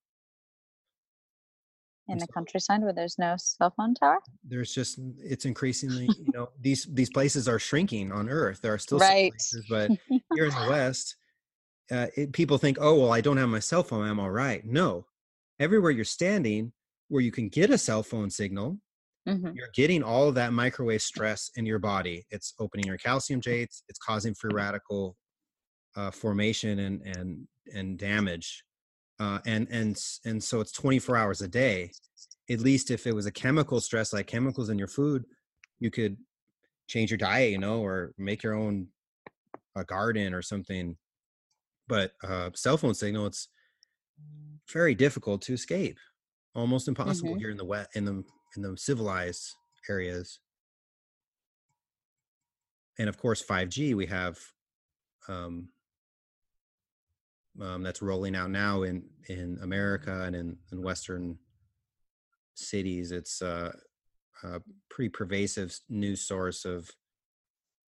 In 2.07 2.17
the 2.19 2.27
countryside 2.27 2.81
where 2.81 2.93
there's 2.93 3.17
no 3.17 3.35
cell 3.37 3.71
phone 3.75 3.95
tower. 3.95 4.19
there's 4.43 4.73
just 4.73 4.99
it's 5.17 5.45
increasingly 5.45 6.07
you 6.07 6.29
know 6.33 6.49
these 6.59 6.85
these 6.93 7.09
places 7.09 7.47
are 7.47 7.59
shrinking 7.59 8.11
on 8.11 8.29
earth 8.29 8.61
there 8.61 8.73
are 8.73 8.77
still 8.77 8.99
some 8.99 9.09
Right. 9.09 9.31
places 9.31 9.65
but 9.67 9.93
here 10.33 10.45
in 10.45 10.53
the 10.55 10.63
west 10.63 11.15
uh, 11.91 12.07
it, 12.17 12.33
people 12.33 12.57
think 12.57 12.77
oh 12.81 12.99
well 12.99 13.11
i 13.13 13.21
don't 13.21 13.37
have 13.37 13.49
my 13.49 13.59
cell 13.59 13.83
phone 13.83 14.05
i'm 14.07 14.19
all 14.19 14.31
right 14.31 14.65
no 14.65 15.05
everywhere 15.59 15.91
you're 15.91 16.05
standing 16.05 16.71
where 17.09 17.21
you 17.21 17.31
can 17.31 17.49
get 17.49 17.69
a 17.69 17.77
cell 17.77 18.03
phone 18.03 18.29
signal 18.29 18.79
Mhm. 19.25 19.55
you're 19.55 19.69
getting 19.75 20.03
all 20.03 20.29
of 20.29 20.35
that 20.35 20.53
microwave 20.53 21.01
stress 21.01 21.51
in 21.55 21.65
your 21.65 21.79
body 21.79 22.25
it's 22.31 22.53
opening 22.59 22.85
your 22.87 22.97
calcium 22.97 23.39
gates 23.39 23.83
it's 23.89 23.99
causing 23.99 24.33
free 24.35 24.51
radical 24.51 25.17
uh, 25.95 26.11
formation 26.11 26.79
and 26.79 27.01
and 27.03 27.47
and 27.73 27.97
damage 27.99 28.63
uh, 29.19 29.39
and 29.45 29.67
and 29.71 29.97
and 30.25 30.43
so 30.43 30.61
it's 30.61 30.71
24 30.73 31.17
hours 31.17 31.41
a 31.41 31.47
day. 31.47 31.91
At 32.49 32.59
least 32.61 32.91
if 32.91 33.07
it 33.07 33.15
was 33.15 33.25
a 33.27 33.31
chemical 33.31 33.81
stress 33.81 34.13
like 34.13 34.27
chemicals 34.27 34.69
in 34.69 34.79
your 34.79 34.87
food 34.89 35.25
you 35.79 35.91
could 35.91 36.17
change 36.87 37.11
your 37.11 37.17
diet 37.19 37.51
you 37.51 37.59
know 37.59 37.81
or 37.83 38.13
make 38.17 38.43
your 38.43 38.55
own 38.55 38.89
a 39.75 39.83
garden 39.85 40.33
or 40.33 40.41
something. 40.41 40.97
But 41.87 42.13
uh 42.23 42.51
cell 42.55 42.77
phone 42.77 42.95
signal 42.95 43.27
it's 43.27 43.49
very 44.71 44.95
difficult 44.95 45.41
to 45.43 45.53
escape. 45.53 45.97
Almost 46.55 46.87
impossible 46.87 47.35
Mhm. 47.35 47.39
here 47.39 47.49
in 47.49 47.57
the 47.57 47.65
wet 47.65 47.89
in 47.95 48.05
the 48.05 48.23
in 48.55 48.61
the 48.61 48.77
civilized 48.77 49.53
areas. 49.89 50.39
And 52.97 53.09
of 53.09 53.17
course 53.17 53.41
5g 53.41 53.93
we 53.93 54.05
have 54.07 54.39
um, 55.27 55.72
um 57.61 57.83
that's 57.83 58.01
rolling 58.01 58.35
out 58.35 58.49
now 58.49 58.83
in 58.83 59.03
in 59.29 59.57
america 59.61 60.23
and 60.23 60.35
in 60.35 60.57
in 60.71 60.81
western 60.81 61.37
cities 62.55 63.11
it's 63.11 63.41
uh, 63.41 63.71
a 64.43 64.59
pretty 64.89 65.09
pervasive 65.09 65.77
new 65.89 66.15
source 66.15 66.65
of 66.65 66.89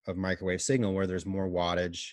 of 0.06 0.16
microwave 0.16 0.62
signal 0.62 0.94
where 0.94 1.06
there's 1.06 1.26
more 1.26 1.48
wattage 1.48 2.12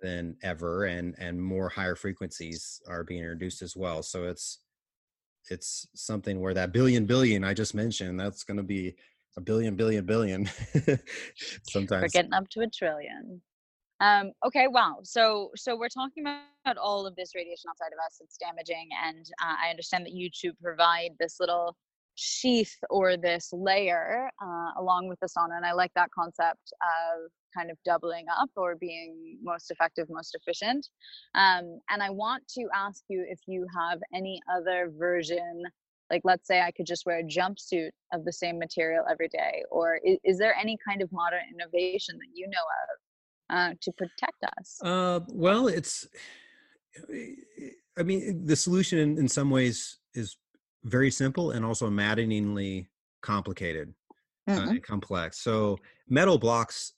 than 0.00 0.36
ever 0.42 0.84
and 0.84 1.14
and 1.18 1.40
more 1.40 1.68
higher 1.68 1.96
frequencies 1.96 2.80
are 2.88 3.04
being 3.04 3.20
introduced 3.20 3.62
as 3.62 3.76
well 3.76 4.02
so 4.02 4.24
it's 4.24 4.60
it's 5.50 5.86
something 5.94 6.40
where 6.40 6.54
that 6.54 6.72
billion 6.72 7.06
billion 7.06 7.44
i 7.44 7.54
just 7.54 7.74
mentioned 7.74 8.18
that's 8.18 8.44
going 8.44 8.56
to 8.56 8.62
be 8.62 8.94
a 9.36 9.40
billion 9.40 9.76
billion 9.76 10.04
billion 10.04 10.48
Sometimes 11.70 12.02
We're 12.02 12.08
getting 12.08 12.32
up 12.32 12.48
to 12.50 12.60
a 12.60 12.66
trillion. 12.66 13.42
Um, 14.00 14.32
okay, 14.46 14.66
wow. 14.68 14.98
So 15.04 15.50
so 15.56 15.76
we're 15.76 15.88
talking 15.88 16.22
about 16.22 16.76
all 16.76 17.06
of 17.06 17.16
this 17.16 17.34
radiation 17.34 17.70
outside 17.70 17.92
of 17.92 17.98
us. 18.04 18.20
It's 18.20 18.36
damaging, 18.36 18.88
and 19.04 19.24
uh, 19.42 19.54
I 19.64 19.70
understand 19.70 20.04
that 20.06 20.12
you 20.12 20.28
two 20.30 20.52
provide 20.62 21.10
this 21.18 21.36
little 21.40 21.76
sheath 22.14 22.74
or 22.90 23.16
this 23.16 23.50
layer 23.52 24.30
uh, 24.42 24.80
along 24.80 25.08
with 25.08 25.18
the 25.20 25.26
sauna, 25.26 25.56
and 25.56 25.64
I 25.64 25.72
like 25.72 25.92
that 25.94 26.10
concept 26.10 26.72
of 26.82 27.30
kind 27.56 27.70
of 27.70 27.78
doubling 27.84 28.26
up 28.38 28.50
or 28.56 28.76
being 28.76 29.38
most 29.42 29.70
effective, 29.70 30.08
most 30.10 30.34
efficient. 30.34 30.86
Um, 31.34 31.80
and 31.88 32.02
I 32.02 32.10
want 32.10 32.46
to 32.48 32.66
ask 32.74 33.02
you 33.08 33.24
if 33.28 33.40
you 33.46 33.66
have 33.78 34.00
any 34.14 34.40
other 34.54 34.92
version 34.98 35.62
like 36.08 36.20
let's 36.24 36.46
say 36.46 36.60
i 36.60 36.70
could 36.70 36.86
just 36.86 37.04
wear 37.04 37.18
a 37.18 37.24
jumpsuit 37.24 37.90
of 38.12 38.24
the 38.24 38.32
same 38.32 38.60
material 38.60 39.04
every 39.10 39.28
day 39.28 39.64
or 39.72 39.98
is, 40.04 40.18
is 40.22 40.38
there 40.38 40.54
any 40.54 40.78
kind 40.86 41.02
of 41.02 41.10
modern 41.10 41.40
innovation 41.52 42.16
that 42.16 42.28
you 42.32 42.46
know 42.46 42.52
of 42.58 42.98
uh, 43.50 43.74
to 43.80 43.92
protect 43.92 44.42
us 44.58 44.78
Uh, 44.82 45.20
well, 45.28 45.68
it's. 45.68 46.06
I 47.98 48.02
mean, 48.02 48.44
the 48.44 48.56
solution 48.56 48.98
in, 48.98 49.18
in 49.18 49.28
some 49.28 49.50
ways 49.50 49.98
is 50.14 50.36
very 50.84 51.10
simple 51.10 51.50
and 51.50 51.64
also 51.64 51.90
maddeningly 51.90 52.88
complicated 53.22 53.94
uh, 54.48 54.52
Mhm. 54.52 54.70
and 54.70 54.82
complex. 54.82 55.38
So, 55.40 55.78
metal 56.08 56.38
blocks 56.38 56.92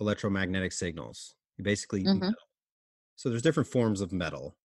electromagnetic 0.00 0.72
signals. 0.72 1.34
Basically, 1.60 2.04
Mhm. 2.04 2.34
so 3.16 3.28
there's 3.30 3.42
different 3.42 3.68
forms 3.68 4.00
of 4.00 4.12
metal. 4.12 4.56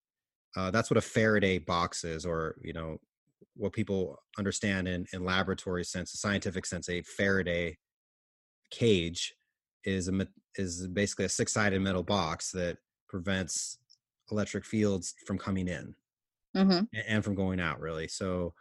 Uh, 0.55 0.71
that's 0.71 0.89
what 0.89 0.97
a 0.97 1.01
Faraday 1.01 1.57
box 1.59 2.03
is, 2.03 2.25
or 2.25 2.59
you 2.63 2.73
know, 2.73 2.99
what 3.55 3.73
people 3.73 4.23
understand 4.37 4.87
in 4.87 5.05
in 5.13 5.23
laboratory 5.25 5.83
sense, 5.85 6.13
a 6.13 6.17
scientific 6.17 6.65
sense. 6.65 6.89
A 6.89 7.01
Faraday 7.03 7.77
cage 8.71 9.35
is 9.83 10.07
a 10.07 10.27
is 10.59 10.87
basically 10.87 11.25
a 11.25 11.29
six 11.29 11.53
sided 11.53 11.81
metal 11.81 12.03
box 12.03 12.51
that 12.51 12.77
prevents 13.07 13.77
electric 14.31 14.65
fields 14.65 15.15
from 15.25 15.37
coming 15.37 15.67
in 15.67 15.95
Mhm. 16.55 16.87
and 17.07 17.23
from 17.23 17.35
going 17.35 17.59
out 17.59 17.79
really. 17.79 18.07
So 18.07 18.53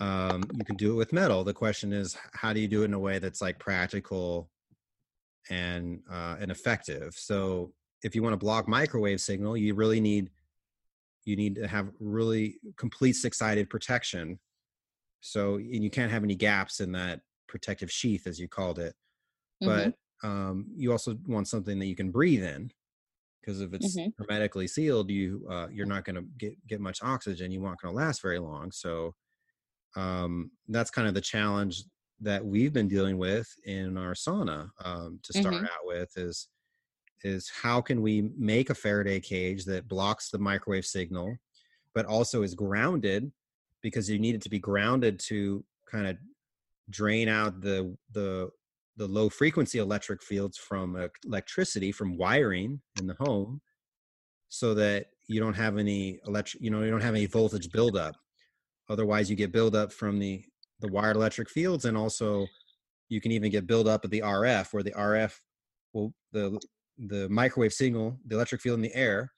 um, 0.00 0.42
you 0.54 0.64
can 0.64 0.76
do 0.76 0.92
it 0.92 0.96
with 0.96 1.12
metal. 1.12 1.44
The 1.44 1.52
question 1.54 1.92
is 1.92 2.16
how 2.32 2.52
do 2.52 2.60
you 2.60 2.68
do 2.68 2.82
it 2.82 2.86
in 2.86 2.94
a 2.94 2.98
way 2.98 3.18
that's 3.18 3.42
like 3.42 3.58
practical 3.58 4.50
and 5.50 6.02
uh, 6.10 6.36
and 6.40 6.50
effective? 6.50 7.14
So 7.14 7.72
if 8.02 8.14
you 8.14 8.22
want 8.22 8.32
to 8.32 8.38
block 8.38 8.66
microwave 8.66 9.20
signal 9.20 9.56
you 9.56 9.74
really 9.74 10.00
need 10.00 10.30
you 11.26 11.36
need 11.36 11.54
to 11.56 11.68
have 11.68 11.90
really 12.00 12.58
complete 12.78 13.12
six-sided 13.12 13.68
protection. 13.68 14.40
So 15.20 15.56
and 15.56 15.84
you 15.84 15.90
can't 15.90 16.10
have 16.10 16.24
any 16.24 16.34
gaps 16.34 16.80
in 16.80 16.92
that 16.92 17.20
protective 17.46 17.90
sheath 17.92 18.26
as 18.26 18.40
you 18.40 18.48
called 18.48 18.78
it. 18.78 18.94
Mhm. 19.62 19.66
but 19.66 19.94
um, 20.22 20.66
you 20.76 20.92
also 20.92 21.16
want 21.26 21.48
something 21.48 21.78
that 21.78 21.86
you 21.86 21.96
can 21.96 22.10
breathe 22.10 22.44
in 22.44 22.72
because 23.40 23.60
if 23.60 23.74
it's 23.74 24.00
Mhm. 24.00 24.12
hermetically 24.18 24.68
sealed 24.68 25.10
you 25.10 25.46
uh, 25.50 25.68
you're 25.72 25.86
not 25.86 26.04
going 26.04 26.16
to 26.16 26.22
get 26.38 26.54
get 26.66 26.80
much 26.80 27.02
oxygen 27.02 27.50
you 27.52 27.64
aren't 27.64 27.80
going 27.80 27.92
to 27.92 27.96
last 27.96 28.22
very 28.22 28.38
long 28.38 28.72
so 28.72 29.14
um, 29.96 30.50
that's 30.68 30.90
kind 30.90 31.08
of 31.08 31.14
the 31.14 31.20
challenge 31.20 31.84
that 32.20 32.44
we've 32.44 32.72
been 32.72 32.88
dealing 32.88 33.18
with 33.18 33.48
in 33.64 33.96
our 33.96 34.12
sauna 34.12 34.70
um, 34.84 35.18
to 35.22 35.32
start 35.32 35.54
Mhm. 35.54 35.64
out 35.64 35.86
with 35.86 36.16
is 36.16 36.48
is 37.22 37.50
how 37.50 37.80
can 37.80 38.02
we 38.02 38.22
make 38.36 38.70
a 38.70 38.74
Faraday 38.74 39.20
cage 39.20 39.64
that 39.66 39.88
blocks 39.88 40.30
the 40.30 40.38
microwave 40.38 40.86
signal, 40.86 41.36
but 41.94 42.06
also 42.06 42.42
is 42.42 42.54
grounded 42.54 43.32
because 43.82 44.08
you 44.08 44.18
need 44.18 44.34
it 44.34 44.42
to 44.42 44.50
be 44.50 44.58
grounded 44.58 45.18
to 45.20 45.64
kind 45.86 46.06
of 46.06 46.18
drain 46.90 47.28
out 47.28 47.60
the 47.60 47.96
the 48.12 48.50
the 49.00 49.08
low 49.08 49.30
frequency 49.30 49.78
electric 49.78 50.22
fields 50.22 50.58
from 50.58 50.94
electricity 51.24 51.90
from 51.90 52.18
wiring 52.18 52.78
in 52.98 53.06
the 53.06 53.14
home 53.14 53.58
so 54.50 54.74
that 54.74 55.06
you 55.26 55.40
don't 55.40 55.54
have 55.54 55.78
any 55.78 56.20
electric 56.26 56.62
you 56.62 56.70
know 56.70 56.82
you 56.82 56.90
don't 56.90 57.00
have 57.00 57.14
any 57.14 57.24
voltage 57.24 57.72
buildup. 57.72 58.14
Otherwise 58.90 59.30
you 59.30 59.36
get 59.36 59.52
buildup 59.52 59.90
from 59.90 60.18
the 60.18 60.44
the 60.80 60.88
wired 60.88 61.16
electric 61.16 61.48
fields 61.48 61.86
and 61.86 61.96
also 61.96 62.46
you 63.08 63.22
can 63.22 63.32
even 63.32 63.50
get 63.50 63.66
buildup 63.66 64.04
of 64.04 64.10
the 64.10 64.20
rf 64.20 64.72
where 64.74 64.82
the 64.82 64.92
rf 64.92 65.32
will 65.94 66.12
the 66.32 66.60
the 66.98 67.26
microwave 67.30 67.72
signal 67.72 68.18
the 68.26 68.34
electric 68.34 68.60
field 68.60 68.76
in 68.76 68.82
the 68.82 68.94
air 68.94 69.32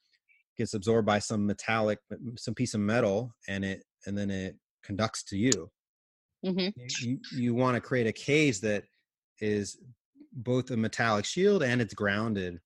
gets 0.59 0.75
absorbed 0.75 1.07
by 1.07 1.21
some 1.21 1.47
metallic 1.47 2.01
some 2.37 2.55
piece 2.55 2.75
of 2.75 2.81
metal 2.81 3.33
and 3.47 3.65
it 3.65 3.85
and 4.07 4.19
then 4.19 4.29
it 4.29 4.57
conducts 4.83 5.23
to 5.23 5.37
you. 5.37 5.71
Hmm 6.45 6.71
you, 7.03 7.19
you 7.37 7.55
want 7.55 7.77
to 7.77 7.81
create 7.81 8.09
a 8.09 8.13
cage 8.13 8.61
that 8.61 8.83
is 9.43 9.77
both 10.33 10.71
a 10.71 10.77
metallic 10.77 11.27
shield 11.27 11.63
and 11.63 11.83
it's 11.83 11.93
grounded 11.93 12.61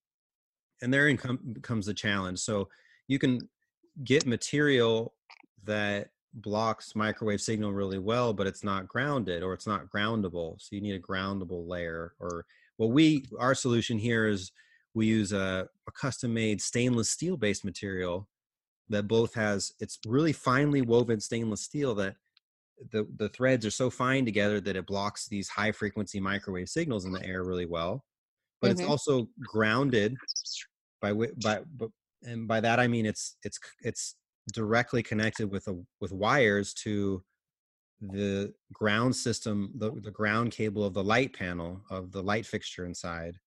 and 0.83 0.93
therein 0.93 1.17
com- 1.17 1.57
comes 1.63 1.87
the 1.87 1.95
challenge. 1.95 2.39
So 2.39 2.69
you 3.09 3.19
can 3.19 3.41
get 4.05 4.27
material 4.27 5.15
that 5.65 6.11
blocks 6.35 6.95
microwave 6.95 7.41
signal 7.41 7.73
really 7.73 7.99
well 7.99 8.35
but 8.35 8.47
it's 8.47 8.63
not 8.63 8.87
grounded 8.87 9.43
or 9.43 9.55
it's 9.55 9.67
not 9.67 9.89
groundable 9.89 10.61
so 10.61 10.77
you 10.77 10.83
need 10.83 10.93
a 10.95 11.01
groundable 11.01 11.67
layer 11.67 12.13
or 12.21 12.45
well 12.77 12.91
we 12.91 13.25
our 13.41 13.55
solution 13.55 13.99
here 13.99 14.27
is 14.27 14.53
we 14.93 15.07
use 15.07 15.33
a, 15.33 15.67
a 15.89 15.93
custom 15.93 16.35
made 16.35 16.61
stainless 16.61 17.09
steel 17.09 17.39
based 17.39 17.65
material 17.65 18.29
that 18.91 19.09
both 19.09 19.33
has 19.33 19.73
it's 19.81 19.99
really 20.07 20.33
finely 20.33 20.83
woven 20.83 21.21
stainless 21.21 21.63
steel 21.63 21.95
that 21.95 22.17
the 22.93 23.07
the 23.17 23.29
threads 23.31 23.65
are 23.67 23.71
so 23.71 23.91
fine 23.91 24.25
together 24.25 24.61
that 24.61 24.77
it 24.77 24.87
blocks 24.87 25.29
these 25.29 25.49
high 25.49 25.73
frequency 25.73 26.21
microwave 26.21 26.69
signals 26.69 27.05
in 27.07 27.13
the 27.13 27.25
air 27.25 27.45
really 27.45 27.67
well 27.67 28.05
but 28.61 28.71
Mhm. 28.71 28.73
it's 28.73 28.83
also 28.83 29.29
grounded 29.45 30.21
by 31.01 31.13
by 31.37 31.61
and 32.23 32.49
by 32.49 32.61
that 32.61 32.81
i 32.81 32.87
mean 32.87 33.07
it's 33.07 33.37
it's 33.45 33.59
it's 33.81 34.17
directly 34.53 35.03
connected 35.03 35.51
with 35.51 35.67
a 35.69 35.85
with 36.01 36.13
wires 36.13 36.75
to 36.75 37.25
the 38.01 38.55
ground 38.73 39.17
system 39.17 39.73
the, 39.77 39.91
the 40.03 40.11
ground 40.11 40.53
cable 40.53 40.85
of 40.85 40.95
the 40.95 41.05
light 41.05 41.33
panel 41.35 41.83
of 41.91 42.13
the 42.13 42.23
light 42.23 42.47
fixture 42.47 42.85
inside 42.87 43.39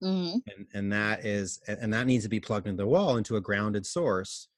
hmm 0.00 0.42
and 0.46 0.66
and 0.74 0.92
that 0.92 1.24
is 1.24 1.60
and 1.68 1.92
that 1.92 2.06
needs 2.06 2.24
to 2.24 2.28
be 2.30 2.40
plugged 2.40 2.66
into 2.66 2.82
the 2.82 2.86
wall 2.88 3.16
into 3.16 3.36
a 3.36 3.40
grounded 3.40 3.86
source 3.86 4.48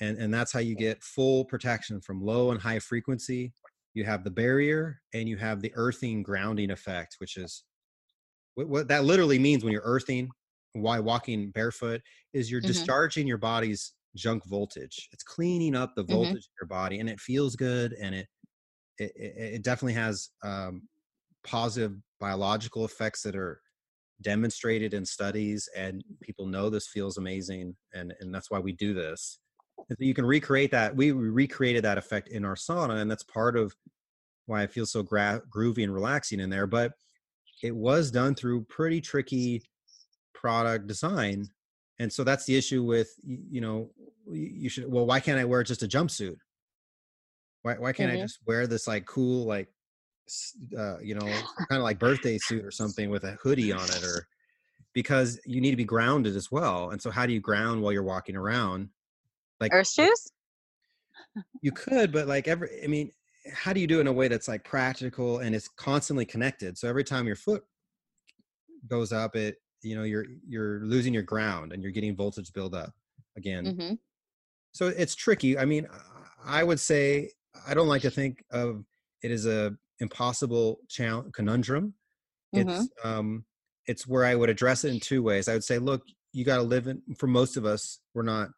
and 0.00 0.18
and 0.18 0.32
that's 0.32 0.52
how 0.52 0.60
you 0.60 0.74
get 0.76 1.02
full 1.02 1.44
protection 1.44 2.00
from 2.00 2.20
low 2.22 2.50
and 2.50 2.60
high 2.60 2.78
frequency 2.78 3.52
you 3.94 4.04
have 4.04 4.24
the 4.24 4.30
barrier 4.30 5.00
and 5.12 5.28
you 5.28 5.36
have 5.36 5.60
the 5.60 5.72
earthing 5.74 6.22
grounding 6.22 6.70
effect 6.70 7.16
which 7.18 7.36
is 7.36 7.64
what, 8.54 8.68
what 8.68 8.88
that 8.88 9.04
literally 9.04 9.38
means 9.38 9.64
when 9.64 9.72
you're 9.72 9.82
earthing 9.84 10.30
why 10.72 10.98
walking 11.00 11.50
barefoot 11.50 12.02
is 12.32 12.50
you're 12.50 12.60
Mhm. 12.62 12.88
discharging 12.90 13.26
your 13.26 13.38
body's 13.38 13.94
junk 14.16 14.44
voltage 14.46 15.08
it's 15.12 15.22
cleaning 15.24 15.74
up 15.76 15.94
the 15.96 16.02
Mhm. 16.08 16.34
voltage 16.34 16.44
in 16.46 16.54
your 16.60 16.68
body 16.68 17.00
and 17.00 17.08
it 17.08 17.20
feels 17.20 17.56
good 17.56 17.92
and 17.94 18.14
it 18.14 18.28
it, 18.98 19.12
it, 19.16 19.54
it 19.56 19.64
definitely 19.64 19.94
has 19.94 20.30
um, 20.44 20.88
positive 21.44 21.96
biological 22.20 22.84
effects 22.84 23.22
that 23.22 23.36
are 23.36 23.60
demonstrated 24.22 24.94
in 24.94 25.04
studies 25.06 25.68
and 25.76 26.04
people 26.22 26.46
know 26.46 26.70
this 26.70 26.88
feels 26.88 27.18
amazing 27.18 27.76
and 27.94 28.14
and 28.20 28.34
that's 28.34 28.50
why 28.50 28.58
we 28.60 28.72
do 28.72 28.94
this 28.94 29.40
so 29.90 29.96
you 29.98 30.14
can 30.14 30.24
recreate 30.26 30.70
that 30.70 30.94
we 30.94 31.12
recreated 31.12 31.84
that 31.84 31.98
effect 31.98 32.28
in 32.28 32.44
our 32.44 32.54
sauna 32.54 33.00
and 33.00 33.10
that's 33.10 33.22
part 33.22 33.56
of 33.56 33.74
why 34.46 34.62
I 34.62 34.66
feel 34.66 34.86
so 34.86 35.02
gra- 35.02 35.42
groovy 35.50 35.84
and 35.84 35.92
relaxing 35.94 36.40
in 36.40 36.50
there 36.50 36.66
but 36.66 36.92
it 37.62 37.74
was 37.74 38.10
done 38.10 38.34
through 38.34 38.64
pretty 38.64 39.00
tricky 39.00 39.62
product 40.34 40.86
design 40.86 41.48
and 41.98 42.12
so 42.12 42.24
that's 42.24 42.44
the 42.44 42.56
issue 42.56 42.82
with 42.82 43.08
you 43.24 43.60
know 43.60 43.90
you 44.30 44.68
should 44.68 44.90
well 44.90 45.06
why 45.06 45.20
can't 45.20 45.38
i 45.38 45.44
wear 45.44 45.62
just 45.62 45.82
a 45.82 45.88
jumpsuit 45.88 46.36
why, 47.62 47.74
why 47.78 47.92
can't 47.92 48.10
i 48.12 48.16
Mhm. 48.16 48.22
just 48.22 48.38
wear 48.46 48.66
this 48.66 48.86
like 48.86 49.06
cool 49.06 49.44
like 49.46 49.68
uh, 50.76 50.98
you 51.00 51.14
know 51.14 51.20
kind 51.68 51.78
of 51.78 51.82
like 51.82 51.98
birthday 51.98 52.38
suit 52.38 52.64
or 52.64 52.70
something 52.70 53.10
with 53.10 53.24
a 53.24 53.32
hoodie 53.42 53.72
on 53.72 53.84
it 53.90 54.02
or 54.02 54.26
because 54.92 55.40
you 55.44 55.60
need 55.60 55.70
to 55.70 55.76
be 55.76 55.84
grounded 55.84 56.36
as 56.36 56.50
well 56.50 56.90
and 56.90 57.00
so 57.00 57.10
how 57.10 57.26
do 57.26 57.32
you 57.32 57.40
ground 57.40 57.80
while 57.80 57.92
you're 57.92 58.02
walking 58.02 58.36
around 58.36 58.88
like 59.60 59.72
Earth 59.72 59.88
shoes? 59.88 60.30
you 61.62 61.72
could 61.72 62.12
but 62.12 62.26
like 62.28 62.46
every 62.48 62.68
i 62.84 62.86
mean 62.86 63.10
how 63.52 63.72
do 63.72 63.80
you 63.80 63.86
do 63.86 63.98
it 63.98 64.02
in 64.02 64.06
a 64.06 64.12
way 64.12 64.28
that's 64.28 64.48
like 64.48 64.64
practical 64.64 65.40
and 65.40 65.54
it's 65.54 65.68
constantly 65.68 66.24
connected? 66.24 66.78
So 66.78 66.88
every 66.88 67.04
time 67.04 67.26
your 67.26 67.36
foot 67.36 67.62
goes 68.88 69.12
up 69.12 69.36
it 69.36 69.56
you 69.82 69.94
know 69.94 70.02
you're 70.02 70.24
you're 70.46 70.80
losing 70.80 71.12
your 71.12 71.22
ground 71.22 71.72
and 71.72 71.82
you're 71.82 71.92
getting 71.92 72.16
voltage 72.16 72.52
build 72.52 72.74
up 72.74 72.92
again. 73.36 73.66
Hmm 73.66 73.94
so 74.74 74.88
it's 74.88 75.14
tricky. 75.14 75.56
I 75.56 75.64
mean 75.64 75.86
i 76.46 76.62
would 76.62 76.80
say 76.80 77.30
i 77.66 77.72
don't 77.72 77.88
like 77.88 78.02
to 78.02 78.10
think 78.10 78.44
of 78.50 78.84
it 79.22 79.30
as 79.30 79.46
a 79.46 79.74
impossible 80.00 80.80
challenge 80.88 81.32
conundrum. 81.32 81.94
It's 82.52 82.88
um 83.02 83.44
it's 83.86 84.06
where 84.06 84.24
i 84.24 84.34
would 84.34 84.50
address 84.50 84.84
it 84.84 84.92
in 84.92 85.00
two 85.00 85.22
ways. 85.22 85.48
I 85.48 85.54
would 85.54 85.64
say 85.64 85.78
look 85.78 86.02
you 86.32 86.44
got 86.44 86.56
to 86.56 86.62
live 86.62 86.88
in 86.88 87.00
for 87.16 87.26
most 87.28 87.56
of 87.56 87.64
us 87.64 88.00
we're 88.12 88.22
not 88.22 88.50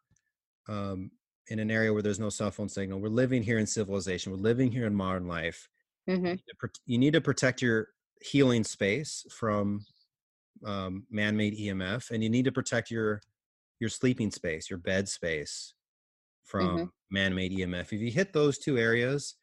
um 0.67 1.11
in 1.49 1.59
an 1.59 1.71
area 1.71 1.93
where 1.93 2.01
there's 2.01 2.19
no 2.19 2.29
cell 2.29 2.51
phone 2.51 2.67
signal. 2.67 2.99
We're 2.99 3.07
living 3.07 3.41
here 3.41 3.57
in 3.57 3.65
civilization. 3.65 4.33
We're 4.33 4.39
living 4.39 4.71
here 4.71 4.85
in 4.85 4.93
modern 4.93 5.27
life. 5.27 5.69
Hmm 6.05 6.15
you 6.15 6.21
need 6.21 6.41
to 6.61 6.69
you 6.85 6.97
need 6.97 7.13
to 7.13 7.21
protect 7.21 7.61
your 7.61 7.89
healing 8.21 8.63
space 8.63 9.25
from 9.29 9.85
um, 10.65 11.05
man-made 11.11 11.57
emf 11.59 12.09
and 12.11 12.23
you 12.23 12.29
need 12.29 12.45
to 12.45 12.51
protect 12.51 12.89
your 12.89 13.21
your 13.79 13.89
sleeping 13.89 14.31
space 14.31 14.69
your 14.69 14.79
bed 14.79 15.07
space 15.07 15.73
from 16.43 16.91
man-made 17.11 17.51
emf 17.57 17.93
if 17.93 18.01
you 18.01 18.09
hit 18.09 18.33
those 18.33 18.57
two 18.57 18.77
areas 18.77 19.35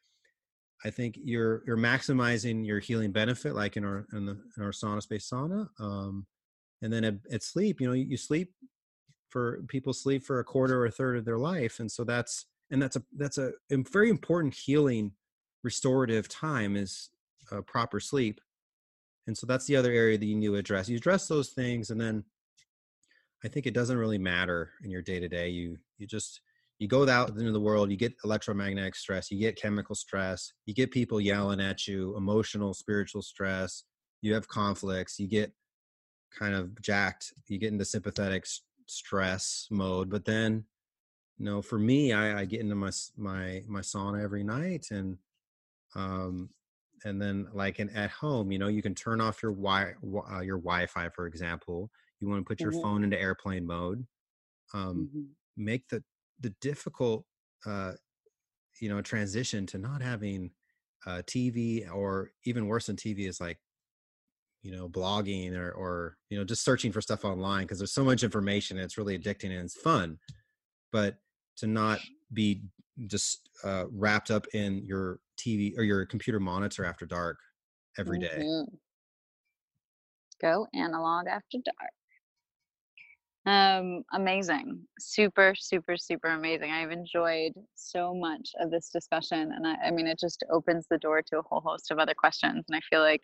i 0.84 0.90
think 0.90 1.16
you're 1.22 1.62
you're 1.66 1.76
maximizing 1.76 2.66
your 2.66 2.80
healing 2.80 3.12
benefit 3.12 3.54
like 3.54 3.76
in 3.76 3.84
our 3.84 4.06
in, 4.12 4.26
the, 4.26 4.36
in 4.56 4.62
our 4.62 4.72
SaunaSpace 4.72 5.32
sauna 5.32 5.68
um, 5.78 6.26
and 6.82 6.92
then 6.92 7.04
at, 7.04 7.14
at 7.30 7.42
sleep 7.42 7.80
you 7.80 7.86
know 7.86 7.92
you, 7.94 8.06
you 8.06 8.16
sleep 8.16 8.52
for 9.34 9.64
people 9.66 9.92
sleep 9.92 10.22
for 10.22 10.38
a 10.38 10.44
quarter 10.44 10.80
or 10.80 10.86
a 10.86 10.90
third 10.90 11.16
of 11.18 11.24
their 11.24 11.38
life 11.38 11.80
and 11.80 11.90
so 11.90 12.04
that's 12.04 12.46
and 12.70 12.80
that's 12.80 12.96
a 12.96 13.02
that's 13.16 13.38
a, 13.38 13.52
very 13.70 14.10
important 14.10 14.54
healing 14.54 15.12
restorative 15.64 16.28
time 16.28 16.76
is 16.76 17.10
uh, 17.50 17.60
proper 17.62 17.98
sleep. 17.98 18.40
And 19.26 19.36
so 19.36 19.46
that's 19.46 19.66
the 19.66 19.76
other 19.76 19.92
area 19.92 20.18
that 20.18 20.26
you 20.26 20.36
need 20.36 20.46
to 20.46 20.56
address. 20.56 20.88
You 20.88 20.96
address 20.96 21.26
those 21.26 21.50
things 21.50 21.90
and 21.90 22.00
then 22.00 22.24
i 23.44 23.48
think 23.48 23.66
it 23.66 23.74
doesn't 23.74 23.98
really 23.98 24.18
matter 24.18 24.70
in 24.82 24.90
your 24.90 25.02
day 25.02 25.20
to 25.20 25.28
day 25.28 25.48
you 25.48 25.76
you 25.98 26.06
just 26.06 26.40
you 26.78 26.88
go 26.88 27.06
out 27.08 27.28
into 27.28 27.52
the 27.52 27.60
world 27.60 27.90
you 27.90 27.96
get 27.96 28.14
electromagnetic 28.24 28.96
stress 28.96 29.30
you 29.30 29.38
get 29.38 29.60
chemical 29.60 29.94
stress 29.94 30.52
you 30.64 30.72
get 30.72 30.90
people 30.90 31.20
yelling 31.20 31.60
at 31.60 31.86
you 31.86 32.16
emotional 32.16 32.72
spiritual 32.72 33.20
stress 33.20 33.84
you 34.22 34.32
have 34.32 34.48
conflicts 34.48 35.18
you 35.18 35.28
get 35.28 35.52
kind 36.36 36.54
of 36.54 36.80
jacked 36.80 37.32
you 37.48 37.58
get 37.58 37.72
into 37.72 37.84
sympathetic 37.84 38.46
stress 38.86 39.68
mode 39.70 40.10
but 40.10 40.24
then 40.24 40.64
you 41.38 41.44
know 41.46 41.62
for 41.62 41.78
me 41.78 42.12
i, 42.12 42.40
I 42.40 42.44
get 42.44 42.60
into 42.60 42.74
my 42.74 42.90
my 43.16 43.62
my 43.68 43.80
sauna 43.80 44.22
every 44.22 44.44
night 44.44 44.88
and 44.90 45.18
um 45.94 46.50
and 47.04 47.20
then 47.20 47.48
like 47.52 47.80
in, 47.80 47.90
at 47.90 48.10
home 48.10 48.52
you 48.52 48.58
know 48.58 48.68
you 48.68 48.82
can 48.82 48.94
turn 48.94 49.20
off 49.20 49.42
your 49.42 49.52
wi 49.52 49.94
uh, 50.32 50.40
your 50.40 50.58
wi-fi 50.58 51.08
for 51.10 51.26
example 51.26 51.90
you 52.20 52.28
want 52.28 52.40
to 52.44 52.48
put 52.48 52.64
your 52.64 52.72
Mhm. 52.72 52.80
phone 52.82 53.04
into 53.04 53.20
airplane 53.20 53.66
mode 53.66 54.06
um 54.74 55.10
hmm 55.12 55.34
make 55.56 55.88
the 55.88 56.04
the 56.40 56.50
difficult 56.60 57.26
uh 57.66 57.92
you 58.80 58.88
know 58.88 59.00
transition 59.02 59.66
to 59.66 59.78
not 59.78 60.02
having 60.02 60.50
uh 61.06 61.22
tv 61.26 61.90
or 61.92 62.32
even 62.44 62.66
worse 62.66 62.86
than 62.86 62.96
tv 62.96 63.28
is 63.28 63.40
like 63.40 63.60
you 64.64 64.72
know 64.72 64.88
blogging 64.88 65.54
or 65.56 65.70
or 65.72 66.16
you 66.30 66.38
know 66.38 66.42
just 66.44 66.64
searching 66.64 66.90
for 66.90 67.00
stuff 67.00 67.24
online 67.24 67.62
because 67.62 67.78
there's 67.78 67.92
so 67.94 68.02
much 68.02 68.24
information 68.24 68.78
and 68.78 68.84
it's 68.84 68.98
really 68.98 69.16
addicting 69.16 69.50
and 69.50 69.60
it's 69.60 69.80
fun 69.80 70.18
but 70.90 71.18
to 71.56 71.66
not 71.68 72.00
be 72.32 72.62
just 73.06 73.50
uh 73.62 73.84
wrapped 73.92 74.30
up 74.30 74.46
in 74.54 74.84
your 74.84 75.20
tv 75.38 75.78
or 75.78 75.82
your 75.82 76.04
computer 76.06 76.40
monitor 76.40 76.84
after 76.84 77.06
dark 77.06 77.38
every 77.98 78.18
day. 78.18 78.38
Mhm. 78.40 78.78
Go 80.40 80.66
analog 80.74 81.26
after 81.26 81.58
dark. 81.64 81.90
Um, 83.46 84.04
amazing. 84.12 84.86
Super, 84.98 85.54
super, 85.54 85.96
super 85.96 86.28
amazing. 86.28 86.70
I've 86.70 86.90
enjoyed 86.90 87.52
so 87.74 88.14
much 88.14 88.50
of 88.58 88.70
this 88.70 88.88
discussion. 88.90 89.52
And 89.52 89.66
I, 89.66 89.74
I 89.86 89.90
mean, 89.90 90.06
it 90.06 90.18
just 90.18 90.42
opens 90.50 90.86
the 90.88 90.98
door 90.98 91.22
to 91.22 91.38
a 91.38 91.42
whole 91.42 91.60
host 91.60 91.90
of 91.90 91.98
other 91.98 92.14
questions. 92.14 92.64
And 92.68 92.76
I 92.76 92.80
feel 92.88 93.00
like 93.00 93.20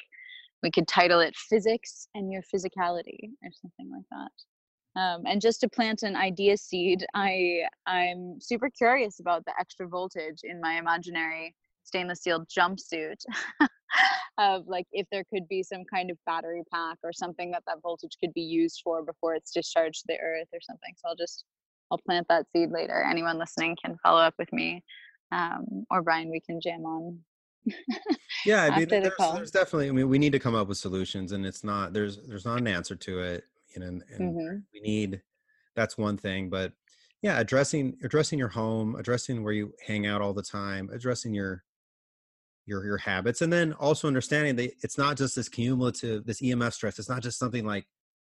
we 0.62 0.70
could 0.70 0.88
title 0.88 1.20
it 1.20 1.34
Physics 1.36 2.08
and 2.14 2.32
Your 2.32 2.42
Physicality 2.42 3.30
or 3.42 3.50
something 3.60 3.90
like 3.90 4.04
that. 4.10 5.00
Um, 5.00 5.22
and 5.26 5.40
just 5.40 5.60
to 5.60 5.68
plant 5.68 6.02
an 6.02 6.16
idea 6.16 6.56
seed, 6.56 7.06
I 7.14 7.62
I'm 7.86 8.40
super 8.40 8.68
curious 8.70 9.20
about 9.20 9.44
the 9.44 9.52
extra 9.58 9.86
voltage 9.86 10.40
in 10.42 10.60
my 10.60 10.78
imaginary 10.78 11.54
stainless 11.84 12.20
steel 12.20 12.44
jumpsuit 12.46 13.22
of 14.38 14.66
like 14.66 14.86
if 14.92 15.06
there 15.10 15.24
could 15.32 15.48
be 15.48 15.62
some 15.62 15.84
kind 15.92 16.10
of 16.10 16.18
battery 16.26 16.62
pack 16.72 16.98
or 17.02 17.12
something 17.12 17.50
that 17.52 17.62
that 17.66 17.82
voltage 17.82 18.16
could 18.20 18.34
be 18.34 18.42
used 18.42 18.80
for 18.84 19.02
before 19.02 19.34
it's 19.34 19.52
discharged 19.52 20.00
to 20.00 20.06
the 20.08 20.18
earth 20.20 20.48
or 20.52 20.60
something. 20.60 20.92
So 20.96 21.08
i'll 21.08 21.16
just 21.16 21.44
i'll 21.90 21.98
plant 21.98 22.26
that 22.28 22.46
seed 22.52 22.70
later. 22.70 23.04
Anyone 23.08 23.38
listening 23.38 23.76
can 23.82 23.96
follow 24.02 24.20
up 24.20 24.34
with 24.38 24.52
me 24.52 24.82
um, 25.32 25.84
or 25.90 26.02
brian 26.02 26.30
we 26.30 26.40
can 26.40 26.60
jam 26.60 26.84
on 26.84 27.18
yeah 28.46 28.64
i 28.64 28.78
mean 28.78 28.88
there's, 28.88 29.04
the 29.04 29.32
there's, 29.34 29.50
definitely 29.50 29.88
i 29.88 29.92
mean 29.92 30.08
we 30.08 30.18
need 30.18 30.32
to 30.32 30.38
come 30.38 30.54
up 30.54 30.66
with 30.66 30.78
solutions 30.78 31.32
and 31.32 31.44
it's 31.44 31.62
not 31.62 31.92
there's 31.92 32.18
there's 32.26 32.44
not 32.44 32.58
an 32.58 32.66
answer 32.66 32.96
to 32.96 33.20
it 33.20 33.44
you 33.74 33.80
know 33.80 33.86
and, 33.86 34.02
and 34.14 34.34
mm-hmm. 34.34 34.56
we 34.72 34.80
need 34.80 35.20
that's 35.76 35.98
one 35.98 36.16
thing 36.16 36.48
but 36.48 36.72
yeah 37.22 37.38
addressing 37.38 37.96
addressing 38.02 38.38
your 38.38 38.48
home 38.48 38.96
addressing 38.96 39.44
where 39.44 39.52
you 39.52 39.72
hang 39.86 40.06
out 40.06 40.22
all 40.22 40.32
the 40.32 40.42
time 40.42 40.88
addressing 40.92 41.34
your 41.34 41.62
your 42.66 42.84
your 42.84 42.98
habits 42.98 43.42
and 43.42 43.52
then 43.52 43.72
also 43.74 44.08
understanding 44.08 44.56
that 44.56 44.72
it's 44.82 44.96
not 44.96 45.16
just 45.16 45.36
this 45.36 45.48
cumulative 45.48 46.24
this 46.24 46.40
emf 46.40 46.72
stress 46.72 46.98
it's 46.98 47.10
not 47.10 47.22
just 47.22 47.38
something 47.38 47.66
like 47.66 47.86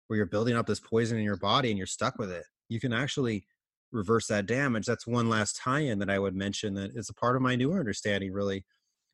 where 0.08 0.18
you're 0.18 0.26
building 0.26 0.56
up 0.56 0.66
this 0.66 0.80
poison 0.80 1.18
in 1.18 1.24
your 1.24 1.38
body 1.38 1.70
and 1.70 1.78
you're 1.78 1.88
stuck 1.88 2.18
with 2.18 2.32
it. 2.32 2.46
You 2.70 2.80
can 2.80 2.94
actually 2.94 3.46
reverse 3.92 4.28
that 4.28 4.46
damage. 4.46 4.86
That's 4.86 5.08
one 5.08 5.30
last 5.30 5.58
tie-in 5.58 6.00
that 6.00 6.10
i 6.10 6.20
would 6.20 6.36
mention 6.36 6.74
that 6.76 6.92
is 6.96 7.10
a 7.10 7.14
part 7.14 7.36
of 7.36 7.42
my 7.42 7.56
newer 7.56 7.80
understanding 7.80 8.34
really 8.34 8.66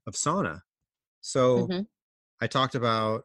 of 0.08 0.14
sauna 0.14 0.62
so 1.22 1.68
mm-hmm. 1.68 1.82
i 2.42 2.48
talked 2.48 2.76
about 2.76 3.24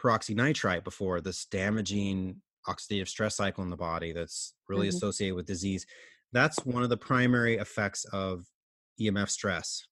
peroxynitrite 0.00 0.84
before 0.84 1.20
this 1.20 1.44
damaging 1.46 2.36
oxidative 2.68 3.08
stress 3.08 3.36
cycle 3.36 3.62
in 3.62 3.70
the 3.70 3.76
body 3.76 4.12
that's 4.12 4.54
really 4.68 4.88
mm-hmm. 4.88 4.96
associated 4.96 5.34
with 5.34 5.46
disease 5.46 5.86
that's 6.32 6.64
one 6.64 6.82
of 6.82 6.88
the 6.88 6.96
primary 6.96 7.56
effects 7.56 8.04
of 8.12 8.46
emf 9.00 9.28
stress 9.28 9.86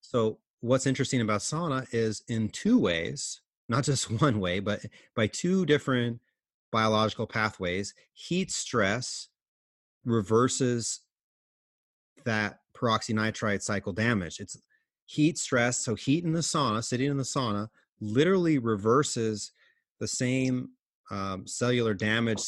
so 0.00 0.38
what's 0.62 0.86
interesting 0.86 1.20
about 1.20 1.40
sauna 1.40 1.86
is 1.92 2.22
in 2.28 2.48
two 2.48 2.78
ways, 2.78 3.40
not 3.68 3.84
just 3.84 4.10
one 4.22 4.40
way, 4.40 4.60
but 4.60 4.80
by 5.14 5.26
two 5.26 5.66
different 5.66 6.20
biological 6.70 7.26
pathways, 7.26 7.94
heat 8.14 8.50
stress 8.50 9.28
reverses 10.04 11.00
that 12.24 12.60
peroxynitrite 12.76 13.62
cycle 13.62 13.92
damage. 13.92 14.40
It's 14.40 14.56
heat 15.06 15.38
stress, 15.38 15.78
so 15.78 15.94
heat 15.94 16.24
in 16.24 16.32
the 16.32 16.40
sauna, 16.40 16.82
sitting 16.82 17.10
in 17.10 17.16
the 17.16 17.22
sauna, 17.22 17.68
literally 18.00 18.58
reverses 18.58 19.52
the 20.00 20.08
same 20.08 20.70
um, 21.10 21.46
cellular 21.46 21.94
damage 21.94 22.42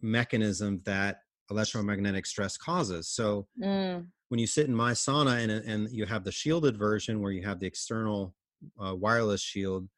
mechanism 0.00 0.80
that 0.84 1.22
electromagnetic 1.50 2.26
stress 2.26 2.56
causes. 2.56 3.08
So 3.08 3.46
mm 3.60 4.06
when 4.30 4.38
you 4.38 4.46
sit 4.46 4.68
in 4.68 4.74
my 4.74 4.92
sauna 4.92 5.42
and, 5.42 5.50
and 5.50 5.90
you 5.90 6.06
have 6.06 6.22
the 6.22 6.30
shielded 6.30 6.76
version 6.76 7.20
where 7.20 7.32
you 7.32 7.42
have 7.42 7.58
the 7.58 7.66
external 7.66 8.32
uh, 8.82 8.94
wireless 8.94 9.42
shield, 9.42 9.88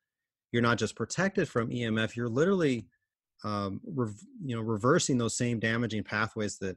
you're 0.53 0.63
not 0.63 0.79
just 0.79 0.97
protected 0.97 1.47
from 1.49 1.69
EMF, 1.69 2.17
you're 2.17 2.31
literally 2.31 2.87
um, 3.45 3.81
rev- 3.85 4.25
you 4.43 4.57
know 4.57 4.63
reversing 4.63 5.19
those 5.19 5.37
same 5.37 5.59
damaging 5.59 6.03
pathways 6.03 6.59
that 6.59 6.77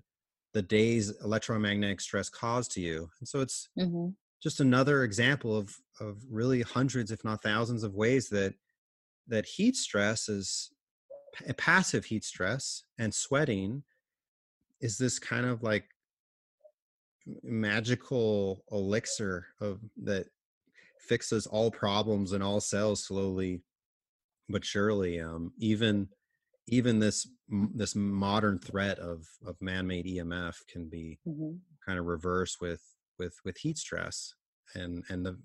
the 0.55 0.61
day's 0.61 1.11
electromagnetic 1.21 1.99
stress 1.99 2.29
caused 2.29 2.71
to 2.71 2.79
you. 2.79 3.09
And 3.19 3.27
so 3.27 3.41
it's 3.41 3.67
mm-hmm. 3.77 4.07
just 4.41 4.61
another 4.61 5.03
example 5.03 5.55
of 5.55 5.75
of 5.99 6.23
really 6.31 6.61
hundreds, 6.61 7.11
if 7.11 7.23
not 7.25 7.43
thousands, 7.43 7.83
of 7.83 7.93
ways 7.93 8.29
that 8.29 8.53
that 9.27 9.45
heat 9.45 9.75
stress 9.75 10.29
is 10.29 10.71
p- 11.35 11.51
passive 11.53 12.05
heat 12.05 12.23
stress 12.23 12.83
and 12.97 13.13
sweating 13.13 13.83
is 14.79 14.97
this 14.97 15.19
kind 15.19 15.45
of 15.45 15.61
like 15.61 15.85
magical 17.43 18.63
elixir 18.71 19.47
of 19.59 19.79
that 20.03 20.27
fixes 20.99 21.47
all 21.47 21.69
problems 21.69 22.31
in 22.33 22.41
all 22.41 22.61
cells 22.61 23.03
slowly 23.03 23.61
but 24.47 24.63
surely 24.63 25.19
um, 25.19 25.51
even 25.59 26.07
even 26.67 26.99
this 26.99 27.27
this 27.75 27.95
modern 27.95 28.57
threat 28.57 28.97
of 28.99 29.25
of 29.45 29.55
man-made 29.61 30.05
emf 30.05 30.55
can 30.67 30.89
be 30.89 31.19
mm-hmm. 31.27 31.51
kind 31.85 31.99
of 31.99 32.05
reversed 32.05 32.57
with 32.59 32.81
with 33.19 33.35
with 33.45 33.57
heat 33.57 33.77
stress 33.77 34.33
and 34.73 35.03
and 35.09 35.25
the 35.25 35.37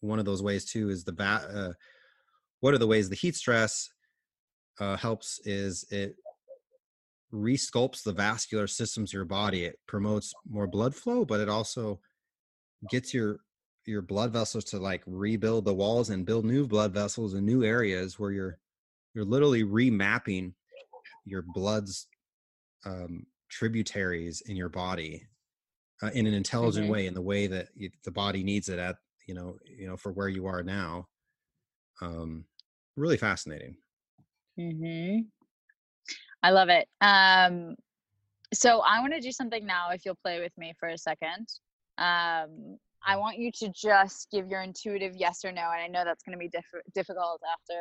one 0.00 0.18
of 0.18 0.24
those 0.24 0.42
ways 0.42 0.64
too 0.64 0.90
is 0.90 1.04
the 1.04 1.12
bat 1.12 1.42
uh, 1.54 1.72
what 2.60 2.74
are 2.74 2.78
the 2.78 2.86
ways 2.86 3.08
the 3.08 3.16
heat 3.16 3.36
stress 3.36 3.88
uh, 4.80 4.96
helps 4.96 5.40
is 5.44 5.84
it 5.90 6.16
resculpts 7.34 8.02
the 8.02 8.12
vascular 8.12 8.66
systems 8.66 9.10
of 9.10 9.14
your 9.14 9.24
body. 9.24 9.64
It 9.64 9.78
promotes 9.86 10.32
more 10.48 10.66
blood 10.66 10.94
flow, 10.94 11.24
but 11.24 11.40
it 11.40 11.48
also 11.48 12.00
gets 12.90 13.12
your 13.12 13.40
your 13.86 14.02
blood 14.02 14.32
vessels 14.32 14.64
to 14.64 14.78
like 14.78 15.02
rebuild 15.06 15.66
the 15.66 15.74
walls 15.74 16.08
and 16.08 16.24
build 16.24 16.46
new 16.46 16.66
blood 16.66 16.94
vessels 16.94 17.34
in 17.34 17.44
new 17.44 17.64
areas 17.64 18.18
where 18.18 18.30
you're 18.30 18.58
you're 19.14 19.24
literally 19.24 19.62
remapping 19.62 20.52
your 21.24 21.42
blood's 21.54 22.06
um, 22.86 23.26
tributaries 23.50 24.42
in 24.46 24.56
your 24.56 24.68
body 24.68 25.26
uh, 26.02 26.10
in 26.14 26.26
an 26.26 26.34
intelligent 26.34 26.84
mm-hmm. 26.84 26.92
way 26.92 27.06
in 27.06 27.14
the 27.14 27.22
way 27.22 27.46
that 27.46 27.68
you, 27.74 27.90
the 28.04 28.10
body 28.10 28.42
needs 28.42 28.68
it 28.68 28.78
at 28.78 28.96
you 29.26 29.34
know 29.34 29.56
you 29.64 29.86
know 29.86 29.96
for 29.96 30.12
where 30.12 30.28
you 30.28 30.46
are 30.46 30.62
now 30.62 31.06
um 32.02 32.44
really 32.96 33.16
fascinating 33.16 33.76
mm-hmm. 34.58 35.20
I 36.44 36.50
love 36.50 36.68
it. 36.68 36.86
Um, 37.00 37.74
so 38.52 38.80
I 38.80 39.00
want 39.00 39.14
to 39.14 39.20
do 39.20 39.32
something 39.32 39.64
now. 39.64 39.90
If 39.92 40.04
you'll 40.04 40.14
play 40.14 40.40
with 40.40 40.52
me 40.58 40.74
for 40.78 40.90
a 40.90 40.98
second, 40.98 41.48
um, 41.96 42.78
I 43.06 43.16
want 43.16 43.38
you 43.38 43.50
to 43.52 43.68
just 43.70 44.28
give 44.30 44.48
your 44.48 44.62
intuitive 44.62 45.14
yes 45.16 45.44
or 45.44 45.52
no. 45.52 45.70
And 45.72 45.82
I 45.82 45.86
know 45.86 46.04
that's 46.04 46.22
going 46.22 46.36
to 46.36 46.38
be 46.38 46.48
diff- 46.48 46.82
difficult 46.94 47.40
after 47.52 47.80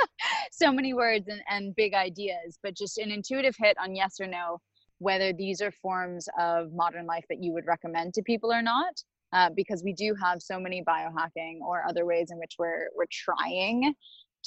uh, 0.00 0.06
so 0.52 0.72
many 0.72 0.94
words 0.94 1.28
and, 1.28 1.40
and 1.48 1.74
big 1.74 1.94
ideas, 1.94 2.58
but 2.62 2.76
just 2.76 2.98
an 2.98 3.10
intuitive 3.10 3.54
hit 3.58 3.76
on 3.80 3.94
yes 3.94 4.20
or 4.20 4.26
no, 4.26 4.60
whether 4.98 5.32
these 5.32 5.60
are 5.60 5.72
forms 5.72 6.28
of 6.38 6.72
modern 6.72 7.06
life 7.06 7.24
that 7.28 7.42
you 7.42 7.52
would 7.52 7.66
recommend 7.66 8.14
to 8.14 8.22
people 8.22 8.52
or 8.52 8.62
not. 8.62 8.94
Uh, 9.32 9.50
because 9.56 9.82
we 9.82 9.92
do 9.92 10.14
have 10.22 10.40
so 10.40 10.58
many 10.58 10.84
biohacking 10.88 11.58
or 11.60 11.82
other 11.88 12.06
ways 12.06 12.28
in 12.30 12.38
which 12.38 12.54
we're 12.60 12.88
we're 12.96 13.04
trying 13.10 13.92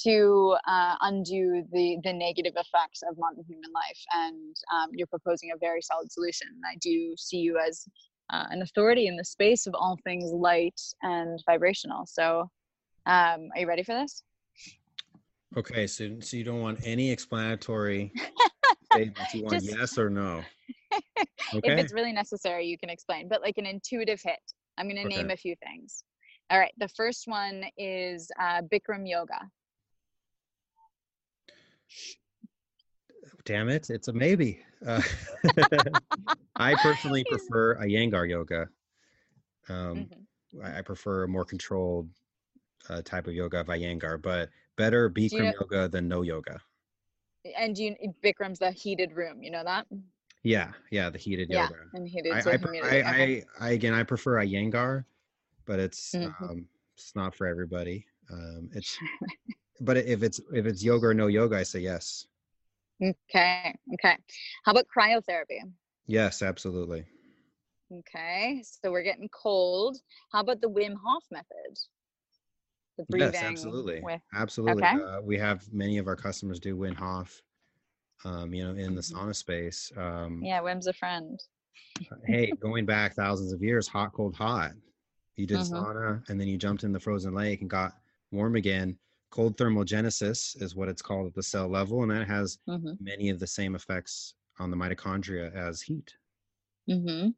to 0.04 0.56
uh, 0.68 0.96
undo 1.02 1.64
the 1.72 1.98
the 2.04 2.14
negative 2.14 2.54
effects 2.56 3.02
of 3.10 3.18
modern 3.18 3.44
human 3.48 3.70
life 3.74 4.02
and 4.14 4.56
um, 4.74 4.90
you're 4.94 5.08
proposing 5.08 5.52
a 5.54 5.58
very 5.60 5.82
solid 5.82 6.10
solution 6.12 6.48
And 6.48 6.64
i 6.66 6.78
do 6.80 7.14
see 7.18 7.38
you 7.38 7.60
as 7.60 7.86
uh, 8.30 8.46
an 8.50 8.62
authority 8.62 9.08
in 9.08 9.16
the 9.16 9.26
space 9.26 9.68
of 9.68 9.76
all 9.76 9.98
things 10.04 10.32
light 10.32 10.80
and 11.02 11.40
vibrational. 11.46 12.06
So 12.06 12.50
um, 13.06 13.50
are 13.54 13.60
you 13.60 13.68
ready 13.68 13.84
for 13.84 13.94
this? 13.94 14.24
Okay 15.58 15.88
so, 15.88 16.20
so 16.20 16.38
you 16.38 16.44
don't 16.44 16.62
want 16.62 16.80
any 16.84 17.10
explanatory 17.10 18.14
statements. 18.84 19.34
You 19.34 19.44
want 19.44 19.56
Just, 19.56 19.78
yes 19.78 19.98
or 19.98 20.10
no. 20.10 20.44
Okay. 21.52 21.74
if 21.74 21.80
it's 21.80 21.94
really 21.94 22.12
necessary 22.14 22.68
you 22.68 22.78
can 22.78 22.92
explain 22.92 23.28
but 23.28 23.42
like 23.42 23.58
an 23.58 23.66
intuitive 23.66 24.22
hit. 24.22 24.40
I'm 24.78 24.86
going 24.86 24.98
to 24.98 25.08
okay. 25.08 25.18
name 25.18 25.32
a 25.32 25.38
few 25.38 25.56
things. 25.66 26.04
All 26.52 26.60
right 26.60 26.72
the 26.78 26.88
first 26.90 27.28
one 27.28 27.66
is 27.78 28.30
uh, 28.40 28.62
bikram 28.72 29.08
yoga 29.08 29.40
Damn 33.50 33.68
it, 33.68 33.90
it's 33.90 34.10
a 34.10 34.14
maybe. 34.14 34.60
Uh, 34.86 35.02
I 36.56 36.76
personally 36.84 37.24
prefer 37.28 37.78
Iyengar 37.78 38.30
yoga. 38.30 38.70
Um, 39.68 40.08
mm-hmm. 40.54 40.64
I, 40.64 40.78
I, 40.78 40.82
prefer 40.84 41.24
a 41.24 41.28
more 41.28 41.46
controlled 41.46 42.08
uh, 42.92 43.02
type 43.02 43.26
of 43.26 43.34
yoga 43.34 43.62
of 43.62 43.66
Iyengar, 43.66 44.22
but 44.22 44.50
better 44.76 45.10
Bikram 45.10 45.32
you 45.32 45.42
know, 45.42 45.54
yoga 45.62 45.88
than 45.88 46.08
no 46.08 46.22
yoga. 46.22 46.62
And 47.58 47.76
you, 47.76 47.96
Bikram's 48.24 48.60
the 48.60 48.70
heated 48.70 49.14
room, 49.14 49.42
you 49.42 49.50
know 49.50 49.64
that? 49.64 49.88
Yeah, 50.44 50.72
yeah, 50.92 51.10
the 51.10 51.18
heated 51.18 51.48
yeah, 51.50 51.64
yoga. 51.64 51.80
And 51.96 52.08
heated 52.08 52.34
I, 52.34 52.36
I, 52.36 52.52
I, 52.52 52.54
okay. 52.54 53.44
I, 53.60 53.66
I, 53.66 53.70
again, 53.72 53.96
I 53.96 54.04
prefer 54.04 54.34
Iyengar, 54.34 55.06
but 55.66 55.80
it's 55.80 56.12
mm-hmm. 56.12 56.44
um, 56.44 56.68
it's 56.96 57.16
not 57.16 57.34
for 57.34 57.48
everybody. 57.48 58.06
Um, 58.32 58.70
it's 58.74 58.96
but 59.82 59.98
if 59.98 60.22
it's 60.22 60.40
if 60.54 60.68
it's 60.68 60.84
yoga 60.84 61.08
or 61.08 61.14
no 61.16 61.26
yoga, 61.26 61.58
I 61.58 61.64
say 61.64 61.80
yes. 61.80 62.28
Okay. 63.02 63.76
Okay. 63.94 64.18
How 64.66 64.72
about 64.72 64.86
cryotherapy? 64.96 65.62
Yes, 66.08 66.42
absolutely. 66.42 67.06
Okay. 67.92 68.64
So 68.64 68.92
we're 68.92 69.04
getting 69.04 69.30
cold. 69.30 69.98
How 70.32 70.42
about 70.42 70.62
the 70.62 70.70
Wim 70.70 70.96
Hof 71.04 71.24
method? 71.32 71.80
The 72.98 73.06
breathing. 73.06 73.32
Yes, 73.34 73.44
absolutely. 73.44 74.02
With... 74.04 74.22
Absolutely. 74.34 74.84
Okay. 74.84 74.96
Uh, 75.02 75.22
we 75.22 75.38
have 75.38 75.72
many 75.72 75.98
of 75.98 76.08
our 76.08 76.16
customers 76.16 76.60
do 76.60 76.76
Wim 76.76 76.96
Hof. 76.96 77.42
um, 78.26 78.54
you 78.54 78.66
know, 78.66 78.72
in 78.72 78.96
the 78.96 79.02
Mhm. 79.02 79.14
sauna 79.14 79.34
space. 79.34 79.94
Um, 79.96 80.44
Yeah, 80.44 80.60
Wim's 80.62 80.88
a 80.88 80.94
friend. 80.94 81.42
hey, 82.26 82.52
going 82.60 82.86
back 82.86 83.16
thousands 83.16 83.54
of 83.54 83.64
years, 83.64 83.88
hot, 83.88 84.12
cold, 84.12 84.36
hot. 84.36 84.74
You 85.38 85.48
did 85.48 85.60
Mhm. 85.62 85.72
sauna 85.72 86.30
and 86.30 86.38
then 86.38 86.50
you 86.50 86.58
jumped 86.58 86.84
in 86.84 86.92
the 86.92 87.00
frozen 87.00 87.34
lake 87.34 87.62
and 87.62 87.70
got 87.70 87.94
warm 88.32 88.58
again. 88.58 89.00
Cold 89.32 89.58
thermogenesis 89.58 90.60
is 90.62 90.76
what 90.76 90.90
it's 90.90 91.02
called 91.02 91.28
at 91.28 91.34
the 91.36 91.44
cell 91.44 91.68
level, 91.68 92.02
and 92.02 92.12
that 92.12 92.28
has 92.28 92.58
hmm 92.68 92.94
many 93.00 93.30
of 93.30 93.40
the 93.40 93.48
same 93.48 93.76
effects 93.76 94.34
on 94.60 94.72
the 94.72 94.78
mitochondria 94.78 95.54
as 95.56 95.82
heat. 95.82 96.16
hmm 96.88 97.30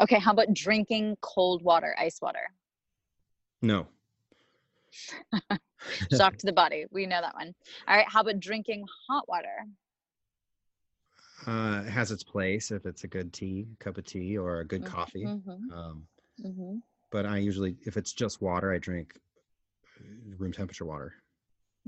Okay, 0.00 0.18
how 0.18 0.32
about 0.32 0.52
drinking 0.52 1.16
cold 1.22 1.62
water, 1.62 1.96
ice 1.98 2.20
water? 2.20 2.50
No. 3.62 3.86
Shock 6.12 6.36
to 6.36 6.46
the 6.46 6.52
body. 6.52 6.84
We 6.90 7.06
know 7.06 7.20
that 7.20 7.34
one. 7.34 7.54
All 7.88 7.96
right, 7.96 8.06
how 8.08 8.20
about 8.20 8.38
drinking 8.38 8.84
hot 9.08 9.28
water? 9.28 9.66
Uh, 11.46 11.82
it 11.86 11.90
has 11.90 12.10
its 12.12 12.22
place 12.24 12.70
if 12.70 12.86
it's 12.86 13.04
a 13.04 13.08
good 13.08 13.32
tea, 13.32 13.66
cup 13.78 13.98
of 13.98 14.04
tea, 14.04 14.36
or 14.36 14.60
a 14.60 14.64
good 14.66 14.84
coffee. 14.84 15.24
Mm-hmm, 15.24 15.72
Um, 15.72 16.06
mm-hmm. 16.44 16.76
but 17.10 17.26
I 17.26 17.38
usually, 17.38 17.76
if 17.86 17.96
it's 17.96 18.12
just 18.12 18.42
water, 18.42 18.72
I 18.72 18.78
drink 18.78 19.18
room 20.38 20.52
temperature 20.52 20.84
water. 20.84 21.14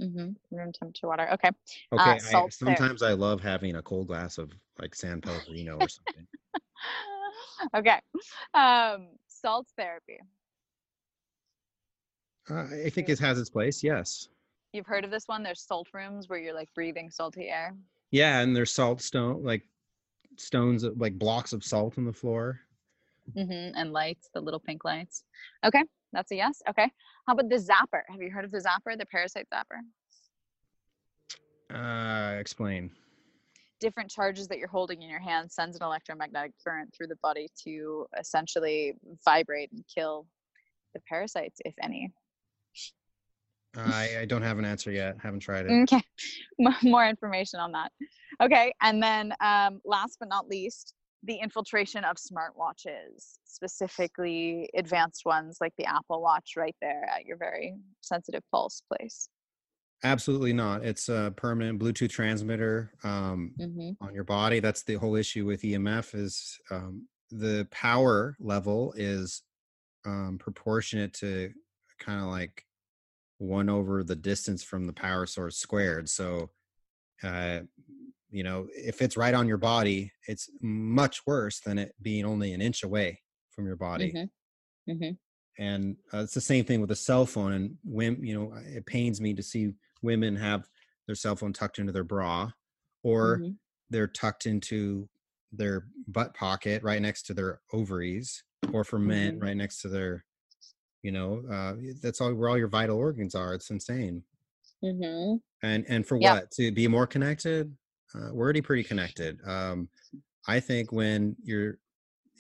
Mm-hmm. 0.01 0.57
Room 0.57 0.73
temperature 0.73 1.09
water. 1.09 1.29
Okay. 1.33 1.51
Okay. 1.93 2.03
I, 2.03 2.19
salt 2.19 2.55
there. 2.61 2.77
sometimes 2.77 3.03
I 3.03 3.13
love 3.13 3.41
having 3.41 3.77
a 3.77 3.83
cold 3.83 4.07
glass 4.07 4.39
of 4.39 4.53
like 4.79 4.95
San 4.95 5.21
Pellegrino 5.21 5.77
or 5.81 5.89
something. 5.89 6.27
okay. 7.77 8.01
Um, 8.55 9.09
salt 9.27 9.67
therapy. 9.77 10.21
uh, 12.51 12.67
I 12.87 12.91
think 12.91 13.09
it 13.09 13.19
has 13.19 13.39
its 13.39 13.51
place. 13.51 13.83
Yes. 13.83 14.29
You've 14.73 14.87
heard 14.87 15.05
of 15.05 15.11
this 15.11 15.27
one? 15.27 15.43
There's 15.43 15.63
salt 15.63 15.89
rooms 15.93 16.29
where 16.29 16.39
you're 16.39 16.55
like 16.55 16.73
breathing 16.75 17.11
salty 17.11 17.49
air. 17.49 17.75
Yeah, 18.11 18.41
and 18.41 18.55
there's 18.55 18.71
salt 18.71 19.01
stone, 19.01 19.43
like 19.43 19.63
stones, 20.37 20.85
like 20.97 21.19
blocks 21.19 21.53
of 21.53 21.65
salt 21.65 21.99
on 21.99 22.05
the 22.05 22.13
floor. 22.13 22.61
Mm-hmm. 23.37 23.77
And 23.77 23.93
lights, 23.93 24.31
the 24.33 24.41
little 24.41 24.61
pink 24.61 24.85
lights. 24.85 25.25
Okay, 25.65 25.83
that's 26.13 26.31
a 26.33 26.37
yes. 26.37 26.63
Okay. 26.69 26.91
How 27.27 27.35
about 27.35 27.49
the 27.49 27.57
zapper? 27.57 28.03
Have 28.09 28.23
you 28.23 28.31
heard 28.31 28.45
of 28.45 28.51
the 28.51 28.59
zapper, 28.59 28.97
the 28.99 29.07
parasite 29.07 29.47
zapper? 29.53 29.81
Uh, 31.75 32.39
explain. 32.39 32.91
different 33.81 34.11
charges 34.11 34.49
that 34.49 34.59
you're 34.59 34.69
holding 34.69 35.03
in 35.03 35.09
your 35.11 35.21
hand 35.21 35.51
sends 35.51 35.77
an 35.77 35.83
electromagnetic 35.83 36.53
current 36.65 36.93
through 36.97 37.07
the 37.07 37.17
body 37.23 37.49
to 37.65 38.07
essentially 38.19 38.95
vibrate 39.25 39.71
and 39.73 39.85
kill 39.93 40.27
the 40.95 41.01
parasites, 41.09 41.61
if 41.65 41.75
any. 41.83 42.11
I, 43.77 44.21
I 44.21 44.25
don't 44.25 44.43
have 44.43 44.59
an 44.59 44.65
answer 44.65 44.91
yet. 44.91 45.17
Haven't 45.23 45.41
tried 45.41 45.67
it. 45.67 45.83
Okay, 45.83 46.03
more 46.83 47.07
information 47.07 47.61
on 47.61 47.73
that. 47.73 47.93
Okay, 48.43 48.73
and 48.81 49.03
then 49.03 49.33
um, 49.41 49.81
last 49.85 50.17
but 50.19 50.29
not 50.29 50.49
least, 50.49 50.95
the 51.25 51.37
infiltration 51.37 52.05
of 52.05 52.17
smartwatches, 52.17 53.39
specifically 53.45 54.69
advanced 54.75 55.23
ones 55.25 55.59
like 55.61 55.73
the 55.79 55.87
Apple 55.87 56.23
Watch, 56.23 56.55
right 56.57 56.77
there 56.81 57.09
at 57.15 57.27
your 57.27 57.37
very 57.37 57.75
sensitive 58.01 58.43
pulse 58.53 58.83
place. 58.89 59.29
Absolutely 60.05 60.53
not. 60.53 60.85
It's 60.85 61.09
a 61.09 61.33
permanent 61.37 61.81
Bluetooth 61.81 62.11
transmitter 62.11 62.93
um, 63.03 63.53
hmm 63.59 63.91
on 64.01 64.15
your 64.15 64.23
body. 64.23 64.61
That's 64.61 64.85
the 64.85 64.95
whole 64.95 65.17
issue 65.17 65.45
with 65.45 65.63
EMF 65.63 66.15
is 66.15 66.61
um, 66.71 67.09
the 67.33 67.67
power 67.73 68.37
level 68.39 68.95
is 68.97 69.43
um, 70.07 70.37
proportionate 70.39 71.15
to 71.15 71.51
kind 71.99 72.21
of 72.21 72.29
like 72.29 72.65
one 73.39 73.69
over 73.69 74.05
the 74.05 74.15
distance 74.15 74.63
from 74.63 74.87
the 74.87 74.93
power 74.93 75.27
source 75.27 75.57
squared. 75.57 76.09
So, 76.09 76.51
uh, 77.25 77.61
you 78.31 78.43
know, 78.43 78.69
if 78.73 79.03
it's 79.03 79.17
right 79.17 79.35
on 79.35 79.49
your 79.49 79.59
body, 79.59 80.13
it's 80.27 80.51
much 80.61 81.27
worse 81.27 81.61
than 81.61 81.79
it 81.79 81.95
being 82.03 82.25
only 82.25 82.53
an 82.53 82.61
inch 82.61 82.83
away 82.83 83.23
from 83.51 83.67
your 83.67 83.77
body. 83.77 84.17
hmm 84.17 84.29
hmm 84.89 85.15
and 85.59 85.97
uh, 86.13 86.19
it's 86.19 86.35
the 86.35 86.41
same 86.41 86.65
thing 86.65 86.81
with 86.81 86.91
a 86.91 86.97
cell 86.97 87.27
phone 87.27 87.53
and 87.53 87.79
women 87.85 88.25
you 88.25 88.35
know 88.39 88.53
it 88.57 88.87
pains 88.87 89.21
me 89.21 89.35
to 89.35 89.43
see 89.43 89.73
women 90.03 90.37
have 90.37 90.69
their 91.07 91.15
cell 91.17 91.37
phone 91.37 91.53
tucked 91.53 91.79
into 91.79 91.93
their 91.93 92.05
bra 92.05 92.51
or 93.03 93.45
Mhm. 93.45 93.59
they're 93.91 94.07
tucked 94.07 94.47
into 94.47 95.09
their 95.53 95.89
butt 96.07 96.35
pocket 96.35 96.83
right 96.83 97.03
next 97.03 97.23
to 97.23 97.35
their 97.35 97.61
ovaries 97.73 98.45
or 98.73 98.85
for 98.85 98.99
men 98.99 99.33
Mhm. 99.33 99.41
right 99.41 99.57
next 99.57 99.81
to 99.83 99.89
their 99.89 100.25
you 101.03 101.13
know 101.13 101.45
uh, 101.51 101.77
that's 102.03 102.21
all 102.21 102.35
where 102.35 102.51
all 102.51 102.59
your 102.59 102.69
vital 102.69 102.99
organs 102.99 103.35
are 103.35 103.55
it's 103.55 103.71
insane 103.71 104.25
hmm 104.83 105.39
and 105.63 105.85
and 105.89 106.07
for 106.07 106.17
Yeah. 106.19 106.37
what 106.37 106.51
to 106.53 106.71
be 106.73 106.89
more 106.89 107.07
connected 107.07 107.77
uh, 108.15 108.31
we're 108.33 108.45
already 108.45 108.61
pretty 108.63 108.85
connected 108.85 109.41
um 109.47 109.89
i 110.47 110.61
think 110.61 110.93
when 110.93 111.37
you're 111.43 111.79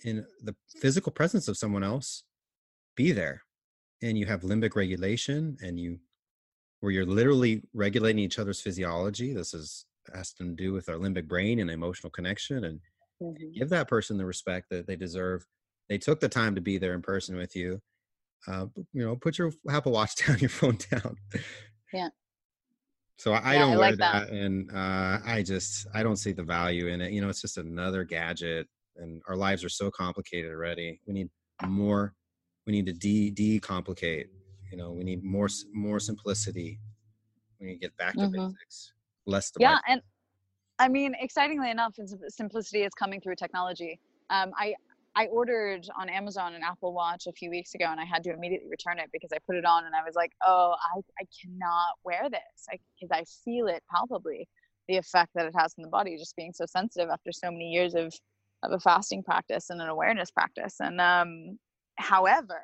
in 0.05 0.24
the 0.43 0.55
physical 0.81 1.12
presence 1.12 1.49
of 1.49 1.57
someone 1.57 1.85
else 1.85 2.24
be 2.97 3.12
there 3.12 3.43
and 4.03 4.19
you 4.19 4.27
have 4.27 4.43
limbic 4.43 4.77
regulation 4.77 5.57
and 5.62 5.78
you 5.81 5.99
where 6.81 6.93
you're 6.93 7.07
literally 7.07 7.62
regulating 7.74 8.20
each 8.23 8.39
other's 8.39 8.61
physiology 8.61 9.32
this 9.32 9.55
is 9.55 9.86
has 10.15 10.32
to 10.32 10.45
do 10.55 10.73
with 10.73 10.89
our 10.89 10.97
limbic 10.97 11.27
brain 11.28 11.59
and 11.61 11.70
emotional 11.70 12.11
connection 12.11 12.65
and 12.65 12.81
Mhm. 13.20 13.53
give 13.55 13.69
that 13.69 13.89
person 13.89 14.16
the 14.16 14.24
respect 14.24 14.70
that 14.70 14.86
they 14.86 14.97
deserve 14.97 15.47
they 15.89 15.99
took 15.99 16.20
the 16.20 16.28
time 16.28 16.55
to 16.55 16.61
be 16.61 16.78
there 16.78 16.95
in 16.95 17.03
person 17.03 17.36
with 17.36 17.57
you 17.57 17.81
uh, 18.47 18.66
you 18.93 19.05
know 19.05 19.16
put 19.16 19.39
your 19.39 19.53
apple 19.70 19.93
watch 19.93 20.15
down 20.27 20.39
your 20.39 20.49
phone 20.51 20.78
down 20.90 21.16
Yeah. 21.93 22.11
So 23.19 23.32
i, 23.35 23.55
Yeah, 23.55 23.61
don't 23.61 23.73
I 23.74 23.77
wear 23.77 23.90
like 23.90 23.99
that. 23.99 24.28
that, 24.28 24.31
and 24.31 24.70
uh, 24.70 25.19
i 25.24 25.43
just 25.43 25.86
i 25.95 26.03
don't 26.03 26.16
see 26.16 26.32
the 26.32 26.43
value 26.43 26.86
in 26.86 27.01
it 27.01 27.12
you 27.12 27.20
know 27.20 27.28
it's 27.28 27.43
just 27.43 27.59
another 27.59 28.05
gadget 28.05 28.66
and 28.97 29.20
our 29.28 29.36
lives 29.36 29.62
are 29.65 29.69
so 29.69 29.90
complicated 29.90 30.51
already 30.51 31.01
we 31.07 31.12
need 31.15 31.28
more 31.66 32.15
we 32.66 32.73
need 32.73 32.86
to 32.86 32.93
de 32.93 33.31
decomplicate 33.31 34.27
you 34.70 34.77
know 34.78 34.93
we 34.93 35.05
need 35.05 35.23
more 35.23 35.49
more 35.73 36.01
simplicity 36.01 36.78
we 37.61 37.66
need 37.66 37.74
to 37.74 37.78
get 37.81 37.97
back 37.97 38.15
to 38.15 38.27
Mhm. 38.27 38.32
basics 38.53 38.93
less 39.27 39.53
yeah 39.59 39.78
and 39.89 40.01
i 40.78 40.89
mean 40.89 41.15
excitingly 41.20 41.70
enough 41.70 41.95
simplicity 42.28 42.82
is 42.82 42.95
coming 42.95 43.20
through 43.20 43.35
technology 43.35 43.99
um, 44.31 44.53
i 44.57 44.74
i 45.19 45.27
ordered 45.27 45.86
on 45.99 46.09
amazon 46.09 46.55
an 46.55 46.62
apple 46.62 46.95
watch 46.95 47.27
a 47.27 47.32
few 47.32 47.51
weeks 47.51 47.74
ago 47.74 47.86
and 47.89 48.01
i 48.01 48.05
had 48.05 48.23
to 48.23 48.32
immediately 48.32 48.69
return 48.70 48.99
it 48.99 49.11
because 49.12 49.31
i 49.32 49.39
put 49.47 49.57
it 49.57 49.65
on 49.65 49.85
and 49.85 49.95
i 49.95 50.03
was 50.05 50.15
like 50.15 50.32
oh 50.47 50.74
i, 50.95 51.01
I 51.20 51.24
cannot 51.40 51.95
wear 52.05 52.31
this. 52.31 52.66
Because 52.70 53.11
I, 53.12 53.24
feel 53.45 53.66
it 53.66 53.82
palpably 53.90 54.49
the 54.89 54.97
effect 54.97 55.31
that 55.35 55.47
it 55.47 55.55
has 55.57 55.74
on 55.78 55.82
the 55.82 55.89
body 55.89 56.16
just 56.16 56.36
being 56.36 56.53
so 56.53 56.65
sensitive 56.66 57.11
after 57.11 57.31
so 57.32 57.51
many 57.51 57.70
years 57.70 57.95
of 57.95 58.12
of 58.62 58.73
a 58.73 58.81
fasting 58.81 59.23
practice 59.23 59.70
and 59.70 59.81
an 59.81 59.89
awareness 59.89 60.31
practice. 60.31 60.77
And 60.81 61.01
um 61.01 61.59
however 61.97 62.62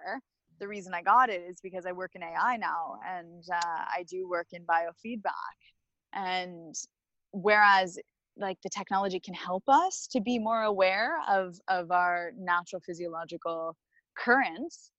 the 0.60 0.68
reason 0.68 0.94
i 0.94 1.02
got 1.02 1.28
it 1.28 1.42
is 1.48 1.58
because 1.60 1.84
i 1.86 1.92
work 1.92 2.12
in 2.14 2.22
ai 2.22 2.56
now 2.56 2.94
and 3.04 3.42
uh, 3.52 3.84
i 3.92 4.04
do 4.08 4.28
work 4.28 4.48
in 4.52 4.64
biofeedback. 4.64 5.58
And 6.12 6.74
whereas 7.32 7.98
like 8.36 8.58
the 8.62 8.70
technology 8.70 9.20
can 9.20 9.34
help 9.34 9.62
us 9.68 10.08
to 10.10 10.20
be 10.20 10.38
more 10.38 10.62
aware 10.62 11.18
of 11.28 11.56
of 11.68 11.90
our 11.90 12.32
natural 12.38 12.82
physiological 12.84 13.76
currents 14.16 14.90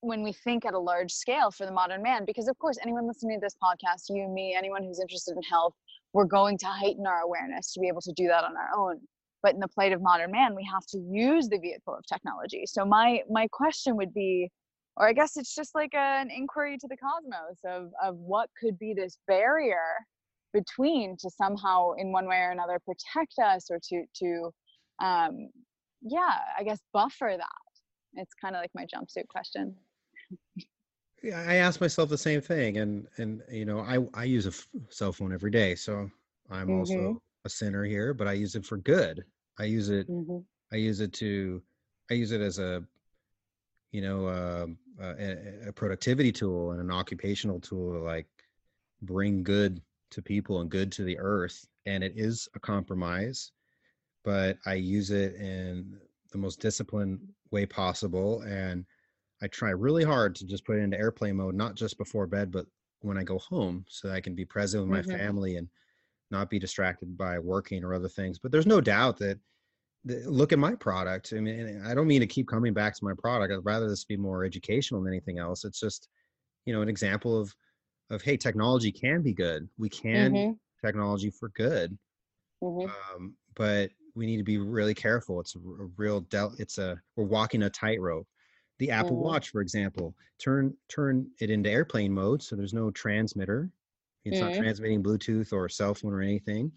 when 0.00 0.22
we 0.22 0.32
think 0.32 0.64
at 0.64 0.74
a 0.74 0.78
large 0.78 1.12
scale 1.12 1.50
for 1.50 1.64
the 1.64 1.72
modern 1.72 2.02
man 2.02 2.24
because 2.24 2.48
of 2.48 2.58
course 2.58 2.78
anyone 2.82 3.06
listening 3.06 3.38
to 3.38 3.44
this 3.44 3.56
podcast 3.62 4.04
you 4.10 4.28
me 4.28 4.54
anyone 4.56 4.82
who's 4.82 5.00
interested 5.00 5.36
in 5.36 5.42
health 5.42 5.74
we're 6.12 6.24
going 6.24 6.58
to 6.58 6.66
heighten 6.66 7.06
our 7.06 7.20
awareness 7.20 7.72
to 7.72 7.80
be 7.80 7.88
able 7.88 8.00
to 8.02 8.12
do 8.12 8.26
that 8.26 8.44
on 8.44 8.54
our 8.56 8.68
own. 8.76 9.00
But 9.42 9.54
in 9.54 9.60
the 9.60 9.68
plight 9.68 9.92
of 9.92 10.02
modern 10.02 10.30
man 10.30 10.54
we 10.54 10.68
have 10.72 10.86
to 10.88 10.98
use 10.98 11.48
the 11.48 11.58
vehicle 11.58 11.94
of 11.94 12.04
technology. 12.06 12.64
So 12.66 12.84
my 12.84 13.22
my 13.30 13.48
question 13.50 13.96
would 13.96 14.14
be 14.14 14.50
or 14.96 15.08
i 15.08 15.12
guess 15.12 15.36
it's 15.36 15.54
just 15.54 15.74
like 15.74 15.94
a, 15.94 16.20
an 16.20 16.30
inquiry 16.30 16.76
to 16.78 16.86
the 16.86 16.96
cosmos 16.96 17.58
of 17.64 17.90
of 18.04 18.16
what 18.16 18.50
could 18.60 18.78
be 18.78 18.92
this 18.94 19.16
barrier 19.26 19.96
between 20.52 21.16
to 21.18 21.30
somehow 21.30 21.92
in 21.92 22.12
one 22.12 22.26
way 22.26 22.38
or 22.38 22.50
another 22.50 22.78
protect 22.84 23.34
us 23.42 23.70
or 23.70 23.78
to 23.82 24.04
to 24.14 24.50
um 25.02 25.48
yeah 26.02 26.38
i 26.58 26.62
guess 26.62 26.80
buffer 26.92 27.34
that 27.36 27.48
it's 28.14 28.34
kind 28.34 28.54
of 28.54 28.60
like 28.60 28.70
my 28.74 28.86
jumpsuit 28.86 29.26
question 29.28 29.74
Yeah, 31.22 31.44
I 31.46 31.54
ask 31.56 31.80
myself 31.80 32.08
the 32.08 32.18
same 32.18 32.40
thing, 32.40 32.78
and 32.78 33.06
and 33.18 33.42
you 33.50 33.64
know, 33.64 33.80
I 33.80 33.98
I 34.14 34.24
use 34.24 34.46
a 34.46 34.50
f- 34.50 34.68
cell 34.88 35.12
phone 35.12 35.32
every 35.32 35.50
day, 35.50 35.74
so 35.76 36.10
I'm 36.50 36.68
Mhm. 36.68 36.78
also 36.80 37.22
a 37.44 37.48
sinner 37.48 37.84
here, 37.84 38.12
but 38.12 38.26
I 38.26 38.32
use 38.32 38.56
it 38.56 38.66
for 38.66 38.76
good. 38.76 39.24
I 39.58 39.64
use 39.64 39.88
it. 39.88 40.08
I 40.72 40.76
use 40.76 41.00
it 41.00 41.12
to. 41.14 41.62
I 42.10 42.14
use 42.14 42.32
it 42.32 42.40
as 42.40 42.58
a, 42.58 42.84
you 43.92 44.00
know, 44.02 44.26
uh, 44.26 44.66
a, 45.00 45.68
a 45.68 45.72
productivity 45.72 46.32
tool 46.32 46.72
and 46.72 46.80
an 46.80 46.90
occupational 46.90 47.60
tool 47.60 47.92
to 47.92 47.98
like 48.00 48.26
bring 49.02 49.42
good 49.42 49.80
to 50.12 50.22
people 50.22 50.60
and 50.60 50.70
good 50.70 50.92
to 50.92 51.04
the 51.04 51.18
earth. 51.18 51.66
And 51.86 52.04
it 52.04 52.12
is 52.16 52.48
a 52.54 52.60
compromise, 52.60 53.52
but 54.24 54.58
I 54.66 54.74
use 54.74 55.10
it 55.10 55.34
in 55.34 56.00
the 56.32 56.38
most 56.38 56.60
disciplined 56.60 57.34
way 57.50 57.66
possible, 57.66 58.42
and 58.42 58.86
I 59.42 59.48
try 59.48 59.70
really 59.70 60.04
hard 60.04 60.34
to 60.36 60.46
just 60.46 60.64
put 60.64 60.78
it 60.78 60.82
into 60.82 60.98
airplane 60.98 61.36
mode, 61.36 61.54
not 61.56 61.74
just 61.74 61.98
before 61.98 62.26
bed, 62.26 62.50
but 62.52 62.66
when 63.00 63.18
I 63.18 63.24
go 63.24 63.38
home, 63.38 63.84
so 63.88 64.08
that 64.08 64.14
I 64.14 64.20
can 64.20 64.34
be 64.34 64.44
present 64.44 64.82
with 64.82 64.90
my 64.90 65.02
Mhm. 65.02 65.18
family 65.18 65.56
and 65.56 65.68
not 66.30 66.50
be 66.50 66.58
distracted 66.58 67.16
by 67.18 67.38
working 67.38 67.84
or 67.84 67.94
other 67.94 68.08
things. 68.08 68.38
But 68.38 68.52
there's 68.52 68.66
no 68.66 68.80
doubt 68.80 69.18
that, 69.18 69.40
that 70.04 70.26
look 70.26 70.52
at 70.52 70.58
my 70.58 70.74
product. 70.74 71.32
I 71.36 71.40
mean, 71.40 71.82
I 71.84 71.94
don't 71.94 72.06
mean 72.08 72.20
to 72.20 72.26
keep 72.26 72.48
coming 72.48 72.74
back 72.74 72.94
to 72.96 73.04
my 73.04 73.14
product. 73.18 73.52
I'd 73.52 73.64
rather 73.64 73.88
this 73.88 74.04
be 74.04 74.16
more 74.16 74.44
educational 74.44 75.02
than 75.02 75.12
anything 75.12 75.38
else. 75.38 75.64
It's 75.64 75.80
just, 75.80 76.08
you 76.66 76.72
know, 76.74 76.82
an 76.82 76.88
example 76.88 77.38
of 77.38 77.54
of 78.12 78.22
hey, 78.22 78.36
technology 78.38 78.92
can 78.92 79.22
be 79.22 79.34
good. 79.34 79.68
We 79.78 79.90
can 79.90 80.44
Mhm. 80.44 80.58
technology 80.84 81.30
for 81.30 81.50
good, 81.50 81.98
Mhm. 82.60 82.92
um, 83.14 83.36
but 83.54 83.90
we 84.14 84.26
need 84.26 84.38
to 84.38 84.44
be 84.44 84.58
really 84.58 84.94
careful. 84.94 85.40
It's 85.40 85.56
a 85.56 85.60
real 85.96 86.20
del- 86.22 86.54
It's 86.58 86.78
a 86.78 87.00
we're 87.16 87.24
walking 87.24 87.62
a 87.62 87.70
tightrope. 87.70 88.28
The 88.78 88.90
Apple 88.90 89.16
Mhm. 89.16 89.18
Watch, 89.18 89.50
for 89.50 89.60
example, 89.62 90.16
turn 90.38 90.76
turn 90.88 91.30
it 91.40 91.50
into 91.50 91.70
airplane 91.70 92.12
mode, 92.12 92.42
so 92.42 92.56
there's 92.56 92.74
no 92.74 92.90
transmitter. 92.90 93.72
It's 94.24 94.40
not 94.40 94.52
Mhm. 94.52 94.62
transmitting 94.62 95.02
Bluetooth 95.02 95.52
or 95.52 95.68
cell 95.68 95.94
phone 95.94 96.12
or 96.12 96.22
anything, 96.22 96.72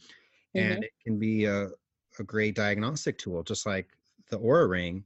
and 0.56 0.78
Mhm. 0.78 0.86
it 0.86 0.94
can 1.06 1.20
be 1.20 1.46
a 1.46 1.70
a 2.20 2.24
great 2.26 2.56
diagnostic 2.56 3.18
tool, 3.18 3.44
just 3.44 3.66
like 3.66 3.90
the 4.30 4.40
Oura 4.40 4.70
Ring. 4.70 5.06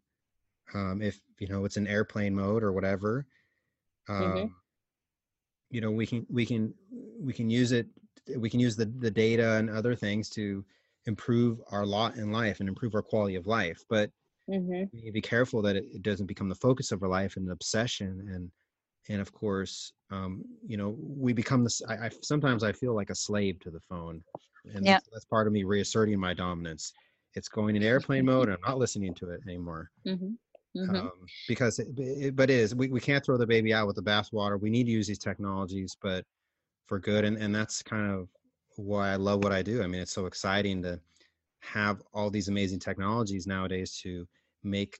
Um, 0.73 1.01
if 1.01 1.22
you 1.39 1.47
know 1.47 1.65
it's 1.65 1.77
in 1.77 1.88
airplane 1.88 2.35
mode 2.35 2.64
or 2.64 2.72
whatever, 2.73 3.27
um, 4.10 4.18
Mhm. 4.18 4.59
You 5.70 5.82
know 5.82 5.91
we 5.91 6.06
can 6.06 6.26
we 6.30 6.46
can 6.46 6.74
we 7.20 7.34
can 7.34 7.50
use 7.50 7.72
it 7.72 7.88
we 8.38 8.50
can 8.50 8.60
use 8.60 8.76
the 8.76 8.86
the 8.86 9.12
data 9.12 9.56
and 9.58 9.70
other 9.70 9.96
things 9.96 10.30
to 10.30 10.66
improve 11.06 11.60
our 11.72 11.86
lot 11.86 12.16
in 12.18 12.32
life 12.32 12.60
and 12.60 12.70
improve 12.70 12.96
our 12.96 13.02
quality 13.02 13.36
of 13.36 13.48
life 13.48 13.84
but 13.90 14.12
Mhm. 14.48 14.91
we 14.91 15.02
need 15.02 15.08
to 15.08 15.12
be 15.14 15.22
careful 15.22 15.62
that 15.62 15.76
it, 15.76 15.86
it 15.94 16.02
doesn't 16.02 16.28
become 16.28 16.50
the 16.50 16.56
focus 16.56 16.91
of 16.91 17.04
our 17.04 17.10
life 17.10 17.38
and 17.38 17.48
an 17.48 17.52
obsession 17.54 18.28
and 18.34 18.52
and 19.10 19.22
of 19.22 19.32
course 19.34 19.94
um 20.12 20.44
you 20.66 20.78
know 20.78 20.98
we 21.00 21.34
become 21.34 21.64
this 21.64 21.82
I, 21.88 22.08
I 22.08 22.10
sometimes 22.22 22.64
i 22.64 22.72
feel 22.74 22.96
like 22.96 23.10
a 23.12 23.16
slave 23.16 23.60
to 23.62 23.72
the 23.72 23.82
phone 23.82 24.24
and 24.66 24.86
Yeah. 24.86 25.00
that's, 25.00 25.10
that's 25.12 25.26
part 25.26 25.48
of 25.48 25.54
me 25.54 25.64
reasserting 25.64 26.20
my 26.20 26.34
dominance 26.34 26.94
it's 27.36 27.50
going 27.50 27.76
in 27.76 27.84
airplane 27.84 28.26
mode 28.26 28.50
and 28.50 28.56
i'm 28.56 28.72
not 28.72 28.80
listening 28.80 29.14
to 29.16 29.30
it 29.32 29.41
anymore 29.48 29.91
Mhm. 30.06 30.38
Mhm. 30.76 30.96
um, 30.96 31.12
because 31.48 31.80
it, 31.80 31.88
it, 31.98 32.36
but 32.36 32.50
it 32.50 32.56
is 32.56 32.76
we, 32.76 32.90
we 32.90 33.00
can't 33.00 33.26
throw 33.26 33.38
the 33.38 33.48
baby 33.48 33.74
out 33.74 33.88
with 33.88 33.96
the 33.96 34.04
bathwater 34.04 34.60
we 34.60 34.70
need 34.70 34.86
to 34.86 34.91
use 34.91 35.08
these 35.08 35.18
technologies 35.18 35.98
but 36.02 36.26
for 36.88 37.00
good 37.00 37.26
and, 37.26 37.38
and 37.38 37.54
that's 37.54 37.82
kind 37.82 38.12
of 38.12 38.30
why 38.78 39.10
i 39.10 39.16
love 39.16 39.44
what 39.44 39.52
i 39.52 39.62
do 39.62 39.82
i 39.84 39.88
mean 39.88 40.02
it's 40.02 40.12
so 40.12 40.26
exciting 40.26 40.82
to 40.82 41.00
have 41.62 42.02
all 42.14 42.30
these 42.30 42.48
amazing 42.48 42.80
technologies 42.80 43.48
nowadays 43.48 43.98
to 43.98 44.28
make 44.64 45.00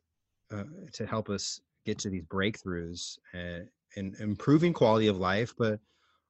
uh, 0.52 0.64
to 0.92 1.06
help 1.06 1.30
us 1.30 1.62
get 1.86 1.98
to 2.00 2.10
these 2.10 2.24
breakthroughs 2.26 3.18
and, 3.34 3.70
and 3.96 4.16
improving 4.20 4.74
quality 4.74 5.08
of 5.08 5.18
life 5.18 5.54
but 5.58 5.80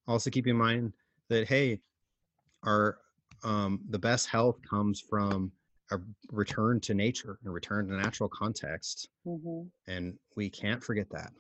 also 0.07 0.30
keep 0.30 0.48
in 0.48 0.56
mind 0.57 0.94
that 1.30 1.48
hey 1.48 1.80
our 2.64 2.99
um, 3.44 3.80
the 3.90 3.99
best 3.99 4.28
health 4.28 4.60
comes 4.70 4.99
from 4.99 5.52
a 5.91 5.99
return 6.32 6.80
to 6.82 6.94
nature 6.94 7.40
and 7.44 7.53
return 7.53 7.88
to 7.88 7.94
natural 7.95 8.30
context 8.30 9.10
Mhm. 9.26 9.70
and 9.88 10.18
we 10.36 10.49
can't 10.49 10.84
forget 10.84 11.10
that 11.10 11.32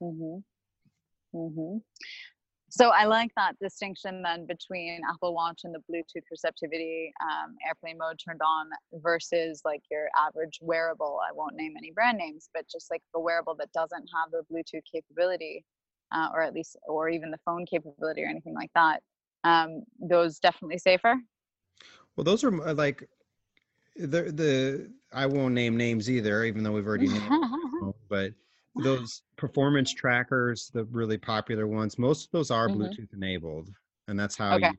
Mhm. 0.00 0.44
Mhm. 1.34 1.82
So 2.70 2.90
I 2.90 3.06
like 3.06 3.34
that 3.34 3.58
distinction 3.58 4.20
then 4.22 4.44
between 4.46 5.00
Apple 5.08 5.34
Watch 5.34 5.62
and 5.64 5.74
the 5.74 5.82
Bluetooth 5.90 6.24
receptivity 6.30 7.12
um, 7.22 7.56
airplane 7.66 7.96
mode 7.96 8.18
turned 8.22 8.42
on 8.42 8.68
versus 8.92 9.62
like 9.64 9.82
your 9.90 10.08
average 10.16 10.58
wearable. 10.60 11.18
I 11.26 11.32
won't 11.32 11.56
name 11.56 11.74
any 11.78 11.92
brand 11.92 12.18
names, 12.18 12.50
but 12.52 12.68
just 12.68 12.90
like 12.90 13.02
a 13.14 13.20
wearable 13.20 13.54
that 13.56 13.72
doesn't 13.72 14.06
have 14.14 14.30
the 14.30 14.44
Bluetooth 14.52 14.84
capability, 14.92 15.64
uh, 16.12 16.28
or 16.32 16.42
at 16.42 16.52
least, 16.52 16.76
or 16.86 17.08
even 17.08 17.30
the 17.30 17.38
phone 17.38 17.64
capability 17.64 18.22
or 18.22 18.28
anything 18.28 18.54
like 18.54 18.70
that. 18.74 19.02
Um, 19.44 19.84
those 19.98 20.38
definitely 20.38 20.78
safer. 20.78 21.14
well 22.16 22.24
those 22.24 22.44
are 22.44 22.68
uh, 22.68 22.74
like 22.74 23.08
the 23.98 24.22
the 24.32 24.92
i 25.12 25.26
won't 25.26 25.54
name 25.54 25.76
names 25.76 26.10
either 26.10 26.44
even 26.44 26.62
though 26.62 26.72
we've 26.72 26.86
already 26.86 27.08
named 27.08 27.22
them, 27.80 27.92
but 28.08 28.32
those 28.76 29.22
performance 29.36 29.92
trackers 29.92 30.70
the 30.72 30.84
really 30.86 31.18
popular 31.18 31.66
ones 31.66 31.98
most 31.98 32.26
of 32.26 32.30
those 32.30 32.50
are 32.50 32.68
Mhm. 32.68 32.76
bluetooth 32.76 33.12
enabled 33.12 33.70
and 34.08 34.18
that's 34.18 34.36
how 34.36 34.54
Okay. 34.54 34.70
you 34.70 34.76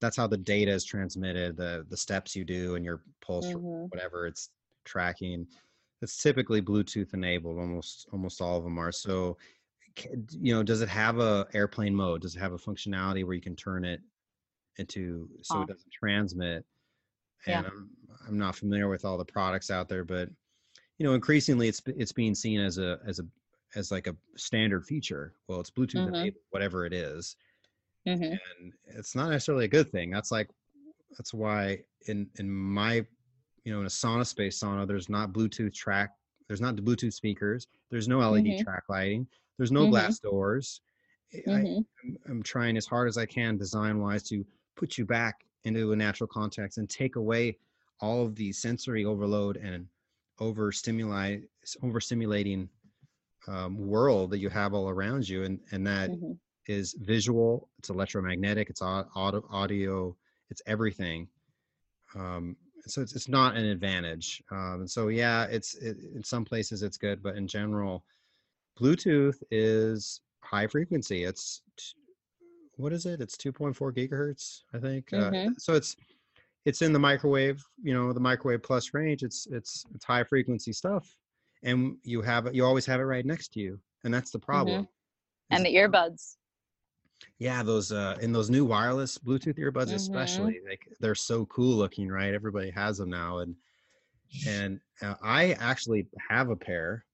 that's 0.00 0.16
how 0.16 0.26
the 0.26 0.36
data 0.36 0.72
is 0.72 0.84
transmitted 0.84 1.56
the 1.56 1.86
the 1.88 1.96
steps 1.96 2.34
you 2.34 2.44
do 2.44 2.74
and 2.74 2.84
your 2.84 3.02
pulse 3.20 3.46
Mhm. 3.54 3.90
whatever 3.90 4.26
it's 4.26 4.50
tracking 4.84 5.46
it's 6.02 6.20
typically 6.22 6.60
bluetooth 6.62 7.14
enabled 7.14 7.58
almost 7.58 8.08
almost 8.12 8.40
all 8.40 8.56
of 8.58 8.64
them 8.64 8.78
are 8.78 8.92
so 8.92 9.36
you 10.30 10.54
know 10.54 10.62
does 10.62 10.80
it 10.80 10.88
have 10.88 11.18
a 11.18 11.46
airplane 11.54 11.94
mode 11.94 12.22
does 12.22 12.36
it 12.36 12.40
have 12.40 12.52
a 12.52 12.58
functionality 12.58 13.24
where 13.24 13.34
you 13.34 13.40
can 13.40 13.56
turn 13.56 13.84
it 13.84 14.00
into 14.78 15.28
so 15.42 15.56
Off. 15.58 15.64
it 15.68 15.68
doesn't 15.72 15.92
transmit 15.92 16.64
Yeah. 17.46 17.58
and 17.58 17.66
I'm, 17.66 17.90
I'm 18.28 18.38
not 18.38 18.56
familiar 18.56 18.88
with 18.88 19.04
all 19.04 19.18
the 19.18 19.24
products 19.24 19.70
out 19.70 19.88
there 19.88 20.04
but 20.04 20.28
you 20.98 21.06
know 21.06 21.14
increasingly 21.14 21.68
it's 21.68 21.82
it's 21.86 22.12
being 22.12 22.34
seen 22.34 22.60
as 22.60 22.78
a 22.78 22.98
as 23.06 23.18
a 23.20 23.26
as 23.74 23.90
like 23.90 24.06
a 24.06 24.16
standard 24.36 24.84
feature 24.86 25.34
well 25.48 25.60
it's 25.60 25.70
bluetooth 25.70 26.06
Mhm. 26.06 26.08
enabled 26.08 26.42
whatever 26.50 26.86
it 26.86 26.92
is 26.92 27.36
Mhm. 28.06 28.38
and 28.60 28.72
it's 28.86 29.14
not 29.14 29.30
necessarily 29.30 29.64
a 29.64 29.68
good 29.68 29.90
thing 29.90 30.10
that's 30.10 30.30
like 30.30 30.50
that's 31.16 31.34
why 31.34 31.78
in 32.06 32.30
in 32.38 32.50
my 32.50 33.06
you 33.64 33.72
know 33.72 33.80
in 33.80 33.86
a 33.86 33.88
SaunaSpace 33.88 34.62
sauna 34.62 34.86
there's 34.86 35.08
not 35.08 35.32
bluetooth 35.32 35.74
track 35.74 36.10
there's 36.48 36.60
not 36.60 36.76
the 36.76 36.82
bluetooth 36.82 37.12
speakers 37.12 37.66
there's 37.90 38.08
no 38.08 38.18
led 38.18 38.44
Mhm. 38.44 38.58
track 38.58 38.84
lighting 38.88 39.26
there's 39.58 39.72
no 39.72 39.84
Mhm. 39.84 39.90
glass 39.90 40.18
doors 40.18 40.80
I, 41.34 41.40
Mhm. 41.46 41.86
I'm, 42.04 42.18
I'm 42.28 42.42
trying 42.42 42.76
as 42.76 42.86
hard 42.86 43.08
as 43.08 43.18
i 43.18 43.26
can 43.26 43.56
design 43.58 44.00
wise 44.00 44.22
to 44.24 44.44
put 44.76 44.96
you 44.98 45.04
back 45.04 45.44
into 45.64 45.92
a 45.92 45.96
natural 45.96 46.28
context 46.28 46.78
and 46.78 46.88
take 46.88 47.16
away 47.16 47.58
all 48.00 48.24
of 48.24 48.34
the 48.36 48.52
sensory 48.52 49.04
overload 49.04 49.56
and 49.56 49.86
over 50.40 50.70
stimuli 50.72 51.38
overstimulating 51.82 52.68
um, 53.46 53.76
world 53.88 54.30
that 54.30 54.38
you 54.38 54.48
have 54.48 54.74
all 54.74 54.88
around 54.88 55.28
you 55.28 55.44
and 55.44 55.60
and 55.72 55.86
that 55.86 56.10
Mhm. 56.10 56.38
is 56.66 56.94
visual 57.00 57.68
it's 57.78 57.88
electromagnetic 57.90 58.68
it's 58.70 58.82
au- 58.82 59.08
audio, 59.14 59.44
audio 59.50 60.16
it's 60.50 60.62
everything 60.66 61.28
um, 62.14 62.56
so 62.86 63.02
it's, 63.02 63.14
it's 63.14 63.28
not 63.28 63.56
an 63.56 63.64
advantage 63.64 64.42
um, 64.50 64.80
and 64.80 64.90
so 64.90 65.08
yeah 65.08 65.44
it's 65.46 65.74
it, 65.76 65.96
in 66.14 66.22
some 66.22 66.44
places 66.44 66.82
it's 66.82 66.96
good 66.98 67.22
but 67.22 67.36
in 67.36 67.46
general 67.48 68.04
bluetooth 68.78 69.42
is 69.50 70.20
high 70.40 70.66
frequency 70.66 71.24
it's 71.24 71.62
what 72.76 72.92
is 72.92 73.06
it 73.06 73.20
it's 73.20 73.36
2.4 73.36 73.92
gigahertz 73.92 74.62
i 74.74 74.78
think 74.78 75.12
uh, 75.12 75.30
Mhm. 75.30 75.54
so 75.58 75.74
it's 75.74 75.96
it's 76.68 76.82
in 76.82 76.92
the 76.92 76.98
microwave 77.10 77.58
you 77.82 77.94
know 77.94 78.12
the 78.12 78.20
microwave 78.30 78.62
plus 78.62 78.92
range 78.92 79.22
it's 79.22 79.46
it's 79.58 79.72
it's 79.94 80.04
high 80.04 80.22
frequency 80.32 80.72
stuff 80.72 81.04
and 81.62 81.96
you 82.02 82.20
have 82.30 82.46
it 82.46 82.54
you 82.54 82.62
always 82.64 82.86
have 82.86 83.00
it 83.00 83.04
right 83.14 83.26
next 83.32 83.48
to 83.54 83.60
you 83.60 83.72
and 84.04 84.12
that's 84.14 84.30
the 84.30 84.38
problem 84.50 84.82
Mm-hmm. 84.82 85.54
And 85.54 85.64
the 85.66 85.74
earbuds. 85.74 86.36
yeah 87.38 87.62
those 87.62 87.90
uh 87.90 88.16
in 88.20 88.32
those 88.32 88.50
new 88.50 88.64
wireless 88.74 89.16
bluetooth 89.26 89.58
earbuds 89.58 89.92
Mhm. 89.92 89.96
especially 90.02 90.56
like 90.68 90.82
they're 91.00 91.14
so 91.30 91.46
cool 91.46 91.74
looking 91.82 92.08
right 92.18 92.34
everybody 92.34 92.70
has 92.70 92.98
them 92.98 93.10
now 93.10 93.38
and 93.38 93.54
and 94.46 94.78
uh, 95.02 95.14
i 95.22 95.52
actually 95.70 96.06
have 96.28 96.50
a 96.50 96.56
pair 96.56 97.04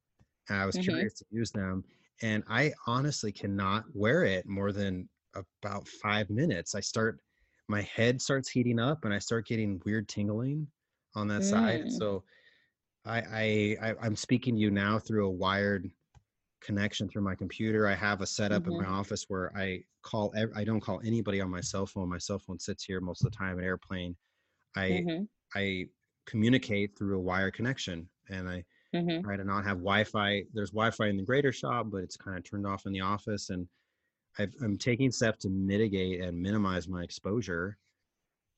and 0.49 0.59
i 0.63 0.67
was 0.67 0.77
Mhm. 0.77 0.85
curious 0.89 1.15
to 1.15 1.25
use 1.31 1.53
them 1.53 1.85
and 2.23 2.43
i 2.49 2.73
honestly 2.89 3.33
cannot 3.33 3.85
wear 3.95 4.25
it 4.25 4.47
more 4.47 4.73
than 4.73 5.09
about 5.43 5.87
five 6.05 6.29
minutes 6.31 6.75
i 6.75 6.81
start 6.81 7.21
my 7.69 7.82
head 7.82 8.20
starts 8.20 8.51
heating 8.51 8.78
up 8.78 9.05
and 9.05 9.15
i 9.15 9.19
start 9.19 9.47
getting 9.47 9.81
weird 9.85 10.09
tingling 10.09 10.70
on 11.15 11.28
that 11.28 11.45
side 11.45 11.85
Mm. 11.85 11.91
so 11.91 12.24
I, 13.05 13.20
I 13.82 13.91
i 13.91 13.97
i'm 14.03 14.16
speaking 14.16 14.57
to 14.57 14.61
you 14.61 14.70
now 14.70 14.99
through 14.99 15.27
a 15.27 15.31
wired 15.32 15.91
connection 16.61 17.09
through 17.09 17.23
my 17.23 17.35
computer 17.35 17.86
i 17.89 17.95
have 17.95 18.23
a 18.23 18.27
setup 18.27 18.69
in 18.69 18.77
my 18.77 18.86
office 18.86 19.24
where 19.28 19.57
i 19.57 19.85
call 20.03 20.32
i 20.57 20.65
don't 20.65 20.81
call 20.81 21.01
anybody 21.05 21.41
on 21.41 21.51
my 21.51 21.61
cell 21.61 21.86
phone 21.86 22.09
my 22.09 22.19
cell 22.19 22.39
phone 22.39 22.59
sits 22.59 22.85
here 22.85 23.01
most 23.01 23.24
of 23.24 23.32
the 23.32 23.36
time 23.36 23.59
in 23.59 23.65
airplane 23.65 24.16
i 24.77 25.07
Mhm. 25.07 25.28
I 25.57 25.86
communicate 26.27 26.99
through 26.99 27.19
a 27.19 27.23
wire 27.23 27.51
connection 27.51 28.11
and 28.28 28.49
I 28.51 28.65
Mhm. 28.93 29.24
try 29.24 29.36
to 29.36 29.45
not 29.45 29.65
have 29.65 29.78
Wi-Fi. 29.78 30.45
There's 30.53 30.70
Wi-Fi 30.70 31.09
in 31.09 31.16
the 31.16 31.24
greater 31.24 31.53
shop, 31.53 31.86
but 31.91 32.03
it's 32.05 32.16
kind 32.16 32.36
of 32.39 32.45
turned 32.45 32.66
off 32.66 32.86
in 32.86 32.93
the 32.93 33.01
office. 33.01 33.51
And 33.51 33.69
I've, 34.39 34.55
I'm 34.62 34.78
taking 34.78 35.11
steps 35.12 35.40
to 35.40 35.51
mitigate 35.51 36.20
and 36.20 36.40
minimize 36.43 36.89
my 36.89 37.02
exposure 37.02 37.78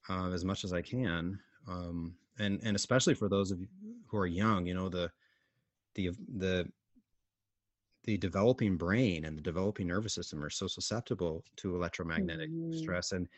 uh, 0.09 0.31
as 0.33 0.45
much 0.45 0.65
as 0.65 0.73
I 0.73 0.83
can. 0.83 1.41
Um, 1.69 2.19
and 2.39 2.61
and 2.63 2.77
especially 2.77 3.15
for 3.15 3.29
those 3.29 3.51
of 3.51 3.61
you 3.61 3.69
who 4.09 4.19
are 4.19 4.27
young, 4.27 4.67
you 4.67 4.75
know 4.75 4.89
the 4.89 5.13
the 5.95 6.11
the 6.37 6.73
the 8.05 8.17
developing 8.19 8.77
brain 8.77 9.25
and 9.25 9.37
the 9.37 9.43
developing 9.43 9.89
nervous 9.89 10.15
system 10.15 10.43
are 10.45 10.51
so 10.51 10.67
susceptible 10.67 11.45
to 11.57 11.75
electromagnetic 11.75 12.51
Mhm. 12.57 12.71
stress. 12.71 13.13
And 13.13 13.29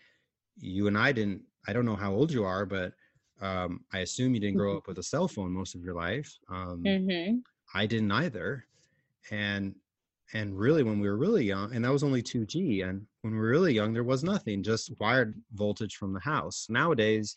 you 0.56 0.88
and 0.88 0.98
I 0.98 1.12
didn't. 1.12 1.44
I 1.68 1.72
don't 1.74 1.86
know 1.86 1.96
how 1.96 2.14
old 2.14 2.32
you 2.32 2.44
are, 2.44 2.66
but 2.66 2.94
um, 3.40 3.84
I 3.92 4.00
assume 4.00 4.34
you 4.34 4.40
didn't 4.40 4.56
grow 4.56 4.76
up 4.76 4.86
with 4.88 4.98
a 4.98 5.02
cell 5.04 5.28
phone 5.28 5.52
most 5.52 5.74
of 5.74 5.82
your 5.82 5.94
life. 5.94 6.38
Um, 6.48 6.96
Mhm. 6.96 7.44
I 7.74 7.86
didn't 7.86 8.12
either, 8.12 8.66
and 9.30 9.76
and 10.34 10.58
really 10.58 10.82
when 10.82 11.00
we 11.00 11.08
were 11.08 11.16
really 11.16 11.44
young 11.44 11.74
and 11.74 11.84
that 11.84 11.92
was 11.92 12.02
only 12.02 12.22
2g 12.22 12.88
and 12.88 13.06
when 13.22 13.32
we 13.32 13.38
were 13.38 13.48
really 13.48 13.72
young 13.72 13.92
there 13.92 14.04
was 14.04 14.22
nothing 14.22 14.62
just 14.62 14.92
wired 15.00 15.34
voltage 15.54 15.96
from 15.96 16.12
the 16.12 16.20
house. 16.20 16.66
Nowadays 16.68 17.36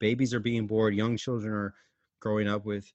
babies 0.00 0.34
are 0.34 0.40
being 0.40 0.66
born 0.66 0.94
young 0.94 1.16
children 1.16 1.52
are 1.52 1.74
growing 2.20 2.48
up 2.48 2.64
with 2.64 2.90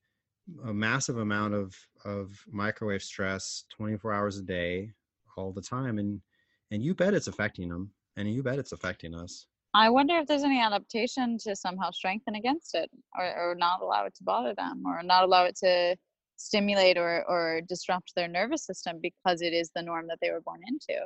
a 0.66 0.74
massive 0.74 1.18
amount 1.18 1.54
of 1.54 1.76
of 2.06 2.32
microwave 2.48 3.04
stress 3.04 3.66
24 3.76 4.14
hours 4.14 4.38
a 4.38 4.44
day 4.44 4.92
all 5.36 5.52
the 5.52 5.62
time 5.62 6.00
and 6.00 6.22
and 6.72 6.84
you 6.84 6.94
bet 6.94 7.14
it's 7.14 7.28
affecting 7.28 7.70
them 7.70 7.92
and 8.18 8.34
you 8.34 8.44
bet 8.44 8.60
it's 8.60 8.72
affecting 8.72 9.14
us. 9.14 9.46
I 9.74 9.90
wonder 9.90 10.18
if 10.18 10.28
there's 10.28 10.44
any 10.44 10.60
adaptation 10.60 11.38
to 11.44 11.56
somehow 11.56 11.92
strengthen 11.92 12.36
against 12.36 12.74
it 12.74 12.90
or, 13.18 13.52
or 13.52 13.56
not 13.56 13.82
allow 13.82 14.06
it 14.06 14.16
to 14.16 14.24
bother 14.24 14.56
them 14.56 14.84
or 14.86 15.04
not 15.04 15.24
allow 15.24 15.46
it 15.46 15.56
to 15.58 15.96
stimulate 16.38 16.98
or, 16.98 17.26
or 17.28 17.62
disrupt 17.68 18.14
their 18.16 18.28
nervous 18.28 18.66
system 18.66 19.00
because 19.02 19.42
it 19.42 19.54
is 19.54 19.72
the 19.76 19.82
norm 19.82 20.08
that 20.08 20.20
they 20.22 20.32
were 20.32 20.42
born 20.42 20.62
into. 20.68 21.00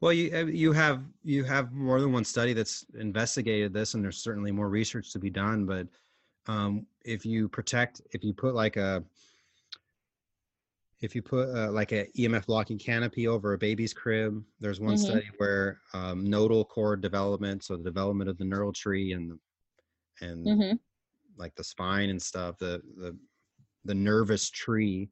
Well, 0.00 0.12
you 0.12 0.36
uh, 0.36 0.44
you 0.44 0.72
have 0.72 1.02
you 1.24 1.42
have 1.44 1.72
more 1.72 2.00
than 2.00 2.12
one 2.12 2.24
study 2.24 2.52
that's 2.52 2.86
investigated 2.94 3.72
this, 3.72 3.94
and 3.94 4.04
there's 4.04 4.18
certainly 4.18 4.52
more 4.52 4.68
research 4.68 5.12
to 5.12 5.18
be 5.18 5.28
done. 5.28 5.66
But 5.66 5.88
um, 6.46 6.86
if 7.04 7.26
you 7.26 7.48
protect, 7.48 8.00
if 8.12 8.22
you 8.22 8.32
put 8.32 8.54
like 8.54 8.76
a 8.76 9.02
if 11.00 11.14
you 11.14 11.22
put 11.22 11.48
uh, 11.48 11.70
like 11.72 11.92
a 11.92 12.06
EMF 12.16 12.46
blocking 12.46 12.78
canopy 12.78 13.26
over 13.26 13.52
a 13.52 13.58
baby's 13.58 13.92
crib, 13.92 14.42
there's 14.60 14.80
one 14.80 14.94
mm-hmm. 14.94 15.04
study 15.04 15.30
where 15.38 15.80
um, 15.94 16.28
nodal 16.28 16.64
cord 16.64 17.00
development, 17.00 17.64
so 17.64 17.76
the 17.76 17.82
development 17.82 18.30
of 18.30 18.38
the 18.38 18.44
neural 18.44 18.72
tree 18.72 19.12
and 19.12 19.38
and 20.20 20.46
mm-hmm. 20.46 20.76
like 21.36 21.54
the 21.56 21.64
spine 21.64 22.10
and 22.10 22.22
stuff, 22.22 22.56
the 22.58 22.80
the 22.96 23.16
the 23.84 23.94
nervous 23.94 24.50
tree 24.50 25.10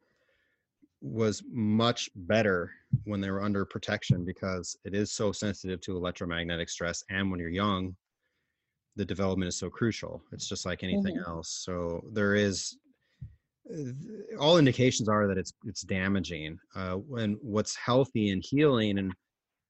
was 1.03 1.43
much 1.51 2.11
better 2.15 2.71
when 3.05 3.21
they 3.21 3.31
were 3.31 3.43
under 3.43 3.65
protection 3.65 4.25
because 4.25 4.77
it 4.85 4.95
is 4.95 5.13
so 5.13 5.31
sensitive 5.31 5.81
to 5.81 5.97
electromagnetic 5.97 6.69
stress 6.69 7.05
and 7.11 7.31
when 7.31 7.39
you're 7.39 7.49
young 7.49 7.95
the 8.97 9.05
development 9.05 9.49
is 9.49 9.59
so 9.59 9.69
crucial 9.69 10.23
it's 10.33 10.49
just 10.49 10.65
like 10.65 10.83
anything 10.83 11.17
mm-hmm. 11.17 11.31
else 11.31 11.63
so 11.65 12.01
there 12.13 12.35
is 12.35 12.77
all 14.39 14.59
indications 14.59 15.09
are 15.09 15.27
that 15.27 15.39
it's 15.39 15.53
it's 15.65 15.83
damaging 15.83 16.59
uh, 16.77 16.99
and 17.17 17.37
what's 17.43 17.77
healthy 17.77 18.31
and 18.31 18.43
healing 18.45 18.99
and 18.99 19.13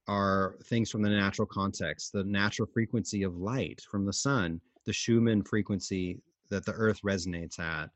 are 0.08 0.56
things 0.66 0.90
from 0.90 1.02
the 1.02 1.08
natural 1.08 1.46
context 1.46 2.12
the 2.12 2.24
natural 2.24 2.68
frequency 2.72 3.22
of 3.24 3.36
light 3.36 3.80
from 3.90 4.06
the 4.06 4.12
sun 4.12 4.60
the 4.84 4.92
schumann 4.92 5.42
frequency 5.42 6.18
that 6.50 6.64
the 6.64 6.72
earth 6.72 7.00
resonates 7.04 7.58
at 7.58 7.90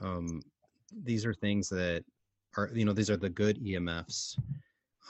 um, 0.00 0.40
these 1.04 1.24
are 1.24 1.34
things 1.34 1.68
that 1.68 2.04
are 2.56 2.70
you 2.74 2.84
know 2.84 2.92
these 2.92 3.10
are 3.10 3.16
the 3.16 3.28
good 3.28 3.62
emfs 3.64 4.38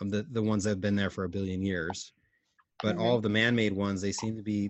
um, 0.01 0.09
the 0.09 0.27
the 0.33 0.43
ones 0.43 0.65
that 0.65 0.71
have 0.71 0.81
been 0.81 0.97
there 0.97 1.11
for 1.11 1.25
a 1.25 1.29
billion 1.29 1.63
years 1.63 2.13
but 2.83 2.97
mm-hmm. 2.97 3.05
all 3.05 3.17
of 3.17 3.23
the 3.23 3.29
man-made 3.29 3.73
ones 3.73 4.01
they 4.01 4.13
seem 4.13 4.37
to 4.37 4.43
be 4.43 4.69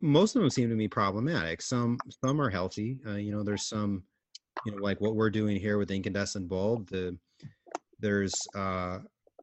most 0.00 0.34
of 0.34 0.42
them 0.42 0.50
seem 0.50 0.68
to 0.68 0.76
be 0.76 0.88
problematic 0.88 1.60
some 1.60 1.98
some 2.24 2.40
are 2.40 2.50
healthy 2.50 2.98
uh, 3.06 3.16
you 3.16 3.32
know 3.32 3.42
there's 3.42 3.66
some 3.66 4.02
you 4.64 4.72
know 4.72 4.78
like 4.78 5.00
what 5.00 5.16
we're 5.16 5.30
doing 5.30 5.58
here 5.58 5.78
with 5.78 5.88
the 5.88 5.96
incandescent 5.96 6.48
bulb 6.48 6.88
the 6.88 7.16
there's 7.98 8.34
uh 8.54 8.98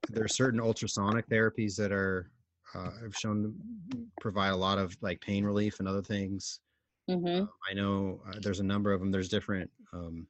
there's 0.10 0.36
certain 0.36 0.60
ultrasonic 0.60 1.28
therapies 1.30 1.76
that 1.76 1.92
are 1.92 2.32
uh, 2.76 2.92
have 3.02 3.16
shown 3.16 3.44
to 3.44 4.00
provide 4.20 4.50
a 4.50 4.56
lot 4.56 4.78
of 4.78 4.96
like 5.02 5.20
pain 5.22 5.44
relief 5.44 5.80
and 5.80 5.88
other 5.88 6.02
things 6.02 6.60
mm-hmm. 7.10 7.44
uh, 7.44 7.48
i 7.70 7.74
know 7.74 8.22
uh, 8.28 8.34
there's 8.42 8.60
a 8.60 8.64
number 8.64 8.92
of 8.92 9.00
them 9.00 9.12
there's 9.12 9.30
different 9.30 9.70
um 9.94 10.28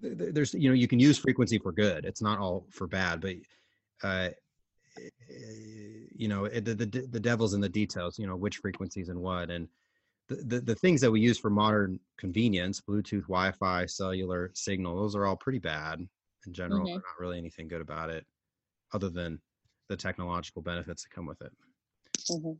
there's 0.00 0.54
you 0.54 0.68
know 0.68 0.74
you 0.74 0.88
can 0.88 0.98
use 0.98 1.18
frequency 1.18 1.58
for 1.58 1.72
good 1.72 2.04
it's 2.04 2.22
not 2.22 2.38
all 2.38 2.66
for 2.70 2.86
bad 2.86 3.20
but 3.20 3.34
uh 4.02 4.28
you 6.14 6.28
know 6.28 6.48
the, 6.48 6.74
the 6.74 6.86
the 7.10 7.20
devil's 7.20 7.54
in 7.54 7.60
the 7.60 7.68
details 7.68 8.18
you 8.18 8.26
know 8.26 8.36
which 8.36 8.56
frequencies 8.56 9.08
and 9.08 9.18
what 9.18 9.50
and 9.50 9.68
the, 10.28 10.36
the, 10.36 10.60
the 10.60 10.74
things 10.74 11.00
that 11.00 11.10
we 11.10 11.20
use 11.20 11.38
for 11.38 11.50
modern 11.50 11.98
convenience 12.18 12.80
bluetooth 12.80 13.22
wi-fi 13.22 13.86
cellular 13.86 14.50
signal 14.54 14.96
those 14.96 15.14
are 15.14 15.26
all 15.26 15.36
pretty 15.36 15.58
bad 15.58 16.00
in 16.46 16.52
general 16.52 16.86
mm-hmm. 16.86 16.94
not 16.94 17.20
really 17.20 17.38
anything 17.38 17.68
good 17.68 17.80
about 17.80 18.10
it 18.10 18.26
other 18.92 19.10
than 19.10 19.40
the 19.88 19.96
technological 19.96 20.62
benefits 20.62 21.02
that 21.02 21.10
come 21.10 21.26
with 21.26 21.40
it 21.42 21.52
mm-hmm. 22.30 22.52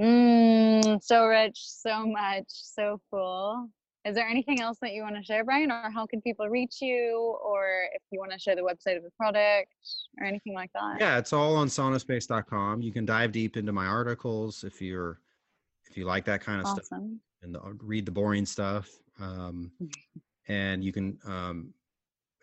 Mm, 0.00 1.02
so 1.02 1.26
rich 1.26 1.58
so 1.58 2.06
much 2.06 2.46
so 2.48 3.00
cool 3.10 3.68
is 4.04 4.14
there 4.14 4.26
anything 4.26 4.60
else 4.60 4.78
that 4.80 4.92
you 4.92 5.02
want 5.02 5.16
to 5.16 5.22
share, 5.22 5.44
Brian, 5.44 5.70
or 5.70 5.90
how 5.90 6.06
can 6.06 6.22
people 6.22 6.48
reach 6.48 6.80
you, 6.80 7.36
or 7.44 7.82
if 7.92 8.00
you 8.10 8.18
want 8.18 8.32
to 8.32 8.38
share 8.38 8.56
the 8.56 8.62
website 8.62 8.96
of 8.96 9.02
the 9.02 9.10
product 9.16 9.68
or 10.18 10.26
anything 10.26 10.54
like 10.54 10.70
that? 10.72 10.96
Yeah, 10.98 11.18
it's 11.18 11.34
all 11.34 11.56
on 11.56 11.68
saunaspace.com. 11.68 12.80
You 12.80 12.92
can 12.92 13.04
dive 13.04 13.32
deep 13.32 13.58
into 13.58 13.72
my 13.72 13.86
articles 13.86 14.64
if 14.64 14.80
you're 14.80 15.20
if 15.90 15.96
you 15.98 16.06
like 16.06 16.24
that 16.24 16.40
kind 16.40 16.60
of 16.60 16.66
awesome. 16.66 16.84
stuff 16.84 17.00
and 17.42 17.54
the, 17.54 17.60
read 17.82 18.06
the 18.06 18.12
boring 18.12 18.46
stuff. 18.46 18.88
Um, 19.20 19.70
and 20.48 20.82
you 20.82 20.92
can 20.92 21.18
um, 21.26 21.74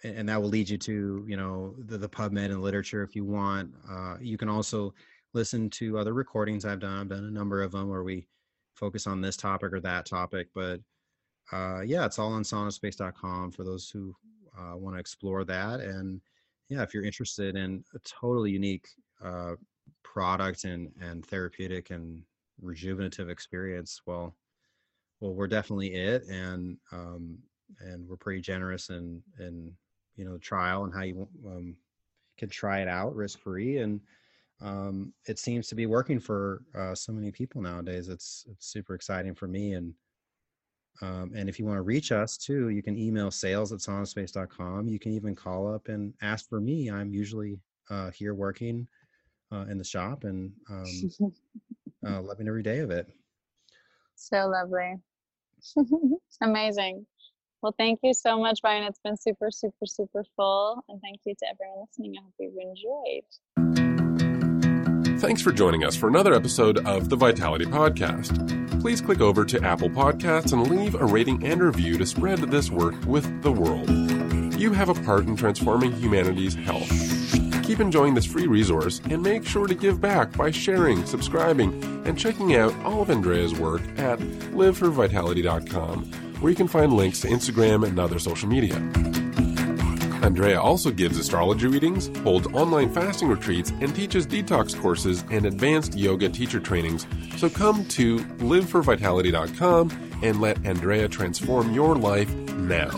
and 0.03 0.29
that 0.29 0.39
will 0.39 0.49
lead 0.49 0.69
you 0.69 0.77
to 0.77 1.25
you 1.27 1.37
know 1.37 1.73
the, 1.87 1.97
the 1.97 2.09
PubMed 2.09 2.45
and 2.45 2.61
literature 2.61 3.01
if 3.01 3.15
you 3.15 3.25
want. 3.25 3.73
Uh, 3.89 4.17
you 4.21 4.37
can 4.37 4.47
also 4.47 4.93
listen 5.37 5.69
to 5.69 5.99
other 5.99 6.13
recordings 6.13 6.65
I've 6.65 6.79
done. 6.79 7.01
I've 7.01 7.09
done 7.09 7.25
a 7.25 7.31
number 7.31 7.61
of 7.61 7.71
them 7.71 7.89
where 7.89 8.01
we 8.01 8.27
focus 8.73 9.05
on 9.05 9.21
this 9.21 9.37
topic 9.37 9.71
or 9.71 9.79
that 9.81 10.07
topic, 10.07 10.47
but 10.55 10.79
uh, 11.51 11.81
yeah, 11.81 12.05
it's 12.05 12.17
all 12.17 12.33
on 12.33 12.41
saunaspace.com 12.41 13.51
for 13.51 13.63
those 13.63 13.87
who 13.87 14.15
uh, 14.57 14.75
want 14.75 14.95
to 14.95 14.99
explore 14.99 15.45
that. 15.45 15.79
And 15.79 16.21
yeah, 16.69 16.81
if 16.81 16.91
you're 16.91 17.03
interested 17.03 17.55
in 17.55 17.83
a 17.93 17.99
totally 17.99 18.49
unique 18.49 18.87
uh, 19.23 19.53
product 20.03 20.63
and 20.63 20.91
and 20.99 21.23
therapeutic 21.23 21.91
and 21.91 22.23
rejuvenative 22.59 23.29
experience, 23.29 24.01
well, 24.07 24.35
well, 25.19 25.33
we're 25.33 25.47
definitely 25.47 25.93
it, 25.93 26.23
and 26.27 26.77
um, 26.91 27.37
and 27.79 28.09
we're 28.09 28.17
pretty 28.17 28.41
generous 28.41 28.89
in 28.89 29.21
in 29.39 29.71
you 30.15 30.25
know 30.25 30.39
trial 30.39 30.83
and 30.83 30.93
how 30.93 31.03
you 31.03 31.27
um, 31.45 31.75
can 32.39 32.49
try 32.49 32.81
it 32.81 32.87
out 32.87 33.15
risk 33.15 33.39
free 33.39 33.77
and 33.77 34.01
um, 34.61 35.13
it 35.27 35.39
seems 35.39 35.67
to 35.67 35.75
be 35.75 35.85
working 35.85 36.19
for 36.19 36.63
uh, 36.75 36.95
so 36.95 37.11
many 37.11 37.31
people 37.31 37.61
nowadays. 37.61 38.09
It's 38.09 38.45
it's 38.49 38.67
super 38.67 38.95
exciting 38.95 39.35
for 39.35 39.47
me 39.47 39.73
and 39.73 39.93
um, 41.01 41.31
and 41.35 41.47
if 41.47 41.59
you 41.59 41.65
want 41.65 41.77
to 41.77 41.83
reach 41.83 42.11
us 42.11 42.37
too, 42.37 42.69
you 42.69 42.81
can 42.81 42.97
email 42.97 43.29
sales 43.29 43.71
at 43.71 43.79
saunaspace.com. 43.79 44.87
You 44.87 44.99
can 44.99 45.11
even 45.11 45.35
call 45.35 45.71
up 45.71 45.89
and 45.89 46.13
ask 46.21 46.49
for 46.49 46.59
me. 46.59 46.89
I'm 46.89 47.13
usually 47.13 47.59
uh, 47.89 48.09
here 48.11 48.33
working 48.33 48.87
uh, 49.51 49.65
in 49.69 49.77
the 49.77 49.83
shop 49.83 50.23
and 50.23 50.51
um, 50.69 51.33
uh, 52.07 52.21
loving 52.21 52.47
every 52.47 52.63
day 52.63 52.79
of 52.79 52.89
it. 52.89 53.07
So 54.15 54.47
lovely. 54.47 54.95
Amazing. 56.41 57.05
Well, 57.61 57.75
thank 57.77 57.99
you 58.03 58.13
so 58.13 58.39
much, 58.39 58.61
Brian. 58.61 58.83
It's 58.83 58.99
been 59.03 59.17
super, 59.17 59.49
super, 59.51 59.85
super 59.85 60.23
full. 60.35 60.83
And 60.89 60.99
thank 61.01 61.19
you 61.25 61.35
to 61.39 61.47
everyone 61.47 61.85
listening. 61.87 62.15
I 62.17 62.23
hope 62.23 62.33
you've 62.39 62.53
enjoyed. 62.59 63.66
Thanks 65.19 65.41
for 65.41 65.51
joining 65.51 65.83
us 65.83 65.95
for 65.95 66.07
another 66.07 66.33
episode 66.33 66.85
of 66.85 67.09
the 67.09 67.15
Vitality 67.15 67.65
Podcast 67.65 68.67
please 68.87 69.01
click 69.01 69.19
over 69.19 69.43
to 69.43 69.61
Apple 69.65 69.89
Podcasts 69.89 70.53
and 70.53 70.69
leave 70.69 70.95
a 70.95 71.05
rating 71.05 71.45
and 71.45 71.61
review 71.61 71.97
to 71.97 72.05
spread 72.05 72.39
this 72.39 72.71
work 72.71 72.95
with 73.05 73.41
the 73.41 73.51
world. 73.51 73.89
You 74.57 74.71
have 74.71 74.87
a 74.87 74.93
part 75.03 75.25
in 75.25 75.35
transforming 75.35 75.91
humanity's 75.91 76.55
health. 76.55 76.89
Keep 77.65 77.81
enjoying 77.81 78.13
this 78.13 78.25
free 78.25 78.47
resource 78.47 79.01
and 79.09 79.21
make 79.21 79.45
sure 79.45 79.67
to 79.67 79.75
give 79.75 79.99
back 79.99 80.31
by 80.37 80.51
sharing, 80.51 81.05
subscribing, 81.05 81.83
and 82.07 82.17
checking 82.17 82.55
out 82.55 82.73
all 82.85 83.01
of 83.01 83.09
Andrea's 83.09 83.53
work 83.53 83.81
at 83.97 84.19
liveforvitality.com, 84.19 86.05
where 86.39 86.49
you 86.49 86.55
can 86.55 86.69
find 86.69 86.93
links 86.93 87.19
to 87.19 87.27
Instagram 87.27 87.85
and 87.85 87.99
other 87.99 88.19
social 88.19 88.47
media. 88.47 88.75
Andrea 90.27 90.59
also 90.59 90.91
gives 90.91 91.17
astrology 91.17 91.67
readings, 91.67 92.15
holds 92.17 92.47
online 92.47 92.93
fasting 92.93 93.29
retreats, 93.29 93.71
and 93.79 93.95
teaches 93.95 94.27
detox 94.27 94.77
courses 94.77 95.23
and 95.31 95.45
advanced 95.45 95.95
yoga 95.95 96.27
teacher 96.27 96.59
trainings. 96.59 97.07
So 97.37 97.49
come 97.49 97.85
to 97.85 98.17
liveforvitality.com 98.17 100.19
and 100.21 100.41
let 100.41 100.65
Andrea 100.65 101.07
transform 101.07 101.73
your 101.73 101.95
life 101.95 102.29
now. 102.55 102.89